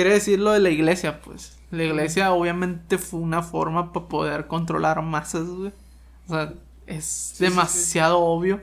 Quiere 0.00 0.14
decir 0.14 0.38
lo 0.38 0.52
de 0.52 0.60
la 0.60 0.70
iglesia, 0.70 1.20
pues. 1.20 1.58
La 1.70 1.84
iglesia 1.84 2.32
obviamente 2.32 2.96
fue 2.96 3.20
una 3.20 3.42
forma 3.42 3.92
para 3.92 4.08
poder 4.08 4.46
controlar 4.46 5.02
masas, 5.02 5.46
güey. 5.46 5.72
O 6.26 6.32
sea, 6.32 6.54
es 6.86 7.34
demasiado 7.38 8.18
obvio. 8.18 8.62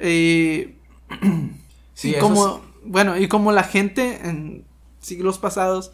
y 0.00 0.76
como, 2.20 2.60
bueno, 2.84 3.18
y 3.18 3.26
como 3.26 3.50
la 3.50 3.64
gente 3.64 4.28
en 4.28 4.64
siglos 5.00 5.38
pasados 5.38 5.90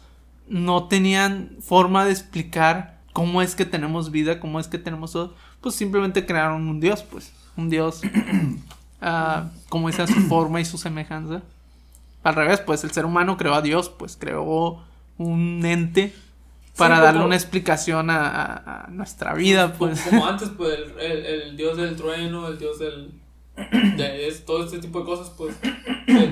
no 0.47 0.87
tenían 0.87 1.57
forma 1.59 2.05
de 2.05 2.11
explicar 2.11 2.99
cómo 3.13 3.41
es 3.41 3.55
que 3.55 3.65
tenemos 3.65 4.11
vida, 4.11 4.39
cómo 4.39 4.59
es 4.59 4.67
que 4.67 4.77
tenemos 4.77 5.13
todo, 5.13 5.33
pues 5.59 5.73
simplemente 5.73 6.27
crearon 6.27 6.67
un 6.67 6.79
dios, 6.79 7.01
pues. 7.01 7.31
Un 7.55 7.71
dios, 7.71 8.01
uh, 8.03 9.49
como 9.69 9.89
esa 9.89 10.05
su 10.05 10.21
forma 10.27 10.61
y 10.61 10.65
su 10.65 10.77
semejanza. 10.77 11.41
Al 12.23 12.35
revés, 12.35 12.59
pues 12.59 12.83
el 12.83 12.91
ser 12.91 13.05
humano 13.05 13.37
creó 13.37 13.53
a 13.53 13.61
Dios, 13.61 13.89
pues 13.89 14.17
creó 14.17 14.83
un 15.17 15.65
ente 15.65 16.13
para 16.77 16.99
darle 16.99 17.23
una 17.23 17.35
explicación 17.35 18.09
a, 18.09 18.87
nuestra 18.89 19.33
vida, 19.33 19.73
pues. 19.73 20.01
Como, 20.01 20.25
antes, 20.25 20.49
pues, 20.55 20.79
el, 20.99 21.57
dios 21.57 21.77
del 21.77 21.95
trueno, 21.95 22.47
el 22.47 22.57
dios 22.57 22.79
del... 22.79 23.11
De 23.97 24.31
todo 24.45 24.63
este 24.63 24.77
tipo 24.77 24.99
de 24.99 25.05
cosas, 25.05 25.31
pues, 25.35 25.55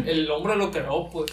el, 0.05 0.29
hombre 0.29 0.55
lo 0.55 0.69
creó, 0.69 1.09
pues. 1.09 1.31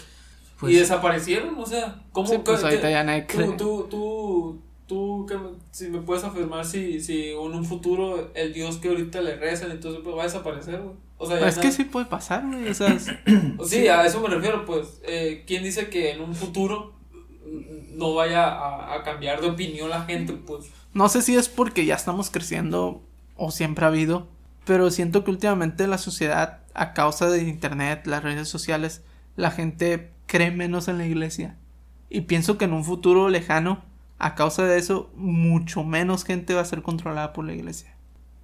pues 0.59 0.73
y 0.73 0.77
desaparecieron, 0.77 1.55
o 1.55 1.65
sea, 1.67 2.01
¿cómo? 2.11 2.43
pues 2.43 2.63
ahorita 2.63 2.89
ya 2.89 3.03
no 3.03 3.13
tú, 3.27 3.55
tú, 3.55 3.87
tú, 3.91 4.61
tú, 4.87 5.25
que, 5.27 5.37
si 5.69 5.89
me 5.89 5.99
puedes 5.99 6.23
afirmar 6.23 6.65
si, 6.65 6.99
si 6.99 7.29
en 7.29 7.37
un 7.37 7.63
futuro 7.63 8.31
el 8.33 8.53
dios 8.53 8.77
que 8.77 8.87
ahorita 8.87 9.21
le 9.21 9.35
rezan, 9.35 9.69
entonces 9.69 10.01
pues, 10.03 10.15
va 10.17 10.21
a 10.21 10.25
desaparecer, 10.25 10.81
güey. 10.81 10.95
O 11.23 11.27
sea, 11.27 11.47
es 11.47 11.57
que 11.57 11.71
sí 11.71 11.85
puede 11.85 12.05
pasar, 12.05 12.45
güey, 12.45 12.67
o 12.71 12.73
sea... 12.73 12.97
sí, 13.65 13.87
a 13.87 14.05
eso 14.05 14.21
me 14.21 14.27
refiero, 14.27 14.65
pues, 14.65 15.01
eh, 15.03 15.43
¿quién 15.47 15.63
dice 15.63 15.89
que 15.89 16.11
en 16.11 16.21
un 16.21 16.35
futuro 16.35 16.93
no 17.95 18.13
vaya 18.13 18.93
a, 18.93 19.03
cambiar 19.03 19.41
de 19.41 19.49
opinión 19.49 19.89
la 19.89 20.03
gente, 20.03 20.33
pues. 20.33 20.65
No 20.93 21.09
sé 21.09 21.21
si 21.21 21.35
es 21.35 21.49
porque 21.49 21.85
ya 21.85 21.95
estamos 21.95 22.29
creciendo 22.29 23.01
o 23.35 23.51
siempre 23.51 23.85
ha 23.85 23.89
habido, 23.89 24.27
pero 24.65 24.89
siento 24.91 25.23
que 25.23 25.31
últimamente 25.31 25.87
la 25.87 25.97
sociedad, 25.97 26.59
a 26.73 26.93
causa 26.93 27.29
de 27.29 27.43
internet, 27.43 28.05
las 28.05 28.23
redes 28.23 28.47
sociales, 28.47 29.01
la 29.35 29.51
gente 29.51 30.11
cree 30.25 30.51
menos 30.51 30.87
en 30.87 30.97
la 30.97 31.05
iglesia. 31.05 31.57
Y 32.09 32.21
pienso 32.21 32.57
que 32.57 32.65
en 32.65 32.73
un 32.73 32.83
futuro 32.83 33.29
lejano, 33.29 33.83
a 34.19 34.35
causa 34.35 34.63
de 34.63 34.77
eso, 34.77 35.11
mucho 35.15 35.83
menos 35.83 36.23
gente 36.23 36.53
va 36.53 36.61
a 36.61 36.65
ser 36.65 36.81
controlada 36.81 37.33
por 37.33 37.45
la 37.45 37.53
iglesia. 37.53 37.95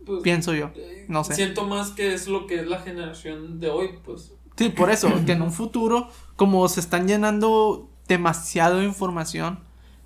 Pues, 0.06 0.22
pienso 0.24 0.54
yo, 0.54 0.72
eh, 0.76 1.06
no 1.08 1.24
sé. 1.24 1.36
Siento 1.36 1.66
más 1.66 1.92
que 1.92 2.14
es 2.14 2.28
lo 2.28 2.48
que 2.48 2.62
es 2.62 2.68
la 2.68 2.80
generación 2.80 3.60
de 3.60 3.70
hoy, 3.70 3.90
pues. 4.04 4.34
Sí, 4.58 4.70
por 4.70 4.90
eso, 4.92 5.10
que 5.26 5.32
en 5.34 5.42
un 5.42 5.54
futuro, 5.54 6.10
como 6.36 6.68
se 6.68 6.80
están 6.80 7.08
llenando 7.08 7.90
demasiado 8.08 8.84
información 8.84 9.60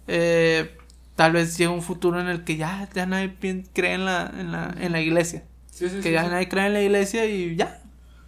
eh, 0.07 0.77
tal 1.15 1.31
vez 1.31 1.57
llegue 1.57 1.71
un 1.71 1.81
futuro 1.81 2.19
en 2.19 2.27
el 2.27 2.43
que 2.43 2.57
ya, 2.57 2.89
ya 2.93 3.05
nadie 3.05 3.35
cree 3.73 3.93
en 3.93 4.05
la, 4.05 4.31
en 4.37 4.51
la, 4.51 4.75
en 4.79 4.91
la 4.91 5.01
iglesia. 5.01 5.45
que 6.01 6.11
ya 6.11 6.27
nadie 6.27 6.49
cree 6.49 6.67
en 6.67 6.73
la 6.73 6.81
iglesia 6.81 7.25
y 7.25 7.55
ya, 7.55 7.82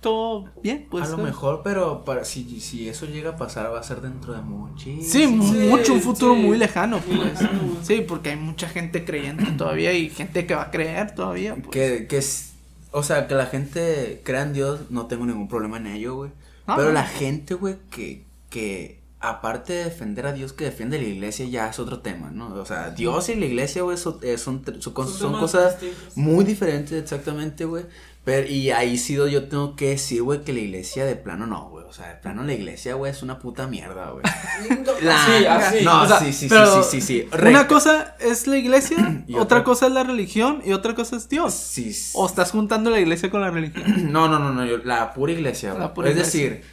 todo 0.05 0.45
bien, 0.61 0.85
pues. 0.87 1.07
A 1.07 1.09
lo 1.09 1.17
mejor, 1.17 1.61
pero 1.63 2.05
para, 2.05 2.25
si, 2.25 2.59
si 2.59 2.87
eso 2.87 3.07
llega 3.07 3.31
a 3.31 3.37
pasar, 3.37 3.73
va 3.73 3.79
a 3.79 3.83
ser 3.83 4.01
dentro 4.01 4.33
de 4.33 4.41
mucho. 4.41 4.85
Sí, 5.01 5.25
mucho, 5.25 5.95
un 5.95 6.01
futuro 6.01 6.35
muy 6.35 6.59
lejano, 6.59 6.99
pues. 6.99 7.39
Sí, 7.81 8.05
porque 8.07 8.29
hay 8.29 8.35
mucha 8.35 8.69
gente 8.69 9.03
creyente 9.03 9.45
todavía 9.57 9.93
y 9.93 10.11
gente 10.11 10.45
que 10.45 10.53
va 10.53 10.61
a 10.61 10.69
creer 10.69 11.15
todavía. 11.15 11.55
Pues. 11.55 11.69
Que, 11.69 12.05
que 12.05 12.19
es, 12.19 12.53
o 12.91 13.01
sea, 13.01 13.25
que 13.25 13.33
la 13.33 13.47
gente 13.47 14.21
crea 14.23 14.43
en 14.43 14.53
Dios, 14.53 14.91
no 14.91 15.07
tengo 15.07 15.25
ningún 15.25 15.47
problema 15.47 15.77
en 15.77 15.87
ello, 15.87 16.17
güey. 16.17 16.29
pero 16.67 16.91
la 16.91 17.05
gente, 17.07 17.55
güey, 17.55 17.77
que, 17.89 18.25
que 18.51 18.99
aparte 19.19 19.73
de 19.73 19.85
defender 19.85 20.27
a 20.27 20.33
Dios 20.33 20.53
que 20.53 20.65
defiende 20.65 20.99
la 20.99 21.07
iglesia 21.07 21.47
ya 21.47 21.67
es 21.67 21.79
otro 21.79 22.01
tema, 22.01 22.29
¿no? 22.29 22.53
O 22.53 22.65
sea, 22.65 22.91
Dios 22.91 23.27
y 23.29 23.35
la 23.35 23.45
iglesia, 23.47 23.81
güey, 23.81 23.97
son, 23.97 24.19
eh, 24.21 24.37
son, 24.37 24.63
son, 24.79 24.93
cosas 24.93 25.77
muy 26.13 26.45
diferentes 26.45 27.01
exactamente, 27.01 27.65
güey. 27.65 27.85
Pero, 28.25 28.47
y 28.47 28.71
ahí 28.71 28.97
sí 28.97 29.13
yo 29.13 29.47
tengo 29.47 29.75
que 29.75 29.89
decir, 29.89 30.23
güey, 30.23 30.43
que 30.43 30.51
la 30.51 30.59
iglesia 30.59 31.05
de 31.05 31.15
plano 31.15 31.45
no, 31.45 31.69
güey. 31.69 31.85
O 31.85 31.93
sea, 31.93 32.07
de 32.07 32.15
plano 32.15 32.43
la 32.43 32.53
iglesia, 32.53 32.95
güey, 32.95 33.11
es 33.11 33.21
una 33.21 33.37
puta 33.37 33.67
mierda, 33.67 34.09
güey. 34.09 34.23
sí, 34.67 35.45
así. 35.45 35.85
No, 35.85 36.07
sí, 36.19 36.33
sí, 36.33 36.49
sí, 36.49 36.83
sí, 36.89 37.01
sí, 37.01 37.29
Una 37.39 37.67
cosa 37.67 38.15
es 38.19 38.47
la 38.47 38.57
iglesia, 38.57 39.23
otra, 39.37 39.63
cosa 39.63 39.85
es 39.85 39.93
la 39.93 40.03
religión 40.03 40.63
y 40.65 40.73
otra 40.73 40.95
cosa 40.95 41.17
es 41.17 41.29
Dios. 41.29 41.53
Sí. 41.53 41.95
O 42.15 42.25
estás 42.25 42.49
juntando 42.49 42.89
la 42.89 42.99
iglesia 42.99 43.29
con 43.29 43.41
la 43.41 43.51
religión. 43.51 43.85
No, 44.15 44.27
no, 44.27 44.39
no, 44.39 44.53
no, 44.53 44.65
la 44.83 45.13
pura 45.13 45.31
iglesia, 45.31 45.73
güey. 45.73 46.09
Es 46.09 46.15
decir, 46.15 46.63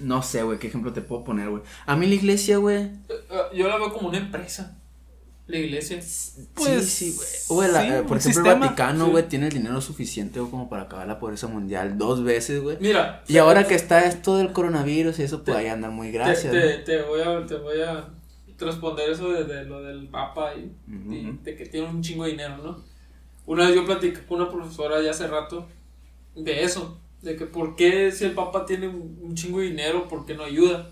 no 0.00 0.22
sé, 0.22 0.42
güey, 0.42 0.58
qué 0.58 0.66
ejemplo 0.66 0.92
te 0.92 1.00
puedo 1.00 1.22
poner, 1.22 1.48
güey. 1.48 1.62
A 1.86 1.94
mí 1.94 2.06
la 2.06 2.14
iglesia, 2.14 2.56
güey. 2.56 2.76
Eh, 2.76 2.90
eh, 3.08 3.42
yo 3.54 3.68
la 3.68 3.76
veo 3.76 3.92
como 3.92 4.08
una 4.08 4.18
empresa. 4.18 4.78
La 5.46 5.58
iglesia. 5.58 5.98
Pues, 6.54 6.88
sí, 6.88 7.16
güey. 7.48 7.66
Eh, 7.66 8.02
por 8.06 8.16
ejemplo, 8.16 8.52
el 8.52 8.58
Vaticano, 8.60 9.10
güey, 9.10 9.28
tiene 9.28 9.48
el 9.48 9.52
dinero 9.52 9.80
suficiente 9.80 10.38
como 10.38 10.68
para 10.68 10.82
acabar 10.82 11.06
la 11.06 11.18
pobreza 11.18 11.48
mundial 11.48 11.98
dos 11.98 12.22
veces, 12.22 12.62
güey. 12.62 12.76
Mira. 12.80 13.22
Y 13.28 13.38
ahora 13.38 13.66
que 13.66 13.74
está 13.74 14.06
esto 14.06 14.36
del 14.36 14.52
coronavirus 14.52 15.18
y 15.18 15.22
eso, 15.24 15.42
pues 15.44 15.56
ahí 15.56 15.66
andan 15.66 15.92
muy 15.94 16.12
gracias. 16.12 16.52
Te, 16.52 16.78
te, 16.78 17.02
voy 17.02 17.20
a, 17.20 17.44
te 17.44 17.56
voy 17.56 17.80
a 17.82 18.08
responder 18.58 19.10
eso 19.10 19.30
de, 19.30 19.64
lo 19.64 19.82
del 19.82 20.08
Papa 20.08 20.52
y, 20.54 20.72
de 21.42 21.56
que 21.56 21.66
tiene 21.66 21.88
un 21.88 22.02
chingo 22.02 22.24
de 22.24 22.30
dinero, 22.30 22.58
¿no? 22.58 22.84
Una 23.44 23.66
vez 23.66 23.74
yo 23.74 23.84
platicé 23.84 24.24
con 24.24 24.40
una 24.40 24.50
profesora 24.50 25.02
ya 25.02 25.10
hace 25.10 25.26
rato 25.26 25.66
de 26.36 26.62
eso 26.62 26.98
de 27.22 27.36
que 27.36 27.46
por 27.46 27.76
qué 27.76 28.10
si 28.12 28.24
el 28.24 28.32
Papa 28.32 28.66
tiene 28.66 28.88
un 28.88 29.34
chingo 29.34 29.60
de 29.60 29.66
dinero, 29.66 30.08
por 30.08 30.26
qué 30.26 30.34
no 30.34 30.44
ayuda. 30.44 30.90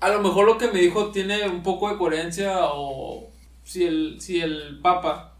A 0.00 0.08
lo 0.10 0.22
mejor 0.22 0.46
lo 0.46 0.56
que 0.56 0.68
me 0.68 0.80
dijo 0.80 1.10
tiene 1.10 1.48
un 1.48 1.62
poco 1.62 1.90
de 1.90 1.98
coherencia 1.98 2.66
o 2.72 3.28
si 3.68 3.84
el, 3.84 4.18
si 4.18 4.40
el 4.40 4.78
Papa 4.80 5.34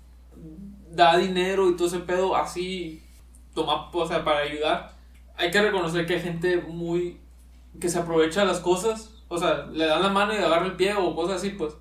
da 0.90 1.16
dinero 1.16 1.70
y 1.70 1.76
todo 1.76 1.88
ese 1.88 2.00
pedo 2.00 2.36
así, 2.36 3.02
toma, 3.54 3.90
o 3.90 4.06
sea, 4.06 4.22
para 4.22 4.40
ayudar, 4.40 4.92
hay 5.34 5.50
que 5.50 5.62
reconocer 5.62 6.04
que 6.04 6.16
hay 6.16 6.20
gente 6.20 6.58
muy 6.58 7.18
que 7.80 7.88
se 7.88 7.98
aprovecha 7.98 8.40
de 8.40 8.46
las 8.46 8.60
cosas, 8.60 9.24
o 9.28 9.38
sea, 9.38 9.66
le 9.72 9.86
dan 9.86 10.02
la 10.02 10.10
mano 10.10 10.34
y 10.34 10.36
agarra 10.36 10.66
el 10.66 10.76
pie 10.76 10.92
o 10.92 11.14
cosas 11.14 11.36
así, 11.36 11.50
pues, 11.50 11.72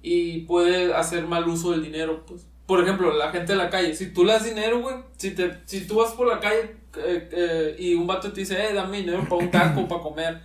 y 0.00 0.40
puede 0.46 0.94
hacer 0.94 1.26
mal 1.26 1.46
uso 1.46 1.72
del 1.72 1.82
dinero, 1.82 2.24
pues. 2.26 2.46
Por 2.66 2.82
ejemplo, 2.82 3.12
la 3.12 3.30
gente 3.30 3.52
de 3.52 3.58
la 3.58 3.68
calle, 3.68 3.94
si 3.94 4.10
tú 4.10 4.24
le 4.24 4.32
das 4.32 4.44
dinero, 4.46 4.80
güey, 4.80 4.96
si, 5.18 5.32
te, 5.32 5.60
si 5.66 5.86
tú 5.86 5.96
vas 5.96 6.12
por 6.12 6.26
la 6.26 6.40
calle 6.40 6.76
eh, 6.96 7.28
eh, 7.30 7.76
y 7.78 7.94
un 7.94 8.06
vato 8.06 8.32
te 8.32 8.40
dice, 8.40 8.54
eh, 8.54 8.72
dame 8.72 8.98
dinero 8.98 9.22
para 9.28 9.36
un 9.36 9.50
taco, 9.50 9.86
para 9.86 10.00
comer. 10.00 10.40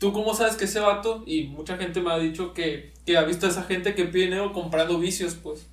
¿Tú 0.00 0.14
cómo 0.14 0.34
sabes 0.34 0.56
que 0.56 0.64
ese 0.64 0.80
vato? 0.80 1.22
Y 1.26 1.44
mucha 1.44 1.76
gente 1.76 2.00
me 2.00 2.10
ha 2.10 2.18
dicho 2.18 2.54
que, 2.54 2.94
que 3.04 3.18
ha 3.18 3.22
visto 3.22 3.44
a 3.44 3.50
esa 3.50 3.64
gente 3.64 3.94
que 3.94 4.06
pide 4.06 4.24
dinero 4.24 4.54
comprando 4.54 4.98
vicios, 4.98 5.34
pues. 5.34 5.68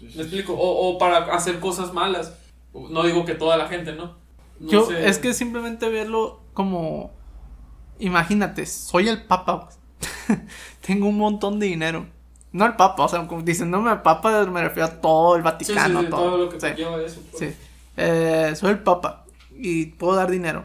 ¿Me 0.00 0.22
explico? 0.22 0.54
O, 0.54 0.88
o, 0.88 0.96
para 0.96 1.34
hacer 1.34 1.58
cosas 1.58 1.92
malas. 1.92 2.38
No 2.72 3.02
digo 3.02 3.24
que 3.24 3.34
toda 3.34 3.56
la 3.56 3.66
gente, 3.66 3.92
¿no? 3.92 4.14
Yo, 4.60 4.88
es 4.92 5.18
que 5.18 5.34
simplemente 5.34 5.88
verlo 5.88 6.40
como. 6.52 7.10
Imagínate, 7.98 8.64
soy 8.64 9.08
el 9.08 9.24
papa. 9.24 9.68
Tengo 10.86 11.08
un 11.08 11.18
montón 11.18 11.58
de 11.58 11.66
dinero. 11.66 12.06
No 12.52 12.66
el 12.66 12.76
papa, 12.76 13.02
o 13.02 13.08
sea, 13.08 13.26
como 13.26 13.42
diciéndome 13.42 13.90
el 13.90 14.02
papa 14.02 14.46
me 14.46 14.62
refiero 14.62 14.86
a 14.86 15.00
todo 15.00 15.34
el 15.34 15.42
Vaticano. 15.42 16.02
Sí, 16.02 16.06
todo. 16.08 16.38
lo 16.38 16.48
que 16.48 16.74
lleva 16.76 17.02
eso. 17.02 17.20
Pues. 17.32 17.52
Sí. 17.52 17.60
Eh, 17.96 18.52
soy 18.54 18.70
el 18.70 18.78
papa 18.78 19.24
y 19.50 19.86
puedo 19.86 20.14
dar 20.14 20.30
dinero. 20.30 20.64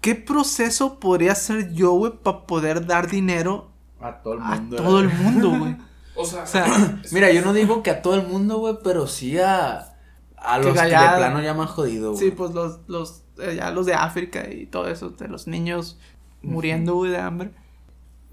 ¿Qué 0.00 0.14
proceso 0.14 1.00
podría 1.00 1.32
hacer 1.32 1.72
yo, 1.72 1.92
güey, 1.92 2.12
para 2.22 2.46
poder 2.46 2.86
dar 2.86 3.10
dinero 3.10 3.70
a 4.00 4.22
todo 4.22 4.34
el 4.34 4.40
mundo? 4.40 4.76
A 4.76 4.82
todo 4.82 5.00
el 5.00 5.08
mundo, 5.08 5.58
güey. 5.58 5.76
o 6.16 6.24
sea, 6.24 7.00
mira, 7.10 7.32
yo 7.32 7.42
no 7.42 7.52
digo 7.52 7.82
que 7.82 7.90
a 7.90 8.02
todo 8.02 8.14
el 8.14 8.26
mundo, 8.26 8.58
güey, 8.58 8.76
pero 8.82 9.06
sí 9.06 9.38
a, 9.38 9.96
a 10.36 10.58
los 10.58 10.72
que, 10.72 10.82
de 10.82 10.88
plano 10.88 11.42
ya 11.42 11.54
más 11.54 11.70
jodido, 11.70 12.12
güey. 12.12 12.24
Sí, 12.24 12.30
pues 12.30 12.52
los, 12.52 12.80
los, 12.86 13.22
eh, 13.38 13.56
ya 13.56 13.70
los 13.70 13.86
de 13.86 13.94
África 13.94 14.48
y 14.50 14.66
todo 14.66 14.88
eso, 14.88 15.10
de 15.10 15.28
los 15.28 15.46
niños 15.46 15.98
muriendo, 16.42 16.94
güey, 16.94 17.10
de 17.10 17.18
hambre. 17.18 17.50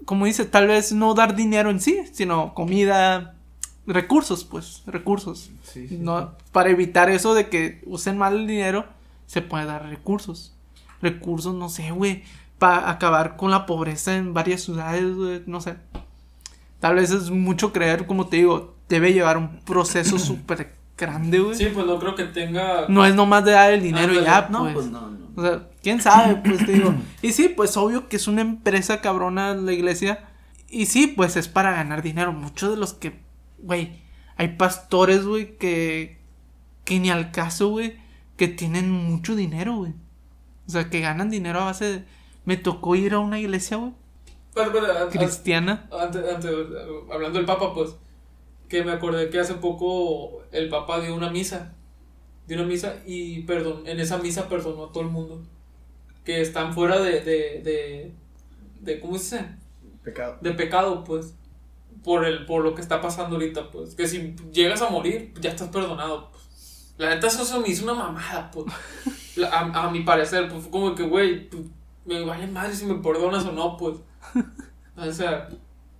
Como 0.04 0.26
dices, 0.26 0.50
tal 0.50 0.68
vez 0.68 0.92
no 0.92 1.14
dar 1.14 1.34
dinero 1.34 1.70
en 1.70 1.80
sí, 1.80 2.02
sino 2.12 2.54
comida, 2.54 3.34
recursos, 3.86 4.44
pues, 4.44 4.82
recursos. 4.86 5.50
Sí, 5.64 5.98
no, 6.00 6.32
Para 6.52 6.70
evitar 6.70 7.10
eso 7.10 7.34
de 7.34 7.48
que 7.48 7.82
usen 7.86 8.18
mal 8.18 8.34
el 8.34 8.46
dinero 8.46 8.86
se 9.26 9.42
puede 9.42 9.64
dar 9.64 9.88
recursos. 9.88 10.55
Recursos, 11.02 11.54
no 11.54 11.68
sé, 11.68 11.90
güey, 11.90 12.24
para 12.58 12.90
acabar 12.90 13.36
con 13.36 13.50
la 13.50 13.66
pobreza 13.66 14.16
en 14.16 14.34
varias 14.34 14.62
ciudades, 14.62 15.14
güey, 15.14 15.42
no 15.46 15.60
sé. 15.60 15.76
Tal 16.80 16.96
vez 16.96 17.10
es 17.10 17.30
mucho 17.30 17.72
creer, 17.72 18.06
como 18.06 18.28
te 18.28 18.36
digo, 18.36 18.76
debe 18.88 19.12
llevar 19.12 19.36
un 19.36 19.60
proceso 19.60 20.18
súper 20.18 20.74
grande, 20.96 21.40
güey. 21.40 21.56
Sí, 21.56 21.68
pues 21.72 21.86
no 21.86 21.98
creo 21.98 22.14
que 22.14 22.24
tenga... 22.24 22.86
No 22.88 23.04
es 23.04 23.14
nomás 23.14 23.44
de 23.44 23.52
dar 23.52 23.72
el 23.72 23.82
dinero 23.82 24.12
y 24.12 24.24
ya, 24.24 24.48
no, 24.50 24.62
pues. 24.62 24.74
pues 24.74 24.86
no, 24.86 25.10
no. 25.10 25.26
O 25.36 25.42
sea, 25.42 25.68
quién 25.82 26.00
sabe, 26.00 26.36
pues 26.36 26.64
te 26.64 26.72
digo. 26.72 26.94
Y 27.22 27.32
sí, 27.32 27.48
pues 27.48 27.76
obvio 27.76 28.08
que 28.08 28.16
es 28.16 28.26
una 28.26 28.40
empresa 28.40 29.00
cabrona 29.00 29.54
la 29.54 29.72
iglesia. 29.72 30.28
Y 30.68 30.86
sí, 30.86 31.06
pues 31.06 31.36
es 31.36 31.48
para 31.48 31.72
ganar 31.72 32.02
dinero. 32.02 32.32
Muchos 32.32 32.70
de 32.70 32.76
los 32.76 32.94
que, 32.94 33.20
güey, 33.58 34.02
hay 34.36 34.56
pastores, 34.56 35.24
güey, 35.24 35.56
que, 35.58 36.20
que 36.84 36.98
ni 36.98 37.10
al 37.10 37.30
caso, 37.30 37.68
güey, 37.68 37.98
que 38.36 38.48
tienen 38.48 38.90
mucho 38.90 39.36
dinero, 39.36 39.76
güey. 39.76 39.92
O 40.66 40.70
sea, 40.70 40.90
que 40.90 41.00
ganan 41.00 41.30
dinero 41.30 41.60
a 41.60 41.64
base 41.66 41.84
de... 41.84 42.04
Me 42.44 42.56
tocó 42.56 42.94
ir 42.94 43.14
a 43.14 43.18
una 43.18 43.38
iglesia, 43.38 43.76
güey. 43.76 43.92
cristiana. 45.10 45.88
Antes, 45.92 46.22
hablando 47.12 47.38
del 47.38 47.44
Papa, 47.46 47.74
pues, 47.74 47.96
que 48.68 48.84
me 48.84 48.92
acordé 48.92 49.28
que 49.30 49.38
hace 49.38 49.54
poco 49.54 50.42
el 50.52 50.68
Papa 50.68 51.00
dio 51.00 51.14
una 51.14 51.28
misa. 51.30 51.74
Dio 52.46 52.56
una 52.58 52.66
misa 52.66 52.96
y, 53.04 53.42
perdón, 53.42 53.82
en 53.86 54.00
esa 54.00 54.18
misa 54.18 54.48
perdonó 54.48 54.86
a 54.86 54.92
todo 54.92 55.02
el 55.02 55.10
mundo. 55.10 55.42
Que 56.24 56.40
están 56.40 56.72
fuera 56.72 57.00
de, 57.00 57.20
de, 57.20 57.60
de, 57.62 58.12
de 58.80 59.00
¿cómo 59.00 59.18
se 59.18 59.36
dice? 59.36 59.48
Pecado. 60.02 60.38
De 60.40 60.52
pecado, 60.52 61.04
pues. 61.04 61.34
Por, 62.04 62.24
el, 62.24 62.46
por 62.46 62.62
lo 62.62 62.74
que 62.74 62.80
está 62.82 63.00
pasando 63.00 63.36
ahorita, 63.36 63.70
pues. 63.70 63.94
Que 63.94 64.06
si 64.06 64.34
llegas 64.52 64.80
a 64.82 64.90
morir, 64.90 65.34
ya 65.40 65.50
estás 65.50 65.68
perdonado. 65.68 66.30
Pues. 66.30 66.94
La 66.96 67.10
neta, 67.10 67.26
eso 67.26 67.60
me 67.60 67.68
hizo 67.68 67.84
una 67.84 67.94
mamada, 67.94 68.50
pues. 68.52 68.66
a, 69.44 69.90
mi 69.90 70.00
parecer, 70.00 70.48
pues 70.48 70.62
fue 70.62 70.70
como 70.70 70.94
que, 70.94 71.02
güey, 71.02 71.48
pues, 71.48 71.62
me 72.04 72.24
vale 72.24 72.46
madre 72.46 72.74
si 72.74 72.86
me 72.86 72.94
perdonas 72.94 73.44
o 73.44 73.52
no, 73.52 73.76
pues. 73.76 73.96
O 74.98 75.12
sea, 75.12 75.50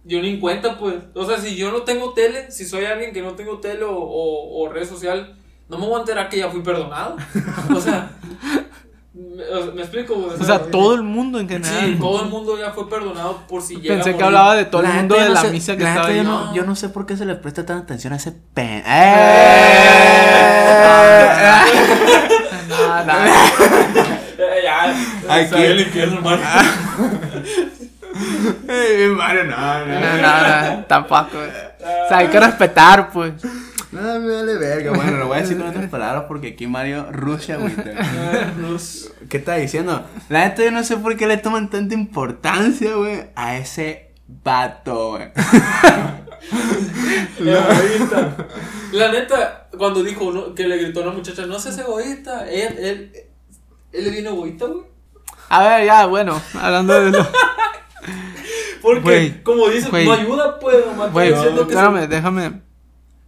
yo 0.04 0.22
ni 0.22 0.30
en 0.30 0.40
cuenta, 0.40 0.78
pues. 0.78 0.94
O 1.14 1.26
sea, 1.26 1.36
si 1.36 1.54
yo 1.54 1.70
no 1.70 1.82
tengo 1.82 2.14
tele, 2.14 2.50
si 2.50 2.64
soy 2.64 2.86
alguien 2.86 3.12
que 3.12 3.20
no 3.20 3.34
tengo 3.34 3.58
tele 3.58 3.84
o, 3.84 3.94
o 3.94 4.68
red 4.70 4.88
social, 4.88 5.36
no 5.68 5.76
me 5.78 5.86
voy 5.86 5.96
a 5.96 5.98
enterar 5.98 6.30
que 6.30 6.38
ya 6.38 6.48
fui 6.48 6.62
perdonado. 6.62 7.16
O 7.74 7.80
sea, 7.80 8.10
me, 9.16 9.80
explico, 9.80 10.14
O 10.14 10.44
sea, 10.44 10.70
todo 10.70 10.94
el 10.94 11.02
mundo 11.02 11.40
en 11.40 11.48
general. 11.48 11.80
Sí, 11.80 11.96
todo 11.98 12.22
el 12.22 12.28
mundo 12.28 12.58
ya 12.58 12.70
fue 12.70 12.88
perdonado 12.88 13.40
por 13.48 13.62
si 13.62 13.76
llega 13.76 13.94
Pensé 13.96 14.14
que 14.16 14.22
hablaba 14.22 14.54
de 14.54 14.66
todo 14.66 14.82
el 14.82 14.88
mundo 14.88 15.16
de 15.16 15.30
la 15.30 15.42
misa 15.44 15.76
que 15.76 15.84
estaba 15.84 16.12
yo 16.12 16.22
no, 16.22 16.54
yo 16.54 16.64
no 16.64 16.76
sé 16.76 16.90
por 16.90 17.06
qué 17.06 17.16
se 17.16 17.24
le 17.24 17.34
presta 17.34 17.64
tanta 17.64 17.84
atención 17.84 18.12
a 18.12 18.16
ese 18.16 18.32
pen. 18.32 18.82
¡Eh! 18.86 19.82
no, 23.04 23.12
no. 23.12 23.26
ya, 24.62 24.94
aquí 25.28 25.62
el 25.62 25.80
infierno, 25.80 26.16
hermano. 26.16 26.42
Eh, 28.66 29.12
Mario, 29.14 29.44
no, 29.44 29.84
no, 29.84 30.00
no, 30.00 30.76
no, 30.76 30.84
tampoco. 30.84 31.36
O 31.36 32.08
sea, 32.08 32.18
hay 32.18 32.28
que 32.28 32.40
respetar, 32.40 33.10
pues. 33.10 33.34
Nada, 33.92 34.18
me 34.18 34.34
vale 34.34 34.56
verga. 34.56 34.92
Bueno, 34.92 35.18
lo 35.18 35.26
voy 35.28 35.38
a 35.38 35.40
decir 35.42 35.58
con 35.58 35.68
otras 35.68 35.88
palabras 35.88 36.24
porque 36.26 36.48
aquí 36.48 36.66
Mario 36.66 37.08
Rusia, 37.12 37.56
güey. 37.56 37.74
¿Qué 39.28 39.36
está 39.36 39.54
diciendo? 39.56 40.06
La 40.28 40.44
neta, 40.44 40.64
yo 40.64 40.70
no 40.70 40.82
sé 40.82 40.96
por 40.96 41.16
qué 41.16 41.26
le 41.26 41.36
toman 41.36 41.68
tanta 41.70 41.94
importancia, 41.94 42.94
güey, 42.94 43.24
a 43.34 43.56
ese 43.56 44.12
vato, 44.26 45.10
güey. 45.10 45.30
egoísta. 47.40 48.48
La 48.92 49.12
neta, 49.12 49.68
cuando 49.76 50.02
dijo 50.02 50.54
que 50.54 50.66
le 50.66 50.78
gritó 50.78 51.00
a 51.00 51.02
una 51.04 51.12
muchacha, 51.12 51.46
no 51.46 51.58
seas 51.58 51.78
egoísta, 51.78 52.48
él, 52.50 52.78
él, 52.78 53.12
él 53.92 54.04
le 54.04 54.10
vino 54.10 54.30
egoísta, 54.30 54.66
güey. 54.66 54.84
A 55.48 55.62
ver, 55.62 55.86
ya, 55.86 56.06
bueno, 56.06 56.40
hablando 56.60 57.00
de 57.00 57.10
eso. 57.10 57.28
Porque, 58.82 59.42
como 59.42 59.68
dices, 59.68 59.90
no 59.92 60.12
ayuda, 60.12 60.58
pues, 60.58 60.76
Güey, 61.12 61.32
espérame, 61.32 62.08
déjame. 62.08 62.60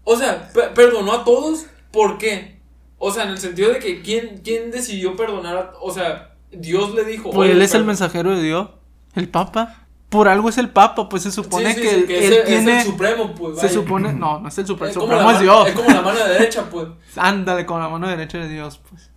O 0.05 0.16
sea, 0.16 0.49
perdonó 0.74 1.12
a 1.12 1.24
todos, 1.24 1.66
¿por 1.90 2.16
qué? 2.19 2.61
O 2.99 3.11
sea, 3.11 3.24
en 3.24 3.31
el 3.31 3.39
sentido 3.39 3.73
de 3.73 3.78
que, 3.78 4.03
¿quién, 4.03 4.40
quién 4.43 4.70
decidió 4.70 5.16
perdonar 5.16 5.57
a, 5.57 5.73
O 5.81 5.93
sea, 5.93 6.35
Dios 6.51 6.95
le 6.95 7.05
dijo. 7.05 7.31
Pues 7.31 7.51
él 7.51 7.62
es 7.62 7.74
el 7.74 7.85
mensajero 7.85 8.36
de 8.36 8.43
Dios, 8.43 8.69
el 9.15 9.28
Papa. 9.28 9.88
Por 10.09 10.26
algo 10.26 10.48
es 10.48 10.56
el 10.56 10.70
Papa, 10.70 11.09
pues 11.09 11.22
se 11.22 11.30
supone 11.30 11.74
que, 11.74 11.90
él, 11.90 12.06
tiene. 12.06 12.78
Es 12.78 12.86
el 12.86 12.93
supremo, 12.93 13.35
pues. 13.35 13.59
Se 13.59 13.68
supone. 13.68 14.12
No, 14.14 14.40
no 14.40 14.48
es 14.48 14.56
el 14.56 14.66
supremo. 14.66 14.89
El 14.89 14.94
supremo 14.94 15.30
es 15.30 15.40
Dios. 15.40 15.68
Es 15.68 15.74
como 15.74 15.90
la 15.90 16.01
mano 16.01 16.18
derecha, 16.24 16.64
pues. 16.70 16.89
Ándale, 17.16 17.66
con 17.66 17.78
la 17.80 17.90
mano 17.90 18.09
derecha 18.09 18.39
de 18.39 18.48
Dios, 18.48 18.80
pues. 18.89 19.10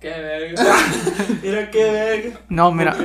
Qué 0.00 0.08
verga. 0.08 0.64
mira 1.42 1.70
qué 1.70 1.84
verga. 1.84 2.40
No, 2.48 2.72
mira. 2.72 2.96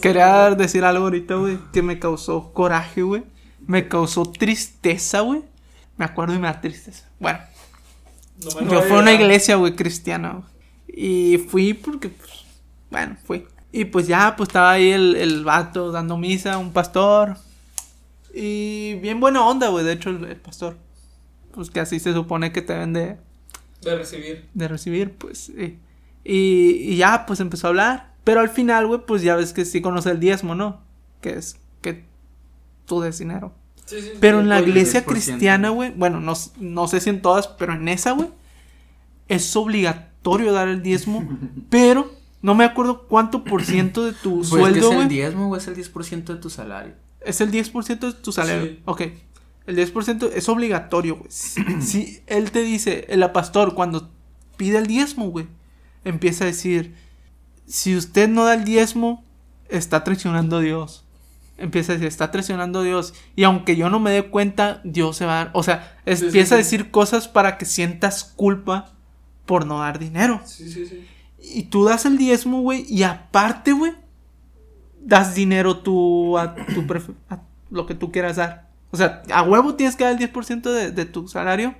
quería 0.00 0.50
decir 0.54 0.84
algo 0.84 1.04
ahorita, 1.04 1.34
güey, 1.34 1.58
que 1.72 1.82
me 1.82 1.98
causó 1.98 2.52
coraje, 2.52 3.02
güey. 3.02 3.22
Me 3.66 3.88
causó 3.88 4.24
tristeza, 4.24 5.20
güey. 5.20 5.42
Me 5.98 6.06
acuerdo 6.06 6.34
y 6.34 6.38
me 6.38 6.48
da 6.48 6.60
tristeza. 6.60 7.04
Bueno. 7.20 7.38
yo 8.38 8.82
fui 8.82 8.96
a 8.96 9.00
una 9.00 9.12
iglesia, 9.12 9.56
güey, 9.56 9.76
cristiana, 9.76 10.32
güey. 10.32 10.44
Y 10.88 11.38
fui 11.38 11.74
porque, 11.74 12.08
pues, 12.08 12.30
bueno, 12.90 13.16
fui. 13.24 13.46
Y 13.72 13.86
pues 13.86 14.06
ya, 14.06 14.34
pues 14.36 14.48
estaba 14.48 14.72
ahí 14.72 14.90
el, 14.90 15.16
el 15.16 15.44
vato 15.44 15.92
dando 15.92 16.16
misa, 16.16 16.58
un 16.58 16.72
pastor. 16.72 17.36
Y 18.32 18.94
bien 18.96 19.20
buena 19.20 19.46
onda, 19.46 19.68
güey, 19.68 19.84
de 19.84 19.92
hecho, 19.92 20.10
el, 20.10 20.36
pastor. 20.36 20.76
Pues 21.52 21.70
que 21.70 21.80
así 21.80 21.98
se 22.00 22.12
supone 22.12 22.52
que 22.52 22.62
te 22.62 22.72
deben 22.74 22.92
de... 22.92 23.16
De 23.82 23.96
recibir. 23.96 24.48
De 24.54 24.68
recibir, 24.68 25.12
pues. 25.12 25.50
Y, 25.50 25.78
y 26.24 26.96
ya, 26.96 27.26
pues 27.26 27.40
empezó 27.40 27.66
a 27.66 27.70
hablar. 27.70 28.14
Pero 28.24 28.40
al 28.40 28.48
final, 28.48 28.86
güey, 28.86 29.00
pues 29.06 29.22
ya 29.22 29.36
ves 29.36 29.52
que 29.52 29.64
sí 29.64 29.80
conoce 29.80 30.10
el 30.10 30.20
diezmo, 30.20 30.54
¿no? 30.54 30.80
Que 31.20 31.30
es 31.30 31.58
que 31.80 32.04
tú 32.84 33.00
des 33.00 33.18
dinero. 33.18 33.54
Sí, 33.84 34.00
sí, 34.00 34.10
pero 34.20 34.40
en 34.40 34.48
la 34.48 34.60
iglesia 34.60 35.04
cristiana, 35.04 35.70
güey, 35.70 35.92
bueno, 35.92 36.20
no, 36.20 36.34
no 36.58 36.88
sé 36.88 37.00
si 37.00 37.10
en 37.10 37.22
todas, 37.22 37.46
pero 37.46 37.74
en 37.74 37.86
esa, 37.86 38.12
güey, 38.12 38.30
es 39.28 39.54
obligatorio 39.54 40.52
dar 40.52 40.66
el 40.66 40.82
diezmo, 40.82 41.28
pero 41.70 42.10
no 42.46 42.54
me 42.54 42.64
acuerdo 42.64 43.08
cuánto 43.08 43.42
por 43.42 43.64
ciento 43.64 44.04
de 44.04 44.12
tu 44.12 44.36
pues 44.36 44.50
sueldo, 44.50 44.86
güey. 44.86 44.98
¿Es 44.98 45.02
el 45.02 45.08
diezmo 45.08 45.48
o 45.50 45.56
es 45.56 45.66
el 45.66 45.74
10% 45.74 46.24
de 46.26 46.36
tu 46.36 46.48
salario? 46.48 46.94
Es 47.20 47.40
el 47.40 47.50
10% 47.50 47.98
de 47.98 48.12
tu 48.12 48.30
salario. 48.30 48.66
Sí. 48.66 48.82
Ok. 48.84 49.00
El 49.66 49.76
10% 49.76 50.30
es 50.32 50.48
obligatorio, 50.48 51.16
güey. 51.16 51.28
Si, 51.28 52.20
él 52.28 52.52
te 52.52 52.62
dice, 52.62 53.04
el 53.08 53.28
pastor, 53.32 53.74
cuando 53.74 54.12
pide 54.56 54.78
el 54.78 54.86
diezmo, 54.86 55.28
güey, 55.28 55.48
empieza 56.04 56.44
a 56.44 56.46
decir, 56.46 56.94
si 57.66 57.96
usted 57.96 58.28
no 58.28 58.44
da 58.44 58.54
el 58.54 58.62
diezmo, 58.64 59.24
está 59.68 60.04
traicionando 60.04 60.58
a 60.58 60.60
Dios. 60.60 61.04
Empieza 61.58 61.90
a 61.90 61.94
decir, 61.96 62.06
está 62.06 62.30
traicionando 62.30 62.78
a 62.78 62.84
Dios. 62.84 63.12
Y 63.34 63.42
aunque 63.42 63.74
yo 63.74 63.90
no 63.90 63.98
me 63.98 64.12
dé 64.12 64.30
cuenta, 64.30 64.80
Dios 64.84 65.16
se 65.16 65.26
va 65.26 65.32
a 65.32 65.44
dar. 65.46 65.50
O 65.52 65.64
sea, 65.64 65.98
empieza 66.04 66.54
a 66.54 66.58
decir 66.58 66.92
cosas 66.92 67.26
para 67.26 67.58
que 67.58 67.64
sientas 67.64 68.22
culpa 68.22 68.92
por 69.46 69.66
no 69.66 69.80
dar 69.80 69.98
dinero. 69.98 70.40
Sí, 70.44 70.70
sí, 70.70 70.86
sí. 70.86 71.08
Y 71.40 71.64
tú 71.64 71.84
das 71.84 72.06
el 72.06 72.18
diezmo, 72.18 72.60
güey, 72.60 72.84
y 72.88 73.02
aparte, 73.02 73.72
güey, 73.72 73.92
das 75.00 75.34
dinero 75.34 75.78
tú 75.78 76.36
a, 76.38 76.54
tu 76.54 76.84
a 77.30 77.40
lo 77.70 77.86
que 77.86 77.94
tú 77.94 78.10
quieras 78.10 78.36
dar. 78.36 78.68
O 78.90 78.96
sea, 78.96 79.22
a 79.32 79.42
huevo 79.42 79.74
tienes 79.74 79.96
que 79.96 80.04
dar 80.04 80.20
el 80.20 80.32
10% 80.32 80.62
de, 80.62 80.90
de 80.90 81.04
tu 81.04 81.28
salario. 81.28 81.74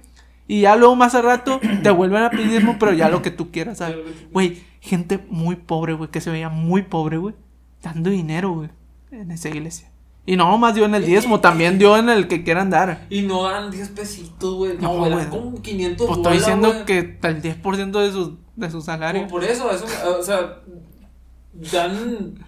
Y 0.49 0.61
ya 0.63 0.77
luego 0.77 0.95
más 0.95 1.15
a 1.15 1.23
rato 1.23 1.61
te 1.83 1.91
vuelven 1.91 2.23
a 2.23 2.31
pedir 2.31 2.51
diezmo, 2.51 2.77
pero 2.79 2.93
ya 2.93 3.09
lo 3.09 3.23
que 3.23 3.31
tú 3.31 3.51
quieras 3.51 3.79
dar. 3.79 3.97
Güey, 4.33 4.63
gente 4.81 5.25
muy 5.29 5.57
pobre, 5.57 5.95
güey, 5.95 6.11
que 6.11 6.21
se 6.21 6.31
veía 6.31 6.49
muy 6.49 6.83
pobre, 6.83 7.17
güey, 7.17 7.35
dando 7.83 8.11
dinero, 8.11 8.53
güey, 8.53 8.71
en 9.11 9.33
esa 9.33 9.49
iglesia. 9.49 9.91
Y 10.25 10.37
no 10.37 10.57
más 10.59 10.75
dio 10.75 10.85
en 10.85 10.95
el 10.95 11.05
diezmo, 11.05 11.41
también 11.41 11.79
dio 11.79 11.97
en 11.97 12.09
el 12.09 12.27
que 12.27 12.43
quieran 12.43 12.69
dar. 12.69 13.07
Y 13.11 13.23
no 13.23 13.45
dan 13.45 13.71
10 13.71 13.89
pesitos, 13.91 14.55
güey. 14.55 14.77
No, 14.79 14.97
güey, 14.97 15.27
como 15.29 15.63
500 15.63 16.07
Pues 16.07 16.19
estoy 16.19 16.37
diciendo 16.39 16.85
que 16.85 16.99
el 17.23 17.43
10% 17.43 18.01
de 18.01 18.13
su, 18.13 18.39
de 18.57 18.71
su 18.71 18.81
salario. 18.81 19.27
Por, 19.29 19.45
eso, 19.45 19.71
eso, 19.71 19.87
o 20.19 20.23
sea, 20.23 20.61
dan, 21.53 22.45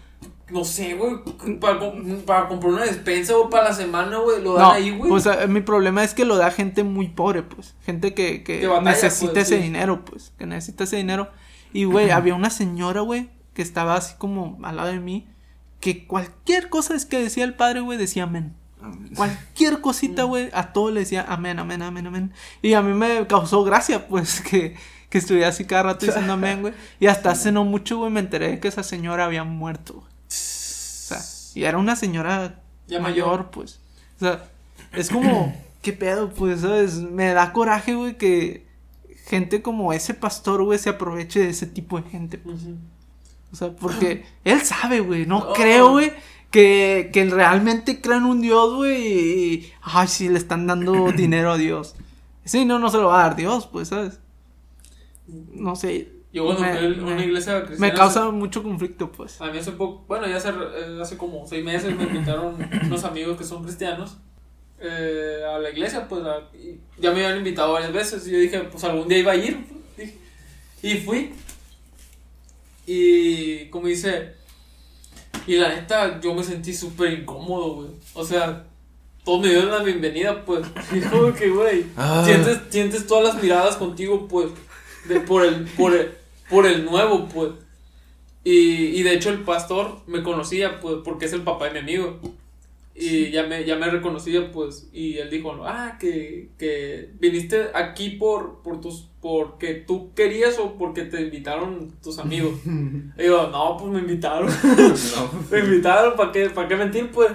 no 0.50 0.64
sé, 0.64 0.94
güey, 0.94 1.16
para, 1.60 1.78
para, 2.26 2.48
comprar 2.48 2.72
una 2.72 2.84
despensa 2.84 3.36
o 3.36 3.48
para 3.48 3.68
la 3.68 3.74
semana, 3.74 4.18
güey, 4.18 4.42
lo 4.42 4.54
dan 4.54 4.76
ahí, 4.76 4.96
güey. 4.96 5.12
O 5.12 5.20
sea, 5.20 5.46
mi 5.46 5.60
problema 5.60 6.02
es 6.02 6.14
que 6.14 6.24
lo 6.24 6.36
da 6.36 6.50
gente 6.50 6.82
muy 6.82 7.08
pobre, 7.08 7.42
pues. 7.42 7.76
Gente 7.84 8.14
que, 8.14 8.42
que, 8.42 8.68
necesita 8.82 9.32
pues, 9.32 9.46
ese 9.46 9.58
dinero, 9.58 10.04
pues. 10.04 10.32
Que 10.36 10.46
necesita 10.46 10.84
ese 10.84 10.96
dinero. 10.96 11.28
Y, 11.72 11.84
güey, 11.84 12.10
había 12.10 12.34
una 12.34 12.50
señora, 12.50 13.02
güey, 13.02 13.28
que 13.54 13.62
estaba 13.62 13.94
así 13.94 14.14
como 14.18 14.58
al 14.62 14.76
lado 14.76 14.88
de 14.88 15.00
mí 15.00 15.28
que 15.80 16.06
cualquier 16.06 16.68
cosa 16.68 16.94
es 16.94 17.06
que 17.06 17.20
decía 17.20 17.44
el 17.44 17.54
padre, 17.54 17.80
güey, 17.80 17.98
decía 17.98 18.24
amén. 18.24 18.54
Cualquier 19.16 19.80
cosita, 19.80 20.22
güey, 20.24 20.50
a 20.52 20.72
todo 20.72 20.90
le 20.90 21.00
decía 21.00 21.24
amén, 21.28 21.58
amén, 21.58 21.82
amén, 21.82 22.06
amén. 22.06 22.32
Y 22.62 22.74
a 22.74 22.82
mí 22.82 22.94
me 22.94 23.26
causó 23.26 23.64
gracia, 23.64 24.08
pues, 24.08 24.40
que, 24.48 24.76
que 25.08 25.18
estuviera 25.18 25.48
así 25.48 25.64
cada 25.64 25.84
rato 25.84 26.06
diciendo 26.06 26.32
amén, 26.32 26.60
güey. 26.60 26.74
Y 27.00 27.06
hasta 27.06 27.30
hace 27.30 27.52
no 27.52 27.64
mucho, 27.64 27.98
güey, 27.98 28.10
me 28.10 28.20
enteré 28.20 28.48
de 28.48 28.60
que 28.60 28.68
esa 28.68 28.82
señora 28.82 29.24
había 29.24 29.44
muerto, 29.44 29.94
güey. 29.94 30.06
O 30.06 30.30
sea, 30.30 31.20
y 31.54 31.64
era 31.64 31.78
una 31.78 31.96
señora 31.96 32.60
ya 32.86 33.00
mayor, 33.00 33.50
pues. 33.50 33.80
O 34.16 34.20
sea, 34.20 34.44
es 34.92 35.10
como, 35.10 35.54
¿qué 35.82 35.92
pedo? 35.92 36.30
Pues, 36.30 36.60
¿sabes? 36.60 36.96
Me 36.96 37.32
da 37.32 37.52
coraje, 37.52 37.94
güey, 37.94 38.16
que 38.16 38.66
gente 39.26 39.62
como 39.62 39.92
ese 39.92 40.14
pastor, 40.14 40.64
güey, 40.64 40.78
se 40.78 40.90
aproveche 40.90 41.40
de 41.40 41.50
ese 41.50 41.66
tipo 41.66 42.00
de 42.00 42.08
gente, 42.08 42.38
pues. 42.38 42.60
O 43.52 43.56
sea, 43.56 43.74
porque 43.74 44.24
él 44.44 44.62
sabe, 44.62 45.00
güey. 45.00 45.26
No, 45.26 45.52
creo, 45.52 45.92
güey, 45.92 46.12
que, 46.50 47.10
que 47.12 47.24
realmente 47.26 48.00
crean 48.00 48.24
un 48.24 48.40
Dios, 48.40 48.74
güey. 48.74 49.06
Y, 49.06 49.72
ay, 49.82 50.08
sí, 50.08 50.28
le 50.28 50.38
están 50.38 50.66
dando 50.66 51.12
dinero 51.16 51.52
a 51.52 51.58
Dios. 51.58 51.94
Sí, 52.44 52.64
no, 52.64 52.78
no 52.78 52.90
se 52.90 52.96
lo 52.96 53.08
va 53.08 53.20
a 53.20 53.28
dar 53.28 53.36
Dios, 53.36 53.66
pues, 53.66 53.88
¿sabes? 53.88 54.20
No 55.28 55.76
sé. 55.76 56.08
Yo 56.32 56.44
cuando 56.44 56.62
me, 56.62 57.02
una 57.02 57.24
iglesia 57.24 57.64
cristiana. 57.64 57.92
Me 57.92 57.98
causa 57.98 58.30
mucho 58.30 58.62
conflicto, 58.62 59.10
pues. 59.10 59.40
A 59.40 59.50
mí 59.50 59.58
hace 59.58 59.72
poco, 59.72 60.04
bueno, 60.06 60.26
ya 60.26 60.36
hace, 60.36 60.50
eh, 60.50 60.98
hace 61.00 61.16
como 61.16 61.46
seis 61.46 61.64
meses 61.64 61.96
me 61.96 62.04
invitaron 62.04 62.56
unos 62.84 63.04
amigos 63.04 63.38
que 63.38 63.44
son 63.44 63.62
cristianos 63.62 64.18
eh, 64.80 65.42
a 65.48 65.58
la 65.58 65.70
iglesia, 65.70 66.06
pues 66.06 66.22
ya 66.98 67.10
me 67.10 67.24
habían 67.24 67.38
invitado 67.38 67.72
varias 67.72 67.92
veces. 67.92 68.26
Y 68.28 68.32
yo 68.32 68.38
dije, 68.38 68.60
pues 68.60 68.84
algún 68.84 69.08
día 69.08 69.18
iba 69.18 69.32
a 69.32 69.36
ir. 69.36 69.64
Pues, 69.96 70.12
y 70.82 70.94
fui. 70.98 71.32
Y 72.86 73.66
como 73.70 73.88
dice, 73.88 74.34
y 75.46 75.56
la 75.56 75.70
neta, 75.70 76.20
yo 76.20 76.34
me 76.34 76.44
sentí 76.44 76.72
súper 76.72 77.12
incómodo, 77.12 77.74
güey. 77.76 77.88
O 78.14 78.24
sea, 78.24 78.66
todos 79.24 79.40
me 79.40 79.48
dieron 79.48 79.70
la 79.70 79.82
bienvenida, 79.82 80.44
pues. 80.44 80.66
Y 80.92 81.00
como 81.00 81.32
que, 81.32 81.48
güey, 81.48 81.86
ah. 81.96 82.22
sientes, 82.24 82.60
sientes 82.70 83.06
todas 83.06 83.34
las 83.34 83.42
miradas 83.42 83.76
contigo, 83.76 84.28
pues, 84.28 84.50
de, 85.08 85.20
por, 85.20 85.44
el, 85.44 85.64
por, 85.64 85.94
el, 85.94 86.10
por 86.50 86.66
el 86.66 86.84
nuevo, 86.84 87.28
pues. 87.28 87.52
Y, 88.44 88.98
y 88.98 89.02
de 89.02 89.14
hecho 89.14 89.30
el 89.30 89.40
pastor 89.40 90.00
me 90.06 90.22
conocía, 90.22 90.80
pues, 90.80 90.96
porque 91.04 91.26
es 91.26 91.32
el 91.32 91.42
papá 91.42 91.66
de 91.66 91.72
mi 91.72 91.78
amigo. 91.80 92.20
Y 93.00 93.30
ya 93.30 93.44
me, 93.44 93.64
ya 93.64 93.76
me 93.76 93.88
reconocía, 93.88 94.50
pues, 94.50 94.88
y 94.92 95.18
él 95.18 95.30
dijo, 95.30 95.54
ah, 95.64 95.98
que, 96.00 96.48
que 96.58 97.10
viniste 97.20 97.68
aquí 97.72 98.10
por, 98.10 98.60
por 98.62 98.80
tus, 98.80 99.06
porque 99.20 99.74
tú 99.74 100.12
querías 100.14 100.58
o 100.58 100.74
porque 100.76 101.04
te 101.04 101.20
invitaron 101.20 101.92
tus 102.02 102.18
amigos. 102.18 102.54
y 102.66 103.22
digo, 103.22 103.48
no, 103.52 103.76
pues 103.76 103.92
me 103.92 104.00
invitaron. 104.00 104.48
me 105.50 105.58
invitaron, 105.60 106.16
¿para 106.16 106.32
qué, 106.32 106.50
¿para 106.50 106.66
qué 106.66 106.74
mentir, 106.74 107.12
pues? 107.12 107.30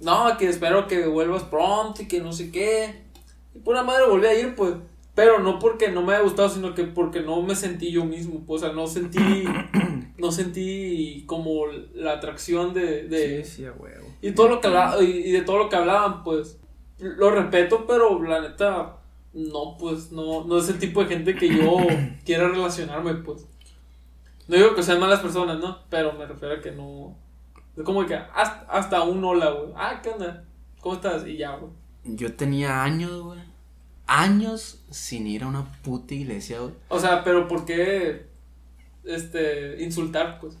No, 0.00 0.36
que 0.36 0.48
espero 0.48 0.88
que 0.88 1.06
vuelvas 1.06 1.44
pronto 1.44 2.02
y 2.02 2.08
que 2.08 2.20
no 2.20 2.32
sé 2.32 2.50
qué. 2.50 3.02
Y 3.54 3.60
pura 3.60 3.84
madre 3.84 4.04
volví 4.08 4.26
a 4.26 4.40
ir, 4.40 4.56
pues. 4.56 4.74
Pero 5.18 5.40
no 5.40 5.58
porque 5.58 5.90
no 5.90 6.02
me 6.02 6.12
haya 6.12 6.22
gustado, 6.22 6.48
sino 6.48 6.76
que 6.76 6.84
porque 6.84 7.22
no 7.22 7.42
me 7.42 7.56
sentí 7.56 7.90
yo 7.90 8.04
mismo. 8.04 8.44
O 8.46 8.56
sea, 8.56 8.70
no 8.70 8.86
sentí. 8.86 9.18
no 10.16 10.30
sentí 10.30 11.24
como 11.26 11.66
la 11.92 12.12
atracción 12.12 12.72
de. 12.72 13.08
de 13.08 13.44
sí, 13.44 13.56
sí, 13.56 13.62
huevo. 13.64 14.06
Y 14.22 14.30
todo 14.30 14.48
lo 14.48 14.60
que 14.60 14.68
y 15.02 15.32
de 15.32 15.42
todo 15.42 15.58
lo 15.58 15.68
que 15.68 15.74
hablaban, 15.74 16.22
pues. 16.22 16.60
Lo 17.00 17.32
respeto, 17.32 17.84
pero 17.84 18.22
la 18.22 18.42
neta. 18.42 18.98
No, 19.32 19.76
pues, 19.76 20.12
no, 20.12 20.44
no 20.44 20.56
es 20.56 20.68
el 20.68 20.78
tipo 20.78 21.02
de 21.02 21.08
gente 21.08 21.34
que 21.34 21.48
yo 21.48 21.78
quiera 22.24 22.46
relacionarme, 22.46 23.14
pues. 23.14 23.44
No 24.46 24.54
digo 24.54 24.76
que 24.76 24.84
sean 24.84 25.00
malas 25.00 25.18
personas, 25.18 25.58
¿no? 25.58 25.80
Pero 25.90 26.12
me 26.12 26.26
refiero 26.26 26.54
a 26.54 26.60
que 26.60 26.70
no. 26.70 27.16
Es 27.76 27.82
como 27.82 28.06
que 28.06 28.14
hasta, 28.14 28.66
hasta 28.70 29.02
un 29.02 29.24
hola, 29.24 29.50
güey. 29.50 29.72
Ah, 29.74 30.00
¿qué 30.00 30.10
onda? 30.10 30.44
¿Cómo 30.80 30.94
estás? 30.94 31.26
Y 31.26 31.38
ya, 31.38 31.56
güey. 31.56 31.72
Yo 32.04 32.32
tenía 32.34 32.84
años, 32.84 33.20
güey 33.20 33.47
años 34.08 34.80
sin 34.90 35.26
ir 35.26 35.44
a 35.44 35.46
una 35.46 35.64
puta 35.82 36.14
iglesia, 36.14 36.58
güey. 36.60 36.74
O 36.88 36.98
sea, 36.98 37.22
pero 37.22 37.46
¿por 37.46 37.64
qué 37.64 38.26
este 39.04 39.82
insultar, 39.82 40.40
pues? 40.40 40.56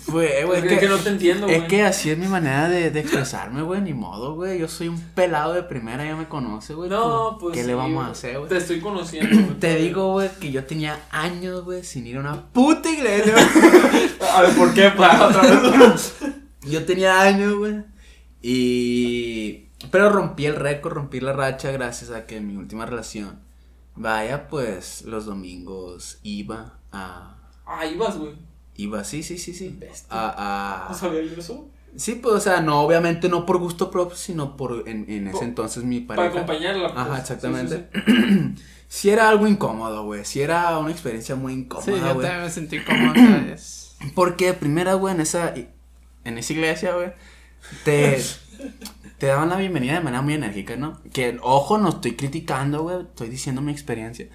Fue, 0.00 0.44
güey. 0.44 0.66
Es 0.66 0.78
que, 0.78 0.88
no 0.88 0.96
te 0.96 1.08
entiendo, 1.08 1.46
güey. 1.46 1.58
Es 1.58 1.64
que 1.64 1.82
así 1.82 2.10
es 2.10 2.18
mi 2.18 2.28
manera 2.28 2.68
de, 2.68 2.90
de 2.90 3.00
expresarme, 3.00 3.62
güey. 3.62 3.80
Ni 3.80 3.92
modo, 3.92 4.34
güey. 4.34 4.58
Yo 4.58 4.68
soy 4.68 4.88
un 4.88 4.98
pelado 4.98 5.54
de 5.54 5.62
primera, 5.62 6.04
ya 6.04 6.16
me 6.16 6.28
conoce, 6.28 6.74
güey. 6.74 6.88
No, 6.88 7.36
pues. 7.40 7.56
¿Qué 7.56 7.64
le 7.64 7.74
vamos 7.74 8.06
a 8.06 8.10
hacer, 8.10 8.38
güey? 8.38 8.48
Te 8.48 8.58
estoy 8.58 8.80
conociendo, 8.80 9.54
Te 9.56 9.76
digo, 9.76 10.12
güey, 10.12 10.30
que 10.40 10.52
yo 10.52 10.64
tenía 10.64 11.00
años, 11.10 11.64
güey, 11.64 11.82
sin 11.82 12.06
ir 12.06 12.16
a 12.16 12.20
una 12.20 12.42
puta 12.52 12.90
iglesia. 12.90 13.34
a 14.34 14.42
ver, 14.42 14.54
¿por 14.54 14.72
qué? 14.72 14.90
Para 14.96 15.28
otra 15.28 15.42
vez. 15.42 16.14
Yo 16.62 16.84
tenía 16.84 17.20
años, 17.20 17.54
güey. 17.54 17.82
Y. 18.40 19.66
Pero 19.90 20.10
rompí 20.10 20.46
el 20.46 20.56
récord, 20.56 20.94
rompí 20.94 21.20
la 21.20 21.32
racha 21.32 21.70
gracias 21.70 22.10
a 22.10 22.26
que 22.26 22.36
en 22.36 22.46
mi 22.46 22.56
última 22.56 22.86
relación. 22.86 23.40
Vaya, 23.94 24.48
pues 24.48 25.02
los 25.02 25.26
domingos 25.26 26.18
iba 26.22 26.78
a. 26.92 27.36
Ah, 27.66 27.86
ibas, 27.86 28.18
güey. 28.18 28.34
Iba, 28.76 29.04
sí, 29.04 29.22
sí, 29.22 29.38
sí, 29.38 29.52
sí. 29.52 29.78
A, 30.08 30.86
a... 30.86 30.88
¿No 30.88 30.94
sabía 30.96 31.22
yo 31.22 31.38
eso? 31.38 31.68
Sí, 31.94 32.14
pues, 32.14 32.34
o 32.34 32.40
sea, 32.40 32.62
no, 32.62 32.80
obviamente 32.80 33.28
no 33.28 33.44
por 33.44 33.58
gusto 33.58 33.90
propio, 33.90 34.16
sino 34.16 34.56
por 34.56 34.88
en, 34.88 35.04
en 35.10 35.28
ese 35.28 35.44
entonces 35.44 35.84
mi 35.84 36.00
pareja. 36.00 36.30
Para 36.30 36.42
acompañarla. 36.42 36.94
Pues. 36.94 36.98
Ajá, 36.98 37.18
exactamente. 37.18 37.88
Sí, 37.92 38.54
sí, 38.88 39.10
era 39.10 39.28
algo 39.28 39.46
incómodo, 39.46 40.04
güey. 40.04 40.24
Sí 40.24 40.40
era 40.40 40.78
una 40.78 40.90
experiencia 40.90 41.34
muy 41.34 41.52
incómoda, 41.52 41.84
Sí, 41.84 42.00
yo 42.00 42.14
también 42.14 42.40
me 42.40 42.50
sentí 42.50 42.76
incómoda. 42.76 43.14
Porque 44.14 44.54
primera, 44.54 44.94
güey, 44.94 45.14
en 45.14 45.20
esa, 45.20 45.54
en 45.54 46.38
esa 46.38 46.52
iglesia, 46.52 46.94
güey, 46.94 47.12
te, 47.84 48.22
te 49.22 49.28
daban 49.28 49.50
la 49.50 49.56
bienvenida 49.56 49.94
de 49.94 50.00
manera 50.00 50.20
muy 50.20 50.34
enérgica, 50.34 50.74
¿no? 50.74 51.00
Que, 51.12 51.38
ojo, 51.42 51.78
no 51.78 51.90
estoy 51.90 52.16
criticando, 52.16 52.82
güey, 52.82 53.02
estoy 53.02 53.28
diciendo 53.28 53.60
mi 53.60 53.70
experiencia. 53.70 54.26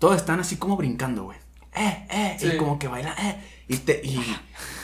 Todos 0.00 0.16
están 0.16 0.40
así 0.40 0.56
como 0.56 0.76
brincando, 0.76 1.22
güey. 1.22 1.38
Eh, 1.72 2.06
eh, 2.10 2.36
Sí. 2.36 2.48
y 2.48 2.56
como 2.56 2.80
que 2.80 2.88
bailan, 2.88 3.16
eh. 3.16 3.40
Y, 3.68 3.76
te, 3.76 4.00
y, 4.02 4.20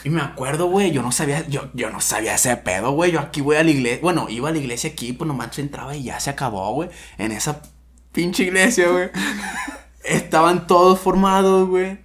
y 0.05 0.09
me 0.09 0.21
acuerdo, 0.21 0.67
güey, 0.67 0.91
yo 0.91 1.01
no 1.01 1.11
sabía, 1.11 1.45
yo, 1.49 1.69
yo 1.73 1.89
no 1.89 1.99
sabía 1.99 2.35
ese 2.35 2.55
pedo, 2.55 2.91
güey. 2.93 3.11
Yo 3.11 3.19
aquí 3.19 3.41
voy 3.41 3.57
a 3.57 3.63
la 3.65 3.71
iglesia, 3.71 3.99
bueno, 4.01 4.27
iba 4.29 4.47
a 4.47 4.51
la 4.53 4.57
iglesia 4.57 4.91
aquí, 4.91 5.11
pues 5.11 5.27
nomás 5.27 5.59
entraba 5.59 5.93
y 5.97 6.03
ya 6.03 6.17
se 6.21 6.29
acabó, 6.29 6.71
güey. 6.71 6.89
En 7.17 7.33
esa 7.33 7.61
pinche 8.13 8.43
iglesia, 8.43 8.87
güey. 8.87 9.09
Estaban 10.05 10.65
todos 10.65 10.97
formados, 11.01 11.67
güey. 11.67 12.04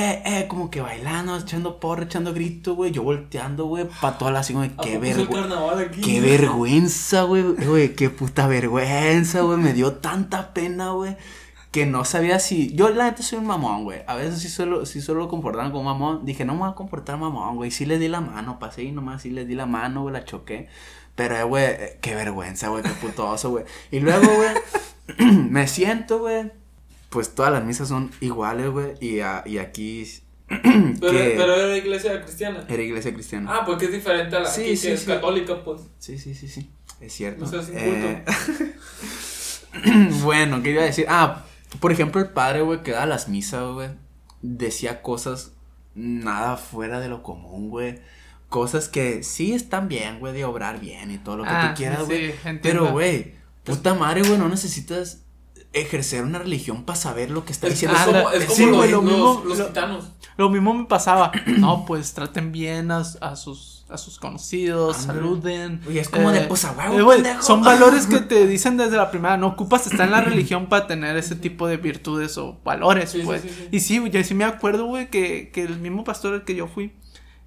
Eh, 0.00 0.22
eh, 0.24 0.46
como 0.46 0.70
que 0.70 0.80
bailando, 0.80 1.36
echando 1.36 1.80
porra, 1.80 2.04
echando 2.04 2.32
gritos, 2.32 2.76
güey. 2.76 2.92
Yo 2.92 3.02
volteando, 3.02 3.64
güey, 3.64 3.88
pa' 4.00 4.16
todas 4.16 4.32
las 4.32 4.48
güey. 4.48 4.70
¿A 4.78 4.80
Qué 4.80 4.96
vergüenza. 4.96 5.90
Qué 6.04 6.20
vergüenza, 6.20 7.22
güey. 7.22 7.42
Güey, 7.42 7.96
qué 7.96 8.08
puta 8.08 8.46
vergüenza, 8.46 9.40
güey. 9.40 9.58
Me 9.58 9.72
dio 9.72 9.94
tanta 9.94 10.54
pena, 10.54 10.92
güey. 10.92 11.16
Que 11.72 11.84
no 11.84 12.04
sabía 12.04 12.38
si. 12.38 12.72
Yo, 12.76 12.90
la 12.90 13.06
neta, 13.06 13.24
soy 13.24 13.40
un 13.40 13.46
mamón, 13.46 13.82
güey. 13.82 14.02
A 14.06 14.14
veces 14.14 14.40
sí 14.40 14.48
suelo, 14.48 14.86
sí 14.86 15.00
suelo 15.00 15.26
comportarme 15.26 15.72
como 15.72 15.82
mamón. 15.82 16.24
Dije, 16.24 16.44
no 16.44 16.52
me 16.52 16.60
voy 16.60 16.70
a 16.70 16.74
comportar 16.76 17.18
mamón, 17.18 17.56
güey. 17.56 17.72
Sí 17.72 17.84
le 17.84 17.98
di 17.98 18.06
la 18.06 18.20
mano, 18.20 18.60
pasé 18.60 18.84
y 18.84 18.92
nomás 18.92 19.22
sí 19.22 19.30
le 19.30 19.46
di 19.46 19.56
la 19.56 19.66
mano, 19.66 20.02
güey, 20.02 20.12
la 20.12 20.24
choqué. 20.24 20.68
Pero, 21.16 21.36
eh, 21.36 21.42
güey, 21.42 21.64
eh, 21.64 21.98
qué 22.00 22.14
vergüenza, 22.14 22.68
güey, 22.68 22.84
qué 22.84 22.90
puto 22.90 23.28
oso, 23.28 23.50
güey. 23.50 23.64
Y 23.90 23.98
luego, 23.98 24.28
güey, 24.32 25.32
me 25.50 25.66
siento, 25.66 26.20
güey. 26.20 26.52
Pues 27.08 27.34
todas 27.34 27.52
las 27.52 27.64
misas 27.64 27.88
son 27.88 28.10
iguales, 28.20 28.68
güey. 28.70 28.92
Y, 29.00 29.20
a- 29.20 29.42
y 29.46 29.58
aquí. 29.58 30.04
Pero, 30.48 31.12
que 31.12 31.34
pero 31.36 31.54
era 31.56 31.76
iglesia 31.76 32.22
cristiana. 32.22 32.64
Era 32.68 32.82
iglesia 32.82 33.12
cristiana. 33.12 33.50
Ah, 33.54 33.64
porque 33.66 33.84
es 33.86 33.92
diferente 33.92 34.34
a 34.34 34.40
la 34.40 34.50
Sí, 34.50 34.62
aquí, 34.62 34.76
sí, 34.78 34.86
que 34.88 34.94
es 34.94 35.00
sí. 35.00 35.06
católica, 35.06 35.62
pues. 35.62 35.82
Sí, 35.98 36.18
sí, 36.18 36.34
sí, 36.34 36.48
sí. 36.48 36.70
Es 37.00 37.12
cierto. 37.12 37.44
No 37.44 37.50
seas 37.50 37.68
Eh, 37.72 38.24
bueno, 40.22 40.62
¿qué 40.62 40.70
iba 40.70 40.82
a 40.82 40.86
decir? 40.86 41.06
Ah, 41.08 41.44
por 41.80 41.92
ejemplo, 41.92 42.20
el 42.20 42.28
padre, 42.30 42.62
güey, 42.62 42.82
que 42.82 42.92
daba 42.92 43.06
las 43.06 43.28
misas, 43.28 43.62
güey, 43.72 43.90
decía 44.42 45.02
cosas 45.02 45.52
nada 45.94 46.56
fuera 46.56 47.00
de 47.00 47.08
lo 47.08 47.22
común, 47.22 47.68
güey. 47.70 47.98
Cosas 48.48 48.88
que 48.88 49.22
sí 49.22 49.52
están 49.52 49.88
bien, 49.88 50.18
güey, 50.20 50.32
de 50.32 50.44
obrar 50.46 50.80
bien 50.80 51.10
y 51.10 51.18
todo 51.18 51.36
lo 51.36 51.44
que 51.44 51.50
Ah, 51.50 51.70
tú 51.74 51.76
quieras, 51.78 52.00
sí, 52.00 52.04
güey. 52.06 52.24
entiendo. 52.30 52.60
Pero, 52.62 52.90
güey, 52.92 53.34
puta 53.64 53.92
madre, 53.94 54.22
güey, 54.22 54.38
no 54.38 54.48
necesitas 54.48 55.24
ejercer 55.72 56.24
una 56.24 56.38
religión 56.38 56.84
para 56.84 56.98
saber 56.98 57.30
lo 57.30 57.44
que 57.44 57.52
está 57.52 57.66
Es, 57.66 57.74
diciendo. 57.74 57.96
es 57.98 58.04
como, 58.04 58.18
la- 58.30 58.34
es 58.36 58.44
como 58.44 58.56
sí, 58.56 58.66
los, 58.66 58.90
lo 58.90 59.02
los- 59.02 59.04
mismo- 59.04 59.42
los 59.46 59.58
lo- 59.58 59.66
gitanos. 59.68 60.04
Lo 60.36 60.50
mismo 60.50 60.72
me 60.74 60.84
pasaba. 60.86 61.32
No, 61.58 61.84
pues 61.86 62.14
traten 62.14 62.52
bien 62.52 62.90
a, 62.90 62.98
a 63.20 63.36
sus 63.36 63.74
a 63.90 63.96
sus 63.96 64.18
conocidos, 64.18 64.98
saluden. 64.98 65.80
Oye, 65.88 66.00
es 66.00 66.10
como 66.10 66.30
de, 66.30 66.40
eh, 66.40 66.44
pues, 66.46 66.62
a 66.66 66.72
huevo, 66.72 67.10
eh, 67.14 67.22
son 67.40 67.62
valores 67.62 68.06
que 68.06 68.18
te 68.20 68.46
dicen 68.46 68.76
desde 68.76 68.98
la 68.98 69.10
primera. 69.10 69.38
No 69.38 69.46
ocupas 69.46 69.86
estar 69.86 70.04
en 70.04 70.10
la 70.12 70.20
religión 70.22 70.66
para 70.68 70.86
tener 70.86 71.16
ese 71.16 71.34
tipo 71.36 71.66
de 71.66 71.78
virtudes 71.78 72.36
o 72.36 72.58
valores, 72.64 73.10
Sí, 73.12 73.22
pues. 73.24 73.40
sí. 73.40 73.68
Y 73.72 73.80
sí, 73.80 74.02
yo 74.10 74.22
sí 74.24 74.34
me 74.34 74.44
acuerdo, 74.44 74.84
güey, 74.84 75.08
que, 75.08 75.50
que 75.54 75.62
el 75.62 75.78
mismo 75.78 76.04
pastor 76.04 76.34
al 76.34 76.44
que 76.44 76.54
yo 76.54 76.66
fui 76.66 76.92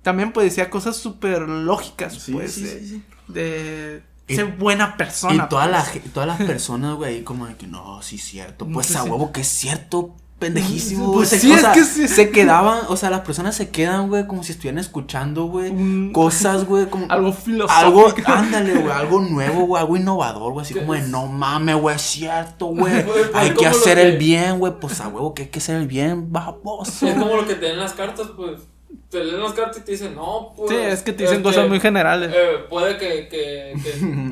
también 0.02 0.32
pues 0.34 0.46
decía 0.46 0.72
cosas 0.72 0.98
súper 0.98 1.42
lógicas, 1.44 2.14
Sí, 2.16 2.32
pues. 2.32 2.54
sí, 2.56 2.64
de, 2.64 2.80
sí, 2.80 2.88
sí. 2.90 3.04
de 3.28 4.02
Y- 4.32 4.36
ser 4.36 4.48
buena 4.58 4.98
persona. 4.98 5.46
Y 5.46 5.50
toda 5.50 5.68
la, 5.68 5.84
pues. 5.84 6.12
todas 6.14 6.28
las 6.28 6.38
personas, 6.42 6.96
güey, 6.96 7.16
ahí 7.16 7.24
como 7.24 7.48
de 7.48 7.56
que 7.56 7.68
no, 7.68 8.02
sí 8.02 8.16
es 8.16 8.24
cierto. 8.24 8.66
Pues 8.66 8.88
pues 8.88 8.96
a 8.98 9.04
sí. 9.04 9.10
huevo 9.10 9.32
que 9.32 9.42
es 9.42 9.48
cierto, 9.48 10.16
pendejísimo. 10.40 11.14
Pues 11.14 11.30
sí, 11.30 11.52
o 11.52 11.56
es 11.56 11.66
que 11.68 11.84
sí. 11.84 12.08
Se 12.08 12.32
quedaban, 12.32 12.80
o 12.90 12.98
sea, 12.98 13.12
las 13.12 13.22
personas 13.22 13.56
se 13.56 13.70
quedan, 13.70 14.10
güey, 14.10 14.26
como 14.26 14.44
si 14.44 14.54
estuvieran 14.54 14.80
escuchando, 14.80 15.46
güey, 15.46 16.12
cosas, 16.14 16.66
güey, 16.66 16.88
como. 16.88 17.06
Algo 17.10 17.28
Algo, 17.28 17.34
filosófico. 17.38 18.32
ándale, 18.32 18.74
güey, 18.74 18.92
algo 18.92 19.22
nuevo, 19.22 19.66
güey, 19.68 19.82
algo 19.82 19.98
innovador, 19.98 20.52
güey, 20.54 20.66
así 20.66 20.74
como 20.74 20.94
de, 20.96 21.02
no 21.04 21.28
mames, 21.28 21.76
güey, 21.76 21.96
es 21.96 22.02
cierto, 22.02 22.66
güey, 22.68 23.06
pues, 23.06 23.30
hay 23.36 23.50
que 23.50 23.56
como 23.56 23.70
lo 23.70 23.76
hacer 23.78 23.98
que- 23.98 24.04
el 24.08 24.18
bien, 24.18 24.58
güey, 24.58 24.74
pues 24.80 25.00
a 25.00 25.08
huevo 25.10 25.36
que 25.36 25.44
hay 25.44 25.50
que 25.50 25.60
hacer 25.60 25.76
el 25.76 25.88
bien, 25.88 26.32
baboso. 26.32 27.08
Es 27.08 27.14
como 27.14 27.36
lo 27.36 27.46
que 27.46 27.54
te 27.56 27.68
den 27.68 27.78
las 27.78 27.94
cartas, 27.94 28.28
pues. 28.36 28.62
Te 29.10 29.24
leen 29.24 29.42
las 29.42 29.54
cartas 29.54 29.78
y 29.80 29.82
te 29.82 29.92
dicen, 29.92 30.16
no, 30.16 30.54
pues. 30.56 30.70
Sí, 30.72 30.78
es 30.78 31.02
que 31.04 31.12
te 31.14 31.24
dicen 31.24 31.38
este, 31.38 31.50
cosas 31.50 31.68
muy 31.68 31.80
generales. 31.80 32.32
eh, 32.34 32.66
puede 32.70 32.98
que, 32.98 33.28
que, 33.28 33.74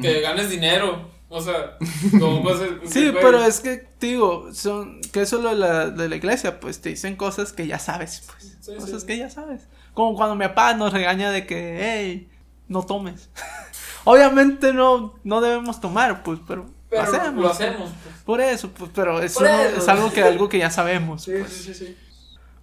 que, 0.01 0.21
ganes 0.21 0.49
dinero. 0.49 1.09
O 1.27 1.41
sea, 1.41 1.77
cosas. 2.19 2.69
Sí, 2.85 3.11
pero 3.21 3.43
es 3.43 3.59
que, 3.59 3.77
te 3.99 4.07
digo, 4.07 4.49
son, 4.53 5.01
que 5.13 5.21
eso 5.21 5.39
lo 5.41 5.49
de 5.49 5.55
la, 5.55 5.89
de 5.89 6.09
la 6.09 6.15
iglesia, 6.15 6.59
pues 6.59 6.81
te 6.81 6.89
dicen 6.89 7.15
cosas 7.17 7.51
que 7.53 7.67
ya 7.67 7.77
sabes, 7.77 8.23
pues. 8.25 8.57
Sí, 8.61 8.73
cosas 8.75 9.01
sí. 9.01 9.07
que 9.07 9.17
ya 9.17 9.29
sabes. 9.29 9.67
Como 9.93 10.15
cuando 10.15 10.35
mi 10.35 10.45
papá 10.47 10.73
nos 10.73 10.93
regaña 10.93 11.29
de 11.31 11.45
que, 11.45 11.77
hey, 11.81 12.29
no 12.67 12.83
tomes. 12.85 13.29
Obviamente 14.05 14.73
no, 14.73 15.13
no 15.23 15.41
debemos 15.41 15.81
tomar, 15.81 16.23
pues, 16.23 16.39
pero, 16.47 16.65
Pero 16.89 17.03
lo 17.03 17.07
hacemos. 17.09 17.43
lo 17.43 17.49
hacemos. 17.49 17.91
pues. 18.03 18.15
Por 18.25 18.41
eso, 18.41 18.69
pues, 18.71 18.89
pero 18.95 19.21
eso 19.21 19.41
no- 19.43 19.47
eso. 19.61 19.77
es 19.77 19.87
algo 19.87 20.11
que, 20.11 20.23
algo 20.23 20.49
que 20.49 20.57
ya 20.59 20.71
sabemos. 20.71 21.23
Sí, 21.23 21.33
pues. 21.37 21.51
sí, 21.51 21.73
sí, 21.73 21.85
sí. 21.85 21.97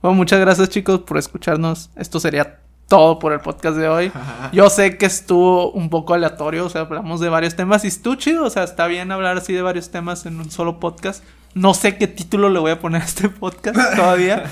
Bueno, 0.07 0.19
muchas 0.19 0.39
gracias 0.39 0.69
chicos 0.69 1.01
por 1.01 1.19
escucharnos. 1.19 1.91
Esto 1.97 2.21
sería 2.21 2.61
todo 2.87 3.19
por 3.19 3.33
el 3.33 3.41
podcast 3.41 3.77
de 3.77 3.89
hoy. 3.89 4.13
Yo 4.53 4.71
sé 4.71 4.99
que 4.99 5.07
estuvo 5.07 5.73
un 5.73 5.91
poco 5.91 6.15
aleatorio, 6.15 6.67
o 6.67 6.69
sea, 6.69 6.83
hablamos 6.83 7.19
de 7.19 7.29
varios 7.29 7.57
temas 7.57 7.85
y 7.85 7.89
estuvo 7.89 8.15
chido, 8.15 8.45
o 8.45 8.51
sea, 8.51 8.63
está 8.63 8.87
bien 8.87 9.11
hablar 9.11 9.37
así 9.37 9.53
de 9.53 9.63
varios 9.63 9.91
temas 9.91 10.25
en 10.25 10.39
un 10.39 10.49
solo 10.49 10.79
podcast. 10.79 11.25
No 11.55 11.75
sé 11.75 11.97
qué 11.97 12.07
título 12.07 12.51
le 12.51 12.61
voy 12.61 12.71
a 12.71 12.79
poner 12.79 13.03
a 13.03 13.05
este 13.05 13.29
podcast 13.29 13.81
todavía, 13.97 14.45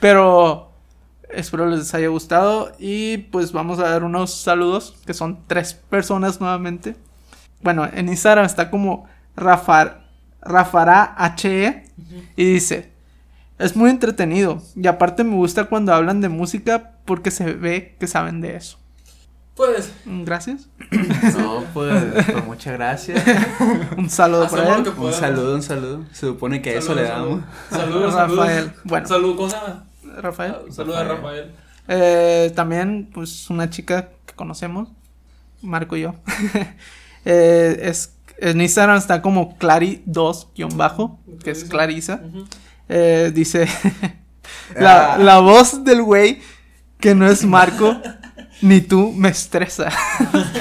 pero 0.00 0.70
espero 1.30 1.64
les 1.64 1.94
haya 1.94 2.08
gustado 2.08 2.72
y 2.78 3.16
pues 3.16 3.52
vamos 3.52 3.78
a 3.78 3.88
dar 3.88 4.04
unos 4.04 4.34
saludos, 4.34 4.96
que 5.06 5.14
son 5.14 5.46
tres 5.46 5.72
personas 5.72 6.42
nuevamente. 6.42 6.94
Bueno, 7.62 7.88
en 7.90 8.10
Instagram 8.10 8.44
está 8.44 8.70
como 8.70 9.06
Rafa, 9.34 10.00
Rafara 10.42 11.16
HE 11.38 11.86
y 12.36 12.44
dice, 12.52 12.92
es 13.58 13.76
muy 13.76 13.90
entretenido 13.90 14.62
y 14.76 14.86
aparte 14.86 15.24
me 15.24 15.34
gusta 15.36 15.64
cuando 15.66 15.94
hablan 15.94 16.20
de 16.20 16.28
música 16.28 16.92
porque 17.04 17.30
se 17.30 17.52
ve 17.52 17.96
que 17.98 18.06
saben 18.06 18.40
de 18.40 18.56
eso. 18.56 18.78
Pues, 19.54 19.92
Mm, 20.04 20.24
Gracias. 20.24 20.68
No, 21.38 21.62
pues, 21.72 22.02
pues 22.26 22.44
muchas 22.44 22.72
gracias. 22.72 23.22
Un 23.96 24.10
saludo 24.10 24.48
para 24.48 24.76
él. 24.78 24.88
Un 24.98 25.12
saludo, 25.12 25.54
un 25.54 25.62
saludo. 25.62 26.04
Se 26.12 26.26
supone 26.26 26.60
que 26.60 26.76
eso 26.76 26.88
Saludos, 26.88 27.02
le 27.04 27.08
damos. 27.08 27.40
Saludos, 27.70 28.14
saludos. 28.14 28.46
Rafael. 28.46 28.72
Bueno. 28.82 29.06
Saludos, 29.06 29.36
¿cómo 29.36 29.50
se 29.50 29.56
llama? 29.56 29.84
Rafael. 30.20 30.54
Saludos 30.70 30.96
a 30.98 31.04
Rafael. 31.04 31.52
Eh, 31.86 32.52
también, 32.56 33.08
pues, 33.14 33.48
una 33.48 33.70
chica 33.70 34.08
que 34.26 34.34
conocemos, 34.34 34.88
Marco 35.62 35.96
y 35.96 36.02
yo. 36.02 36.14
Eh, 37.26 37.88
es, 37.88 38.12
en 38.36 38.60
Instagram 38.60 38.98
está 38.98 39.22
como 39.22 39.56
Clary2-bajo, 39.58 41.18
que 41.42 41.52
es 41.52 41.64
Clarisa. 41.64 42.20
Ujú. 42.22 42.44
Eh, 42.88 43.30
dice 43.34 43.66
la, 44.78 45.14
Ah. 45.14 45.18
la 45.18 45.38
voz 45.40 45.84
del 45.84 46.02
güey 46.02 46.40
que 47.00 47.14
no 47.14 47.26
es 47.26 47.44
Marco 47.44 47.96
ni 48.62 48.80
tú 48.80 49.12
me 49.12 49.28
estresa. 49.30 49.90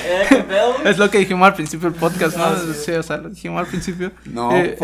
Eh, 0.06 0.46
es 0.86 0.98
lo 0.98 1.10
que 1.10 1.20
dijimos 1.20 1.46
al 1.48 1.54
principio 1.56 1.90
del 1.90 2.00
podcast, 2.00 2.38
¿no? 2.38 2.44
Ah, 2.44 2.56
sí. 2.86 2.92
o 2.92 3.04
sea, 3.04 3.18
lo 3.18 3.30
dijimos 3.30 3.60
al 3.60 3.68
principio. 3.68 4.12
No, 4.26 4.52
Eh. 4.56 4.78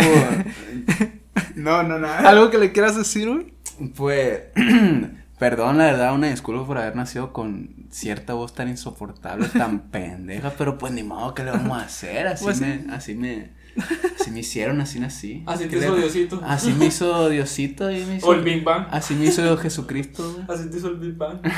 No, 1.55 1.83
no, 1.83 1.99
nada. 1.99 2.27
¿Algo 2.29 2.49
que 2.49 2.57
le 2.57 2.71
quieras 2.71 2.95
decir, 2.97 3.27
güey? 3.29 3.53
Pues, 3.95 4.39
perdón, 5.39 5.77
la 5.77 5.85
verdad, 5.85 6.13
una 6.13 6.27
disculpa 6.29 6.65
por 6.65 6.77
haber 6.77 6.95
nacido 6.95 7.31
con 7.33 7.69
cierta 7.91 8.33
voz 8.33 8.53
tan 8.53 8.69
insoportable, 8.69 9.47
tan 9.49 9.79
pendeja, 9.89 10.53
pero 10.57 10.77
pues 10.77 10.93
ni 10.93 11.03
modo, 11.03 11.33
¿qué 11.33 11.43
le 11.43 11.51
vamos 11.51 11.77
a 11.77 11.85
hacer? 11.85 12.27
Así 12.27 12.43
Pues, 12.43 12.61
me, 12.61 12.85
así 12.91 13.15
me, 13.15 13.51
así 14.19 14.31
me 14.31 14.39
hicieron, 14.39 14.81
así 14.81 14.99
nací. 14.99 15.43
Así 15.45 15.65
¿Qué 15.67 15.77
te 15.77 15.85
hizo 15.85 15.95
Diosito. 15.95 16.41
Así 16.43 16.73
me 16.73 16.85
hizo 16.87 17.29
Diosito 17.29 17.89
y 17.91 18.05
me 18.05 18.15
hizo, 18.17 18.27
O 18.27 18.33
el 18.33 18.41
Big 18.41 18.63
Bang. 18.63 18.87
así 18.91 19.15
me 19.15 19.25
hizo 19.25 19.57
Jesucristo, 19.57 20.33
güey. 20.33 20.45
Así 20.47 20.69
te 20.69 20.77
hizo 20.77 20.87
el 20.87 20.95
Big 20.95 21.15
Bang. 21.17 21.39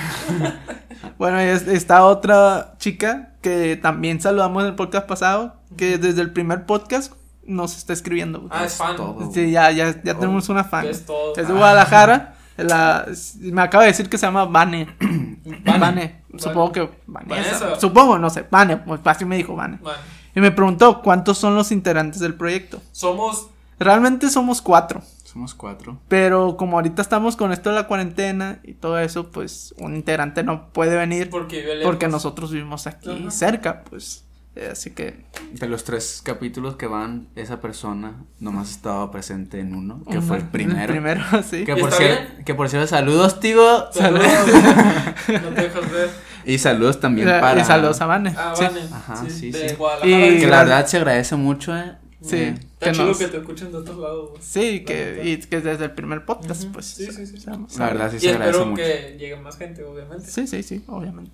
Bueno, 1.17 1.41
y 1.41 1.45
está 1.45 2.05
otra 2.05 2.75
chica 2.77 3.33
que 3.41 3.75
también 3.75 4.19
saludamos 4.21 4.63
en 4.63 4.69
el 4.69 4.75
podcast 4.75 5.07
pasado, 5.07 5.55
que 5.77 5.97
desde 5.97 6.21
el 6.21 6.31
primer 6.31 6.65
podcast 6.65 7.13
nos 7.43 7.75
está 7.77 7.93
escribiendo. 7.93 8.39
güey. 8.39 8.51
Ah, 8.53 8.65
es 8.65 8.75
fan. 8.75 8.95
todo. 8.95 9.31
Sí, 9.33 9.51
ya, 9.51 9.71
ya, 9.71 9.89
ya 10.03 10.15
tenemos 10.15 10.49
una 10.49 10.63
fan. 10.63 10.87
Es 10.87 11.05
todo. 11.05 11.35
Es 11.35 11.47
de 11.47 11.53
Guadalajara. 11.53 12.35
La, 12.57 13.05
me 13.39 13.61
acaba 13.61 13.83
de 13.83 13.91
decir 13.91 14.09
que 14.09 14.17
se 14.17 14.25
llama 14.27 14.45
Vane. 14.45 14.95
Vane. 15.65 15.79
Vane. 15.79 16.23
supongo 16.37 16.71
que 16.71 16.89
Vanessa, 17.07 17.79
supongo, 17.79 18.19
no 18.19 18.29
sé, 18.29 18.45
Vane, 18.49 18.77
pues 18.77 18.99
así 19.05 19.25
me 19.25 19.37
dijo 19.37 19.55
Vane. 19.55 19.79
Y 20.35 20.39
me 20.39 20.51
preguntó 20.51 21.01
cuántos 21.01 21.37
son 21.37 21.55
los 21.55 21.71
integrantes 21.71 22.19
del 22.19 22.35
proyecto. 22.35 22.81
Somos. 22.91 23.49
Realmente 23.79 24.29
somos 24.29 24.61
cuatro. 24.61 25.01
Somos 25.23 25.53
cuatro. 25.53 25.97
Pero 26.07 26.57
como 26.57 26.77
ahorita 26.77 27.01
estamos 27.01 27.35
con 27.35 27.51
esto 27.51 27.69
de 27.69 27.75
la 27.75 27.87
cuarentena 27.87 28.59
y 28.63 28.73
todo 28.73 28.99
eso, 28.99 29.31
pues 29.31 29.73
un 29.77 29.95
integrante 29.95 30.43
no 30.43 30.69
puede 30.73 30.97
venir. 30.97 31.29
Porque, 31.29 31.79
porque 31.83 32.07
nosotros 32.07 32.51
vivimos 32.51 32.85
aquí 32.85 33.27
cerca, 33.29 33.83
pues. 33.89 34.25
Eh, 34.55 34.69
así 34.71 34.91
que. 34.91 35.23
De 35.53 35.67
los 35.69 35.85
tres 35.85 36.21
capítulos 36.23 36.75
que 36.75 36.85
van, 36.85 37.29
esa 37.35 37.61
persona 37.61 38.25
nomás 38.39 38.71
estaba 38.71 39.09
presente 39.09 39.61
en 39.61 39.73
uno, 39.73 40.03
que 40.09 40.19
fue 40.19 40.37
el 40.37 40.43
primero. 40.43 40.81
El 40.81 40.87
primero, 40.87 41.23
sí. 41.49 41.63
Que 41.63 41.77
por, 41.77 41.93
cierto, 41.93 42.43
que 42.45 42.53
por 42.53 42.67
cierto, 42.67 42.87
saludos, 42.87 43.39
tío. 43.39 43.89
Saludos. 43.93 44.27
no 45.27 45.49
te 45.49 45.61
dejas 45.61 45.91
ver. 45.91 46.09
Y 46.45 46.57
saludos 46.57 46.99
también 46.99 47.27
para. 47.27 47.61
Y 47.61 47.65
saludos 47.65 48.01
a 48.01 48.05
Vane. 48.05 48.33
Ah, 48.37 48.53
sí. 48.55 48.65
Ajá, 48.91 49.25
sí, 49.27 49.51
sí. 49.51 49.75
Y 50.03 50.39
que 50.39 50.47
la 50.47 50.63
verdad 50.63 50.85
se 50.85 50.97
agradece 50.97 51.35
mucho, 51.35 51.75
eh. 51.75 51.93
Sí. 52.21 52.35
Eh, 52.35 52.59
Está 52.79 52.91
chido 52.91 53.17
que 53.17 53.27
te 53.27 53.37
escuchen 53.37 53.71
de 53.71 53.77
otros 53.77 53.97
lados. 53.97 54.29
Sí, 54.41 54.83
que, 54.83 55.21
y 55.23 55.37
que 55.37 55.61
desde 55.61 55.85
el 55.85 55.91
primer 55.91 56.25
podcast, 56.25 56.65
pues. 56.65 56.85
Sí, 56.85 57.07
sí, 57.11 57.25
sí. 57.25 57.45
La 57.77 57.85
verdad 57.87 58.11
sí 58.11 58.19
se 58.19 58.29
agradece 58.29 58.65
mucho. 58.65 58.81
Y 58.81 58.85
espero 58.85 59.07
que 59.07 59.17
llegue 59.17 59.35
más 59.37 59.57
gente, 59.57 59.83
obviamente. 59.83 60.25
Sí, 60.25 60.47
sí, 60.47 60.63
sí, 60.63 60.83
obviamente. 60.87 61.31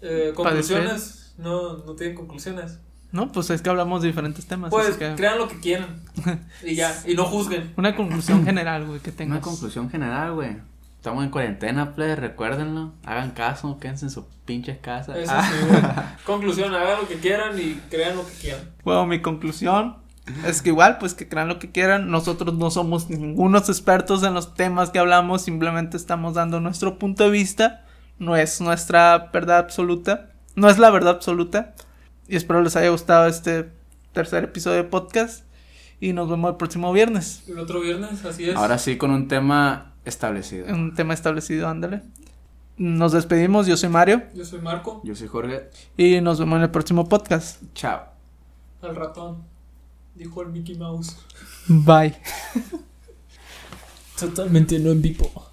Eh, 0.00 0.32
conclusiones 0.34 1.24
no, 1.38 1.78
no 1.78 1.94
tienen 1.94 2.16
conclusiones. 2.16 2.78
No, 3.12 3.30
pues 3.30 3.48
es 3.50 3.62
que 3.62 3.70
hablamos 3.70 4.02
de 4.02 4.08
diferentes 4.08 4.46
temas. 4.46 4.70
Pues 4.70 4.96
crean 4.96 5.38
lo 5.38 5.48
que 5.48 5.60
quieran. 5.60 6.02
y 6.64 6.74
ya, 6.74 6.92
y 7.06 7.14
no 7.14 7.24
juzguen. 7.24 7.72
Una 7.76 7.94
conclusión 7.94 8.44
general, 8.44 8.86
güey, 8.86 9.00
que 9.00 9.12
tengas. 9.12 9.36
Una 9.36 9.40
conclusión 9.40 9.88
general, 9.88 10.32
güey. 10.34 10.56
Estamos 11.04 11.22
en 11.22 11.28
cuarentena, 11.28 11.94
play, 11.94 12.14
recuérdenlo. 12.14 12.94
Hagan 13.04 13.32
caso, 13.32 13.78
quédense 13.78 14.06
en 14.06 14.10
sus 14.10 14.24
pinches 14.46 14.78
casas. 14.78 15.18
Eso 15.18 15.34
sí, 15.34 15.66
güey. 15.68 15.82
conclusión, 16.24 16.74
hagan 16.74 17.02
lo 17.02 17.06
que 17.06 17.16
quieran 17.16 17.60
y 17.60 17.74
crean 17.90 18.16
lo 18.16 18.26
que 18.26 18.32
quieran. 18.32 18.70
Bueno, 18.84 19.04
mi 19.04 19.20
conclusión 19.20 19.98
es 20.46 20.62
que 20.62 20.70
igual, 20.70 20.96
pues 20.96 21.12
que 21.12 21.28
crean 21.28 21.48
lo 21.48 21.58
que 21.58 21.70
quieran. 21.70 22.10
Nosotros 22.10 22.54
no 22.54 22.70
somos 22.70 23.10
ningunos 23.10 23.68
expertos 23.68 24.22
en 24.22 24.32
los 24.32 24.54
temas 24.54 24.88
que 24.88 24.98
hablamos, 24.98 25.42
simplemente 25.42 25.98
estamos 25.98 26.32
dando 26.32 26.58
nuestro 26.60 26.98
punto 26.98 27.24
de 27.24 27.30
vista. 27.30 27.84
No 28.18 28.34
es 28.34 28.62
nuestra 28.62 29.28
verdad 29.30 29.58
absoluta. 29.58 30.30
No 30.54 30.70
es 30.70 30.78
la 30.78 30.88
verdad 30.88 31.16
absoluta. 31.16 31.74
Y 32.28 32.36
espero 32.36 32.62
les 32.62 32.76
haya 32.76 32.88
gustado 32.88 33.26
este 33.26 33.68
tercer 34.14 34.44
episodio 34.44 34.78
de 34.78 34.84
podcast. 34.84 35.44
Y 36.00 36.14
nos 36.14 36.30
vemos 36.30 36.52
el 36.52 36.56
próximo 36.56 36.90
viernes. 36.94 37.42
El 37.46 37.58
otro 37.58 37.82
viernes, 37.82 38.24
así 38.24 38.48
es. 38.48 38.56
Ahora 38.56 38.78
sí, 38.78 38.96
con 38.96 39.10
un 39.10 39.28
tema 39.28 39.93
establecido. 40.04 40.66
Un 40.66 40.94
tema 40.94 41.14
establecido, 41.14 41.68
ándale. 41.68 42.02
Nos 42.76 43.12
despedimos. 43.12 43.66
Yo 43.66 43.76
soy 43.76 43.88
Mario. 43.88 44.22
Yo 44.34 44.44
soy 44.44 44.60
Marco. 44.60 45.00
Yo 45.04 45.14
soy 45.14 45.28
Jorge. 45.28 45.70
Y 45.96 46.20
nos 46.20 46.38
vemos 46.38 46.56
en 46.56 46.62
el 46.62 46.70
próximo 46.70 47.08
podcast. 47.08 47.62
Chao. 47.74 48.02
Al 48.82 48.96
ratón. 48.96 49.44
Dijo 50.14 50.42
el 50.42 50.48
Mickey 50.48 50.76
Mouse. 50.76 51.16
Bye. 51.68 52.16
Totalmente 54.18 54.78
no 54.78 54.90
en 54.90 55.02
vivo. 55.02 55.43